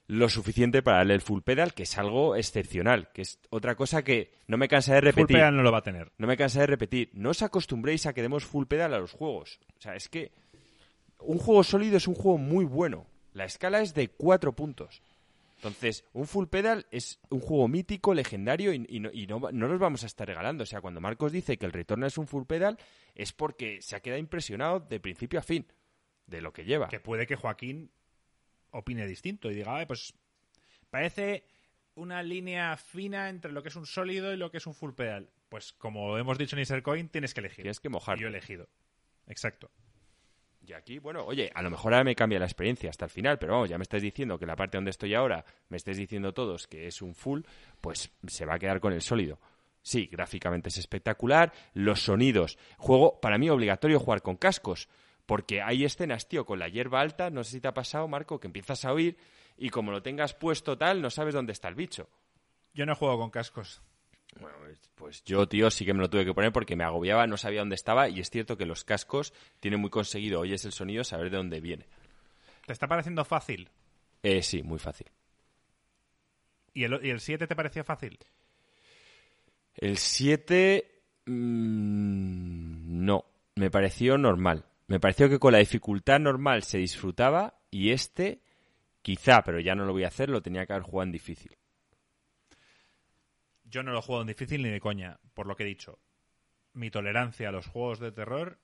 lo 0.08 0.30
suficiente 0.30 0.84
para 0.84 0.98
darle 0.98 1.16
el 1.16 1.22
full 1.22 1.42
pedal, 1.42 1.74
que 1.74 1.84
es 1.84 1.98
algo 1.98 2.36
excepcional, 2.36 3.12
que 3.12 3.24
es 3.24 3.40
otra 3.50 3.74
cosa 3.76 4.04
que 4.04 4.34
no 4.46 4.58
me 4.58 4.68
cansa 4.68 4.94
de 4.94 5.00
Full 5.00 5.06
repetir. 5.08 5.38
pedal 5.38 5.56
no 5.56 5.64
lo 5.64 5.72
va 5.72 5.80
a 5.80 5.84
tener. 5.84 6.12
No 6.20 6.28
me 6.28 6.38
cansa 6.38 6.60
de 6.60 6.68
repetir. 6.68 7.10
No 7.14 7.32
os 7.32 7.42
acostumbréis 7.42 8.06
a 8.06 8.14
que 8.14 8.22
demos 8.22 8.46
full 8.46 8.68
pedal 8.68 8.94
a 8.94 9.00
los 9.00 9.14
juegos. 9.14 9.60
O 9.80 9.82
sea, 9.82 9.96
es 9.96 10.10
que 10.10 10.32
un 11.20 11.40
juego 11.40 11.64
sólido 11.64 11.98
es 11.98 12.08
un 12.08 12.14
juego 12.14 12.38
muy 12.38 12.66
bueno. 12.66 13.08
La 13.34 13.46
escala 13.46 13.82
es 13.82 13.96
de 13.96 14.10
cuatro 14.10 14.54
puntos. 14.54 15.02
Entonces, 15.58 16.04
un 16.14 16.28
full 16.28 16.48
pedal 16.48 16.86
es 16.92 17.20
un 17.30 17.40
juego 17.40 17.68
mítico, 17.68 18.14
legendario 18.14 18.74
y, 18.74 18.86
y 18.90 19.00
no, 19.00 19.10
y 19.12 19.26
no, 19.26 19.40
no 19.52 19.68
los 19.68 19.80
vamos 19.80 20.04
a 20.04 20.08
estar 20.08 20.28
regalando. 20.28 20.64
O 20.64 20.68
sea, 20.68 20.82
cuando 20.82 21.02
Marcos 21.02 21.32
dice 21.32 21.58
que 21.58 21.66
el 21.66 21.72
retorno 21.72 22.06
es 22.06 22.18
un 22.18 22.28
full 22.28 22.44
pedal, 22.46 22.78
es 23.16 23.34
porque 23.34 23.82
se 23.82 23.96
ha 23.96 24.02
quedado 24.02 24.20
impresionado 24.20 24.80
de 24.80 25.00
principio 25.00 25.40
a 25.40 25.44
fin 25.44 25.66
de 26.28 26.42
lo 26.42 26.54
que 26.54 26.66
lleva. 26.66 26.88
Que 26.90 27.00
puede 27.00 27.26
que 27.26 27.36
Joaquín 27.36 27.90
opine 28.72 29.08
distinto 29.08 29.50
y 29.50 29.56
diga, 29.56 29.78
"Ay, 29.78 29.86
pues 29.86 30.14
parece 30.90 31.46
una 31.96 32.22
línea 32.22 32.76
fina 32.78 33.30
entre 33.30 33.52
lo 33.52 33.64
que 33.64 33.70
es 33.70 33.76
un 33.76 33.86
sólido 33.86 34.34
y 34.34 34.38
lo 34.38 34.52
que 34.52 34.58
es 34.58 34.68
un 34.68 34.74
full 34.74 34.92
pedal. 34.94 35.30
Pues 35.50 35.74
como 35.74 36.18
hemos 36.18 36.38
dicho 36.38 36.58
en 36.58 36.82
Coin, 36.82 37.10
tienes 37.10 37.34
que 37.34 37.40
elegir. 37.40 37.64
Tienes 37.64 37.80
que 37.80 37.90
mojarte. 37.90 38.20
Y 38.20 38.24
yo 38.24 38.28
he 38.28 38.30
elegido. 38.30 38.68
Exacto. 39.28 39.72
Y 40.68 40.74
aquí, 40.74 40.98
bueno, 41.00 41.24
oye, 41.24 41.52
a 41.54 41.62
lo 41.62 41.70
mejor 41.70 41.94
ahora 41.94 42.04
me 42.04 42.16
cambia 42.16 42.40
la 42.40 42.46
experiencia 42.46 42.90
hasta 42.90 43.06
el 43.06 43.12
final, 43.12 43.38
pero 43.38 43.54
vamos, 43.54 43.70
ya 43.70 43.78
me 43.78 43.84
estáis 43.84 44.02
diciendo 44.02 44.40
que 44.40 44.46
la 44.46 44.56
parte 44.56 44.78
donde 44.78 44.90
estoy 44.90 45.14
ahora, 45.14 45.46
me 45.70 45.78
estáis 45.78 45.98
diciendo 45.98 46.34
todos 46.34 46.68
que 46.68 46.88
es 46.88 47.02
un 47.02 47.14
full, 47.14 47.42
pues 47.82 48.12
se 48.26 48.46
va 48.46 48.56
a 48.56 48.60
quedar 48.60 48.80
con 48.80 48.92
el 48.92 49.02
sólido. 49.02 49.40
Sí, 49.84 50.08
gráficamente 50.08 50.70
es 50.70 50.78
espectacular, 50.78 51.54
los 51.74 52.02
sonidos. 52.02 52.58
Juego, 52.78 53.20
para 53.22 53.38
mí, 53.38 53.50
obligatorio 53.50 54.00
jugar 54.00 54.24
con 54.24 54.38
cascos, 54.38 54.90
porque 55.28 55.62
hay 55.62 55.86
escenas, 55.86 56.28
tío, 56.28 56.46
con 56.46 56.58
la 56.58 56.68
hierba 56.68 57.02
alta, 57.02 57.30
no 57.30 57.44
sé 57.44 57.52
si 57.52 57.62
te 57.62 57.68
ha 57.68 57.74
pasado, 57.74 58.08
Marco, 58.08 58.40
que 58.40 58.48
empiezas 58.48 58.86
a 58.86 58.94
oír 58.94 59.18
y 59.58 59.70
como 59.70 59.92
lo 59.92 60.02
tengas 60.02 60.34
puesto 60.34 60.78
tal, 60.78 61.02
no 61.02 61.12
sabes 61.12 61.36
dónde 61.36 61.54
está 61.54 61.68
el 61.68 61.76
bicho. 61.76 62.10
Yo 62.74 62.86
no 62.86 62.96
juego 62.96 63.20
con 63.20 63.30
cascos. 63.30 63.84
Bueno, 64.40 64.58
pues- 64.96 65.24
yo, 65.24 65.48
tío, 65.48 65.72
sí 65.72 65.86
que 65.86 65.94
me 65.94 66.02
lo 66.02 66.10
tuve 66.10 66.26
que 66.26 66.34
poner 66.34 66.52
porque 66.52 66.76
me 66.76 66.84
agobiaba, 66.84 67.28
no 67.28 67.38
sabía 67.38 67.62
dónde 67.62 67.76
estaba 67.76 68.10
y 68.10 68.20
es 68.20 68.30
cierto 68.30 68.58
que 68.58 68.66
los 68.66 68.84
cascos 68.84 69.34
tienen 69.60 69.80
muy 69.80 69.90
conseguido, 69.90 70.40
oyes 70.42 70.66
el 70.66 70.72
sonido, 70.72 71.04
saber 71.04 71.30
de 71.30 71.38
dónde 71.38 71.62
viene. 71.62 71.86
¿Te 72.66 72.74
está 72.74 72.88
pareciendo 72.88 73.24
fácil? 73.24 73.70
Eh, 74.24 74.42
sí, 74.42 74.64
muy 74.64 74.80
fácil. 74.80 75.08
¿Y 76.74 76.84
el, 76.84 77.00
y 77.06 77.10
el 77.10 77.20
7 77.22 77.48
te 77.48 77.56
parecía 77.56 77.84
fácil? 77.84 78.18
El 79.76 79.98
7... 79.98 81.02
mm, 81.26 83.06
no, 83.06 83.26
me 83.56 83.70
pareció 83.70 84.18
normal. 84.18 84.66
Me 84.88 85.00
pareció 85.00 85.30
que 85.30 85.40
con 85.40 85.54
la 85.54 85.60
dificultad 85.60 86.20
normal 86.20 86.64
se 86.64 86.78
disfrutaba 86.78 87.60
y 87.72 87.92
este, 87.92 88.42
quizá, 89.02 89.44
pero 89.44 89.60
ya 89.60 89.76
no 89.76 89.86
lo 89.86 89.94
voy 89.94 90.04
a 90.04 90.10
hacer, 90.10 90.30
lo 90.30 90.42
tenía 90.42 90.66
que 90.66 90.74
haber 90.74 90.84
jugado 90.84 91.06
en 91.06 91.12
difícil. 91.12 91.56
Yo 93.76 93.84
no 93.84 93.92
lo 93.92 94.02
juego 94.02 94.22
en 94.22 94.28
difícil 94.28 94.62
ni 94.64 94.70
de 94.70 94.80
coña, 94.80 95.20
por 95.34 95.48
lo 95.48 95.58
que 95.58 95.64
he 95.64 95.66
dicho. 95.66 96.00
Mi 96.72 96.90
tolerancia 96.90 97.50
a 97.50 97.52
los 97.52 97.68
juegos 97.68 98.00
de 98.00 98.14
terror 98.14 98.58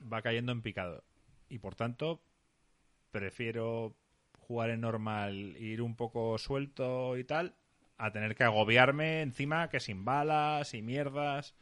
va 0.00 0.22
cayendo 0.22 0.52
en 0.52 0.62
picado. 0.62 1.02
Y 1.48 1.58
por 1.58 1.74
tanto, 1.74 2.22
prefiero 3.10 3.96
jugar 4.38 4.70
en 4.70 4.82
normal, 4.82 5.56
ir 5.56 5.82
un 5.82 5.96
poco 5.96 6.38
suelto 6.38 7.16
y 7.16 7.24
tal, 7.24 7.56
a 7.96 8.12
tener 8.12 8.36
que 8.36 8.44
agobiarme 8.44 9.20
encima 9.22 9.68
que 9.68 9.80
sin 9.80 10.04
balas 10.04 10.74
y 10.74 10.80
mierdas 10.80 11.56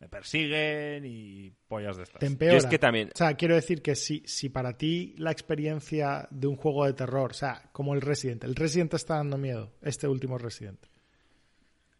me 0.00 0.08
persiguen 0.08 1.04
y 1.06 1.52
pollas 1.68 1.96
de 1.98 2.02
estas. 2.02 2.18
Te 2.18 2.26
empeora. 2.26 2.54
Yo 2.54 2.58
es 2.58 2.66
que 2.66 2.80
también- 2.80 3.10
O 3.14 3.16
sea, 3.16 3.34
quiero 3.34 3.54
decir 3.54 3.80
que 3.80 3.94
si, 3.94 4.24
si 4.26 4.48
para 4.48 4.76
ti 4.76 5.14
la 5.18 5.30
experiencia 5.30 6.26
de 6.32 6.48
un 6.48 6.56
juego 6.56 6.84
de 6.86 6.94
terror, 6.94 7.30
o 7.30 7.34
sea, 7.34 7.62
como 7.70 7.94
el 7.94 8.00
Resident, 8.00 8.42
el 8.42 8.56
Resident 8.56 8.90
te 8.90 8.96
está 8.96 9.18
dando 9.18 9.38
miedo, 9.38 9.72
este 9.82 10.08
último 10.08 10.36
Resident. 10.36 10.84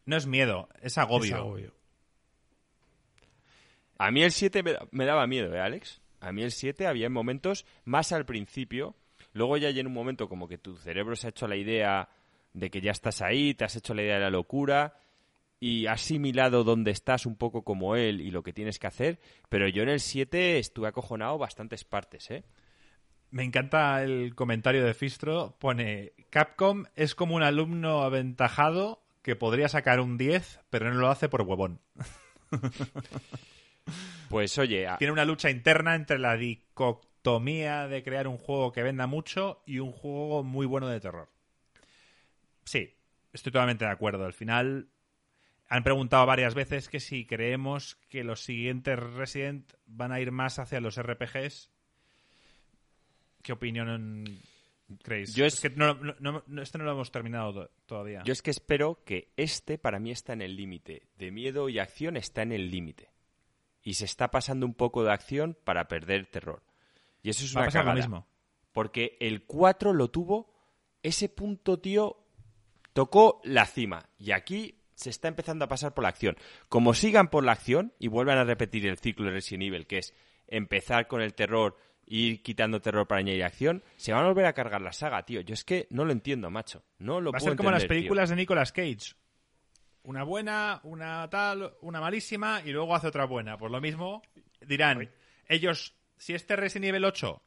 No 0.07 0.17
es 0.17 0.27
miedo, 0.27 0.69
es 0.83 0.99
agobio. 0.99 1.35
Es 1.35 1.41
agobio. 1.41 1.75
A 3.99 4.11
mí 4.11 4.23
el 4.23 4.33
7 4.33 4.63
me, 4.63 4.77
me 4.91 5.05
daba 5.05 5.27
miedo, 5.27 5.55
¿eh, 5.55 5.61
Alex? 5.61 6.01
A 6.21 6.33
mí 6.33 6.43
el 6.43 6.53
7 6.53 6.87
había 6.87 7.07
en 7.07 7.13
momentos 7.13 7.67
más 7.85 8.13
al 8.13 8.25
principio. 8.25 8.95
Luego 9.33 9.57
ya 9.57 9.69
en 9.69 9.87
un 9.87 9.93
momento 9.93 10.29
como 10.29 10.49
que 10.49 10.59
tu 10.59 10.77
cerebro 10.77 11.17
se 11.17 11.27
ha 11.27 11.31
hecho 11.31 11.47
la 11.47 11.57
idea 11.57 12.09
de 12.53 12.71
que 12.71 12.81
ya 12.81 12.91
estás 12.91 13.23
ahí, 13.23 13.55
te 13.55 13.65
has 13.65 13.77
hecho 13.77 13.95
la 13.95 14.03
idea 14.03 14.15
de 14.15 14.21
la 14.21 14.31
locura 14.31 14.97
y 15.61 15.87
has 15.87 16.03
asimilado 16.03 16.65
dónde 16.65 16.91
estás 16.91 17.27
un 17.27 17.37
poco 17.37 17.63
como 17.63 17.95
él 17.95 18.21
y 18.23 18.31
lo 18.31 18.43
que 18.43 18.53
tienes 18.53 18.79
que 18.79 18.87
hacer. 18.87 19.21
Pero 19.49 19.69
yo 19.69 19.83
en 19.83 19.91
el 19.91 20.01
7 20.01 20.59
estuve 20.59 20.89
acojonado 20.89 21.39
bastantes 21.39 21.85
partes, 21.85 22.31
¿eh? 22.31 22.45
Me 23.31 23.45
encanta 23.45 24.03
el 24.03 24.35
comentario 24.35 24.85
de 24.85 24.95
Fistro. 24.95 25.57
Pone, 25.61 26.15
Capcom 26.31 26.87
es 26.97 27.15
como 27.15 27.37
un 27.37 27.45
alumno 27.45 28.03
aventajado 28.03 29.03
que 29.23 29.37
podría 29.37 29.69
sacar 29.69 30.01
un 30.01 30.17
10, 30.19 30.61
pero 30.71 30.93
no 30.93 30.99
lo 31.01 31.09
hace 31.11 31.29
por 31.29 31.43
huevón. 31.43 31.81
Pues 34.29 34.57
oye, 34.59 34.87
a- 34.87 34.99
Tiene 34.99 35.13
una 35.13 35.25
lucha 35.25 35.51
interna 35.51 35.97
entre 35.97 36.19
la 36.19 36.37
dicotomía 36.37 37.89
de 37.89 38.05
crear 38.05 38.29
un 38.29 38.39
juego 38.39 38.71
que 38.71 38.83
venda 38.85 39.09
mucho 39.09 39.63
y 39.67 39.81
un 39.81 39.91
juego 39.91 40.45
muy 40.45 40.67
bueno 40.67 40.87
de 40.87 41.01
terror. 41.01 41.29
Sí, 42.65 42.95
estoy 43.33 43.51
totalmente 43.51 43.85
de 43.85 43.91
acuerdo. 43.91 44.25
Al 44.25 44.33
final 44.33 44.89
han 45.69 45.83
preguntado 45.83 46.25
varias 46.27 46.55
veces 46.55 46.89
que 46.89 47.01
si 47.01 47.27
creemos 47.27 47.97
que 48.09 48.23
los 48.23 48.45
siguientes 48.45 48.99
Resident 49.01 49.73
van 49.87 50.13
a 50.13 50.21
ir 50.21 50.31
más 50.31 50.61
hacia 50.61 50.81
los 50.81 50.97
RPGs. 50.97 51.71
¿Qué 53.43 53.53
opinión 53.53 54.25
creéis? 55.03 55.35
Yo 55.35 55.45
es... 55.45 55.55
es- 55.55 55.61
que 55.61 55.71
no, 55.71 55.95
no, 55.95 56.43
este 56.63 56.79
no 56.79 56.85
lo 56.85 56.93
hemos 56.93 57.11
terminado 57.11 57.53
to- 57.53 57.71
todavía. 57.87 58.23
yo 58.25 58.33
es 58.33 58.43
que 58.43 58.51
espero 58.51 59.03
que 59.05 59.33
este 59.37 59.79
para 59.79 59.99
mí 59.99 60.11
está 60.11 60.33
en 60.33 60.43
el 60.43 60.57
límite. 60.57 61.03
De 61.17 61.31
miedo 61.31 61.69
y 61.69 61.79
acción 61.79 62.17
está 62.17 62.43
en 62.43 62.53
el 62.53 62.71
límite. 62.71 63.11
Y 63.83 63.95
se 63.95 64.05
está 64.05 64.31
pasando 64.31 64.67
un 64.67 64.75
poco 64.75 65.03
de 65.05 65.13
acción 65.13 65.57
para 65.65 65.89
perder 65.89 66.27
terror. 66.27 66.63
Y 67.23 67.31
eso 67.31 67.45
es 67.45 67.55
Va 67.57 67.61
a 67.61 67.63
una 67.63 67.67
pasar 67.69 67.85
lo 67.85 67.91
cagada. 67.93 68.07
mismo. 68.07 68.27
Porque 68.73 69.17
el 69.21 69.45
4 69.47 69.93
lo 69.95 70.09
tuvo, 70.11 70.53
ese 71.03 71.29
punto, 71.29 71.79
tío, 71.81 72.19
tocó 72.93 73.41
la 73.45 73.67
cima. 73.67 74.09
Y 74.19 74.33
aquí 74.33 74.77
se 74.95 75.11
está 75.11 75.29
empezando 75.29 75.65
a 75.65 75.69
pasar 75.69 75.95
por 75.95 76.03
la 76.03 76.11
acción. 76.11 76.37
Como 76.69 76.93
sigan 76.95 77.29
por 77.31 77.45
la 77.45 77.53
acción 77.53 77.93
y 77.99 78.09
vuelvan 78.09 78.39
a 78.39 78.45
repetir 78.45 78.87
el 78.87 78.99
ciclo 78.99 79.27
de 79.27 79.33
Resident 79.33 79.63
Evil, 79.65 79.87
que 79.87 79.99
es 79.99 80.15
empezar 80.47 81.07
con 81.09 81.23
el 81.23 81.35
terror, 81.35 81.77
ir 82.11 82.43
quitando 82.43 82.81
terror 82.83 83.07
para 83.07 83.21
añadir 83.21 83.45
acción, 83.45 83.83
se 83.97 84.13
van 84.13 84.25
a 84.25 84.27
volver 84.29 84.45
a 84.45 84.53
cargar 84.53 84.83
la 84.83 84.93
saga, 84.93 85.25
tío. 85.25 85.41
Yo 85.41 85.55
es 85.55 85.65
que 85.65 85.87
no 85.91 86.05
lo 86.05 86.13
entiendo, 86.13 86.51
macho. 86.51 86.85
No 86.99 87.21
lo 87.21 87.31
Va 87.33 87.39
a 87.39 87.41
puedo 87.41 87.53
ser 87.53 87.57
como 87.57 87.71
las 87.71 87.83
tío. 87.83 87.89
películas 87.89 88.29
de 88.31 88.37
Nicolas 88.37 88.73
Cage. 88.73 89.15
Una 90.03 90.25
buena, 90.25 90.81
una 90.83 91.29
tal, 91.31 91.75
una 91.83 92.01
malísima 92.01 92.63
y 92.65 92.71
luego 92.73 92.95
hace 92.97 93.07
otra 93.07 93.27
buena. 93.27 93.57
Por 93.57 93.71
lo 93.71 93.81
mismo, 93.81 94.23
dirán, 94.61 95.09
ellos, 95.47 95.95
si 96.17 96.35
este 96.35 96.57
Resident 96.57 96.87
Evil 96.87 97.05
8 97.05 97.43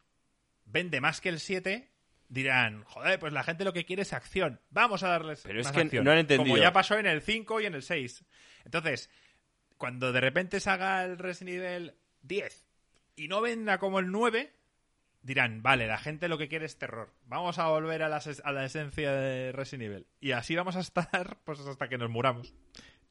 vende 0.65 1.01
más 1.01 1.19
que 1.19 1.29
el 1.29 1.39
7, 1.41 1.91
dirán, 2.29 2.83
joder, 2.85 3.19
pues 3.19 3.33
la 3.33 3.43
gente 3.43 3.65
lo 3.65 3.73
que 3.73 3.83
quiere 3.85 4.03
es 4.03 4.13
acción. 4.13 4.61
Vamos 4.69 5.03
a 5.03 5.09
darles 5.09 5.41
Pero 5.45 5.59
es 5.59 5.71
que 5.71 5.81
acción". 5.81 6.05
no 6.05 6.11
han 6.11 6.19
entendido. 6.19 6.53
Como 6.53 6.57
ya 6.63 6.71
pasó 6.71 6.97
en 6.97 7.07
el 7.07 7.21
5 7.21 7.59
y 7.59 7.65
en 7.65 7.73
el 7.73 7.81
6. 7.83 8.23
Entonces, 8.63 9.09
cuando 9.77 10.13
de 10.13 10.21
repente 10.21 10.61
se 10.61 10.69
haga 10.69 11.03
el 11.03 11.17
Resident 11.17 11.57
Evil 11.59 11.93
10 12.21 12.65
y 13.15 13.27
no 13.27 13.41
venda 13.41 13.77
como 13.77 13.99
el 13.99 14.11
9, 14.11 14.51
dirán, 15.21 15.61
vale, 15.63 15.87
la 15.87 15.97
gente 15.97 16.27
lo 16.27 16.37
que 16.37 16.47
quiere 16.47 16.65
es 16.65 16.77
terror. 16.77 17.09
Vamos 17.27 17.59
a 17.59 17.67
volver 17.69 18.03
a 18.03 18.09
la, 18.09 18.21
a 18.43 18.51
la 18.51 18.65
esencia 18.65 19.11
de 19.13 19.51
Resident 19.51 19.83
Evil. 19.91 20.07
Y 20.19 20.31
así 20.31 20.55
vamos 20.55 20.75
a 20.75 20.79
estar 20.81 21.37
pues 21.45 21.59
hasta 21.61 21.87
que 21.89 21.97
nos 21.97 22.09
muramos. 22.09 22.53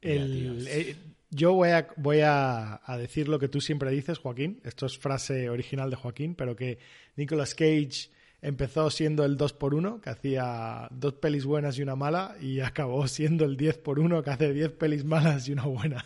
El- 0.00 0.66
eh, 0.68 0.96
yo 1.30 1.54
voy, 1.54 1.70
a, 1.70 1.88
voy 1.96 2.20
a, 2.20 2.80
a 2.84 2.98
decir 2.98 3.28
lo 3.28 3.38
que 3.38 3.48
tú 3.48 3.60
siempre 3.60 3.90
dices, 3.90 4.18
Joaquín. 4.18 4.60
Esto 4.64 4.84
es 4.86 4.98
frase 4.98 5.48
original 5.48 5.88
de 5.88 5.96
Joaquín, 5.96 6.34
pero 6.34 6.56
que 6.56 6.78
Nicolas 7.16 7.54
Cage 7.54 8.10
empezó 8.42 8.90
siendo 8.90 9.24
el 9.24 9.36
2 9.36 9.52
por 9.52 9.72
1 9.72 10.00
que 10.00 10.10
hacía 10.10 10.88
dos 10.90 11.14
pelis 11.14 11.44
buenas 11.44 11.78
y 11.78 11.82
una 11.82 11.94
mala, 11.96 12.34
y 12.40 12.58
acabó 12.60 13.06
siendo 13.08 13.44
el 13.46 13.56
10 13.56 13.78
por 13.78 13.98
1 14.00 14.22
que 14.24 14.30
hace 14.30 14.52
10 14.52 14.72
pelis 14.72 15.04
malas 15.04 15.48
y 15.48 15.52
una 15.52 15.64
buena. 15.66 16.04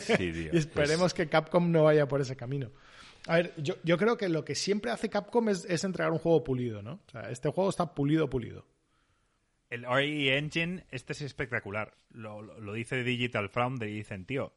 Sí, 0.00 0.32
y 0.52 0.56
esperemos 0.56 1.12
que 1.12 1.28
Capcom 1.28 1.70
no 1.70 1.82
vaya 1.84 2.06
por 2.08 2.20
ese 2.20 2.36
camino. 2.36 2.70
A 3.28 3.36
ver, 3.36 3.54
yo, 3.56 3.74
yo 3.84 3.96
creo 3.98 4.16
que 4.16 4.28
lo 4.28 4.44
que 4.44 4.54
siempre 4.54 4.90
hace 4.90 5.08
Capcom 5.08 5.48
es, 5.48 5.64
es 5.66 5.84
entregar 5.84 6.12
un 6.12 6.18
juego 6.18 6.42
pulido, 6.42 6.82
¿no? 6.82 7.00
O 7.06 7.10
sea, 7.10 7.30
este 7.30 7.48
juego 7.50 7.70
está 7.70 7.94
pulido, 7.94 8.28
pulido. 8.28 8.66
El 9.70 9.84
RE 9.84 10.36
Engine, 10.36 10.84
este 10.90 11.12
es 11.12 11.22
espectacular. 11.22 11.94
Lo, 12.10 12.42
lo- 12.42 12.60
lo 12.60 12.72
dice 12.72 13.02
Digital 13.04 13.48
Foundry 13.48 13.90
y 13.90 13.94
dicen, 13.94 14.26
tío, 14.26 14.52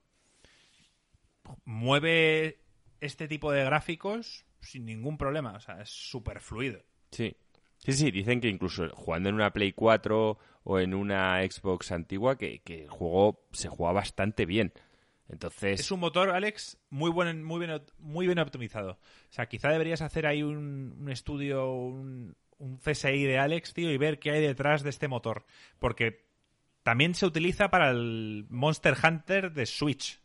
mueve 1.66 2.60
este 3.02 3.28
tipo 3.28 3.52
de 3.52 3.64
gráficos 3.64 4.46
sin 4.62 4.86
ningún 4.86 5.18
problema. 5.18 5.54
O 5.54 5.60
sea, 5.60 5.82
es 5.82 5.90
súper 5.90 6.40
fluido. 6.42 6.82
Sí. 7.12 7.36
Sí, 7.78 7.94
sí, 7.94 8.10
dicen 8.10 8.42
que 8.42 8.48
incluso 8.48 8.90
jugando 8.96 9.30
en 9.30 9.36
una 9.36 9.54
Play 9.54 9.74
4 9.74 10.40
o 10.64 10.80
en 10.80 10.94
una 10.96 11.44
Xbox 11.44 11.92
antigua, 11.92 12.36
que, 12.38 12.60
que 12.60 12.84
el 12.84 12.90
juego 12.90 13.46
se 13.52 13.70
juega 13.70 13.94
bastante 13.94 14.46
bien. 14.48 14.74
Entonces, 15.28 15.80
Es 15.80 15.92
un 15.92 16.00
motor, 16.00 16.30
Alex, 16.30 16.78
muy 16.90 17.10
buen, 17.10 17.44
muy 17.44 17.66
bien, 17.66 17.82
muy 17.98 18.28
bien 18.28 18.40
optimizado. 18.40 18.92
O 18.92 19.34
sea, 19.34 19.48
quizá 19.48 19.70
deberías 19.70 20.02
hacer 20.02 20.28
ahí 20.28 20.44
un, 20.44 20.96
un 21.00 21.10
estudio, 21.10 21.72
un, 21.72 22.36
un 22.60 22.78
CSI 22.78 23.24
de 23.24 23.40
Alex, 23.40 23.74
tío, 23.74 23.92
y 23.92 23.98
ver 23.98 24.20
qué 24.20 24.32
hay 24.32 24.42
detrás 24.42 24.84
de 24.84 24.90
este 24.90 25.08
motor. 25.08 25.46
Porque 25.80 26.26
también 26.84 27.16
se 27.16 27.26
utiliza 27.26 27.70
para 27.70 27.90
el 27.90 28.46
Monster 28.50 28.96
Hunter 29.04 29.52
de 29.52 29.66
Switch. 29.66 30.20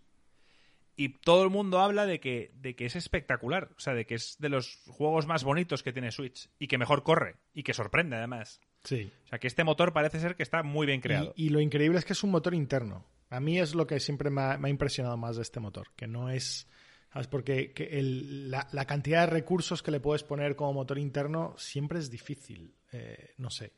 Y 0.97 1.09
todo 1.21 1.45
el 1.45 1.51
mundo 1.51 1.81
habla 1.81 2.05
de 2.05 2.21
que, 2.21 2.53
de 2.57 2.77
que 2.77 2.85
es 2.85 2.95
espectacular. 2.95 3.71
O 3.79 3.81
sea, 3.81 3.95
de 3.95 4.05
que 4.05 4.17
es 4.17 4.37
de 4.39 4.51
los 4.51 4.83
juegos 4.87 5.27
más 5.27 5.45
bonitos 5.45 5.83
que 5.83 5.95
tiene 5.95 6.11
Switch. 6.11 6.51
Y 6.59 6.67
que 6.67 6.77
mejor 6.77 7.03
corre. 7.03 7.37
Y 7.55 7.63
que 7.63 7.73
sorprende, 7.73 8.17
además. 8.17 8.61
Sí. 8.85 9.11
O 9.25 9.29
sea, 9.29 9.39
que 9.39 9.47
este 9.47 9.65
motor 9.65 9.95
parece 9.95 10.21
ser 10.21 10.37
que 10.37 10.43
está 10.43 10.63
muy 10.63 10.87
bien 10.87 11.01
creado. 11.01 11.33
Y, 11.37 11.47
y 11.47 11.49
lo 11.49 11.61
increíble 11.61 11.99
es 11.99 12.05
que 12.05 12.13
es 12.13 12.23
un 12.23 12.31
motor 12.31 12.53
interno. 12.55 13.07
A 13.31 13.41
mí 13.41 13.59
es 13.59 13.75
lo 13.75 13.87
que 13.87 14.01
siempre 14.01 14.29
me 14.29 14.43
ha, 14.43 14.69
impresionado 14.69 15.17
más 15.17 15.37
de 15.37 15.43
este 15.43 15.61
motor, 15.61 15.89
que 15.97 16.07
no 16.07 16.29
es... 16.31 16.69
¿sabes? 17.13 17.27
Porque 17.27 17.73
la, 18.03 18.85
cantidad 18.87 19.23
de 19.23 19.33
recursos 19.33 19.83
que 19.83 19.91
le 19.91 20.01
puedes 20.01 20.23
poner 20.23 20.55
como 20.55 20.75
motor 20.75 20.99
interno 20.99 21.55
siempre 21.57 21.99
es 21.99 22.11
difícil. 22.11 22.75
Eh, 22.93 23.35
no 23.39 23.51
sé. 23.51 23.73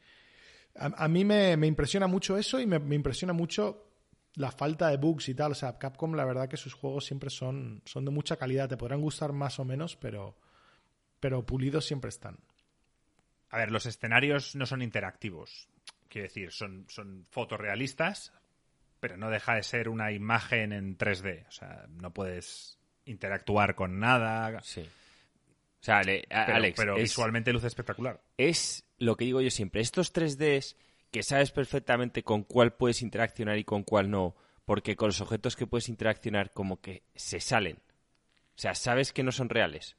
A, 0.74 1.06
mí 1.08 1.24
me, 1.24 1.52
impresiona 1.66 2.06
mucho 2.06 2.36
eso 2.36 2.60
y 2.60 2.66
me, 2.66 2.78
me 2.78 2.94
impresiona 2.94 3.32
mucho 3.32 3.92
la 4.34 4.50
falta 4.50 4.88
de 4.88 4.96
bugs 4.96 5.28
y 5.28 5.34
tal. 5.34 5.52
O 5.52 5.54
sea, 5.54 5.78
Capcom, 5.78 6.14
la 6.14 6.24
verdad 6.24 6.48
que 6.48 6.56
sus 6.56 6.74
juegos 6.74 7.04
siempre 7.04 7.30
son, 7.30 7.82
son 7.84 8.04
de 8.04 8.10
mucha 8.10 8.36
calidad. 8.36 8.68
Te 8.68 8.76
podrán 8.76 9.00
gustar 9.00 9.32
más 9.32 9.58
o 9.58 9.64
menos, 9.64 9.96
pero, 9.96 10.36
pero 11.20 11.44
pulidos 11.44 11.84
siempre 11.84 12.08
están. 12.08 12.38
A 13.50 13.58
ver, 13.58 13.70
los 13.70 13.86
escenarios 13.86 14.54
no 14.56 14.64
son 14.64 14.82
interactivos. 14.82 15.68
Quiero 16.08 16.28
decir, 16.28 16.52
son, 16.52 16.86
son 16.88 17.26
fotorrealistas, 17.30 18.32
pero 19.02 19.16
no 19.16 19.30
deja 19.30 19.56
de 19.56 19.64
ser 19.64 19.88
una 19.88 20.12
imagen 20.12 20.72
en 20.72 20.96
3D. 20.96 21.44
O 21.48 21.50
sea, 21.50 21.86
no 21.88 22.12
puedes 22.14 22.78
interactuar 23.04 23.74
con 23.74 23.98
nada. 23.98 24.60
sí. 24.62 24.80
O 24.82 25.84
sea, 25.84 25.98
Ale- 25.98 26.24
a- 26.30 26.46
Pero, 26.46 26.56
Alex, 26.58 26.76
pero 26.76 26.96
es, 26.96 27.02
visualmente 27.02 27.52
luce 27.52 27.66
espectacular. 27.66 28.20
es 28.38 28.84
lo 28.98 29.16
que 29.16 29.24
digo 29.24 29.40
yo 29.40 29.50
siempre. 29.50 29.80
Estos 29.80 30.12
3Ds 30.12 30.76
que 31.10 31.24
sabes 31.24 31.50
perfectamente 31.50 32.22
con 32.22 32.44
cuál 32.44 32.74
puedes 32.74 33.02
interaccionar 33.02 33.58
y 33.58 33.64
con 33.64 33.82
cuál 33.82 34.08
no, 34.08 34.36
porque 34.64 34.94
con 34.94 35.08
los 35.08 35.20
objetos 35.20 35.56
que 35.56 35.66
puedes 35.66 35.88
interaccionar 35.88 36.52
como 36.52 36.80
que 36.80 37.02
se 37.16 37.40
salen. 37.40 37.78
O 38.54 38.58
sea, 38.58 38.76
sabes 38.76 39.12
que 39.12 39.24
no 39.24 39.32
son 39.32 39.48
reales. 39.48 39.96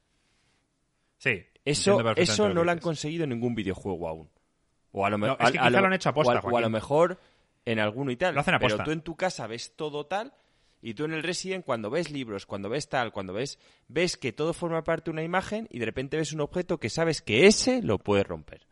Sí. 1.18 1.44
Eso, 1.66 2.00
eso 2.16 2.48
no 2.48 2.64
lo 2.64 2.70
han 2.70 2.78
conseguido 2.78 3.24
en 3.24 3.30
ningún 3.30 3.54
videoaste 3.54 3.86
aún. 3.90 4.30
O 4.92 5.04
a 5.04 5.10
lo, 5.10 5.18
me- 5.18 5.26
No, 5.26 5.32
es 5.38 5.50
que 5.50 5.58
a- 5.58 5.64
a 5.64 5.68
quizá 5.68 5.80
lo 5.80 5.86
han 5.86 5.92
hecho 5.92 6.08
aposta, 6.08 6.32
o 6.40 6.48
a- 6.48 6.50
o 6.52 6.56
a 6.56 6.60
lo 6.62 6.70
mejor 6.70 7.20
en 7.64 7.78
alguno 7.78 8.10
y 8.10 8.16
tal. 8.16 8.34
Lo 8.34 8.40
hacen 8.40 8.54
aposta. 8.54 8.78
Pero 8.78 8.84
tú 8.84 8.90
en 8.92 9.02
tu 9.02 9.16
casa 9.16 9.46
ves 9.46 9.74
todo 9.76 10.06
tal 10.06 10.34
y 10.80 10.94
tú 10.94 11.04
en 11.04 11.12
el 11.12 11.22
Resident 11.22 11.64
cuando 11.64 11.90
ves 11.90 12.10
libros, 12.10 12.46
cuando 12.46 12.68
ves 12.68 12.88
tal, 12.88 13.12
cuando 13.12 13.32
ves 13.32 13.58
ves 13.88 14.16
que 14.16 14.32
todo 14.32 14.52
forma 14.52 14.84
parte 14.84 15.06
de 15.06 15.12
una 15.12 15.22
imagen 15.22 15.66
y 15.70 15.78
de 15.78 15.86
repente 15.86 16.16
ves 16.16 16.32
un 16.32 16.40
objeto 16.40 16.78
que 16.78 16.90
sabes 16.90 17.22
que 17.22 17.46
ese 17.46 17.82
lo 17.82 17.98
puedes 17.98 18.26
romper. 18.26 18.66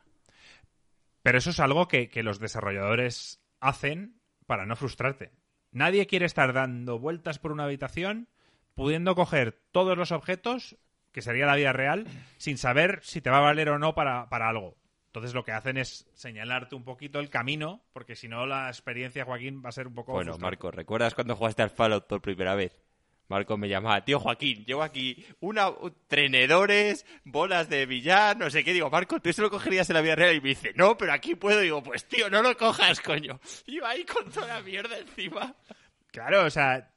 Pero 1.23 1.39
eso 1.39 1.51
es 1.51 1.60
algo 1.60 1.89
que, 1.89 2.09
que 2.09 2.23
los 2.23 2.39
desarrolladores 2.39 3.40
hacen 3.60 4.20
para 4.47 4.66
no 4.66 4.77
frustrarte. 4.77 5.31
Nadie 5.70 6.06
quiere 6.06 6.27
estar 6.27 6.52
dando 6.52 6.98
vueltas 6.98 7.39
por 7.39 7.52
una 7.52 7.64
habitación 7.64 8.28
pudiendo 8.74 9.14
coger 9.14 9.60
todos 9.70 9.97
los 9.97 10.12
objetos, 10.12 10.77
que 11.12 11.23
sería 11.23 11.47
la 11.47 11.56
vida 11.56 11.73
real, 11.73 12.06
sin 12.39 12.59
saber 12.59 13.01
si 13.02 13.20
te 13.20 13.31
va 13.31 13.39
a 13.39 13.43
valer 13.43 13.69
o 13.70 13.78
no 13.78 13.94
para, 13.94 14.28
para 14.28 14.48
algo. 14.48 14.77
Entonces 15.12 15.34
lo 15.34 15.44
que 15.44 15.52
hacen 15.52 15.76
es 15.76 16.06
señalarte 16.14 16.74
un 16.74 16.84
poquito 16.84 17.20
el 17.20 17.28
camino, 17.28 17.82
porque 17.93 18.16
si 18.16 18.28
no 18.28 18.47
la 18.47 18.68
experiencia, 18.68 19.26
Joaquín, 19.26 19.62
va 19.62 19.68
a 19.68 19.72
ser 19.72 19.86
un 19.86 19.94
poco... 19.94 20.12
Bueno, 20.12 20.32
frustrante. 20.32 20.56
Marco, 20.56 20.70
¿recuerdas 20.70 21.14
cuando 21.14 21.36
jugaste 21.36 21.60
al 21.62 21.68
Fallout 21.68 22.06
por 22.06 22.22
primera 22.22 22.55
vez? 22.55 22.80
Marco 23.28 23.56
me 23.59 23.68
llamaba, 23.68 24.05
tío 24.05 24.18
Joaquín, 24.20 24.64
llevo 24.64 24.82
aquí 24.82 25.24
una 25.40 25.68
un- 25.68 25.94
trenedores, 26.09 27.05
bolas 27.24 27.68
de 27.68 27.84
billar, 27.86 28.36
no 28.39 28.48
sé 28.51 28.64
qué. 28.64 28.72
Digo, 28.72 28.89
Marco, 28.90 29.20
¿tú 29.20 29.28
eso 29.28 29.43
lo 29.43 29.51
cogerías 29.51 29.89
en 29.90 29.94
la 29.94 30.01
vida 30.01 30.16
real? 30.16 30.34
Y 30.36 30.40
me 30.40 30.48
dice, 30.51 30.72
no, 30.76 30.97
pero 30.97 31.12
aquí 31.12 31.34
puedo. 31.34 31.60
Digo, 31.60 31.82
pues 31.82 32.06
tío, 32.06 32.28
no 32.30 32.43
lo 32.43 32.56
cojas, 32.56 33.01
coño. 33.01 33.39
Iba 33.66 33.90
ahí 33.90 34.05
con 34.05 34.30
toda 34.30 34.47
la 34.48 34.60
mierda 34.62 34.98
encima. 34.98 35.55
Claro, 36.10 36.44
o 36.44 36.51
sea, 36.51 36.90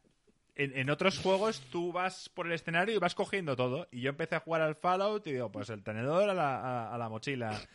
en, 0.55 0.77
en 0.77 0.89
otros 0.89 1.19
juegos 1.19 1.61
tú 1.71 1.91
vas 1.91 2.29
por 2.29 2.45
el 2.47 2.53
escenario 2.53 2.95
y 2.95 2.97
vas 2.99 3.15
cogiendo 3.15 3.55
todo. 3.55 3.87
Y 3.91 4.01
yo 4.01 4.09
empecé 4.09 4.35
a 4.35 4.39
jugar 4.39 4.61
al 4.61 4.75
Fallout 4.75 5.25
y 5.27 5.33
digo, 5.33 5.51
pues 5.51 5.69
el 5.69 5.83
tenedor 5.83 6.29
a 6.29 6.33
la, 6.33 6.55
a- 6.59 6.95
a 6.95 6.97
la 6.97 7.09
mochila. 7.09 7.59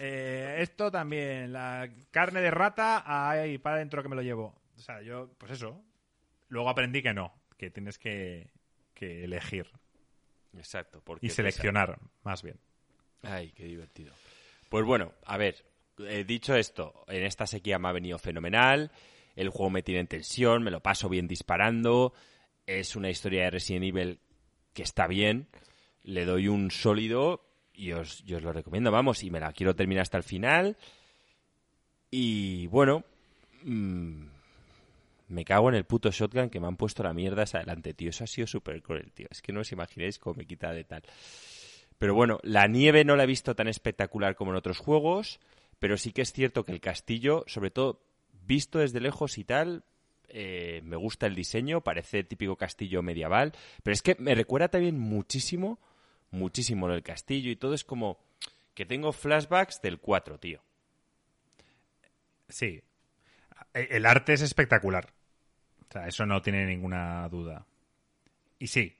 Eh, 0.00 0.58
esto 0.60 0.92
también, 0.92 1.52
la 1.52 1.88
carne 2.12 2.40
de 2.40 2.52
rata, 2.52 3.02
ahí, 3.04 3.58
para 3.58 3.76
adentro 3.76 4.00
que 4.00 4.08
me 4.08 4.14
lo 4.14 4.22
llevo. 4.22 4.54
O 4.76 4.78
sea, 4.80 5.02
yo, 5.02 5.28
pues 5.38 5.50
eso. 5.52 5.82
Luego 6.48 6.68
aprendí 6.68 7.02
que 7.02 7.12
no, 7.12 7.34
que 7.56 7.70
tienes 7.70 7.98
que, 7.98 8.48
que 8.94 9.24
elegir 9.24 9.66
Exacto, 10.56 11.00
porque 11.04 11.26
y 11.26 11.30
seleccionar, 11.30 11.98
más 12.22 12.42
bien. 12.44 12.58
Ay, 13.22 13.50
qué 13.50 13.64
divertido. 13.64 14.12
Pues 14.68 14.84
bueno, 14.84 15.12
a 15.26 15.36
ver, 15.36 15.64
eh, 15.98 16.22
dicho 16.24 16.54
esto, 16.54 17.04
en 17.08 17.24
esta 17.24 17.46
sequía 17.46 17.78
me 17.80 17.88
ha 17.88 17.92
venido 17.92 18.18
fenomenal, 18.18 18.90
el 19.38 19.50
juego 19.50 19.70
me 19.70 19.82
tiene 19.82 20.00
en 20.00 20.08
tensión, 20.08 20.64
me 20.64 20.72
lo 20.72 20.80
paso 20.80 21.08
bien 21.08 21.28
disparando, 21.28 22.12
es 22.66 22.96
una 22.96 23.08
historia 23.08 23.44
de 23.44 23.50
Resident 23.50 23.84
Evil 23.84 24.18
que 24.74 24.82
está 24.82 25.06
bien, 25.06 25.46
le 26.02 26.24
doy 26.24 26.48
un 26.48 26.72
sólido 26.72 27.44
y 27.72 27.92
os, 27.92 28.22
os 28.22 28.42
lo 28.42 28.52
recomiendo, 28.52 28.90
vamos, 28.90 29.22
y 29.22 29.30
me 29.30 29.38
la 29.38 29.52
quiero 29.52 29.76
terminar 29.76 30.02
hasta 30.02 30.16
el 30.16 30.24
final. 30.24 30.76
Y 32.10 32.66
bueno, 32.66 33.04
mm, 33.62 34.24
me 35.28 35.44
cago 35.44 35.68
en 35.68 35.76
el 35.76 35.84
puto 35.84 36.10
shotgun 36.10 36.50
que 36.50 36.58
me 36.58 36.66
han 36.66 36.76
puesto 36.76 37.04
la 37.04 37.14
mierda 37.14 37.44
hacia 37.44 37.60
adelante, 37.60 37.94
tío. 37.94 38.10
Eso 38.10 38.24
ha 38.24 38.26
sido 38.26 38.48
súper 38.48 38.82
cruel, 38.82 39.12
tío. 39.12 39.28
Es 39.30 39.40
que 39.40 39.52
no 39.52 39.60
os 39.60 39.70
imagináis 39.70 40.18
cómo 40.18 40.34
me 40.34 40.46
quita 40.46 40.72
de 40.72 40.82
tal. 40.82 41.02
Pero 41.96 42.14
bueno, 42.14 42.40
la 42.42 42.66
nieve 42.66 43.04
no 43.04 43.14
la 43.14 43.22
he 43.22 43.26
visto 43.26 43.54
tan 43.54 43.68
espectacular 43.68 44.34
como 44.34 44.50
en 44.50 44.56
otros 44.56 44.78
juegos, 44.78 45.38
pero 45.78 45.96
sí 45.96 46.12
que 46.12 46.22
es 46.22 46.32
cierto 46.32 46.64
que 46.64 46.72
el 46.72 46.80
castillo, 46.80 47.44
sobre 47.46 47.70
todo 47.70 48.07
visto 48.48 48.80
desde 48.80 49.00
lejos 49.00 49.38
y 49.38 49.44
tal, 49.44 49.84
eh, 50.28 50.80
me 50.84 50.96
gusta 50.96 51.26
el 51.26 51.36
diseño, 51.36 51.82
parece 51.82 52.24
típico 52.24 52.56
castillo 52.56 53.02
medieval, 53.02 53.52
pero 53.84 53.92
es 53.92 54.02
que 54.02 54.16
me 54.18 54.34
recuerda 54.34 54.68
también 54.68 54.98
muchísimo, 54.98 55.78
muchísimo 56.32 56.90
el 56.90 57.02
castillo 57.04 57.50
y 57.50 57.56
todo 57.56 57.74
es 57.74 57.84
como 57.84 58.18
que 58.74 58.84
tengo 58.86 59.12
flashbacks 59.12 59.80
del 59.80 60.00
4, 60.00 60.38
tío. 60.38 60.60
Sí. 62.48 62.82
E- 63.74 63.88
El 63.90 64.06
arte 64.06 64.32
es 64.32 64.42
espectacular. 64.42 65.12
O 65.88 65.92
sea, 65.92 66.06
eso 66.08 66.26
no 66.26 66.42
tiene 66.42 66.66
ninguna 66.66 67.28
duda. 67.28 67.66
Y 68.58 68.66
sí, 68.66 68.94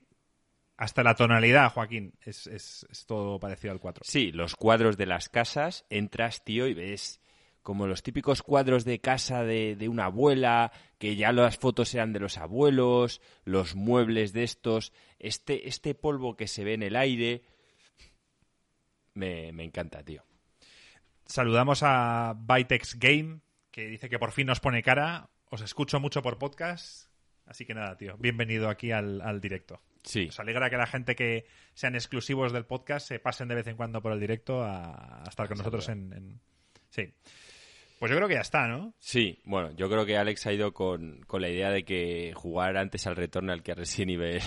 hasta 0.76 1.02
la 1.02 1.14
tonalidad, 1.14 1.72
Joaquín, 1.72 2.12
es, 2.22 2.46
es- 2.46 2.86
es 2.90 3.06
todo 3.06 3.38
parecido 3.38 3.72
al 3.72 3.80
4. 3.80 4.04
Sí, 4.06 4.32
los 4.32 4.56
cuadros 4.56 4.96
de 4.96 5.06
las 5.06 5.28
casas, 5.28 5.84
entras, 5.90 6.44
tío, 6.44 6.66
y 6.66 6.74
ves 6.74 7.20
como 7.68 7.86
los 7.86 8.02
típicos 8.02 8.42
cuadros 8.42 8.86
de 8.86 8.98
casa 8.98 9.44
de, 9.44 9.76
de 9.76 9.90
una 9.90 10.06
abuela, 10.06 10.72
que 10.96 11.16
ya 11.16 11.32
las 11.32 11.58
fotos 11.58 11.94
eran 11.94 12.14
de 12.14 12.18
los 12.20 12.38
abuelos, 12.38 13.20
los 13.44 13.74
muebles 13.74 14.32
de 14.32 14.42
estos, 14.42 14.94
este, 15.18 15.68
este 15.68 15.94
polvo 15.94 16.34
que 16.34 16.48
se 16.48 16.64
ve 16.64 16.72
en 16.72 16.82
el 16.82 16.96
aire. 16.96 17.42
Me, 19.12 19.52
me 19.52 19.64
encanta, 19.64 20.02
tío. 20.02 20.24
Saludamos 21.26 21.82
a 21.82 22.34
Bytex 22.38 22.98
Game, 22.98 23.40
que 23.70 23.86
dice 23.86 24.08
que 24.08 24.18
por 24.18 24.32
fin 24.32 24.46
nos 24.46 24.60
pone 24.60 24.82
cara. 24.82 25.28
Os 25.50 25.60
escucho 25.60 26.00
mucho 26.00 26.22
por 26.22 26.38
podcast. 26.38 27.10
Así 27.44 27.66
que 27.66 27.74
nada, 27.74 27.98
tío, 27.98 28.16
bienvenido 28.16 28.70
aquí 28.70 28.92
al, 28.92 29.20
al 29.20 29.42
directo. 29.42 29.82
Sí, 30.04 30.24
Nos 30.24 30.40
alegra 30.40 30.70
que 30.70 30.78
la 30.78 30.86
gente 30.86 31.14
que 31.14 31.44
sean 31.74 31.96
exclusivos 31.96 32.50
del 32.50 32.64
podcast 32.64 33.06
se 33.08 33.18
pasen 33.18 33.48
de 33.48 33.56
vez 33.56 33.66
en 33.66 33.76
cuando 33.76 34.00
por 34.00 34.12
el 34.12 34.20
directo 34.20 34.64
a, 34.64 35.20
a 35.22 35.28
estar 35.28 35.48
con 35.48 35.58
nosotros 35.58 35.86
en, 35.90 36.14
en- 36.14 36.40
Sí. 36.88 37.12
Pues 37.98 38.10
yo 38.10 38.16
creo 38.16 38.28
que 38.28 38.34
ya 38.34 38.40
está, 38.40 38.68
¿no? 38.68 38.94
sí. 38.98 39.40
Bueno, 39.44 39.72
yo 39.72 39.88
creo 39.88 40.06
que 40.06 40.16
Alex 40.16 40.46
ha 40.46 40.52
ido 40.52 40.72
con, 40.72 41.22
con 41.26 41.42
la 41.42 41.48
idea 41.48 41.70
de 41.70 41.84
que 41.84 42.32
jugar 42.34 42.76
antes 42.76 43.06
al 43.06 43.16
retorno 43.16 43.52
al 43.52 43.62
que 43.62 43.72
a 43.72 43.74
Resident 43.74 44.12
Evil 44.12 44.40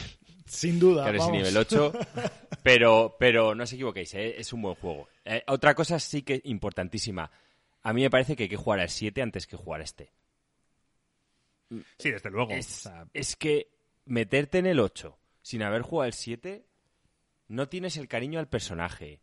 Sin 0.46 0.80
duda. 0.80 1.04
que 1.12 1.18
es 1.18 1.20
vamos. 1.20 1.38
nivel 1.38 1.58
8. 1.58 1.94
Pero, 2.64 3.16
pero 3.20 3.54
no 3.56 3.64
os 3.64 3.74
equivoquéis, 3.74 4.14
¿eh? 4.14 4.36
es 4.40 4.54
un 4.54 4.62
buen 4.62 4.76
juego. 4.76 5.08
Eh, 5.26 5.44
otra 5.48 5.76
cosa 5.76 6.00
sí 6.00 6.22
que 6.24 6.42
importantísima. 6.46 7.30
A 7.84 7.94
mí 7.94 8.02
me 8.04 8.10
parece 8.10 8.36
que 8.36 8.44
hay 8.44 8.50
que 8.50 8.56
jugar 8.58 8.80
al 8.80 8.90
7 8.90 9.22
antes 9.22 9.48
que 9.48 9.58
jugar 9.58 9.82
a 9.82 9.84
este. 9.84 10.12
Sí, 11.98 12.12
desde 12.12 12.30
luego. 12.30 12.52
Es, 12.52 12.86
O 12.86 12.90
sea, 12.90 13.08
es 13.14 13.36
que 13.36 13.70
meterte 14.06 14.60
en 14.60 14.66
el 14.68 14.80
8 14.80 15.18
sin 15.42 15.64
haber 15.64 15.82
jugado 15.82 16.06
al 16.06 16.14
7, 16.14 16.66
no 17.48 17.68
tienes 17.68 17.98
el 17.98 18.08
cariño 18.08 18.40
al 18.40 18.48
personaje. 18.48 19.20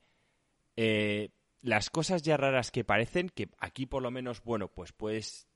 Eh, 0.76 1.30
las 1.62 1.90
cosas 1.90 2.22
ya 2.22 2.36
raras 2.36 2.70
que 2.70 2.84
parecen, 2.84 3.28
que 3.30 3.48
aquí 3.58 3.86
por 3.86 4.02
lo 4.02 4.10
menos, 4.10 4.42
bueno, 4.42 4.68
pues 4.68 4.92
puedes 4.92 5.48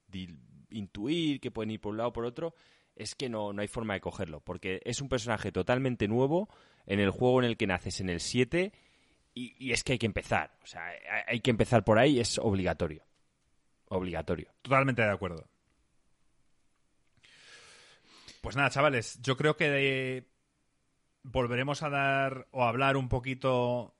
intuir 0.70 1.40
que 1.40 1.50
pueden 1.50 1.70
ir 1.70 1.80
por 1.80 1.92
un 1.92 1.98
lado 1.98 2.10
o 2.10 2.12
por 2.12 2.24
otro, 2.24 2.54
es 2.96 3.14
que 3.14 3.28
no, 3.28 3.52
no 3.52 3.62
hay 3.62 3.68
forma 3.68 3.94
de 3.94 4.00
cogerlo, 4.00 4.40
porque 4.40 4.80
es 4.84 5.00
un 5.00 5.08
personaje 5.08 5.52
totalmente 5.52 6.08
nuevo 6.08 6.48
en 6.86 7.00
el 7.00 7.10
juego 7.10 7.40
en 7.40 7.46
el 7.48 7.56
que 7.56 7.66
naces 7.66 8.00
en 8.00 8.10
el 8.10 8.20
7 8.20 8.72
y, 9.34 9.54
y 9.58 9.72
es 9.72 9.82
que 9.84 9.92
hay 9.92 9.98
que 9.98 10.06
empezar, 10.06 10.56
o 10.62 10.66
sea, 10.66 10.86
hay- 10.86 11.22
hay 11.26 11.40
que 11.40 11.50
empezar 11.50 11.84
por 11.84 11.98
ahí, 11.98 12.20
es 12.20 12.38
obligatorio. 12.38 13.04
Obligatorio. 13.88 14.50
Totalmente 14.62 15.02
de 15.02 15.10
acuerdo. 15.10 15.46
Pues 18.40 18.56
nada, 18.56 18.70
chavales, 18.70 19.20
yo 19.22 19.36
creo 19.36 19.56
que 19.56 19.66
eh, 20.18 20.24
volveremos 21.22 21.82
a 21.82 21.90
dar 21.90 22.48
o 22.50 22.64
a 22.64 22.68
hablar 22.68 22.96
un 22.96 23.08
poquito 23.08 23.94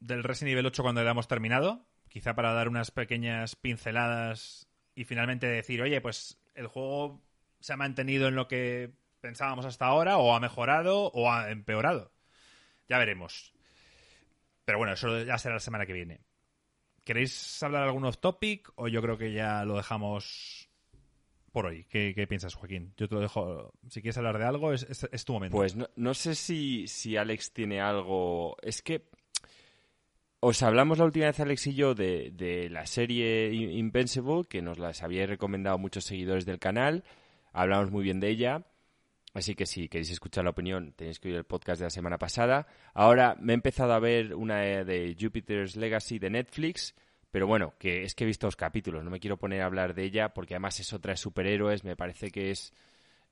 del 0.00 0.24
Resident 0.24 0.52
Evil 0.52 0.66
8 0.66 0.82
cuando 0.82 1.00
hayamos 1.00 1.28
terminado. 1.28 1.86
Quizá 2.08 2.34
para 2.34 2.52
dar 2.52 2.68
unas 2.68 2.90
pequeñas 2.90 3.54
pinceladas 3.54 4.68
y 4.94 5.04
finalmente 5.04 5.46
decir, 5.46 5.80
oye, 5.80 6.00
pues 6.00 6.40
el 6.54 6.66
juego 6.66 7.22
se 7.60 7.72
ha 7.72 7.76
mantenido 7.76 8.26
en 8.28 8.34
lo 8.34 8.48
que 8.48 8.92
pensábamos 9.20 9.66
hasta 9.66 9.86
ahora, 9.86 10.16
o 10.18 10.34
ha 10.34 10.40
mejorado, 10.40 11.10
o 11.12 11.30
ha 11.30 11.50
empeorado. 11.50 12.12
Ya 12.88 12.98
veremos. 12.98 13.52
Pero 14.64 14.78
bueno, 14.78 14.94
eso 14.94 15.22
ya 15.22 15.38
será 15.38 15.54
la 15.54 15.60
semana 15.60 15.86
que 15.86 15.92
viene. 15.92 16.20
¿Queréis 17.04 17.62
hablar 17.62 17.84
algún 17.84 18.04
off 18.04 18.18
topic 18.18 18.70
o 18.76 18.88
yo 18.88 19.00
creo 19.02 19.16
que 19.16 19.32
ya 19.32 19.64
lo 19.64 19.76
dejamos 19.76 20.68
por 21.52 21.66
hoy? 21.66 21.84
¿Qué, 21.84 22.26
piensas, 22.28 22.54
Joaquín? 22.54 22.92
Yo 22.96 23.08
te 23.08 23.14
lo 23.14 23.20
dejo. 23.20 23.72
Si 23.88 24.02
quieres 24.02 24.18
hablar 24.18 24.38
de 24.38 24.44
algo, 24.44 24.72
es 24.72 25.24
tu 25.24 25.32
momento. 25.32 25.56
Pues 25.56 25.76
no, 25.76 25.88
no 25.96 26.14
sé 26.14 26.34
si, 26.34 26.86
si 26.86 27.16
Alex 27.16 27.52
tiene 27.52 27.80
algo. 27.80 28.56
Es 28.62 28.82
que. 28.82 29.08
Os 30.42 30.62
hablamos 30.62 30.96
la 30.98 31.04
última 31.04 31.26
vez, 31.26 31.38
Alex 31.38 31.66
y 31.66 31.74
yo, 31.74 31.94
de, 31.94 32.30
de 32.32 32.70
la 32.70 32.86
serie 32.86 33.52
In- 33.52 33.70
Invincible, 33.72 34.44
que 34.48 34.62
nos 34.62 34.78
las 34.78 35.02
habíais 35.02 35.28
recomendado 35.28 35.76
muchos 35.76 36.04
seguidores 36.04 36.46
del 36.46 36.58
canal. 36.58 37.04
Hablamos 37.52 37.90
muy 37.90 38.02
bien 38.04 38.20
de 38.20 38.30
ella. 38.30 38.64
Así 39.34 39.54
que 39.54 39.66
si 39.66 39.88
queréis 39.88 40.10
escuchar 40.10 40.44
la 40.44 40.50
opinión, 40.50 40.92
tenéis 40.96 41.20
que 41.20 41.28
oír 41.28 41.36
el 41.36 41.44
podcast 41.44 41.78
de 41.78 41.86
la 41.86 41.90
semana 41.90 42.16
pasada. 42.18 42.66
Ahora 42.94 43.36
me 43.38 43.52
he 43.52 43.54
empezado 43.54 43.92
a 43.92 43.98
ver 44.00 44.34
una 44.34 44.60
de 44.60 45.14
Jupiter's 45.20 45.76
Legacy 45.76 46.18
de 46.18 46.30
Netflix. 46.30 46.94
Pero 47.30 47.46
bueno, 47.46 47.74
que 47.78 48.02
es 48.02 48.14
que 48.14 48.24
he 48.24 48.26
visto 48.26 48.46
dos 48.46 48.56
capítulos. 48.56 49.04
No 49.04 49.10
me 49.10 49.20
quiero 49.20 49.36
poner 49.36 49.60
a 49.60 49.66
hablar 49.66 49.94
de 49.94 50.04
ella 50.04 50.30
porque 50.34 50.54
además 50.54 50.80
es 50.80 50.92
otra 50.94 51.12
de 51.12 51.16
superhéroes. 51.18 51.84
Me 51.84 51.96
parece 51.96 52.30
que 52.30 52.50
es 52.50 52.72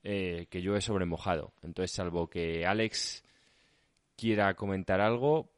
eh, 0.03 0.45
que 0.51 0.61
yo 0.61 0.75
he 0.75 0.81
sobremojado. 0.81 1.53
Entonces, 1.63 1.91
salvo 1.91 2.29
que 2.29 2.65
Alex 2.65 3.23
quiera 4.15 4.53
comentar 4.53 5.01
algo, 5.01 5.49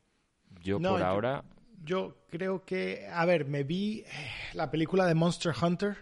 yo 0.62 0.80
No, 0.80 0.92
por 0.92 1.04
ahora. 1.04 1.44
Yo 1.84 2.16
creo 2.30 2.64
que, 2.64 3.08
a 3.12 3.26
ver, 3.26 3.46
me 3.46 3.64
vi 3.64 4.02
eh, 4.02 4.06
la 4.54 4.70
película 4.70 5.08
de 5.08 5.16
Monster 5.16 5.54
Hunter. 5.60 5.98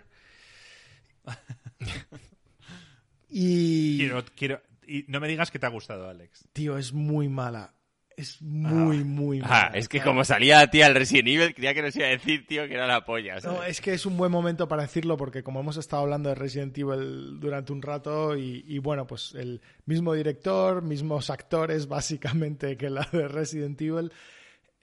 y, 3.30 3.98
Quiero, 3.98 4.24
quiero. 4.36 4.62
Y 4.86 5.06
no 5.08 5.20
me 5.20 5.28
digas 5.28 5.52
que 5.52 5.60
te 5.60 5.66
ha 5.66 5.70
gustado, 5.70 6.10
Alex. 6.10 6.48
tío, 6.52 6.78
es 6.78 6.94
muy 6.94 7.30
mala. 7.30 7.74
Es 8.18 8.42
muy, 8.42 9.06
muy 9.06 9.40
mala. 9.40 9.68
Ah, 9.68 9.72
es 9.74 9.88
que 9.88 10.02
como 10.02 10.26
salía 10.26 10.70
tía 10.70 10.88
el 10.88 10.96
Resident 10.96 11.30
Evil, 11.30 11.56
creía 11.56 11.74
que 11.74 11.82
nos 11.82 11.96
iba 11.96 12.08
a 12.08 12.10
decir, 12.10 12.46
tío, 12.46 12.68
que 12.68 12.74
era 12.74 12.86
la 12.86 13.06
polla. 13.06 13.40
¿sabes? 13.40 13.58
No, 13.58 13.64
es 13.64 13.80
que 13.80 13.94
es 13.94 14.06
un 14.06 14.18
buen 14.18 14.30
momento 14.30 14.68
para 14.68 14.82
decirlo 14.82 15.16
porque 15.16 15.42
como 15.42 15.62
hemos 15.62 15.78
estado 15.78 16.02
hablando 16.02 16.28
de 16.28 16.36
Resident 16.36 16.78
Evil 16.78 17.40
durante 17.40 17.72
un 17.72 17.82
rato 17.82 18.36
y, 18.36 18.66
y 18.68 18.80
bueno, 18.80 19.08
pues 19.08 19.34
el 19.36 19.62
mismo 19.86 20.14
director, 20.14 20.82
mismos 20.82 21.30
actores 21.30 21.88
básicamente 21.88 22.76
que 22.76 22.90
la 22.90 23.08
de 23.10 23.30
Resident 23.30 23.82
Evil, 23.82 24.12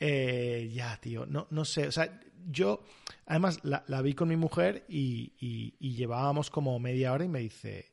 eh, 0.01 0.71
ya, 0.73 0.97
tío, 1.01 1.27
no, 1.27 1.47
no 1.51 1.65
sé, 1.65 1.87
o 1.89 1.93
sea, 1.93 2.21
yo 2.49 2.85
además 3.27 3.61
la, 3.65 4.03
vi 4.03 4.15
con 4.15 4.29
mi 4.29 4.37
mujer 4.37 4.85
y, 4.89 5.33
y- 5.41 5.75
y 5.81 5.95
llevábamos 5.95 6.51
como 6.51 6.79
media 6.79 7.13
hora 7.13 7.25
y 7.25 7.29
me 7.29 7.41
dice, 7.41 7.93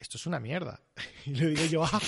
esto 0.00 0.16
es 0.16 0.26
una 0.26 0.40
mierda. 0.40 0.80
Y 1.26 1.34
le 1.34 1.48
digo 1.48 1.64
yo, 1.66 1.84
ah, 1.84 2.00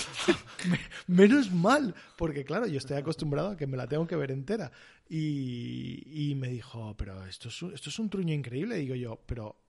menos 1.07 1.51
mal, 1.51 1.93
porque 2.17 2.43
claro, 2.43 2.65
yo 2.65 2.77
estoy 2.79 2.97
acostumbrado 2.97 3.51
a 3.51 3.57
que 3.57 3.67
me 3.67 3.77
la 3.77 3.87
tengo 3.87 4.07
que 4.07 4.15
ver 4.15 4.31
entera. 4.31 4.71
Y, 5.07 6.33
me 6.37 6.47
dijo, 6.47 6.95
pero 6.97 7.25
esto 7.25 7.49
es, 7.49 7.61
un, 7.61 7.73
esto 7.73 7.89
es 7.89 7.99
un 7.99 8.09
truño 8.09 8.33
increíble. 8.33 8.77
digo 8.77 8.95
yo, 8.95 9.21
pero 9.27 9.61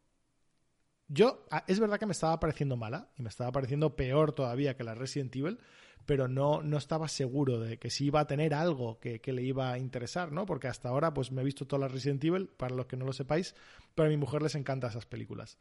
yo, 1.08 1.44
ah, 1.50 1.64
es 1.66 1.78
verdad 1.80 1.98
que 1.98 2.06
me 2.06 2.12
estaba 2.12 2.38
pareciendo 2.40 2.76
mala 2.76 3.10
y 3.18 3.22
me 3.22 3.28
estaba 3.28 3.52
pareciendo 3.52 3.94
peor 3.94 4.32
todavía 4.32 4.76
que 4.76 4.84
la 4.84 4.94
Resident 4.94 5.34
Evil, 5.36 5.58
pero 6.06 6.28
no, 6.28 6.62
no 6.62 6.78
estaba 6.78 7.08
seguro 7.08 7.60
de 7.60 7.78
que 7.78 7.90
si 7.90 8.06
iba 8.06 8.20
a 8.20 8.26
tener 8.26 8.54
algo 8.54 8.98
que, 8.98 9.20
le 9.24 9.42
iba 9.42 9.72
a 9.72 9.78
interesar, 9.78 10.32
¿no? 10.32 10.46
Porque 10.46 10.68
hasta 10.68 10.88
ahora 10.88 11.14
pues 11.14 11.32
me 11.32 11.42
he 11.42 11.44
visto 11.44 11.66
todas 11.66 11.82
las 11.82 11.92
Resident 11.92 12.24
Evil, 12.24 12.48
para 12.48 12.74
los 12.74 12.86
que 12.86 12.96
no 12.96 13.04
lo 13.04 13.12
sepáis, 13.12 13.54
pero 13.94 14.06
a 14.06 14.10
mi 14.10 14.16
mujer 14.16 14.42
les 14.42 14.54
encantan 14.54 14.90
esas 14.90 15.06
películas. 15.06 15.58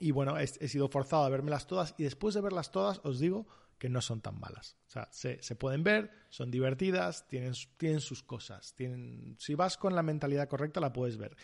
Y 0.00 0.10
bueno, 0.10 0.36
he, 0.38 0.46
sido 0.46 0.88
forzado 0.88 1.24
a 1.24 1.28
vermelas 1.28 1.66
todas 1.66 1.94
y 1.98 2.02
después 2.02 2.34
de 2.34 2.40
verlas 2.40 2.72
todas 2.72 3.00
os 3.04 3.20
digo 3.20 3.46
que 3.78 3.88
no 3.88 4.00
son 4.00 4.20
tan 4.20 4.40
malas. 4.40 4.76
O 4.88 4.90
sea, 4.90 5.08
se, 5.12 5.38
pueden 5.56 5.84
ver, 5.84 6.10
son 6.30 6.50
divertidas, 6.50 7.28
tienen, 7.28 7.52
tienen 7.76 8.00
sus 8.00 8.22
cosas. 8.22 8.74
Tienen, 8.74 9.36
si 9.38 9.54
vas 9.54 9.76
con 9.76 9.94
la 9.94 10.02
mentalidad 10.02 10.48
correcta 10.48 10.80
la 10.80 10.92
puedes 10.92 11.16
ver. 11.16 11.36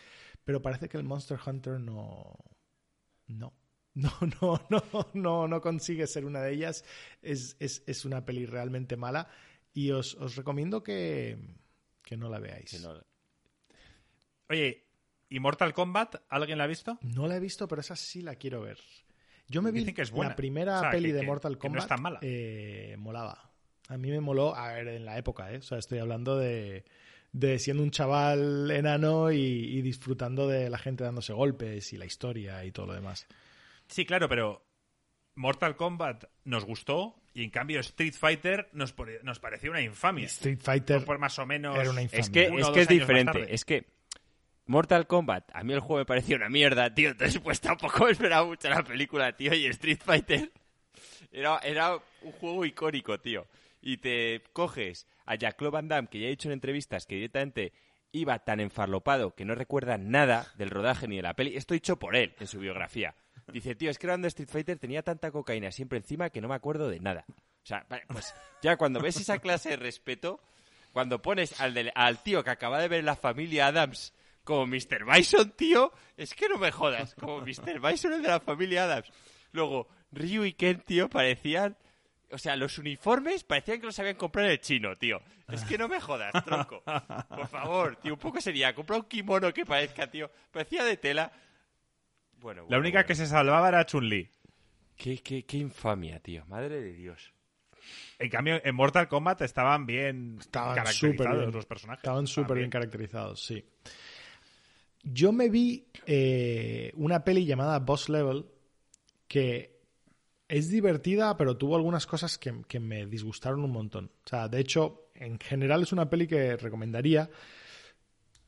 Pero 0.43 0.61
parece 0.61 0.89
que 0.89 0.97
el 0.97 1.03
Monster 1.03 1.39
Hunter 1.45 1.79
no... 1.79 2.35
No. 3.27 3.53
No, 3.93 4.11
no, 4.41 4.61
no, 4.69 5.07
no, 5.13 5.47
no 5.47 5.61
consigue 5.61 6.07
ser 6.07 6.25
una 6.25 6.41
de 6.41 6.53
ellas. 6.53 6.85
Es, 7.21 7.57
es, 7.59 8.05
una 8.05 8.25
peli 8.25 8.45
realmente 8.45 8.95
mala. 8.97 9.27
Y 9.73 9.91
os, 9.91 10.15
os 10.15 10.35
recomiendo 10.35 10.83
que, 10.83 11.37
que 12.03 12.17
no 12.17 12.29
la 12.29 12.39
veáis. 12.39 12.85
Oye, 14.49 14.85
¿Y 15.31 15.39
Mortal 15.39 15.73
Kombat? 15.73 16.15
¿Alguien 16.27 16.57
la 16.57 16.65
ha 16.65 16.67
visto? 16.67 16.99
No 17.01 17.25
la 17.25 17.37
he 17.37 17.39
visto, 17.39 17.65
pero 17.65 17.79
esa 17.79 17.95
sí 17.95 18.21
la 18.21 18.35
quiero 18.35 18.61
ver. 18.61 18.77
Yo 19.47 19.61
me 19.61 19.71
vi 19.71 19.93
que 19.93 20.01
es 20.01 20.11
la 20.11 20.35
primera 20.35 20.91
peli 20.91 21.13
de 21.13 21.23
Mortal 21.23 21.57
Kombat. 21.57 21.87
no 21.89 21.95
es 21.95 22.01
mala. 22.01 22.19
Eh, 22.21 22.97
molaba. 22.99 23.49
A 23.87 23.97
mí 23.97 24.11
me 24.11 24.19
moló, 24.19 24.53
a 24.53 24.73
ver, 24.73 24.89
en 24.89 25.05
la 25.05 25.17
época, 25.17 25.53
¿eh? 25.53 25.57
O 25.57 25.61
sea, 25.61 25.77
estoy 25.77 25.99
hablando 25.99 26.37
de, 26.37 26.83
de 27.31 27.59
siendo 27.59 27.81
un 27.81 27.91
chaval 27.91 28.69
enano 28.71 29.31
y, 29.31 29.81
disfrutando 29.81 30.49
de 30.49 30.69
la 30.69 30.77
gente 30.77 31.05
dándose 31.05 31.31
golpes 31.31 31.93
y 31.93 31.97
la 31.97 32.05
historia 32.05 32.65
y 32.65 32.73
todo 32.73 32.87
lo 32.87 32.93
demás. 32.93 33.25
Sí, 33.91 34.05
claro, 34.05 34.29
pero 34.29 34.65
Mortal 35.35 35.75
Kombat 35.75 36.23
nos 36.45 36.65
gustó 36.65 37.21
y 37.33 37.43
en 37.43 37.49
cambio 37.49 37.79
Street 37.81 38.13
Fighter 38.13 38.69
nos, 38.71 38.95
nos 39.23 39.39
pareció 39.39 39.69
una 39.69 39.81
infamia. 39.81 40.25
Street 40.25 40.59
Fighter 40.61 41.03
por 41.03 41.19
más 41.19 41.37
o 41.39 41.45
menos 41.45 41.77
era 41.77 41.89
una 41.89 42.01
infamia. 42.01 42.21
Es 42.21 42.29
que 42.29 42.45
es, 42.47 42.69
que 42.69 42.81
es 42.81 42.87
diferente. 42.87 43.53
Es 43.53 43.65
que 43.65 43.85
Mortal 44.65 45.07
Kombat, 45.07 45.51
a 45.53 45.63
mí 45.63 45.73
el 45.73 45.81
juego 45.81 45.99
me 45.99 46.05
pareció 46.05 46.37
una 46.37 46.47
mierda, 46.47 46.93
tío. 46.93 47.09
Entonces, 47.09 47.39
pues 47.41 47.59
tampoco 47.59 48.07
esperaba 48.09 48.45
mucho 48.45 48.69
la 48.69 48.81
película, 48.81 49.35
tío. 49.35 49.53
Y 49.53 49.65
Street 49.65 49.99
Fighter 50.03 50.51
era, 51.31 51.59
era 51.59 51.95
un 52.21 52.31
juego 52.31 52.65
icónico, 52.65 53.19
tío. 53.19 53.45
Y 53.81 53.97
te 53.97 54.41
coges 54.53 55.05
a 55.25 55.35
Jack 55.35 55.61
Van 55.69 55.89
Damme, 55.89 56.07
que 56.07 56.19
ya 56.19 56.27
he 56.27 56.29
dicho 56.29 56.47
en 56.47 56.53
entrevistas 56.53 57.05
que 57.05 57.15
directamente 57.15 57.73
iba 58.13 58.39
tan 58.39 58.59
enfarlopado 58.59 59.35
que 59.35 59.45
no 59.45 59.55
recuerda 59.55 59.97
nada 59.97 60.47
del 60.57 60.69
rodaje 60.69 61.07
ni 61.07 61.17
de 61.17 61.23
la 61.23 61.33
peli. 61.33 61.55
Esto 61.57 61.73
dicho 61.73 61.97
por 61.97 62.15
él 62.15 62.33
en 62.39 62.47
su 62.47 62.59
biografía. 62.59 63.15
Dice, 63.47 63.75
tío, 63.75 63.89
es 63.91 63.97
que 63.97 64.07
de 64.07 64.27
Street 64.27 64.49
Fighter 64.49 64.77
tenía 64.77 65.03
tanta 65.03 65.31
cocaína 65.31 65.71
siempre 65.71 65.97
encima 65.97 66.29
que 66.29 66.41
no 66.41 66.47
me 66.47 66.55
acuerdo 66.55 66.89
de 66.89 66.99
nada. 66.99 67.25
O 67.27 67.65
sea, 67.65 67.85
pues 68.07 68.33
ya 68.61 68.77
cuando 68.77 68.99
ves 68.99 69.17
esa 69.17 69.39
clase 69.39 69.69
de 69.69 69.75
respeto, 69.75 70.39
cuando 70.93 71.21
pones 71.21 71.59
al, 71.59 71.91
al 71.95 72.23
tío 72.23 72.43
que 72.43 72.49
acaba 72.49 72.79
de 72.79 72.87
ver 72.87 73.03
la 73.03 73.15
familia 73.15 73.67
Adams 73.67 74.13
como 74.43 74.65
Mr. 74.65 75.05
Bison, 75.05 75.51
tío, 75.51 75.91
es 76.17 76.33
que 76.33 76.49
no 76.49 76.57
me 76.57 76.71
jodas, 76.71 77.15
como 77.15 77.41
Mr. 77.41 77.79
Bison 77.79 78.13
el 78.13 78.21
de 78.23 78.29
la 78.29 78.39
familia 78.39 78.85
Adams. 78.85 79.11
Luego, 79.51 79.87
Ryu 80.11 80.45
y 80.45 80.53
Ken, 80.53 80.81
tío, 80.81 81.09
parecían... 81.09 81.77
O 82.33 82.37
sea, 82.37 82.55
los 82.55 82.77
uniformes 82.77 83.43
parecían 83.43 83.81
que 83.81 83.87
los 83.87 83.99
habían 83.99 84.15
comprado 84.15 84.47
en 84.47 84.53
el 84.53 84.61
chino, 84.61 84.95
tío. 84.95 85.21
Es 85.49 85.65
que 85.65 85.77
no 85.77 85.89
me 85.89 85.99
jodas, 85.99 86.31
tronco. 86.45 86.81
Por 86.81 87.47
favor, 87.49 87.97
tío, 87.97 88.13
un 88.13 88.19
poco 88.19 88.39
sería. 88.39 88.73
Compra 88.73 88.95
un 88.95 89.03
kimono 89.03 89.53
que 89.53 89.65
parezca, 89.65 90.07
tío. 90.09 90.31
Parecía 90.49 90.85
de 90.85 90.95
tela. 90.95 91.29
Bueno, 92.41 92.65
La 92.69 92.79
única 92.79 93.05
que 93.05 93.15
se 93.15 93.27
salvaba 93.27 93.69
era 93.69 93.85
Chun-Li. 93.85 94.29
Qué, 94.95 95.19
qué, 95.19 95.45
qué 95.45 95.57
infamia, 95.57 96.19
tío. 96.19 96.45
Madre 96.47 96.81
de 96.81 96.93
Dios. 96.93 97.33
En 98.19 98.29
cambio, 98.29 98.61
en 98.63 98.75
Mortal 98.75 99.07
Kombat 99.07 99.41
estaban 99.41 99.85
bien 99.85 100.37
estaban 100.39 100.75
caracterizados 100.75 101.53
los 101.53 101.65
personajes. 101.65 102.03
Estaban 102.03 102.27
súper 102.27 102.57
bien 102.57 102.69
caracterizados, 102.69 103.43
sí. 103.43 103.63
Yo 105.03 105.31
me 105.31 105.49
vi 105.49 105.87
eh, 106.05 106.91
una 106.95 107.23
peli 107.23 107.45
llamada 107.45 107.79
Boss 107.79 108.09
Level 108.09 108.45
que 109.27 109.79
es 110.47 110.69
divertida, 110.69 111.37
pero 111.37 111.57
tuvo 111.57 111.75
algunas 111.75 112.05
cosas 112.05 112.37
que, 112.37 112.79
me 112.79 113.05
disgustaron 113.07 113.63
un 113.63 113.71
montón. 113.71 114.11
O 114.25 114.29
sea, 114.29 114.47
de 114.47 114.59
hecho, 114.59 115.09
en 115.15 115.39
general 115.39 115.81
es 115.81 115.91
una 115.91 116.09
peli 116.09 116.27
que 116.27 116.57
recomendaría 116.57 117.29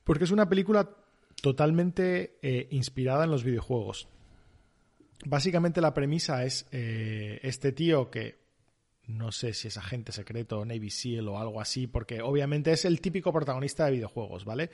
porque 0.03 0.26
es 0.26 0.32
una 0.32 0.48
película 0.48 0.90
totalmente 1.44 2.40
eh, 2.41 2.70
inspirada 2.72 3.26
en 3.26 3.32
los 3.32 3.44
videojuegos. 3.44 4.07
Básicamente 5.26 5.82
la 5.82 5.94
premisa 5.94 6.45
es 6.45 6.65
eh, 6.72 7.41
este 7.44 7.74
tío 7.74 8.10
que 8.10 8.40
no 9.07 9.34
sé 9.34 9.52
si 9.53 9.68
es 9.68 9.76
agente 9.76 10.14
secreto, 10.14 10.64
Navy 10.64 10.90
SEAL 10.90 11.28
o 11.28 11.38
algo 11.38 11.60
así, 11.60 11.86
porque 11.86 12.22
obviamente 12.22 12.72
es 12.72 12.86
el 12.86 13.02
típico 13.02 13.34
protagonista 13.34 13.84
de 13.84 13.91
videojuegos, 13.91 14.45
¿vale? 14.45 14.70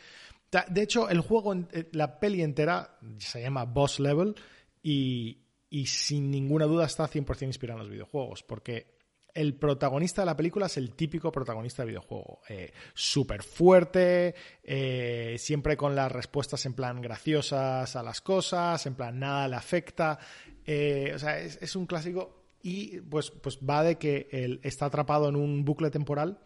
De 0.69 0.83
hecho, 0.83 1.09
el 1.09 1.21
juego, 1.21 1.55
eh, 1.55 1.89
la 1.93 2.19
peli 2.19 2.43
entera 2.43 2.99
se 3.17 3.41
llama 3.41 3.65
Boss 3.65 3.99
Level 3.99 4.35
y, 4.83 5.39
sin 5.87 6.29
ninguna 6.29 6.65
duda 6.65 6.85
está 6.85 7.07
100% 7.07 7.47
inspirado 7.47 7.79
en 7.79 7.85
los 7.85 7.91
videojuegos, 7.91 8.43
porque 8.43 8.98
el 9.39 9.55
protagonista 9.55 10.21
de 10.21 10.27
la 10.27 10.35
película 10.35 10.65
es 10.65 10.77
el 10.77 10.91
típico 10.95 11.31
protagonista 11.31 11.83
de 11.83 11.89
videojuego. 11.89 12.41
Eh, 12.49 12.71
Súper 12.93 13.43
fuerte, 13.43 14.35
eh, 14.63 15.35
siempre 15.37 15.77
con 15.77 15.95
las 15.95 16.11
respuestas 16.11 16.65
en 16.65 16.73
plan 16.73 17.01
graciosas 17.01 17.95
a 17.95 18.03
las 18.03 18.21
cosas, 18.21 18.85
en 18.85 18.95
plan 18.95 19.19
nada 19.19 19.47
le 19.47 19.55
afecta. 19.55 20.19
o 20.65 21.19
sea, 21.19 21.39
es, 21.39 21.57
es, 21.61 21.75
un 21.75 21.85
clásico 21.85 22.39
y 22.61 22.99
pues, 23.01 23.31
pues 23.31 23.59
va 23.59 23.83
de 23.83 23.97
que 23.97 24.27
él 24.31 24.59
está 24.63 24.85
atrapado 24.85 25.29
en 25.29 25.35
un 25.35 25.63
bucle 25.63 25.89
temporal 25.89 26.39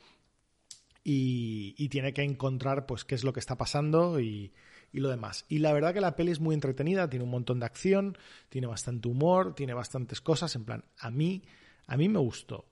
y, 1.04 1.90
tiene 1.90 2.14
que 2.14 2.24
encontrar 2.24 2.86
pues 2.86 3.04
qué 3.04 3.16
es 3.16 3.24
lo 3.24 3.34
que 3.34 3.40
está 3.40 3.58
pasando 3.58 4.20
y, 4.20 4.54
lo 4.92 5.10
demás. 5.10 5.46
Y 5.50 5.60
la 5.60 5.74
verdad 5.74 5.94
que 5.94 6.02
la 6.02 6.16
peli 6.16 6.32
es 6.32 6.40
muy 6.40 6.54
entretenida, 6.54 7.10
tiene 7.10 7.26
un 7.26 7.32
montón 7.32 7.60
de 7.60 7.66
acción, 7.66 8.18
tiene 8.50 8.68
bastante 8.68 9.08
humor, 9.08 9.56
tiene 9.56 9.74
bastantes 9.74 10.22
cosas, 10.22 10.56
en 10.56 10.66
plan, 10.66 10.86
a 11.00 11.10
mí, 11.10 11.44
a 11.88 11.98
mí 11.98 12.10
me 12.10 12.20
gustó. 12.20 12.66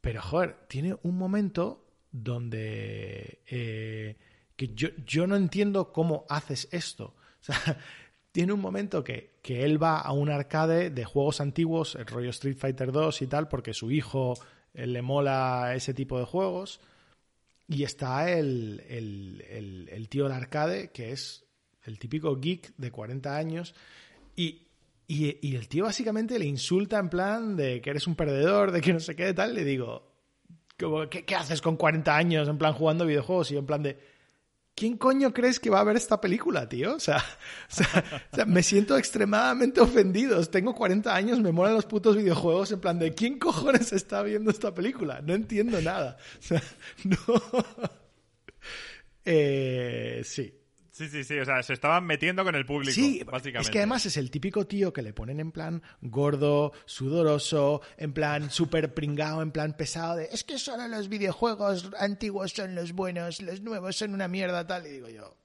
Pero, 0.00 0.22
joder, 0.22 0.56
tiene 0.68 0.96
un 1.02 1.16
momento 1.16 1.86
donde 2.10 3.42
eh, 3.46 4.16
que 4.56 4.74
yo, 4.74 4.88
yo 5.06 5.26
no 5.26 5.36
entiendo 5.36 5.92
cómo 5.92 6.24
haces 6.28 6.68
esto. 6.72 7.14
O 7.40 7.42
sea, 7.44 7.56
tiene 8.32 8.52
un 8.52 8.60
momento 8.60 9.04
que, 9.04 9.38
que, 9.42 9.64
él 9.64 9.82
va 9.82 9.98
a 9.98 10.12
un 10.12 10.30
arcade 10.30 10.90
de 10.90 11.04
juegos 11.04 11.40
antiguos, 11.40 11.94
el 11.94 12.06
rollo 12.06 12.30
Street 12.30 12.56
Fighter 12.56 12.92
2 12.92 13.22
y 13.22 13.26
tal, 13.26 13.48
porque 13.48 13.74
su 13.74 13.90
hijo 13.90 14.34
eh, 14.74 14.86
le 14.86 15.02
mola 15.02 15.74
ese 15.74 15.94
tipo 15.94 16.18
de 16.18 16.24
juegos. 16.24 16.80
Y 17.68 17.84
está 17.84 18.30
el, 18.30 18.82
el, 18.88 19.88
el, 19.88 20.08
tío 20.08 20.24
del 20.24 20.32
arcade, 20.32 20.90
que 20.90 21.12
es 21.12 21.44
el 21.84 22.00
típico 22.00 22.36
geek 22.40 22.74
de 22.76 22.90
40 22.90 23.36
años. 23.36 23.74
Y, 24.34 24.66
y, 25.12 25.56
el 25.56 25.66
tío 25.66 25.84
básicamente 25.84 26.38
le 26.38 26.44
insulta 26.44 26.96
en 26.98 27.08
plan 27.08 27.56
de 27.56 27.80
que 27.80 27.90
eres 27.90 28.06
un 28.06 28.14
perdedor, 28.14 28.70
de 28.70 28.80
que 28.80 28.92
no 28.92 29.00
sé 29.00 29.16
qué, 29.16 29.34
tal. 29.34 29.54
Le 29.54 29.64
digo, 29.64 30.12
¿qué, 31.10 31.24
¿qué 31.24 31.34
haces 31.34 31.60
con 31.60 31.76
40 31.76 32.16
años 32.16 32.48
en 32.48 32.56
plan 32.56 32.74
jugando 32.74 33.04
videojuegos? 33.04 33.50
Y 33.50 33.56
en 33.56 33.66
plan 33.66 33.82
de, 33.82 33.98
¿quién 34.76 34.96
coño 34.96 35.32
crees 35.32 35.58
que 35.58 35.68
va 35.68 35.80
a 35.80 35.84
ver 35.84 35.96
esta 35.96 36.20
película, 36.20 36.68
tío? 36.68 36.94
O 36.94 37.00
sea, 37.00 37.24
me 38.46 38.62
siento 38.62 38.96
extremadamente 38.96 39.80
ofendido. 39.80 40.44
Tengo 40.46 40.76
40 40.76 41.12
años, 41.12 41.40
me 41.40 41.50
molan 41.50 41.74
los 41.74 41.86
putos 41.86 42.14
videojuegos, 42.14 42.70
en 42.70 42.80
plan 42.80 43.00
de 43.00 43.12
¿quién 43.12 43.40
cojones 43.40 43.92
está 43.92 44.22
viendo 44.22 44.52
esta 44.52 44.72
película? 44.72 45.20
No 45.22 45.34
entiendo 45.34 45.80
nada. 45.80 46.18
O 46.38 46.42
sea, 46.42 46.62
no. 47.04 47.16
Eh, 49.22 50.22
sí. 50.24 50.59
Sí, 51.00 51.08
sí, 51.08 51.24
sí, 51.24 51.38
o 51.38 51.46
sea, 51.46 51.62
se 51.62 51.72
estaban 51.72 52.04
metiendo 52.04 52.44
con 52.44 52.54
el 52.54 52.66
público, 52.66 52.92
sí, 52.92 53.22
básicamente. 53.24 53.60
Es 53.60 53.70
que 53.70 53.78
además 53.78 54.04
es 54.04 54.18
el 54.18 54.30
típico 54.30 54.66
tío 54.66 54.92
que 54.92 55.00
le 55.00 55.14
ponen 55.14 55.40
en 55.40 55.50
plan 55.50 55.82
gordo, 56.02 56.74
sudoroso, 56.84 57.80
en 57.96 58.12
plan 58.12 58.50
súper 58.50 58.92
pringado, 58.92 59.40
en 59.40 59.50
plan 59.50 59.74
pesado, 59.74 60.16
de 60.16 60.28
es 60.30 60.44
que 60.44 60.58
solo 60.58 60.86
los 60.88 61.08
videojuegos 61.08 61.88
antiguos 61.98 62.52
son 62.52 62.74
los 62.74 62.92
buenos, 62.92 63.40
los 63.40 63.62
nuevos 63.62 63.96
son 63.96 64.12
una 64.12 64.28
mierda, 64.28 64.66
tal. 64.66 64.86
Y 64.88 64.90
digo 64.90 65.08
yo, 65.08 65.38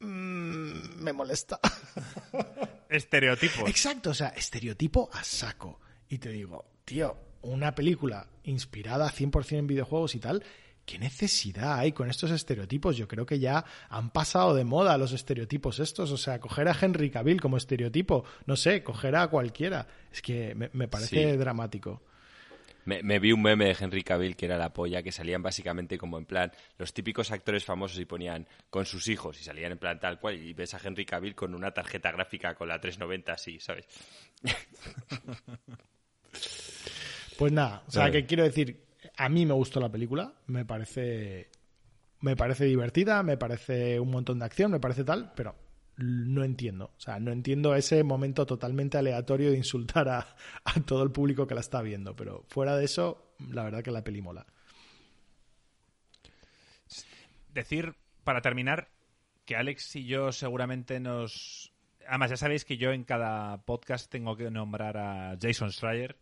mmm, 0.00 1.00
me 1.00 1.12
molesta. 1.12 1.60
Estereotipo. 2.88 3.68
Exacto, 3.68 4.10
o 4.10 4.14
sea, 4.14 4.30
estereotipo 4.30 5.08
a 5.12 5.22
saco. 5.22 5.78
Y 6.08 6.18
te 6.18 6.30
digo, 6.30 6.64
tío, 6.84 7.16
una 7.42 7.76
película 7.76 8.28
inspirada 8.42 9.08
100% 9.08 9.52
en 9.56 9.68
videojuegos 9.68 10.16
y 10.16 10.18
tal, 10.18 10.42
¿qué 10.86 10.98
necesidad 10.98 11.78
hay 11.78 11.92
con 11.92 12.08
estos 12.08 12.30
estereotipos? 12.30 12.96
Yo 12.96 13.06
creo 13.08 13.26
que 13.26 13.38
ya 13.38 13.64
han 13.90 14.10
pasado 14.10 14.54
de 14.54 14.64
moda 14.64 14.96
los 14.96 15.12
estereotipos 15.12 15.80
estos. 15.80 16.12
O 16.12 16.16
sea, 16.16 16.40
coger 16.40 16.68
a 16.68 16.76
Henry 16.80 17.10
Cavill 17.10 17.40
como 17.40 17.56
estereotipo, 17.56 18.24
no 18.46 18.56
sé, 18.56 18.82
coger 18.82 19.16
a 19.16 19.28
cualquiera. 19.28 19.86
Es 20.10 20.22
que 20.22 20.54
me, 20.54 20.88
parece 20.88 21.36
dramático. 21.36 22.00
Me, 22.84 23.18
vi 23.18 23.32
un 23.32 23.42
meme 23.42 23.66
de 23.66 23.76
Henry 23.78 24.04
Cavill 24.04 24.36
que 24.36 24.46
era 24.46 24.56
la 24.56 24.72
polla, 24.72 25.02
que 25.02 25.10
salían 25.10 25.42
básicamente 25.42 25.98
como 25.98 26.18
en 26.18 26.24
plan 26.24 26.52
los 26.78 26.94
típicos 26.94 27.32
actores 27.32 27.64
famosos 27.64 27.98
y 27.98 28.04
ponían 28.04 28.46
con 28.70 28.86
sus 28.86 29.08
hijos 29.08 29.40
y 29.40 29.44
salían 29.44 29.72
en 29.72 29.78
plan 29.78 29.98
tal 29.98 30.20
cual 30.20 30.40
y 30.40 30.52
ves 30.52 30.72
a 30.74 30.80
Henry 30.82 31.04
Cavill 31.04 31.34
con 31.34 31.52
una 31.52 31.72
tarjeta 31.72 32.12
gráfica 32.12 32.54
con 32.54 32.68
la 32.68 32.80
390 32.80 33.32
así, 33.32 33.58
¿sabes? 33.58 33.86
Pues 37.36 37.52
nada, 37.52 37.82
o 37.86 37.90
sea, 37.90 38.10
que 38.10 38.24
quiero 38.24 38.44
decir, 38.44 38.85
a 39.16 39.28
mí 39.28 39.46
me 39.46 39.54
gustó 39.54 39.80
la 39.80 39.90
película, 39.90 40.34
me 40.46 40.64
parece 40.64 41.50
me 42.20 42.36
parece 42.36 42.64
divertida, 42.64 43.22
me 43.22 43.36
parece 43.36 44.00
un 44.00 44.10
montón 44.10 44.38
de 44.38 44.46
acción, 44.46 44.70
me 44.70 44.80
parece 44.80 45.04
tal, 45.04 45.32
pero 45.34 45.54
no 45.96 46.44
entiendo. 46.44 46.92
O 46.96 47.00
sea, 47.00 47.18
no 47.20 47.32
entiendo 47.32 47.74
ese 47.74 48.02
momento 48.04 48.46
totalmente 48.46 48.98
aleatorio 48.98 49.50
de 49.50 49.56
insultar 49.56 50.08
a, 50.08 50.26
todo 50.86 51.02
el 51.02 51.10
público 51.10 51.46
que 51.46 51.54
la 51.54 51.60
está 51.60 51.82
viendo. 51.82 52.16
Pero 52.16 52.44
fuera 52.48 52.76
de 52.76 52.84
eso, 52.84 53.34
la 53.50 53.64
verdad 53.64 53.82
que 53.82 53.90
la 53.90 54.04
peli 54.04 54.22
mola. 54.22 54.46
Decir, 57.52 57.94
para 58.24 58.42
terminar, 58.42 58.88
que 59.44 59.56
Alex 59.56 59.96
y 59.96 60.06
yo 60.06 60.32
seguramente 60.32 61.00
nos... 61.00 61.72
Además, 62.08 62.30
ya 62.30 62.36
sabéis 62.36 62.64
que 62.64 62.76
yo 62.76 62.92
en 62.92 63.04
cada 63.04 63.62
podcast 63.64 64.10
tengo 64.10 64.36
que 64.36 64.50
nombrar 64.50 64.96
a 64.96 65.36
Jason 65.40 65.72
Schreier 65.72 66.16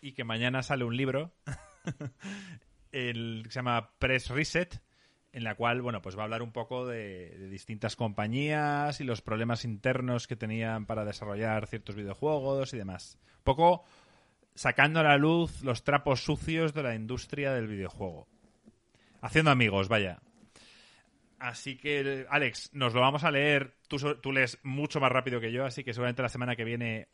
y 0.00 0.12
que 0.12 0.24
mañana 0.24 0.62
sale 0.62 0.84
un 0.84 0.96
libro 0.96 1.32
el, 2.92 3.42
que 3.44 3.50
se 3.50 3.58
llama 3.58 3.90
Press 3.98 4.30
Reset, 4.30 4.80
en 5.32 5.44
la 5.44 5.54
cual, 5.54 5.82
bueno, 5.82 6.02
pues 6.02 6.16
va 6.16 6.22
a 6.22 6.24
hablar 6.24 6.42
un 6.42 6.52
poco 6.52 6.86
de, 6.86 7.48
distintas 7.48 7.96
compañías 7.96 9.00
y 9.00 9.04
los 9.04 9.22
problemas 9.22 9.64
internos 9.64 10.26
que 10.26 10.36
tenían 10.36 10.86
para 10.86 11.04
desarrollar 11.04 11.66
ciertos 11.66 11.94
videojuegos 11.94 12.72
y 12.74 12.78
demás. 12.78 13.18
Un 13.38 13.44
poco 13.44 13.84
sacando 14.54 15.00
a 15.00 15.04
la 15.04 15.16
luz 15.18 15.62
los 15.62 15.84
trapos 15.84 16.24
sucios 16.24 16.74
de 16.74 16.82
la 16.82 16.94
industria 16.94 17.52
del 17.52 17.68
videojuego. 17.68 18.26
Haciendo 19.20 19.50
amigos, 19.50 19.88
vaya. 19.88 20.20
Así 21.38 21.76
que, 21.76 22.26
Alex, 22.28 22.70
nos 22.72 22.94
lo 22.94 23.00
vamos 23.00 23.22
a 23.22 23.30
leer. 23.30 23.74
Tú, 23.86 24.32
lees 24.32 24.58
mucho 24.64 25.00
más 25.00 25.12
rápido 25.12 25.40
que 25.40 25.52
yo, 25.52 25.64
así 25.64 25.84
que 25.84 25.92
seguramente 25.92 26.22
la 26.22 26.28
semana 26.28 26.56
que 26.56 26.64
viene 26.64 27.06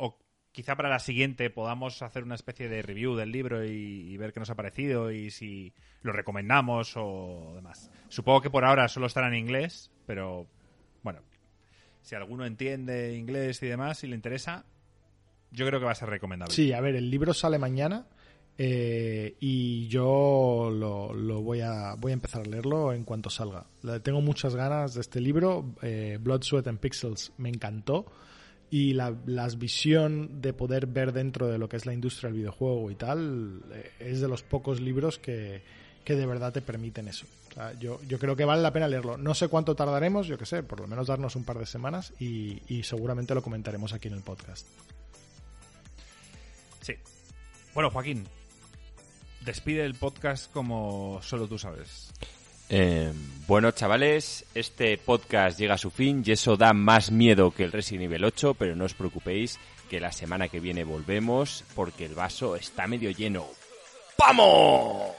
quizá 0.54 0.76
para 0.76 0.88
la 0.88 1.00
siguiente 1.00 1.50
podamos 1.50 2.00
hacer 2.00 2.22
una 2.22 2.36
especie 2.36 2.68
de 2.68 2.80
review 2.80 3.16
del 3.16 3.32
libro 3.32 3.64
y, 3.64 4.16
ver 4.16 4.32
qué 4.32 4.38
nos 4.38 4.50
ha 4.50 4.54
parecido 4.54 5.10
y 5.10 5.30
si 5.30 5.74
lo 6.02 6.12
recomendamos 6.12 6.92
o 6.96 7.52
demás. 7.56 7.90
Supongo 8.08 8.40
que 8.40 8.50
por 8.50 8.64
ahora 8.64 8.86
solo 8.86 9.06
estará 9.06 9.26
en 9.26 9.34
inglés, 9.34 9.90
pero 10.06 10.46
bueno, 11.02 11.22
si 12.02 12.14
alguno 12.14 12.46
entiende 12.46 13.16
inglés 13.16 13.60
y 13.64 13.66
demás, 13.66 13.98
si 13.98 14.06
le 14.06 14.14
interesa, 14.14 14.64
yo 15.50 15.66
creo 15.66 15.80
que 15.80 15.86
va 15.86 15.92
a 15.92 15.96
ser 15.96 16.08
recomendable. 16.08 16.54
Sí, 16.54 16.72
a 16.72 16.80
ver, 16.80 16.94
el 16.94 17.10
libro 17.10 17.34
sale 17.34 17.58
mañana. 17.58 18.06
Eh, 18.56 19.34
y 19.40 19.88
yo 19.88 20.70
lo, 20.72 21.42
voy, 21.42 21.60
a, 21.62 21.96
voy 21.98 22.12
a 22.12 22.14
empezar 22.14 22.42
a 22.42 22.44
leerlo 22.44 22.92
en 22.92 23.02
cuanto 23.02 23.28
salga. 23.28 23.66
Tengo 24.04 24.20
muchas 24.20 24.54
ganas 24.54 24.94
de 24.94 25.00
este 25.00 25.20
libro. 25.20 25.74
Eh, 25.82 26.18
Blood, 26.20 26.42
Sweat 26.42 26.68
and 26.68 26.78
Pixels 26.78 27.32
me 27.38 27.48
encantó 27.48 28.06
y 28.74 28.92
la, 28.92 29.12
visión 29.56 30.42
de 30.42 30.52
poder 30.52 30.88
ver 30.88 31.12
dentro 31.12 31.46
de 31.46 31.58
lo 31.58 31.68
que 31.68 31.76
es 31.76 31.86
la 31.86 31.92
industria 31.92 32.28
del 32.28 32.38
videojuego 32.38 32.90
y 32.90 32.96
tal 32.96 33.62
eh, 33.72 33.92
es 34.00 34.20
de 34.20 34.26
los 34.26 34.42
pocos 34.42 34.80
libros 34.80 35.20
que, 35.20 35.62
de 36.04 36.26
verdad 36.26 36.52
te 36.52 36.60
permiten 36.60 37.06
eso. 37.06 37.24
yo, 37.78 38.00
yo 38.08 38.18
creo 38.18 38.34
que 38.34 38.44
vale 38.44 38.62
la 38.62 38.72
pena 38.72 38.88
leerlo. 38.88 39.16
No 39.16 39.32
sé 39.32 39.46
cuánto 39.46 39.76
tardaremos, 39.76 40.26
yo 40.26 40.36
qué 40.36 40.44
sé, 40.44 40.64
por 40.64 40.80
lo 40.80 40.88
menos 40.88 41.06
darnos 41.06 41.36
un 41.36 41.44
par 41.44 41.56
de 41.60 41.66
semanas 41.66 42.12
y, 42.18 42.62
y 42.66 42.82
seguramente 42.82 43.32
lo 43.32 43.42
comentaremos 43.42 43.92
aquí 43.92 44.08
en 44.08 44.14
el 44.14 44.22
podcast. 44.22 44.66
Sí. 46.80 46.94
Bueno, 47.74 47.90
Joaquín, 47.90 48.24
despide 49.44 49.84
el 49.84 49.94
podcast 49.94 50.50
como 50.50 51.20
solo 51.22 51.46
tú 51.46 51.60
sabes. 51.60 52.12
Eh, 52.68 53.12
bueno, 53.46 53.70
chavales, 53.72 54.46
este 54.54 54.96
podcast 54.96 55.58
llega 55.58 55.74
a 55.74 55.78
su 55.78 55.90
fin 55.90 56.22
y 56.24 56.32
eso 56.32 56.56
da 56.56 56.72
más 56.72 57.10
miedo 57.10 57.50
que 57.50 57.64
el 57.64 57.72
Resident 57.72 58.04
Evil 58.04 58.24
8, 58.24 58.54
pero 58.54 58.74
no 58.74 58.84
os 58.86 58.94
preocupéis 58.94 59.58
que 59.90 60.00
la 60.00 60.12
semana 60.12 60.48
que 60.48 60.60
viene 60.60 60.84
volvemos 60.84 61.64
porque 61.74 62.06
el 62.06 62.14
vaso 62.14 62.56
está 62.56 62.86
medio 62.86 63.10
lleno. 63.10 63.46
¡Vamos! 64.18 65.12